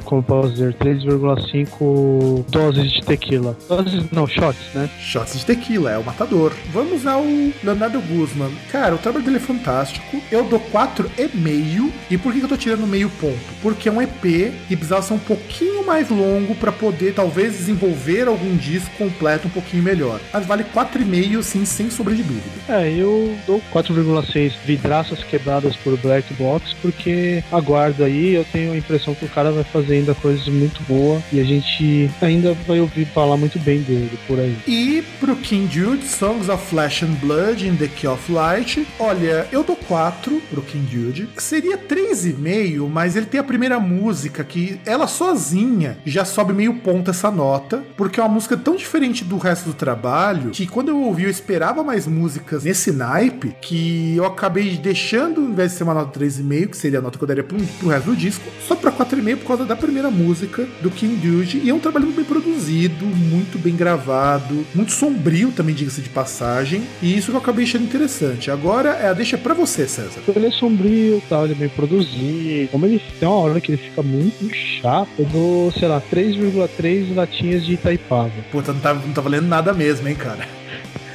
Como 0.04 0.24
posso 0.24 0.52
dizer? 0.52 0.74
3,5 0.76 2.46
doses 2.50 2.92
de 2.92 3.04
tequila. 3.04 3.58
Doses 3.68 4.10
não, 4.12 4.28
shots, 4.28 4.74
né? 4.74 4.90
Shots 5.00 5.40
de 5.40 5.46
tequila, 5.46 5.92
é 5.92 5.98
o 5.98 6.04
matador. 6.04 6.54
Vamos 6.72 7.06
ao 7.06 7.24
Leonardo 7.64 8.02
Guzman. 8.02 8.52
Cara, 8.72 8.96
o 8.96 8.98
trabalho 8.98 9.26
dele 9.26 9.38
é 9.38 9.40
fantástico. 9.40 10.22
Eu 10.32 10.46
dou 10.46 10.60
4,5. 10.60 11.92
E 12.10 12.18
por 12.18 12.34
que 12.34 12.42
eu 12.42 12.48
tô 12.48 12.58
tirando 12.58 12.88
meio 12.88 13.10
ponto? 13.10 13.38
Porque 13.62 13.90
é 13.90 13.92
um 13.92 14.02
EP 14.02 14.26
e 14.26 14.76
precisava 14.76 15.02
ser 15.02 15.14
um 15.14 15.20
pouquinho 15.20 15.86
mais 15.86 16.10
longo 16.10 16.56
pra 16.56 16.72
poder 16.72 17.14
talvez 17.14 17.54
desenvolver 17.54 18.28
algum 18.28 18.56
disco 18.58 18.90
completo 18.98 19.48
um 19.48 19.52
pouquinho 19.52 19.84
melhor. 19.84 20.20
Mas 20.34 20.46
vale 20.46 20.64
4,5 20.64 21.44
sim, 21.44 21.66
sem 21.66 21.90
sombra 21.90 22.16
de 22.16 22.24
dúvida. 22.24 22.46
É, 22.70 22.92
eu 22.92 23.36
dou 23.46 23.62
4,6 23.74 24.54
vidraças 24.66 25.24
quebradas 25.24 25.76
por 25.78 25.98
Black 25.98 26.34
Box, 26.34 26.76
porque 26.82 27.44
aguardo 27.68 28.04
aí, 28.04 28.34
eu 28.34 28.46
tenho 28.46 28.72
a 28.72 28.78
impressão 28.78 29.14
que 29.14 29.26
o 29.26 29.30
cara 29.30 29.52
vai 29.52 29.64
fazer 29.66 29.96
ainda 29.96 30.16
coisas 30.16 30.48
muito 30.48 30.82
boas 30.84 31.22
e 31.34 31.40
a 31.40 31.44
gente 31.44 32.10
ainda 32.22 32.54
vai 32.66 32.80
ouvir 32.80 33.06
falar 33.06 33.36
muito 33.36 33.60
bem 33.60 33.82
dele 33.82 34.18
por 34.26 34.40
aí. 34.40 34.58
E 34.66 35.04
pro 35.20 35.36
King 35.36 35.68
Jude, 35.72 36.06
Songs 36.06 36.48
of 36.48 36.66
Flesh 36.66 37.04
and 37.04 37.16
Blood 37.22 37.68
in 37.68 37.76
the 37.76 37.88
Key 37.88 38.08
of 38.08 38.32
Light. 38.32 38.88
Olha, 38.98 39.48
eu 39.52 39.64
dou 39.64 39.76
4 39.76 40.42
pro 40.50 40.62
King 40.62 40.88
Jude. 40.90 41.30
Seria 41.38 41.78
3,5, 41.78 42.88
mas 42.90 43.16
ele 43.16 43.26
tem 43.26 43.40
a 43.40 43.44
primeira 43.44 43.80
música 43.80 44.44
que 44.44 44.80
ela 44.86 45.08
sozinha 45.08 45.98
já 46.06 46.24
sobe 46.24 46.54
meio 46.54 46.76
ponto 46.76 47.12
essa 47.12 47.30
nota, 47.30 47.84
porque 47.98 48.20
é 48.20 48.24
uma 48.24 48.34
música 48.34 48.56
tão 48.56 48.76
diferente 48.76 49.26
do 49.26 49.38
resto 49.38 49.66
do 49.66 49.74
trabalho 49.74 50.52
que 50.52 50.66
quando 50.66 50.90
eu 50.90 51.02
ouvi 51.02 51.24
eu 51.24 51.30
esperava 51.30 51.84
mais 51.84 52.08
músicas 52.08 52.64
nesse 52.64 52.92
naipe 52.92 53.56
que 53.62 54.16
eu 54.16 54.26
acabei 54.26 54.78
deixando, 54.78 55.42
ao 55.42 55.48
invés 55.48 55.72
de 55.72 55.78
ser 55.78 55.84
uma 55.84 55.94
nota 55.94 56.18
3,5, 56.18 56.70
que 56.70 56.78
seria 56.78 57.00
a 57.00 57.02
nota 57.02 57.18
que 57.18 57.24
eu 57.24 57.28
daria 57.28 57.44
pro, 57.44 57.57
pro 57.80 57.90
resto 57.90 58.12
do 58.12 58.16
disco, 58.16 58.44
só 58.68 58.76
pra 58.76 58.92
4,5 58.92 59.38
por 59.38 59.48
causa 59.48 59.66
da 59.66 59.76
primeira 59.76 60.10
música 60.10 60.68
do 60.82 60.90
King 60.92 61.26
Jude. 61.26 61.62
E 61.64 61.70
é 61.70 61.74
um 61.74 61.80
trabalho 61.80 62.06
muito 62.06 62.18
bem 62.18 62.26
produzido, 62.26 63.06
muito 63.06 63.58
bem 63.58 63.76
gravado, 63.76 64.66
muito 64.74 64.92
sombrio 64.92 65.52
também, 65.52 65.74
diga-se 65.74 66.02
de 66.02 66.10
passagem. 66.10 66.84
E 67.02 67.18
isso 67.18 67.32
que 67.32 67.38
eu 67.38 67.42
acabei 67.42 67.66
achando 67.66 67.84
interessante. 67.84 68.52
Agora 68.52 68.90
é 68.90 69.08
a 69.08 69.14
deixa 69.14 69.38
pra 69.38 69.54
você, 69.54 69.88
César. 69.88 70.22
Ele 70.28 70.48
é 70.48 70.52
sombrio, 70.52 71.22
tal, 71.30 71.46
ele 71.46 71.54
é 71.54 71.58
bem 71.58 71.70
produzido. 71.70 72.70
Como 72.72 72.86
ele 72.86 73.02
tem 73.20 73.28
uma 73.28 73.38
hora 73.38 73.62
que 73.62 73.72
ele 73.72 73.82
fica 73.82 74.04
muito 74.04 74.54
chato, 74.82 75.10
eu 75.20 75.26
dou, 75.26 75.72
sei 75.72 75.88
lá, 75.88 76.02
3,3 76.02 77.16
latinhas 77.16 77.66
de 77.66 77.74
Itaipava. 77.74 78.32
Puta, 78.52 78.74
não 78.74 78.80
tá, 78.80 78.94
não 78.94 79.14
tá 79.14 79.22
valendo 79.22 79.48
nada 79.48 79.74
mesmo, 79.74 80.08
hein, 80.08 80.16
cara. 80.16 80.48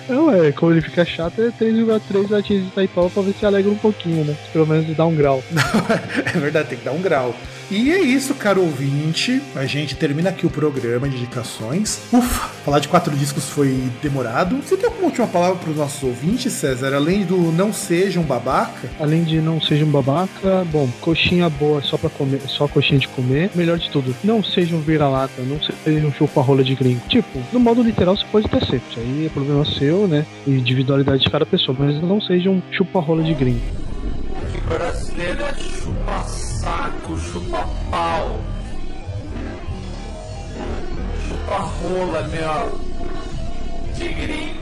Não, 0.09 0.35
é, 0.35 0.53
como 0.53 0.73
ele 0.73 0.81
fica 0.81 1.05
chato, 1.05 1.41
é 1.41 1.51
3,3 1.51 2.31
latinhas 2.31 2.63
de 2.63 2.69
Itaipava 2.69 3.09
pra 3.09 3.23
ver 3.23 3.35
se 3.35 3.47
alegra 3.47 3.71
um 3.71 3.77
pouquinho, 3.77 4.25
né? 4.25 4.37
Pelo 4.53 4.67
menos 4.67 4.97
dá 4.97 5.07
um 5.07 5.15
grau. 5.15 5.43
é 6.35 6.39
verdade, 6.39 6.71
tem 6.71 6.79
que 6.79 6.85
dar 6.85 6.93
um 6.93 7.01
grau. 7.01 7.35
E 7.71 7.91
é 7.91 8.01
isso, 8.01 8.35
caro 8.35 8.63
ouvinte. 8.63 9.43
A 9.55 9.65
gente 9.65 9.95
termina 9.97 10.31
aqui 10.31 10.47
o 10.47 10.51
programa 10.51 11.09
de 11.09 11.17
indicações. 11.17 12.01
Ufa, 12.13 12.49
falar 12.65 12.79
de 12.81 12.89
quatro 12.89 13.17
discos 13.17 13.49
foi 13.49 13.91
demorado. 14.03 14.57
Você 14.57 14.77
tem 14.77 14.87
alguma 14.87 15.07
última 15.07 15.27
palavra 15.27 15.57
para 15.57 15.71
os 15.71 15.77
nossos 15.77 16.03
ouvintes, 16.03 16.53
César? 16.53 16.95
Além 16.95 17.25
do 17.25 17.37
não 17.53 17.73
seja 17.73 18.21
um 18.21 18.25
babaca? 18.25 18.91
Além 19.01 19.25
de 19.25 19.41
não 19.41 19.61
seja 19.61 19.85
um 19.85 19.91
babaca, 19.91 20.65
bom, 20.71 20.89
coxinha 21.01 21.49
boa 21.49 21.81
só 21.83 21.97
para 21.97 22.11
comer, 22.11 22.41
só 22.47 22.69
coxinha 22.69 22.99
de 22.99 23.09
comer. 23.09 23.51
Melhor 23.55 23.79
de 23.79 23.91
tudo, 23.91 24.15
não 24.23 24.43
seja 24.43 24.75
um 24.75 24.81
vira-lata, 24.81 25.43
não 25.43 25.59
seja 25.61 26.07
um 26.07 26.13
chupa-rola 26.13 26.63
de 26.63 26.75
gringo. 26.75 27.01
Tipo, 27.09 27.41
no 27.53 27.61
modo 27.61 27.83
literal 27.83 28.17
você 28.17 28.25
pode 28.31 28.49
ter 28.49 28.63
isso 28.63 29.01
aí 29.01 29.27
é 29.27 29.29
problema 29.29 29.65
seu, 29.65 30.07
né? 30.07 30.27
Individualidade 30.47 31.23
de 31.23 31.31
cada 31.31 31.45
pessoa, 31.45 31.77
mas 31.79 32.01
não 32.03 32.21
seja 32.21 32.51
um 32.51 32.63
chupa-rola 32.71 33.23
de 33.23 33.35
gringo. 33.35 33.61
brasileiro 34.69 35.43
é 35.43 35.55
chupa 35.55 36.52
saco, 36.63 37.19
chupa 37.19 37.67
pau, 37.91 38.39
chupa 41.27 41.59
rola, 41.59 42.23
meu. 42.29 42.81
Tigrinho. 43.97 44.62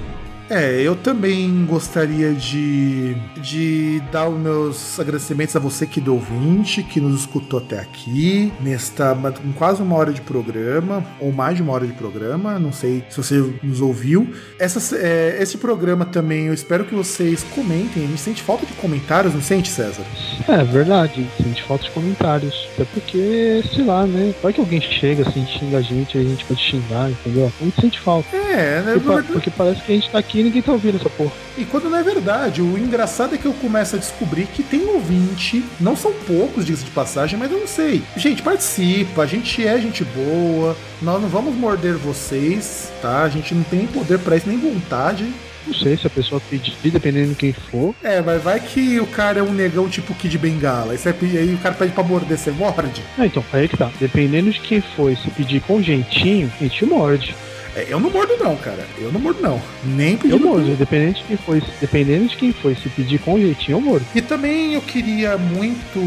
É, 0.51 0.83
eu 0.83 0.97
também 0.97 1.65
gostaria 1.65 2.35
de, 2.35 3.15
de 3.41 4.03
dar 4.11 4.29
os 4.29 4.37
meus 4.37 4.99
agradecimentos 4.99 5.55
a 5.55 5.61
você 5.61 5.87
que 5.87 6.01
do 6.01 6.15
ouvinte, 6.15 6.83
que 6.83 7.01
nos 7.01 7.21
escutou 7.21 7.61
até 7.61 7.79
aqui, 7.79 8.53
nesta 8.61 9.15
com 9.15 9.53
quase 9.53 9.81
uma 9.81 9.95
hora 9.95 10.13
de 10.13 10.21
programa, 10.21 11.05
ou 11.21 11.31
mais 11.31 11.57
de 11.57 11.63
uma 11.63 11.73
hora 11.73 11.87
de 11.87 11.93
programa, 11.93 12.59
não 12.59 12.73
sei 12.73 13.05
se 13.09 13.17
você 13.17 13.37
nos 13.63 13.81
ouviu. 13.81 14.35
Essa, 14.59 14.97
é, 14.97 15.41
esse 15.41 15.57
programa 15.57 16.05
também, 16.05 16.47
eu 16.47 16.55
espero 16.55 16.85
que 16.85 16.97
vocês 16.97 17.45
comentem, 17.55 18.05
a 18.05 18.07
gente 18.09 18.21
sente 18.21 18.43
falta 18.43 18.67
de 18.67 18.73
comentários, 18.73 19.33
não 19.33 19.41
sente, 19.41 19.69
César? 19.69 20.03
É 20.49 20.65
verdade, 20.65 21.29
sente 21.41 21.63
falta 21.63 21.85
de 21.85 21.91
comentários. 21.93 22.69
Até 22.75 22.85
porque, 22.87 23.63
sei 23.73 23.85
lá, 23.85 24.05
né? 24.05 24.35
Vai 24.43 24.53
que 24.53 24.59
alguém 24.59 24.81
chega 24.81 25.29
assim, 25.29 25.47
xinga 25.47 25.79
a 25.79 25.83
gente, 25.83 26.19
a 26.19 26.23
gente 26.23 26.45
pode 26.45 26.61
xingar, 26.61 27.09
entendeu? 27.09 27.53
A 27.61 27.65
gente 27.65 27.81
sente 27.81 28.01
falta. 28.01 28.37
É, 28.37 28.83
né? 28.83 29.01
Porque, 29.05 29.33
porque 29.33 29.51
parece 29.51 29.83
que 29.83 29.93
a 29.93 29.95
gente 29.95 30.11
tá 30.11 30.19
aqui 30.19 30.40
e 30.41 30.45
ninguém 30.45 30.63
tá 30.63 30.73
ouvindo 30.73 30.97
essa 30.97 31.11
porra. 31.11 31.33
E 31.57 31.65
quando 31.65 31.91
não 31.91 31.99
é 31.99 32.03
verdade, 32.03 32.63
o 32.63 32.79
engraçado 32.79 33.35
é 33.35 33.39
que 33.39 33.47
eu 33.47 33.53
começo 33.53 33.97
a 33.97 33.99
descobrir 33.99 34.47
que 34.47 34.63
tem 34.63 34.87
ouvinte, 34.87 35.65
não 35.79 35.95
são 35.95 36.13
poucos, 36.27 36.65
diga-se 36.65 36.85
de 36.85 36.91
passagem, 36.91 37.39
mas 37.39 37.51
eu 37.51 37.59
não 37.59 37.67
sei. 37.67 38.03
Gente, 38.17 38.43
participa, 38.43 39.23
a 39.23 39.27
gente 39.27 39.67
é 39.67 39.79
gente 39.79 40.05
boa, 40.05 40.77
nós 41.03 41.21
não 41.21 41.29
vamos 41.29 41.55
morder 41.55 41.95
vocês, 41.95 42.91
tá? 43.03 43.23
A 43.23 43.29
gente 43.29 43.55
não 43.55 43.63
tem 43.65 43.81
nem 43.81 43.89
poder 43.89 44.19
pra 44.19 44.37
isso, 44.37 44.49
nem 44.49 44.59
vontade. 44.59 45.27
Não 45.67 45.75
sei 45.75 45.97
se 45.97 46.07
a 46.07 46.11
pessoa 46.11 46.41
pedir, 46.49 46.75
dependendo 46.85 47.31
de 47.31 47.35
quem 47.35 47.53
for. 47.53 47.95
É, 48.03 48.21
vai, 48.23 48.39
vai 48.39 48.59
que 48.61 48.99
o 48.99 49.07
cara 49.07 49.41
é 49.41 49.43
um 49.43 49.53
negão 49.53 49.89
tipo 49.89 50.15
Kid 50.15 50.37
Bengala, 50.39 50.93
aí, 50.93 50.99
você 50.99 51.11
aí 51.11 51.55
o 51.55 51.59
cara 51.59 51.75
pede 51.75 51.93
pra 51.93 52.03
morder, 52.03 52.39
você 52.39 52.51
morde? 52.51 53.03
Ah, 53.19 53.27
então, 53.27 53.45
aí 53.53 53.69
que 53.69 53.77
tá. 53.77 53.91
Dependendo 54.01 54.51
de 54.51 54.61
quem 54.61 54.81
for, 54.81 55.15
se 55.17 55.31
pedir 55.31 55.61
com 55.61 55.83
jeitinho, 55.83 56.51
a 56.59 56.63
gente 56.63 56.85
morde. 56.85 57.35
É, 57.77 57.87
eu 57.89 58.01
não 58.01 58.11
mordo 58.11 58.37
não, 58.39 58.57
cara, 58.57 58.87
eu 58.99 59.13
não 59.13 59.21
mordo 59.21 59.41
não. 59.41 59.61
Nem 59.85 60.17
pedindo 60.17 60.37
Eu 60.37 60.51
mordo, 60.51 60.77
dependendo 60.77 61.19
de 61.19 61.25
quem 61.25 61.37
for, 61.37 61.63
dependendo 61.81 62.29
de 62.29 62.37
quem 62.37 62.53
for, 62.53 62.77
se 62.77 62.89
pedir 62.89 63.19
com 63.21 63.39
jeitinho, 63.39 63.77
eu 63.77 63.81
mordo. 63.81 64.05
E 64.15 64.21
também 64.21 64.75
eu 64.75 64.81
queria 64.81 65.39
muito 65.39 66.01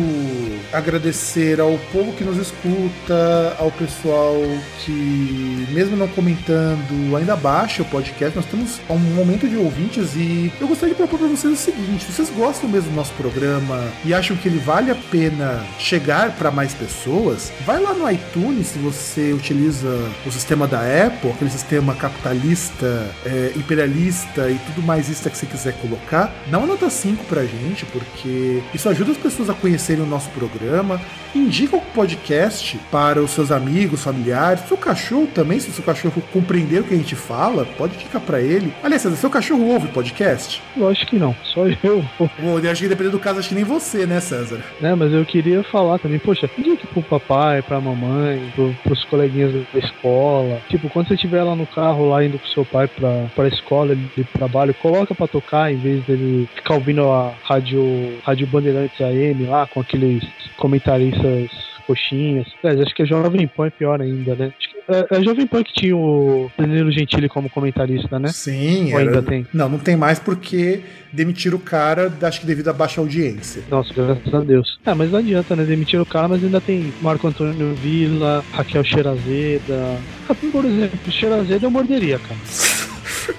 agradecer 0.71 1.59
ao 1.59 1.77
povo 1.91 2.13
que 2.13 2.23
nos 2.23 2.37
escuta, 2.37 3.55
ao 3.57 3.71
pessoal 3.71 4.35
que, 4.83 5.67
mesmo 5.71 5.95
não 5.95 6.07
comentando, 6.07 7.15
ainda 7.15 7.35
baixa 7.35 7.81
o 7.81 7.85
podcast. 7.85 8.35
Nós 8.35 8.45
temos 8.45 8.79
um 8.89 8.97
momento 8.97 9.47
de 9.47 9.55
ouvintes 9.55 10.15
e 10.15 10.51
eu 10.59 10.67
gostaria 10.67 10.93
de 10.93 10.97
propor 10.97 11.19
para 11.19 11.27
vocês 11.27 11.53
o 11.53 11.55
seguinte: 11.55 12.05
se 12.05 12.11
vocês 12.11 12.29
gostam 12.29 12.69
mesmo 12.69 12.89
do 12.89 12.95
nosso 12.95 13.13
programa 13.13 13.83
e 14.03 14.13
acham 14.13 14.35
que 14.35 14.47
ele 14.47 14.59
vale 14.59 14.91
a 14.91 14.95
pena 14.95 15.63
chegar 15.79 16.31
para 16.31 16.51
mais 16.51 16.73
pessoas, 16.73 17.51
vai 17.65 17.81
lá 17.81 17.93
no 17.93 18.09
iTunes, 18.09 18.67
se 18.67 18.79
você 18.79 19.31
utiliza 19.33 19.87
o 20.25 20.31
sistema 20.31 20.67
da 20.67 20.79
Apple, 20.79 21.31
aquele 21.31 21.52
sistema 21.53 21.95
capitalista, 21.95 23.09
é, 23.25 23.53
imperialista 23.55 24.49
e 24.49 24.57
tudo 24.67 24.81
mais 24.81 25.09
isso 25.09 25.29
que 25.29 25.37
você 25.37 25.45
quiser 25.45 25.73
colocar, 25.73 26.33
dá 26.47 26.57
uma 26.57 26.67
nota 26.67 26.89
5 26.89 27.23
pra 27.25 27.45
gente, 27.45 27.85
porque 27.85 28.61
isso 28.73 28.89
ajuda 28.89 29.11
as 29.11 29.17
pessoas 29.17 29.49
a 29.49 29.53
conhecerem 29.53 30.03
o 30.03 30.07
nosso 30.07 30.29
programa, 30.31 30.99
indica 31.33 31.75
o 31.75 31.81
podcast 31.81 32.77
para 32.91 33.21
os 33.21 33.31
seus 33.31 33.51
amigos, 33.51 34.03
familiares, 34.03 34.67
seu 34.67 34.77
cachorro 34.77 35.27
também, 35.33 35.59
se 35.59 35.69
o 35.69 35.73
seu 35.73 35.83
cachorro 35.83 36.21
compreender 36.31 36.81
o 36.81 36.83
que 36.83 36.93
a 36.93 36.97
gente 36.97 37.15
fala, 37.15 37.65
pode 37.77 37.95
indicar 37.95 38.21
pra 38.21 38.41
ele. 38.41 38.73
Aliás, 38.83 39.01
César, 39.01 39.15
seu 39.15 39.29
cachorro 39.29 39.65
ouve 39.65 39.87
podcast? 39.87 40.61
Lógico 40.75 41.11
que 41.11 41.19
não, 41.19 41.35
só 41.43 41.65
eu. 41.83 42.03
Bom, 42.19 42.59
eu 42.59 42.71
acho 42.71 42.81
que 42.81 42.89
dependendo 42.89 43.17
do 43.17 43.23
caso, 43.23 43.39
acho 43.39 43.49
que 43.49 43.55
nem 43.55 43.63
você, 43.63 44.05
né, 44.05 44.19
César? 44.19 44.59
né? 44.79 44.95
Mas 44.95 45.11
eu 45.11 45.25
queria 45.25 45.63
falar 45.63 45.99
também, 45.99 46.19
poxa, 46.19 46.49
indique 46.57 46.85
pro 46.87 47.01
papai, 47.01 47.61
pra 47.61 47.79
mamãe, 47.79 48.51
pro, 48.55 48.75
pros 48.83 49.03
coleguinhas 49.05 49.53
da 49.73 49.79
escola. 49.79 50.61
Tipo, 50.69 50.89
quando 50.89 51.07
você 51.07 51.15
estiver 51.15 51.42
lá 51.43 51.55
no 51.55 51.67
carro, 51.67 52.09
lá 52.09 52.23
indo 52.23 52.39
com 52.39 52.47
seu 52.47 52.65
pai 52.65 52.87
pra, 52.87 53.27
pra 53.35 53.47
escola, 53.47 53.95
de 53.95 54.23
trabalho, 54.25 54.73
coloca 54.75 55.13
pra 55.13 55.27
tocar 55.27 55.71
em 55.71 55.77
vez 55.77 56.03
dele 56.05 56.47
ficar 56.55 56.75
ouvindo 56.75 57.11
a 57.11 57.33
rádio, 57.43 57.83
rádio 58.23 58.47
Bandeirantes 58.47 58.99
AM 59.01 59.45
lá, 59.45 59.67
com 59.67 59.79
aqueles 59.79 60.23
comentaristas 60.57 61.72
coxinhas. 61.83 62.47
Aliás, 62.63 62.81
acho 62.81 62.95
que 62.95 63.03
a 63.03 63.05
Jovem 63.05 63.47
Pan 63.47 63.67
é 63.67 63.69
pior 63.69 64.01
ainda, 64.01 64.35
né? 64.35 64.51
Acho 64.57 64.69
que 64.69 64.73
é, 64.91 65.07
é 65.11 65.17
a 65.17 65.23
Jovem 65.23 65.47
Pan 65.47 65.63
que 65.63 65.73
tinha 65.73 65.95
o 65.95 66.51
Danilo 66.57 66.91
Gentili 66.91 67.29
como 67.29 67.49
comentarista, 67.49 68.19
né? 68.19 68.29
Sim, 68.29 68.91
Ou 68.93 68.99
era- 68.99 69.09
ainda 69.09 69.21
tem? 69.21 69.45
Não, 69.53 69.69
não 69.69 69.77
tem 69.79 69.95
mais 69.95 70.19
porque 70.19 70.81
demitiram 71.11 71.57
o 71.57 71.61
cara, 71.61 72.11
acho 72.21 72.41
que 72.41 72.45
devido 72.47 72.69
à 72.69 72.73
baixa 72.73 72.99
audiência. 72.99 73.61
Nossa, 73.69 73.93
graças 73.93 74.33
a 74.33 74.39
Deus. 74.39 74.79
É, 74.85 74.93
mas 74.93 75.11
não 75.11 75.19
adianta, 75.19 75.55
né? 75.55 75.63
Demitir 75.63 76.01
o 76.01 76.05
cara, 76.05 76.27
mas 76.27 76.43
ainda 76.43 76.59
tem 76.59 76.91
Marco 77.01 77.27
Antônio 77.27 77.73
Villa, 77.75 78.43
Raquel 78.51 78.83
Xerazeda. 78.83 79.97
Ah, 80.29 80.35
Por 80.35 80.65
exemplo, 80.65 80.99
Xerazeda 81.11 81.65
eu 81.65 81.71
morderia, 81.71 82.19
cara. 82.19 82.39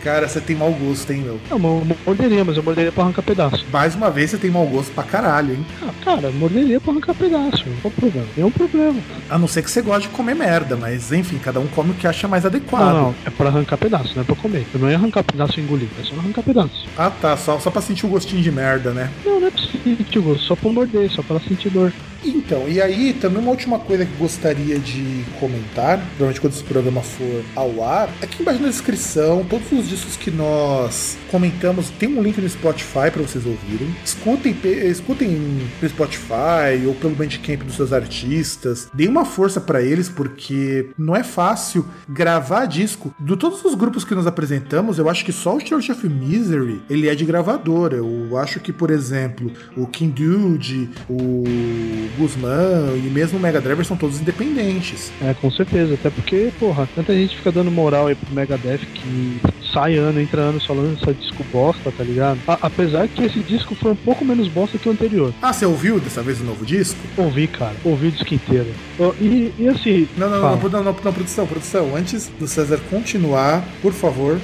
Cara, 0.02 0.28
você 0.28 0.40
tem 0.40 0.56
mau 0.56 0.70
gosto, 0.72 1.12
hein, 1.12 1.22
meu? 1.22 1.40
Não, 1.50 1.58
eu 1.58 1.96
morderia, 2.06 2.44
mas 2.44 2.56
eu 2.56 2.62
morderia 2.62 2.92
pra 2.92 3.04
arrancar 3.04 3.22
pedaço. 3.22 3.64
Mais 3.72 3.94
uma 3.94 4.10
vez 4.10 4.30
você 4.30 4.38
tem 4.38 4.50
mau 4.50 4.66
gosto 4.66 4.92
pra 4.92 5.02
caralho, 5.02 5.54
hein? 5.54 5.66
Ah, 5.82 5.90
cara, 6.04 6.30
morderia 6.30 6.80
pra 6.80 6.92
arrancar 6.92 7.14
pedaço. 7.14 7.64
Qual 7.82 7.92
o 7.92 8.00
problema? 8.00 8.26
Nenhum 8.36 8.50
problema. 8.50 9.00
A 9.28 9.38
não 9.38 9.48
ser 9.48 9.62
que 9.62 9.70
você 9.70 9.82
goste 9.82 10.08
de 10.08 10.14
comer 10.14 10.34
merda, 10.34 10.76
mas 10.76 11.12
enfim, 11.12 11.38
cada 11.38 11.60
um 11.60 11.66
come 11.66 11.90
o 11.90 11.94
que 11.94 12.06
acha 12.06 12.28
mais 12.28 12.46
adequado. 12.46 12.94
Não, 12.94 13.02
não, 13.02 13.14
é 13.24 13.30
pra 13.30 13.48
arrancar 13.48 13.76
pedaço, 13.76 14.12
não 14.14 14.22
é 14.22 14.24
pra 14.24 14.36
comer. 14.36 14.66
Eu 14.72 14.80
não 14.80 14.90
ia 14.90 14.96
arrancar 14.96 15.24
pedaço 15.24 15.58
e 15.58 15.62
engolir, 15.62 15.88
é 16.00 16.04
só 16.04 16.14
arrancar 16.16 16.42
pedaço. 16.42 16.86
Ah 16.96 17.10
tá, 17.10 17.36
só, 17.36 17.58
só 17.58 17.70
pra 17.70 17.82
sentir 17.82 18.06
o 18.06 18.08
gostinho 18.08 18.42
de 18.42 18.52
merda, 18.52 18.92
né? 18.92 19.10
Não, 19.24 19.40
não 19.40 19.48
é 19.48 19.50
pra 19.50 19.60
sentir 19.60 20.20
gosto, 20.20 20.44
só 20.44 20.56
pra 20.56 20.70
morder, 20.70 21.10
só 21.10 21.22
pra 21.22 21.40
sentir 21.40 21.70
dor. 21.70 21.92
Então, 22.26 22.66
e 22.66 22.80
aí 22.80 23.12
também 23.12 23.38
uma 23.38 23.50
última 23.50 23.78
coisa 23.78 24.06
que 24.06 24.16
gostaria 24.16 24.78
de 24.78 25.24
comentar, 25.38 25.98
provavelmente 25.98 26.40
quando 26.40 26.54
esse 26.54 26.62
programa 26.62 27.02
for 27.02 27.44
ao 27.54 27.84
ar, 27.84 28.08
aqui 28.22 28.40
embaixo 28.40 28.62
na 28.62 28.68
descrição, 28.68 29.44
todos 29.44 29.70
os 29.78 29.88
discos 29.88 30.16
que 30.16 30.30
nós 30.30 31.16
comentamos, 31.30 31.90
tem 31.90 32.08
um 32.08 32.22
link 32.22 32.40
no 32.40 32.48
Spotify 32.48 33.10
para 33.12 33.22
vocês 33.22 33.44
ouvirem. 33.46 33.94
Escutem, 34.04 34.56
escutem 34.88 35.28
no 35.82 35.88
Spotify 35.88 36.86
ou 36.86 36.94
pelo 36.94 37.14
Bandcamp 37.14 37.62
dos 37.62 37.76
seus 37.76 37.92
artistas. 37.92 38.88
Deem 38.94 39.08
uma 39.08 39.24
força 39.24 39.60
para 39.60 39.82
eles, 39.82 40.08
porque 40.08 40.90
não 40.98 41.14
é 41.14 41.22
fácil 41.22 41.86
gravar 42.08 42.66
disco. 42.66 43.14
De 43.18 43.36
todos 43.36 43.64
os 43.64 43.74
grupos 43.74 44.04
que 44.04 44.14
nós 44.14 44.26
apresentamos, 44.26 44.98
eu 44.98 45.08
acho 45.08 45.24
que 45.24 45.32
só 45.32 45.56
o 45.56 45.60
Church 45.60 45.90
of 45.92 46.08
Misery 46.08 46.82
ele 46.88 47.08
é 47.08 47.14
de 47.14 47.24
gravadora. 47.24 47.96
Eu 47.96 48.36
acho 48.38 48.60
que, 48.60 48.72
por 48.72 48.90
exemplo, 48.90 49.50
o 49.76 49.86
King 49.86 50.12
Dude, 50.12 50.90
o 51.08 51.44
Guzmán 52.16 52.96
e 52.96 53.10
mesmo 53.10 53.38
o 53.38 53.40
Mega 53.40 53.60
Driver 53.60 53.84
são 53.84 53.96
todos 53.96 54.20
independentes. 54.20 55.10
É, 55.20 55.34
com 55.34 55.50
certeza, 55.50 55.94
até 55.94 56.10
porque, 56.10 56.52
porra, 56.58 56.88
tanta 56.94 57.14
gente 57.14 57.36
fica 57.36 57.50
dando 57.50 57.70
moral 57.70 58.06
aí 58.06 58.14
pro 58.14 58.34
Megadeth 58.34 58.80
que 58.94 59.40
sai 59.74 59.96
ano, 59.96 60.20
entra 60.20 60.40
ano 60.40 60.60
só 60.60 60.72
lança 60.72 61.12
disco 61.12 61.44
bosta, 61.52 61.92
tá 61.92 62.02
ligado? 62.04 62.38
A- 62.46 62.58
apesar 62.62 63.08
que 63.08 63.24
esse 63.24 63.40
disco 63.40 63.74
foi 63.74 63.90
um 63.92 63.96
pouco 63.96 64.24
menos 64.24 64.48
bosta 64.48 64.78
que 64.78 64.88
o 64.88 64.92
anterior. 64.92 65.34
Ah, 65.42 65.52
você 65.52 65.66
ouviu 65.66 65.98
dessa 66.00 66.22
vez 66.22 66.40
o 66.40 66.44
novo 66.44 66.64
disco? 66.64 66.98
Ouvi, 67.16 67.46
cara, 67.48 67.74
ouvi 67.84 68.06
o 68.06 68.12
disco 68.12 68.32
inteiro. 68.32 68.68
E, 69.20 69.52
e 69.58 69.68
assim. 69.68 70.08
Não, 70.16 70.30
não, 70.30 70.40
não, 70.40 70.56
não, 70.56 70.70
não, 70.82 70.82
não, 71.04 71.12
produção, 71.12 71.46
produção. 71.46 71.94
Antes 71.96 72.30
do 72.38 72.46
César 72.46 72.78
continuar, 72.88 73.62
por 73.82 73.92
favor. 73.92 74.38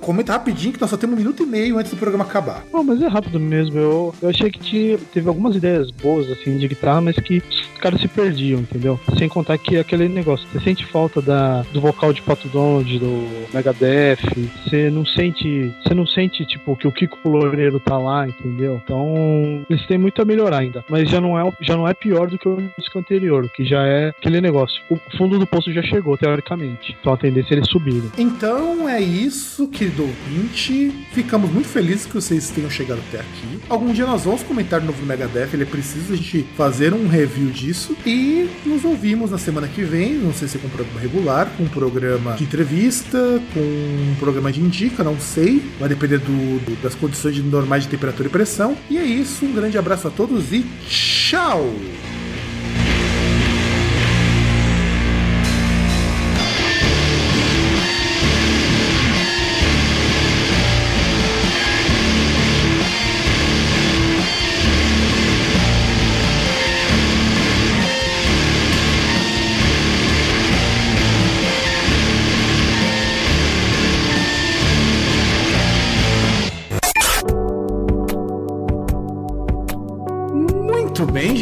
Comenta 0.00 0.32
rapidinho 0.32 0.72
que 0.72 0.80
nós 0.80 0.90
só 0.90 0.96
temos 0.96 1.14
um 1.14 1.18
minuto 1.18 1.42
e 1.42 1.46
meio 1.46 1.78
antes 1.78 1.90
do 1.90 1.96
programa 1.96 2.24
acabar. 2.24 2.64
Não, 2.72 2.82
mas 2.82 3.00
é 3.02 3.06
rápido 3.06 3.38
mesmo. 3.38 3.78
Eu, 3.78 4.14
eu 4.22 4.28
achei 4.28 4.50
que 4.50 4.58
tinha, 4.58 4.98
teve 5.12 5.28
algumas 5.28 5.54
ideias 5.54 5.90
boas, 5.90 6.30
assim, 6.30 6.56
de 6.56 6.66
guitarra, 6.68 7.00
mas 7.00 7.16
que 7.16 7.38
os 7.38 7.78
caras 7.78 8.00
se 8.00 8.08
perdiam, 8.08 8.60
entendeu? 8.60 8.98
Sem 9.18 9.28
contar 9.28 9.58
que 9.58 9.76
aquele 9.76 10.08
negócio, 10.08 10.46
você 10.48 10.60
sente 10.60 10.86
falta 10.86 11.20
da, 11.20 11.62
do 11.72 11.80
vocal 11.80 12.12
de 12.12 12.22
Pato 12.22 12.48
Donald, 12.48 12.98
do 12.98 13.28
Megadeth, 13.52 14.18
você 14.64 14.90
não 14.90 15.04
sente, 15.04 15.74
você 15.82 15.94
não 15.94 16.06
sente, 16.06 16.44
tipo, 16.46 16.76
que 16.76 16.88
o 16.88 16.92
Kiko 16.92 17.28
Loureiro 17.28 17.78
tá 17.80 17.98
lá, 17.98 18.26
entendeu? 18.26 18.80
Então, 18.82 19.64
eles 19.68 19.86
têm 19.86 19.98
muito 19.98 20.20
a 20.20 20.24
melhorar 20.24 20.58
ainda. 20.58 20.84
Mas 20.88 21.08
já 21.08 21.20
não 21.20 21.38
é, 21.38 21.52
já 21.60 21.76
não 21.76 21.86
é 21.86 21.94
pior 21.94 22.28
do 22.28 22.38
que 22.38 22.48
o 22.48 22.70
disco 22.78 22.98
anterior, 22.98 23.48
que 23.50 23.64
já 23.64 23.82
é 23.82 24.08
aquele 24.08 24.40
negócio. 24.40 24.80
O 24.90 24.98
fundo 25.16 25.38
do 25.38 25.46
poço 25.46 25.72
já 25.72 25.82
chegou, 25.82 26.16
teoricamente. 26.16 26.96
Então 27.00 27.12
a 27.12 27.16
tendência 27.16 27.54
é 27.54 27.56
eles 27.58 27.68
subirem. 27.68 28.10
Então 28.18 28.88
é 28.88 29.00
isso, 29.00 29.68
querido 29.90 30.02
ouvinte. 30.02 30.92
Ficamos 31.12 31.50
muito 31.50 31.68
felizes 31.68 32.06
que 32.06 32.14
vocês 32.14 32.48
tenham 32.50 32.70
chegado 32.70 33.00
até 33.08 33.18
aqui. 33.20 33.58
Algum 33.68 33.92
dia 33.92 34.06
nós 34.06 34.22
vamos 34.24 34.42
comentar 34.42 34.80
o 34.80 34.84
novo 34.84 35.04
Megadeth, 35.04 35.48
ele 35.52 35.64
é 35.64 35.66
preciso 35.66 36.12
a 36.12 36.16
gente 36.16 36.46
fazer 36.56 36.94
um 36.94 37.08
review 37.08 37.50
disso. 37.50 37.96
E 38.06 38.48
nos 38.64 38.84
ouvimos 38.84 39.30
na 39.30 39.38
semana 39.38 39.66
que 39.68 39.82
vem, 39.82 40.14
não 40.14 40.32
sei 40.32 40.48
se 40.48 40.56
é 40.56 40.60
com 40.60 40.68
um 40.68 40.70
programa 40.70 41.00
regular, 41.00 41.50
com 41.56 41.64
um 41.64 41.68
programa 41.68 42.34
de 42.34 42.44
entrevista, 42.44 43.18
com 43.52 43.60
um 43.60 44.14
programa 44.18 44.52
de 44.52 44.60
indica, 44.60 45.02
não 45.02 45.18
sei. 45.18 45.62
Vai 45.78 45.88
depender 45.88 46.18
do- 46.18 46.60
do- 46.64 46.82
das 46.82 46.94
condições 46.94 47.36
normais 47.44 47.84
de 47.84 47.88
temperatura 47.90 48.28
e 48.28 48.30
pressão. 48.30 48.76
E 48.88 48.96
é 48.96 49.04
isso, 49.04 49.44
um 49.44 49.52
grande 49.52 49.76
abraço 49.76 50.08
a 50.08 50.10
todos 50.10 50.52
e 50.52 50.64
tchau! 50.88 51.68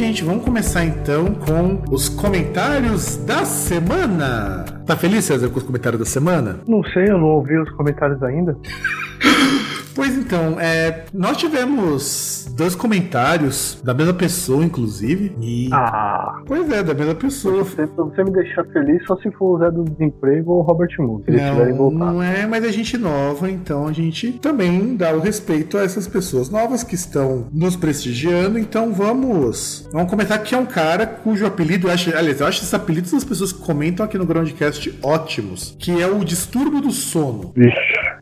Gente, 0.09 0.25
vamos 0.25 0.43
começar 0.43 0.87
então 0.87 1.35
com 1.35 1.83
os 1.91 2.09
comentários 2.09 3.19
da 3.27 3.45
semana. 3.45 4.65
Tá 4.87 4.97
feliz, 4.97 5.27
César, 5.27 5.51
com 5.51 5.59
os 5.59 5.63
comentários 5.63 5.99
da 6.01 6.07
semana? 6.07 6.61
Não 6.67 6.83
sei, 6.85 7.11
eu 7.11 7.19
não 7.19 7.27
ouvi 7.27 7.59
os 7.59 7.71
comentários 7.73 8.23
ainda. 8.23 8.57
Pois 9.99 10.17
então, 10.17 10.61
é, 10.61 11.07
nós 11.13 11.37
tivemos 11.39 12.49
dois 12.57 12.77
comentários 12.77 13.81
da 13.83 13.93
mesma 13.93 14.15
pessoa, 14.15 14.65
inclusive. 14.65 15.35
E. 15.41 15.69
Ah, 15.73 16.37
Pois 16.47 16.71
é, 16.71 16.85
da 16.85 16.95
mesma 16.95 17.17
pessoa. 17.17 17.65
você, 17.65 17.85
você 17.85 18.23
me 18.23 18.31
deixar 18.31 18.65
feliz 18.67 19.05
só 19.09 19.17
se 19.17 19.29
for 19.33 19.57
o 19.57 19.59
Zé 19.59 19.73
do 19.73 19.83
Desemprego 19.83 20.53
ou 20.53 20.59
o 20.61 20.63
Robert 20.63 20.89
Moore, 21.01 21.25
se 21.25 21.31
eles 21.33 21.43
Não, 21.43 21.77
voltado. 21.77 22.13
não 22.13 22.23
é, 22.23 22.47
mas 22.47 22.63
é 22.63 22.71
gente 22.71 22.97
nova, 22.97 23.51
então 23.51 23.89
a 23.89 23.93
gente 23.93 24.35
também 24.35 24.95
dá 24.95 25.13
o 25.13 25.19
respeito 25.19 25.77
a 25.77 25.83
essas 25.83 26.07
pessoas 26.07 26.49
novas 26.49 26.85
que 26.85 26.95
estão 26.95 27.49
nos 27.53 27.75
prestigiando. 27.75 28.57
Então 28.57 28.93
vamos, 28.93 29.89
vamos 29.93 30.09
comentar 30.09 30.41
que 30.45 30.55
é 30.55 30.59
um 30.59 30.67
cara 30.67 31.09
cujo 31.09 31.45
apelido, 31.45 31.89
eu 31.89 31.93
acho, 31.93 32.17
aliás, 32.17 32.41
eu 32.41 32.47
acho 32.47 32.61
esses 32.61 32.73
apelidos 32.73 33.11
das 33.11 33.25
pessoas 33.25 33.53
que 33.53 33.61
comentam 33.67 34.07
aqui 34.07 34.17
no 34.17 34.25
Groundcast 34.25 34.97
ótimos, 35.03 35.75
que 35.77 36.01
é 36.01 36.07
o 36.07 36.25
distúrbio 36.25 36.81
do 36.81 36.93
sono. 36.93 37.53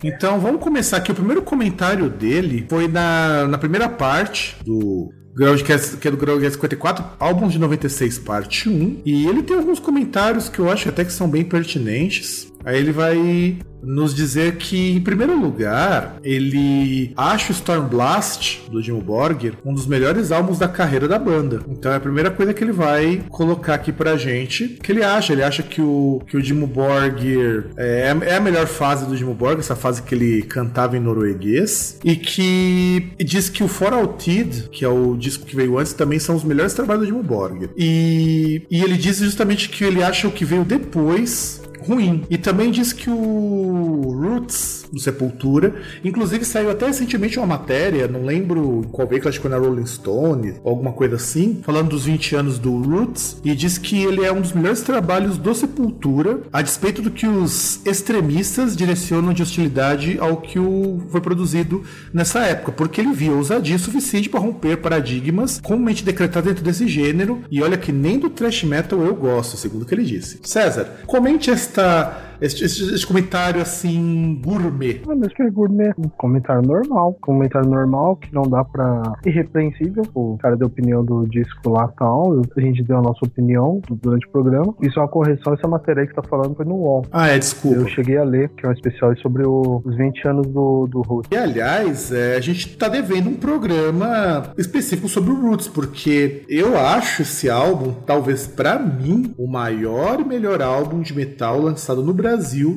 Então 0.02 0.40
vamos 0.40 0.62
começar 0.62 0.96
aqui. 0.96 1.12
O 1.12 1.14
primeiro 1.14 1.42
comentário 1.42 1.65
dele 2.08 2.66
foi 2.68 2.88
na, 2.88 3.46
na 3.46 3.58
primeira 3.58 3.88
parte 3.88 4.56
do 4.64 5.10
Groundcast, 5.36 5.98
que 5.98 6.08
é 6.08 6.10
do 6.10 6.16
Groundcast 6.16 6.54
54, 6.54 7.04
álbum 7.20 7.48
de 7.48 7.58
96, 7.58 8.18
parte 8.20 8.68
1. 8.68 9.02
E 9.04 9.26
ele 9.26 9.42
tem 9.42 9.56
alguns 9.56 9.78
comentários 9.78 10.48
que 10.48 10.58
eu 10.58 10.70
acho 10.70 10.88
até 10.88 11.04
que 11.04 11.12
são 11.12 11.28
bem 11.28 11.44
pertinentes. 11.44 12.50
Aí 12.64 12.78
ele 12.78 12.90
vai 12.90 13.58
nos 13.86 14.14
dizer 14.14 14.56
que, 14.56 14.96
em 14.96 15.00
primeiro 15.00 15.38
lugar, 15.38 16.18
ele 16.24 17.12
acha 17.16 17.52
o 17.52 17.54
Stormblast 17.54 18.68
do 18.70 18.82
Jim 18.82 18.98
Borgir 18.98 19.54
um 19.64 19.72
dos 19.72 19.86
melhores 19.86 20.32
álbuns 20.32 20.58
da 20.58 20.68
carreira 20.68 21.06
da 21.06 21.18
banda. 21.18 21.60
Então 21.68 21.92
é 21.92 21.96
a 21.96 22.00
primeira 22.00 22.30
coisa 22.30 22.52
que 22.52 22.62
ele 22.62 22.72
vai 22.72 23.22
colocar 23.28 23.74
aqui 23.74 23.92
pra 23.92 24.16
gente. 24.16 24.68
Que 24.82 24.92
ele 24.92 25.04
acha, 25.04 25.32
ele 25.32 25.42
acha 25.42 25.62
que 25.62 25.80
o, 25.80 26.20
que 26.26 26.36
o 26.36 26.40
Jim 26.40 26.64
Borgir 26.66 27.66
é, 27.76 28.14
é 28.22 28.36
a 28.36 28.40
melhor 28.40 28.66
fase 28.66 29.06
do 29.06 29.16
Jim 29.16 29.26
Borgir, 29.26 29.60
essa 29.60 29.76
fase 29.76 30.02
que 30.02 30.14
ele 30.14 30.42
cantava 30.42 30.96
em 30.96 31.00
norueguês, 31.00 31.98
e 32.04 32.16
que 32.16 33.12
diz 33.18 33.48
que 33.48 33.62
o 33.62 33.68
For 33.68 33.92
Altid, 33.92 34.68
que 34.70 34.84
é 34.84 34.88
o 34.88 35.16
disco 35.16 35.46
que 35.46 35.54
veio 35.54 35.78
antes, 35.78 35.92
também 35.92 36.18
são 36.18 36.34
os 36.34 36.42
melhores 36.42 36.74
trabalhos 36.74 37.06
do 37.06 37.14
Jim 37.14 37.22
Borgir. 37.22 37.70
E, 37.76 38.62
e 38.70 38.82
ele 38.82 38.96
diz 38.96 39.18
justamente 39.18 39.68
que 39.68 39.84
ele 39.84 40.02
acha 40.02 40.26
o 40.26 40.32
que 40.32 40.44
veio 40.44 40.64
depois 40.64 41.62
ruim. 41.86 42.24
E 42.28 42.36
também 42.36 42.70
diz 42.70 42.92
que 42.92 43.08
o 43.08 43.75
Roots 44.12 44.86
do 44.92 45.00
Sepultura, 45.00 45.74
inclusive 46.04 46.44
saiu 46.44 46.70
até 46.70 46.86
recentemente 46.86 47.38
uma 47.38 47.46
matéria, 47.46 48.08
não 48.08 48.24
lembro 48.24 48.86
qual 48.92 49.06
veículo, 49.06 49.28
acho 49.28 49.38
que 49.38 49.48
foi 49.48 49.50
na 49.50 49.58
Rolling 49.58 49.86
Stone 49.86 50.54
alguma 50.64 50.92
coisa 50.92 51.16
assim, 51.16 51.60
falando 51.62 51.90
dos 51.90 52.04
20 52.04 52.36
anos 52.36 52.58
do 52.58 52.76
Roots, 52.82 53.40
e 53.44 53.54
diz 53.54 53.78
que 53.78 54.02
ele 54.02 54.24
é 54.24 54.32
um 54.32 54.40
dos 54.40 54.52
melhores 54.52 54.82
trabalhos 54.82 55.38
do 55.38 55.54
Sepultura, 55.54 56.40
a 56.52 56.62
despeito 56.62 57.02
do 57.02 57.10
que 57.10 57.26
os 57.26 57.84
extremistas 57.84 58.76
direcionam 58.76 59.32
de 59.32 59.42
hostilidade 59.42 60.18
ao 60.20 60.38
que 60.38 60.58
o 60.58 61.02
foi 61.10 61.20
produzido 61.20 61.82
nessa 62.12 62.40
época, 62.40 62.72
porque 62.72 63.00
ele 63.00 63.12
via 63.12 63.32
ousadia 63.32 63.78
suficiente 63.78 64.28
para 64.28 64.40
romper 64.40 64.78
paradigmas 64.78 65.60
comumente 65.60 66.04
decretados 66.04 66.48
dentro 66.48 66.64
desse 66.64 66.86
gênero, 66.86 67.42
e 67.50 67.62
olha 67.62 67.76
que 67.76 67.92
nem 67.92 68.18
do 68.18 68.30
thrash 68.30 68.64
metal 68.64 69.00
eu 69.00 69.14
gosto, 69.14 69.56
segundo 69.56 69.82
o 69.82 69.84
que 69.84 69.94
ele 69.94 70.04
disse. 70.04 70.38
César, 70.42 71.00
comente 71.06 71.50
esta 71.50 72.25
este, 72.40 72.64
este- 72.64 72.94
este 72.94 73.06
comentário 73.06 73.60
assim 73.60 74.40
gourmet. 74.44 75.02
Ah, 75.08 75.14
mas 75.16 75.32
que 75.32 75.42
é 75.42 75.50
gourmet. 75.50 75.92
Um 75.98 76.08
comentário 76.08 76.62
normal. 76.62 77.16
Comentário 77.20 77.68
normal 77.68 78.16
que 78.16 78.32
não 78.34 78.42
dá 78.42 78.64
pra. 78.64 79.02
irrepreensível. 79.24 80.04
O 80.14 80.36
cara 80.38 80.56
deu 80.56 80.66
opinião 80.66 81.04
do 81.04 81.26
disco 81.28 81.70
lá 81.70 81.88
tal. 81.98 82.40
A 82.56 82.60
gente 82.60 82.82
deu 82.82 82.98
a 82.98 83.02
nossa 83.02 83.24
opinião 83.24 83.80
durante 83.90 84.26
o 84.26 84.30
programa. 84.30 84.74
Isso 84.82 84.98
é 84.98 85.02
uma 85.02 85.08
correção. 85.08 85.54
Essa 85.54 85.68
matéria 85.68 86.02
aí 86.02 86.08
que 86.08 86.14
tá 86.14 86.22
falando 86.22 86.54
foi 86.54 86.64
no 86.64 86.74
UOL. 86.74 87.06
Ah, 87.12 87.28
é, 87.28 87.38
desculpa. 87.38 87.80
Eu 87.80 87.88
cheguei 87.88 88.16
a 88.16 88.24
ler, 88.24 88.48
que 88.50 88.66
é 88.66 88.68
um 88.68 88.72
especial 88.72 89.16
sobre 89.18 89.46
o- 89.46 89.82
os 89.84 89.96
20 89.96 90.26
anos 90.26 90.46
do, 90.46 90.86
do 90.86 91.02
Ruth. 91.02 91.26
E 91.30 91.36
aliás, 91.36 92.12
é, 92.12 92.36
a 92.36 92.40
gente 92.40 92.76
tá 92.76 92.88
devendo 92.88 93.30
um 93.30 93.34
programa 93.34 94.52
específico 94.56 95.08
sobre 95.08 95.30
o 95.30 95.40
Roots, 95.40 95.68
porque 95.68 96.42
eu 96.48 96.76
acho 96.78 97.22
esse 97.22 97.48
álbum, 97.48 97.92
talvez 98.06 98.46
pra 98.46 98.78
mim, 98.78 99.34
o 99.38 99.46
maior 99.46 100.20
e 100.20 100.24
melhor 100.24 100.60
álbum 100.62 101.00
de 101.00 101.14
metal 101.14 101.60
lançado 101.60 102.02
no 102.02 102.12
Brasil 102.12 102.25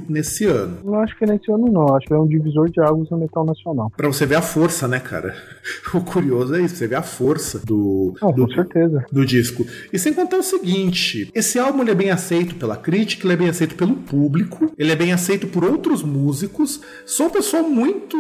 nesse 0.08 0.46
ano. 0.46 0.78
Não 0.84 1.00
acho 1.00 1.18
que 1.18 1.24
é 1.24 1.28
nesse 1.28 1.52
ano, 1.52 1.72
não. 1.72 1.96
Acho 1.96 2.08
que 2.08 2.14
é 2.14 2.18
um 2.18 2.28
divisor 2.28 2.70
de 2.70 2.80
águas 2.82 3.10
no 3.10 3.18
metal 3.18 3.46
nacional. 3.46 3.92
Pra 3.96 4.08
você 4.08 4.26
ver 4.26 4.36
a 4.36 4.42
força, 4.42 4.88
né, 4.88 5.00
cara? 5.00 5.34
O 5.94 6.02
curioso 6.02 6.54
é 6.56 6.62
isso, 6.62 6.76
você 6.76 6.88
vê 6.88 6.96
a 6.96 7.02
força 7.02 7.60
do, 7.66 8.14
Não, 8.22 8.32
do, 8.32 8.46
com 8.48 8.54
certeza. 8.54 9.06
do 9.12 9.26
disco. 9.26 9.66
E 9.92 9.98
sem 9.98 10.14
contar 10.14 10.38
o 10.38 10.44
seguinte: 10.44 11.32
esse 11.34 11.58
álbum 11.58 11.84
é 11.84 11.96
bem 11.96 12.12
aceito 12.12 12.56
pela 12.56 12.76
crítica, 12.76 13.26
ele 13.26 13.34
é 13.34 13.38
bem 13.38 13.50
aceito 13.50 13.76
pelo 13.76 13.96
público, 13.96 14.72
ele 14.78 14.92
é 14.92 14.96
bem 14.96 15.14
aceito 15.14 15.48
por 15.48 15.64
outros 15.64 16.04
músicos. 16.04 16.82
Sou 17.06 17.28
um 17.28 17.30
pessoal 17.30 17.64
muito 17.64 18.18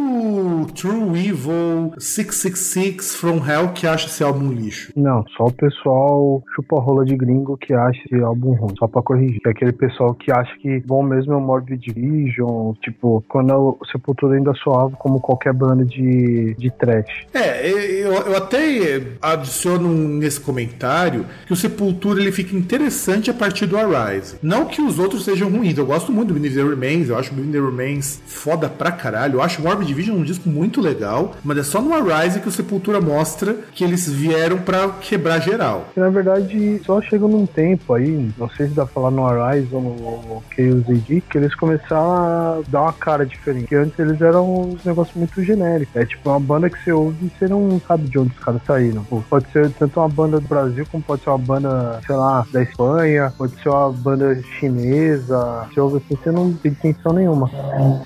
True 0.75 1.19
Evil, 1.27 1.93
666 1.97 3.15
From 3.15 3.37
Hell 3.45 3.69
que 3.73 3.85
acha 3.85 4.07
esse 4.07 4.23
álbum 4.23 4.39
um 4.45 4.51
lixo. 4.51 4.91
Não, 4.95 5.23
só 5.35 5.45
o 5.45 5.51
pessoal 5.53 6.43
chupa-rola 6.55 7.05
de 7.05 7.15
gringo 7.15 7.57
que 7.57 7.73
acha 7.73 7.99
esse 8.05 8.21
álbum 8.23 8.53
ruim. 8.53 8.73
Só 8.79 8.87
pra 8.87 9.01
corrigir. 9.01 9.39
É 9.45 9.49
aquele 9.49 9.73
pessoal 9.73 10.13
que 10.15 10.31
acha 10.31 10.51
que 10.59 10.79
bom 10.85 11.03
mesmo 11.03 11.18
é 11.27 11.33
o 11.33 11.39
Morbid 11.39 11.91
Vision. 11.93 12.73
Tipo, 12.81 13.23
quando 13.27 13.77
o 13.79 13.85
Sepultura 13.91 14.35
ainda 14.35 14.53
soava 14.53 14.95
como 14.97 15.19
qualquer 15.19 15.53
banda 15.53 15.83
de, 15.85 16.55
de 16.55 16.69
trash. 16.71 17.27
É, 17.33 17.69
eu, 17.69 18.13
eu 18.13 18.37
até 18.37 19.01
adiciono 19.21 19.89
nesse 19.89 20.39
comentário 20.39 21.25
que 21.45 21.53
o 21.53 21.55
Sepultura 21.55 22.21
ele 22.21 22.31
fica 22.31 22.55
interessante 22.55 23.29
a 23.29 23.33
partir 23.33 23.65
do 23.65 23.77
Arise. 23.77 24.35
Não 24.41 24.65
que 24.65 24.81
os 24.81 24.99
outros 24.99 25.25
sejam 25.25 25.49
ruins, 25.49 25.77
eu 25.77 25.85
gosto 25.85 26.11
muito 26.11 26.29
do 26.29 26.33
Beneath 26.39 26.55
Remains, 26.55 27.09
eu 27.09 27.17
acho 27.17 27.31
o 27.31 27.35
Beneath 27.35 27.65
Remains 27.65 28.21
foda 28.25 28.69
pra 28.69 28.91
caralho, 28.91 29.35
eu 29.35 29.41
acho 29.41 29.61
o 29.61 29.65
Morbid 29.65 29.93
Vision 29.93 30.17
um 30.17 30.23
disco 30.23 30.49
muito 30.49 30.81
legal, 30.81 31.35
mas 31.43 31.57
é 31.57 31.63
só 31.63 31.81
no 31.81 31.93
Arise 31.93 32.39
que 32.39 32.47
o 32.47 32.51
Sepultura 32.51 33.01
mostra 33.01 33.55
que 33.73 33.83
eles 33.83 34.09
vieram 34.09 34.59
pra 34.59 34.89
quebrar 34.89 35.39
geral. 35.39 35.87
Na 35.95 36.09
verdade 36.09 36.81
só 36.85 37.01
chega 37.01 37.27
num 37.27 37.45
tempo 37.45 37.93
aí, 37.93 38.29
não 38.37 38.49
sei 38.49 38.67
se 38.67 38.73
dá 38.73 38.85
pra 38.85 38.93
falar 38.93 39.11
no 39.11 39.25
Arise 39.25 39.67
ou 39.71 39.81
no 39.81 40.43
Chaos 40.55 40.83
AD, 40.89 41.08
que 41.29 41.37
eles 41.37 41.55
começaram 41.55 42.11
a 42.11 42.61
dar 42.67 42.81
uma 42.83 42.93
cara 42.93 43.25
diferente. 43.25 43.61
Porque 43.61 43.75
antes 43.75 43.99
eles 43.99 44.21
eram 44.21 44.61
uns 44.61 44.83
negócios 44.83 45.15
muito 45.15 45.43
genéricos. 45.43 45.95
É 45.95 46.05
tipo 46.05 46.29
uma 46.29 46.39
banda 46.39 46.69
que 46.69 46.83
você 46.83 46.91
ouve 46.91 47.25
e 47.25 47.31
você 47.37 47.47
não 47.47 47.81
sabe 47.87 48.07
de 48.07 48.19
onde 48.19 48.31
os 48.31 48.39
caras 48.39 48.61
saíram. 48.65 49.03
Pode 49.29 49.51
ser 49.51 49.71
tanto 49.71 49.99
uma 49.99 50.09
banda 50.09 50.39
do 50.39 50.47
Brasil 50.47 50.85
como 50.91 51.03
pode 51.03 51.23
ser 51.23 51.29
uma 51.29 51.37
banda, 51.37 51.99
sei 52.05 52.15
lá, 52.15 52.45
da 52.51 52.61
Espanha, 52.61 53.33
pode 53.37 53.59
ser 53.61 53.69
uma 53.69 53.91
banda 53.91 54.41
chinesa. 54.59 55.67
Você 55.71 55.79
ouve 55.79 55.97
assim, 55.97 56.15
você 56.21 56.31
não 56.31 56.53
tem 56.53 56.71
intenção 56.71 57.13
nenhuma. 57.13 57.49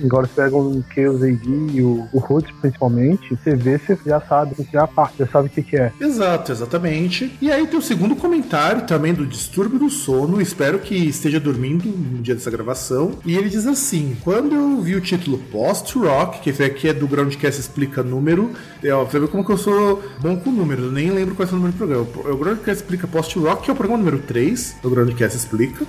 Agora 0.03 0.27
você 0.27 0.41
pega 0.41 0.57
um 0.57 0.83
Chaos 0.93 1.21
AD 1.21 1.81
o, 1.81 2.07
o 2.11 2.19
Roots 2.19 2.51
principalmente, 2.59 3.35
você 3.35 3.55
vê, 3.55 3.77
você 3.77 3.97
já 4.05 4.19
sabe, 4.21 4.55
você 4.55 4.67
já, 4.71 4.87
pá, 4.87 5.11
já 5.17 5.27
sabe 5.27 5.47
o 5.47 5.49
que, 5.49 5.61
que 5.61 5.77
é. 5.77 5.91
Exato, 5.99 6.51
exatamente. 6.51 7.37
E 7.41 7.51
aí 7.51 7.65
tem 7.67 7.77
o 7.77 7.81
segundo 7.81 8.15
comentário 8.15 8.85
também 8.85 9.13
do 9.13 9.25
distúrbio 9.25 9.79
do 9.79 9.89
sono. 9.89 10.41
Espero 10.41 10.79
que 10.79 10.95
esteja 10.95 11.39
dormindo 11.39 11.85
no 11.85 12.21
dia 12.21 12.35
dessa 12.35 12.51
gravação. 12.51 12.92
E 13.25 13.35
ele 13.35 13.49
diz 13.49 13.65
assim: 13.67 14.15
quando 14.23 14.53
eu 14.53 14.81
vi 14.81 14.95
o 14.95 15.01
título 15.01 15.37
Post 15.51 15.97
Rock, 15.97 16.41
que 16.41 16.63
aqui 16.63 16.87
é 16.87 16.93
do 16.93 17.07
Groundcast 17.07 17.59
Explica 17.59 18.03
Número, 18.03 18.51
é, 18.83 18.93
você 18.93 19.19
vê 19.19 19.27
como 19.27 19.45
que 19.45 19.51
eu 19.51 19.57
sou 19.57 20.03
bom 20.19 20.37
com 20.37 20.51
números, 20.51 20.85
eu 20.85 20.91
nem 20.91 21.09
lembro 21.11 21.35
qual 21.35 21.47
é 21.47 21.51
o 21.51 21.55
número 21.55 21.73
do 21.73 21.77
programa. 21.77 22.07
O 22.33 22.37
Groundcast 22.37 22.83
Explica 22.83 23.07
Post 23.07 23.37
Rock, 23.39 23.63
que 23.63 23.69
é 23.69 23.73
o 23.73 23.75
programa 23.75 24.03
número 24.03 24.19
3 24.19 24.77
do 24.81 24.89
Groundcast 24.89 25.37
Explica. 25.37 25.85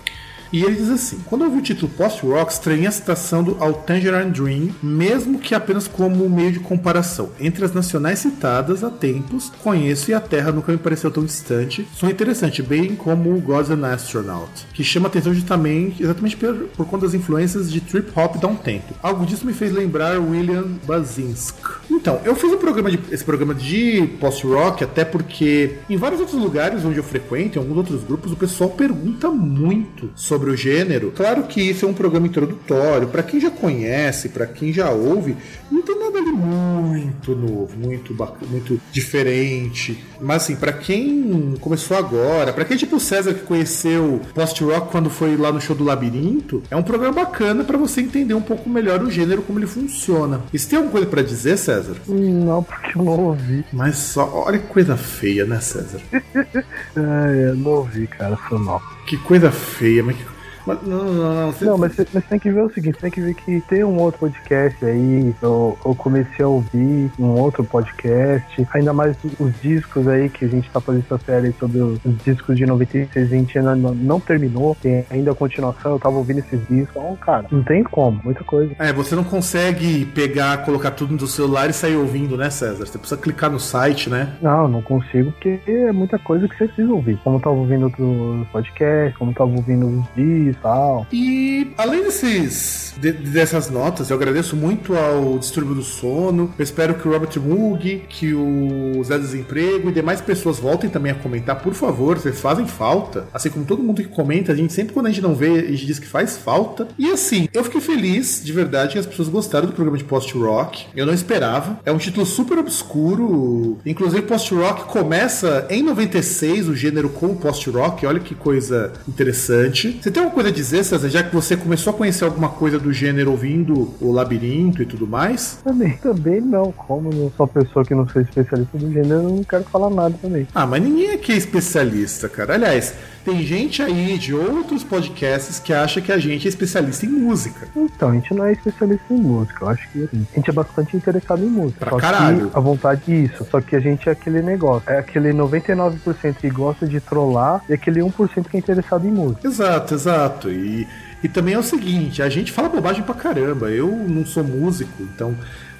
E 0.55 0.62
ele 0.62 0.76
diz 0.76 0.89
assim: 0.89 1.18
quando 1.24 1.43
eu 1.43 1.51
vi 1.51 1.59
o 1.59 1.62
título 1.62 1.90
Post-Rock, 1.90 2.52
estranhei 2.52 2.86
a 2.86 2.93
citação 2.93 3.43
do 3.43 3.56
All 3.59 3.72
Tangerine 3.72 4.31
Dream, 4.31 4.68
mesmo 4.81 5.40
que 5.40 5.52
apenas 5.52 5.89
como 5.89 6.31
meio 6.31 6.52
de 6.52 6.60
comparação. 6.60 7.31
Entre 7.40 7.64
as 7.64 7.74
nacionais 7.74 8.20
citadas 8.20 8.85
há 8.85 8.89
tempos, 8.89 9.51
conheço 9.64 10.12
e 10.12 10.14
a 10.14 10.20
Terra 10.20 10.52
nunca 10.52 10.70
me 10.70 10.78
pareceu 10.78 11.10
tão 11.10 11.24
distante. 11.24 11.85
Sou 11.93 12.09
interessante, 12.09 12.62
bem 12.62 12.94
como 12.94 13.36
God's 13.40 13.72
an 13.72 13.85
Astronaut, 13.85 14.48
que 14.72 14.85
chama 14.85 15.09
atenção 15.09 15.35
justamente, 15.35 16.01
exatamente 16.01 16.36
por, 16.36 16.55
por 16.55 16.86
conta 16.86 17.06
das 17.06 17.14
influências 17.14 17.68
de 17.68 17.81
trip 17.81 18.12
hop 18.16 18.36
da 18.36 18.47
um 18.47 18.55
tempo. 18.55 18.94
Algo 19.02 19.26
disso 19.26 19.44
me 19.44 19.52
fez 19.52 19.72
lembrar 19.72 20.20
William 20.20 20.66
Basinski. 20.86 21.59
Então, 21.90 22.20
eu 22.24 22.36
fiz 22.36 22.52
um 22.52 22.59
programa 22.59 22.93
de, 22.93 23.01
esse 23.10 23.24
programa 23.24 23.56
de 23.56 24.06
post-rock 24.20 24.85
até 24.85 25.05
porque 25.05 25.78
em 25.90 25.97
vários 25.97 26.20
outros 26.20 26.40
lugares 26.40 26.85
onde 26.85 26.98
eu 26.98 27.05
frequento, 27.05 27.59
em 27.59 27.60
alguns 27.60 27.78
outros 27.78 28.05
grupos, 28.05 28.31
o 28.31 28.36
pessoal 28.36 28.70
pergunta 28.70 29.28
muito 29.31 30.10
sobre 30.14 30.43
o 30.48 30.56
gênero. 30.56 31.12
Claro 31.14 31.44
que 31.44 31.60
isso 31.60 31.84
é 31.84 31.88
um 31.88 31.94
programa 31.94 32.26
introdutório, 32.26 33.08
para 33.08 33.22
quem 33.22 33.40
já 33.40 33.50
conhece, 33.50 34.28
para 34.28 34.46
quem 34.46 34.72
já 34.72 34.90
ouve, 34.90 35.36
não 35.70 35.82
tem 35.82 35.98
nada 35.98 36.18
ali 36.18 36.30
muito 36.32 37.34
novo, 37.34 37.76
muito 37.76 38.14
bacana, 38.14 38.50
muito 38.50 38.80
diferente. 38.92 40.02
Mas 40.20 40.44
assim, 40.44 40.56
para 40.56 40.72
quem 40.72 41.54
começou 41.60 41.96
agora, 41.96 42.52
para 42.52 42.64
quem 42.64 42.76
tipo 42.76 42.96
o 42.96 43.00
César 43.00 43.34
que 43.34 43.40
conheceu 43.40 44.20
post-rock 44.34 44.90
quando 44.90 45.10
foi 45.10 45.36
lá 45.36 45.52
no 45.52 45.60
show 45.60 45.74
do 45.74 45.84
Labirinto, 45.84 46.62
é 46.70 46.76
um 46.76 46.82
programa 46.82 47.24
bacana 47.24 47.64
para 47.64 47.76
você 47.76 48.00
entender 48.00 48.34
um 48.34 48.42
pouco 48.42 48.68
melhor 48.68 49.02
o 49.02 49.10
gênero, 49.10 49.42
como 49.42 49.58
ele 49.58 49.66
funciona. 49.66 50.42
E 50.52 50.58
você 50.58 50.68
tem 50.68 50.76
alguma 50.76 50.92
coisa 50.92 51.06
para 51.06 51.22
dizer, 51.22 51.56
César? 51.56 51.96
Não, 52.06 52.62
porque 52.62 52.98
eu 52.98 53.04
não 53.04 53.24
ouvi. 53.24 53.64
Mas 53.72 53.96
só, 53.96 54.44
olha 54.46 54.58
que 54.58 54.66
coisa 54.68 54.96
feia, 54.96 55.44
né, 55.44 55.60
César? 55.60 56.00
É, 56.96 57.50
eu 57.50 57.56
não 57.56 57.72
ouvi, 57.72 58.06
cara, 58.06 58.36
foi 58.36 58.58
mal. 58.58 58.80
Que 59.06 59.16
coisa 59.16 59.50
feia, 59.50 60.02
mas 60.02 60.16
que. 60.16 60.34
Mas, 60.66 60.82
não, 60.82 61.04
não, 61.04 61.34
não. 61.34 61.52
Você... 61.52 61.64
Não, 61.64 61.78
mas 61.78 61.94
você 61.94 62.04
tem 62.04 62.38
que 62.38 62.50
ver 62.50 62.62
o 62.62 62.70
seguinte, 62.70 62.98
tem 62.98 63.10
que 63.10 63.20
ver 63.20 63.34
que 63.34 63.60
tem 63.62 63.84
um 63.84 63.98
outro 63.98 64.20
podcast 64.20 64.84
aí, 64.84 65.34
eu, 65.42 65.78
eu 65.84 65.94
comecei 65.94 66.44
a 66.44 66.48
ouvir 66.48 67.10
um 67.18 67.40
outro 67.40 67.64
podcast, 67.64 68.66
ainda 68.72 68.92
mais 68.92 69.16
os 69.38 69.60
discos 69.60 70.08
aí 70.08 70.28
que 70.28 70.44
a 70.44 70.48
gente 70.48 70.70
tá 70.70 70.80
fazendo 70.80 71.04
essa 71.04 71.18
série 71.24 71.52
sobre 71.58 71.78
os 71.78 72.00
discos 72.24 72.56
de 72.56 72.66
96, 72.66 73.32
a 73.32 73.36
gente 73.36 73.58
ainda 73.58 73.76
não, 73.76 73.94
não 73.94 74.20
terminou, 74.20 74.76
tem 74.80 75.04
ainda 75.10 75.32
a 75.32 75.34
continuação, 75.34 75.92
eu 75.92 75.98
tava 75.98 76.16
ouvindo 76.16 76.38
esses 76.38 76.60
discos, 76.68 76.96
então, 76.96 77.16
cara, 77.16 77.46
não 77.50 77.62
tem 77.62 77.82
como, 77.82 78.20
muita 78.24 78.42
coisa. 78.44 78.74
É, 78.78 78.92
você 78.92 79.14
não 79.14 79.24
consegue 79.24 80.04
pegar, 80.06 80.64
colocar 80.64 80.90
tudo 80.92 81.12
no 81.12 81.18
seu 81.18 81.28
celular 81.28 81.68
e 81.68 81.72
sair 81.72 81.96
ouvindo, 81.96 82.36
né, 82.36 82.50
César? 82.50 82.86
Você 82.86 82.98
precisa 82.98 83.20
clicar 83.20 83.50
no 83.50 83.60
site, 83.60 84.08
né? 84.08 84.34
Não, 84.40 84.66
não 84.66 84.82
consigo, 84.82 85.30
porque 85.32 85.60
é 85.66 85.92
muita 85.92 86.18
coisa 86.18 86.48
que 86.48 86.56
você 86.56 86.66
precisa 86.66 86.92
ouvir. 86.92 87.18
Como 87.22 87.36
eu 87.36 87.40
tava 87.40 87.56
ouvindo 87.56 87.84
outros 87.84 88.48
podcasts, 88.48 89.16
como 89.18 89.30
eu 89.30 89.34
tava 89.34 89.50
ouvindo 89.50 89.86
os 89.86 90.04
discos, 90.14 90.53
e 90.55 90.62
tal. 90.62 91.06
E 91.12 91.68
além 91.76 92.02
desses 92.02 92.94
de- 93.01 93.12
dessas 93.12 93.68
notas, 93.70 94.10
eu 94.10 94.16
agradeço 94.16 94.56
muito 94.56 94.97
ao 94.97 95.39
Distúrbio 95.39 95.74
do 95.74 95.82
Sono. 95.82 96.52
Eu 96.59 96.62
espero 96.62 96.94
que 96.94 97.06
o 97.09 97.12
Robert 97.12 97.31
Moog, 97.40 98.02
que 98.09 98.32
o 98.32 99.02
Zé 99.05 99.18
Desemprego 99.18 99.89
e 99.89 99.93
demais 99.93 100.20
pessoas 100.20 100.59
voltem 100.59 100.89
também 100.89 101.12
a 101.12 101.14
comentar, 101.14 101.60
por 101.60 101.74
favor, 101.74 102.18
vocês 102.18 102.40
fazem 102.40 102.66
falta. 102.66 103.26
Assim 103.32 103.51
como 103.51 103.64
todo 103.64 103.82
mundo 103.82 104.02
que 104.02 104.09
comenta, 104.09 104.52
a 104.52 104.55
gente 104.55 104.72
sempre 104.72 104.93
quando 104.94 105.06
a 105.06 105.10
gente 105.10 105.22
não 105.22 105.35
vê, 105.35 105.59
a 105.60 105.70
gente 105.70 105.86
diz 105.86 105.98
que 105.98 106.06
faz 106.06 106.36
falta. 106.36 106.89
E 106.98 107.10
assim, 107.10 107.48
eu 107.52 107.64
fiquei 107.64 107.81
feliz 107.81 108.43
de 108.44 108.52
verdade 108.52 108.93
que 108.94 108.98
as 108.98 109.06
pessoas 109.06 109.28
gostaram 109.28 109.66
do 109.66 109.72
programa 109.72 109.98
de 109.98 110.05
post-rock. 110.05 110.86
Eu 110.94 111.06
não 111.06 111.12
esperava. 111.14 111.78
É 111.85 111.93
um 111.93 111.98
título 111.98 112.24
super 112.24 112.59
obscuro. 112.59 113.78
Inclusive, 113.85 114.22
post-rock 114.22 114.85
começa 114.85 115.66
em 115.70 115.82
96, 115.82 116.68
o 116.68 116.74
gênero 116.76 117.09
como 117.09 117.36
post-rock. 117.36 118.06
Olha 118.06 118.20
que 118.20 118.35
coisa 118.35 118.93
interessante. 119.09 119.98
Você 120.02 120.10
tem 120.10 120.22
alguma 120.22 120.35
coisa 120.35 120.43
a 120.46 120.50
dizer, 120.50 120.84
César, 120.84 121.08
já 121.08 121.22
que 121.22 121.34
você 121.34 121.56
começou 121.56 121.92
a 121.92 121.96
conhecer 121.96 122.24
alguma 122.24 122.48
coisa 122.48 122.78
do 122.78 122.92
gênero 122.92 123.30
ouvindo 123.30 123.94
o 124.00 124.12
Labirinto 124.12 124.82
e 124.82 124.86
tudo 124.86 125.06
mais? 125.06 125.58
Também, 125.64 125.96
também 125.98 126.40
não. 126.40 126.72
Como 126.72 127.10
eu 127.12 127.32
sou 127.36 127.46
uma 127.46 127.48
pessoa 127.48 127.84
que 127.84 127.94
não 127.94 128.08
sou 128.08 128.22
especialista 128.22 128.78
do 128.78 128.92
gênero, 128.92 129.14
eu 129.14 129.22
não 129.22 129.44
quero 129.44 129.64
falar 129.64 129.90
nada 129.90 130.14
também. 130.20 130.46
Ah, 130.54 130.66
mas 130.66 130.82
ninguém 130.82 131.12
aqui 131.12 131.32
é 131.32 131.36
especialista, 131.36 132.28
cara. 132.28 132.54
Aliás, 132.54 132.94
tem 133.24 133.42
gente 133.42 133.82
aí 133.82 134.18
de 134.18 134.34
outros 134.34 134.84
podcasts 134.84 135.59
que 135.59 135.72
acha 135.72 136.01
que 136.01 136.12
a 136.12 136.18
gente 136.18 136.46
é 136.46 136.48
especialista 136.48 137.06
em 137.06 137.09
música. 137.09 137.66
Então, 137.74 138.10
a 138.10 138.14
gente 138.14 138.34
não 138.34 138.44
é 138.44 138.52
especialista 138.52 139.05
em 139.12 139.16
música. 139.16 139.64
Eu 139.64 139.68
acho 139.68 139.88
que 139.90 140.05
assim, 140.05 140.26
a 140.32 140.36
gente 140.36 140.51
é 140.51 140.52
bastante 140.52 140.96
interessado 140.96 141.42
em 141.42 141.48
música. 141.48 141.86
Pra 141.86 141.98
caralho. 141.98 142.51
a 142.52 142.60
vontade 142.60 143.24
isso. 143.24 143.46
Só 143.51 143.60
que 143.60 143.74
a 143.74 143.80
gente 143.80 144.09
é 144.09 144.12
aquele 144.12 144.42
negócio. 144.42 144.90
É 144.90 144.98
aquele 144.98 145.32
99% 145.32 146.36
que 146.36 146.51
gosta 146.51 146.86
de 146.86 147.01
trollar 147.01 147.62
e 147.68 147.72
aquele 147.72 148.01
1% 148.01 148.48
que 148.48 148.56
é 148.56 148.60
interessado 148.60 149.06
em 149.06 149.10
música. 149.10 149.46
Exato, 149.46 149.94
exato. 149.94 150.51
E, 150.51 150.86
e 151.22 151.28
também 151.28 151.55
é 151.55 151.59
o 151.59 151.62
seguinte, 151.62 152.22
a 152.22 152.28
gente 152.28 152.52
fala 152.52 152.68
bobagem 152.68 153.02
pra 153.02 153.14
caramba. 153.14 153.70
Eu 153.70 153.88
não 153.88 154.26
sou 154.26 154.44
músico, 154.44 155.02
então 155.02 155.34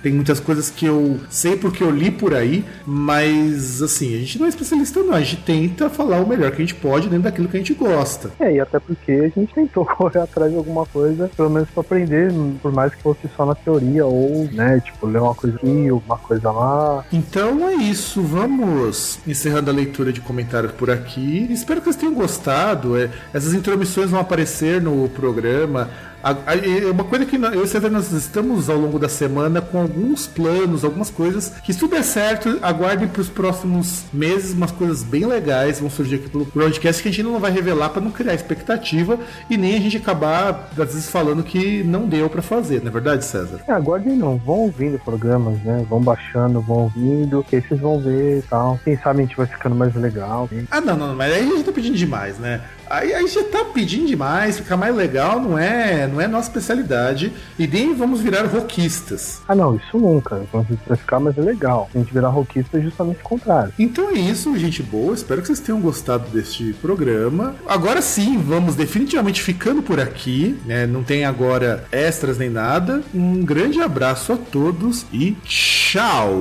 tem 0.05 0.13
muitas 0.13 0.39
coisas 0.39 0.69
que 0.69 0.85
eu 0.85 1.19
sei 1.31 1.57
porque 1.57 1.83
eu 1.83 1.91
li 1.91 2.11
por 2.11 2.35
aí, 2.35 2.63
mas 2.87 3.81
assim, 3.81 4.15
a 4.15 4.19
gente 4.19 4.39
não 4.39 4.45
é 4.45 4.51
especialista 4.51 5.03
não. 5.03 5.15
A 5.15 5.21
gente 5.21 5.39
tenta 5.39 5.89
falar 5.89 6.21
o 6.21 6.29
melhor 6.29 6.51
que 6.51 6.59
a 6.59 6.61
gente 6.61 6.75
pode 6.75 7.09
dentro 7.09 7.25
daquilo 7.25 7.49
que 7.49 7.57
a 7.57 7.61
gente 7.61 7.73
gosta. 7.73 8.31
É, 8.39 8.53
e 8.53 8.61
até 8.61 8.79
porque 8.79 9.11
a 9.11 9.41
gente 9.41 9.55
tentou 9.55 9.87
correr 9.97 10.21
atrás 10.21 10.51
de 10.51 10.59
alguma 10.59 10.85
coisa, 10.85 11.31
pelo 11.35 11.49
menos 11.49 11.71
pra 11.71 11.81
aprender, 11.81 12.31
por 12.61 12.71
mais 12.71 12.95
que 12.95 13.01
fosse 13.01 13.21
só 13.35 13.47
na 13.47 13.55
teoria, 13.55 14.05
ou, 14.05 14.47
né, 14.53 14.79
tipo, 14.85 15.07
ler 15.07 15.23
uma 15.23 15.35
coisa 15.35 15.57
aqui, 15.57 15.91
uma 15.91 16.19
coisa 16.19 16.51
lá. 16.51 17.07
Então 17.11 17.67
é 17.67 17.75
isso, 17.77 18.21
vamos 18.21 19.21
encerrando 19.27 19.71
a 19.71 19.73
leitura 19.73 20.13
de 20.13 20.21
comentários 20.21 20.73
por 20.73 20.91
aqui. 20.91 21.47
Espero 21.51 21.81
que 21.81 21.87
vocês 21.87 21.97
tenham 21.97 22.13
gostado. 22.13 22.99
É, 22.99 23.09
essas 23.33 23.55
intromissões 23.55 24.11
vão 24.11 24.21
aparecer 24.21 24.83
no 24.83 25.09
programa. 25.09 25.89
É 26.25 26.91
uma 26.91 27.05
coisa 27.05 27.27
que 27.27 27.37
eu 27.37 27.55
e 27.55 27.59
o 27.59 27.67
César 27.67 27.91
nós 27.91 28.11
estamos 28.13 28.71
ao 28.71 28.79
longo 28.79 28.99
da 28.99 29.09
semana 29.09 29.61
com 29.61 29.79
alguns 29.79 30.27
planos, 30.27 30.83
algumas 30.85 31.11
coisas 31.11 31.51
que 31.63 31.73
se 31.73 31.79
tudo 31.79 31.91
der 31.95 32.03
certo, 32.03 32.59
aguardem 32.63 33.07
para 33.07 33.21
os 33.21 33.29
próximos 33.29 34.05
meses 34.13 34.55
umas 34.55 34.71
coisas 34.71 35.03
bem 35.03 35.27
legais 35.27 35.81
vão 35.81 35.91
surgir 35.91 36.17
aqui 36.17 36.31
pelo 36.31 36.47
broadcast 36.47 37.03
que 37.03 37.09
a 37.09 37.13
gente 37.13 37.23
não 37.23 37.39
vai 37.39 37.51
revelar 37.51 37.91
para 37.91 38.01
não 38.01 38.11
criar 38.11 38.35
expectativa 38.35 39.19
e 39.51 39.57
nem 39.57 39.77
a 39.77 39.81
gente 39.81 39.99
acabar 39.99 40.71
às 40.73 40.77
vezes 40.77 41.11
falando 41.11 41.43
que 41.43 41.85
não 41.85 42.09
deu 42.09 42.31
para 42.31 42.41
fazer, 42.41 42.81
não 42.81 42.89
é 42.89 42.91
verdade, 42.91 43.25
César? 43.25 43.61
É, 43.69 43.73
aguardem 43.73 44.17
não, 44.17 44.39
vão 44.39 44.61
ouvindo 44.61 44.99
programas, 44.99 45.59
né, 45.63 45.85
vão 45.89 46.01
baixando, 46.01 46.61
vão 46.61 46.85
ouvindo, 46.85 47.45
que 47.49 47.57
aí 47.57 47.63
vocês 47.63 47.81
vão 47.81 48.01
ver 48.01 48.39
e 48.39 48.43
tal. 48.43 48.81
Quem 48.83 48.97
sabe 48.97 49.21
a 49.21 49.23
gente 49.27 49.37
vai 49.37 49.47
ficando 49.47 49.75
mais 49.75 49.95
legal. 49.95 50.49
hein? 50.51 50.67
Ah, 50.71 50.81
não, 50.81 50.97
não, 50.97 51.09
não, 51.09 51.17
mas 51.17 51.33
aí 51.33 51.43
a 51.43 51.45
gente 51.45 51.65
tá 51.65 51.73
pedindo 51.73 51.97
demais, 51.97 52.39
né? 52.39 52.61
Aí, 52.89 53.15
aí 53.15 53.27
já 53.29 53.43
tá 53.45 53.65
pedindo 53.65 54.07
demais, 54.07 54.59
ficar 54.59 54.77
mais 54.77 54.95
legal 54.95 55.41
não 55.41 55.59
é, 55.59 56.07
não 56.07 56.21
é 56.21 56.27
nossa 56.27 56.49
especialidade. 56.49 57.33
E 57.59 57.67
nem 57.67 57.95
vamos 57.95 58.21
virar 58.21 58.45
rockistas. 58.47 59.41
Ah 59.49 59.55
não, 59.55 59.77
isso 59.77 59.99
nunca. 59.99 60.43
Quando 60.51 60.79
vai 60.87 60.97
ficar 60.97 61.21
mais 61.21 61.37
legal. 61.37 61.89
A 61.95 61.99
gente 61.99 62.13
virar 62.13 62.29
rockista 62.29 62.79
é 62.79 62.81
justamente 62.83 63.21
o 63.21 63.23
contrário. 63.25 63.73
Então 63.79 64.11
é 64.11 64.15
isso, 64.15 64.57
gente 64.59 64.83
boa. 64.83 65.15
Espero 65.15 65.41
que 65.41 65.47
vocês 65.47 65.61
tenham 65.61 65.81
gostado 65.81 66.29
deste 66.31 66.73
programa. 66.75 67.55
Agora 67.67 68.01
sim, 68.03 68.39
vamos 68.39 68.75
definitivamente 68.75 69.43
ficando 69.43 69.83
por 69.83 70.01
aqui. 70.01 70.59
né? 70.67 70.87
Não 70.87 71.03
tem 71.03 71.25
agora 71.25 71.85
extras 71.91 72.39
nem 72.39 72.51
nada. 72.51 73.03
Um 73.15 73.45
grande 73.45 73.81
abraço 73.81 74.33
a 74.33 74.37
todos 74.37 75.07
e 75.13 75.33
tchau! 75.45 76.41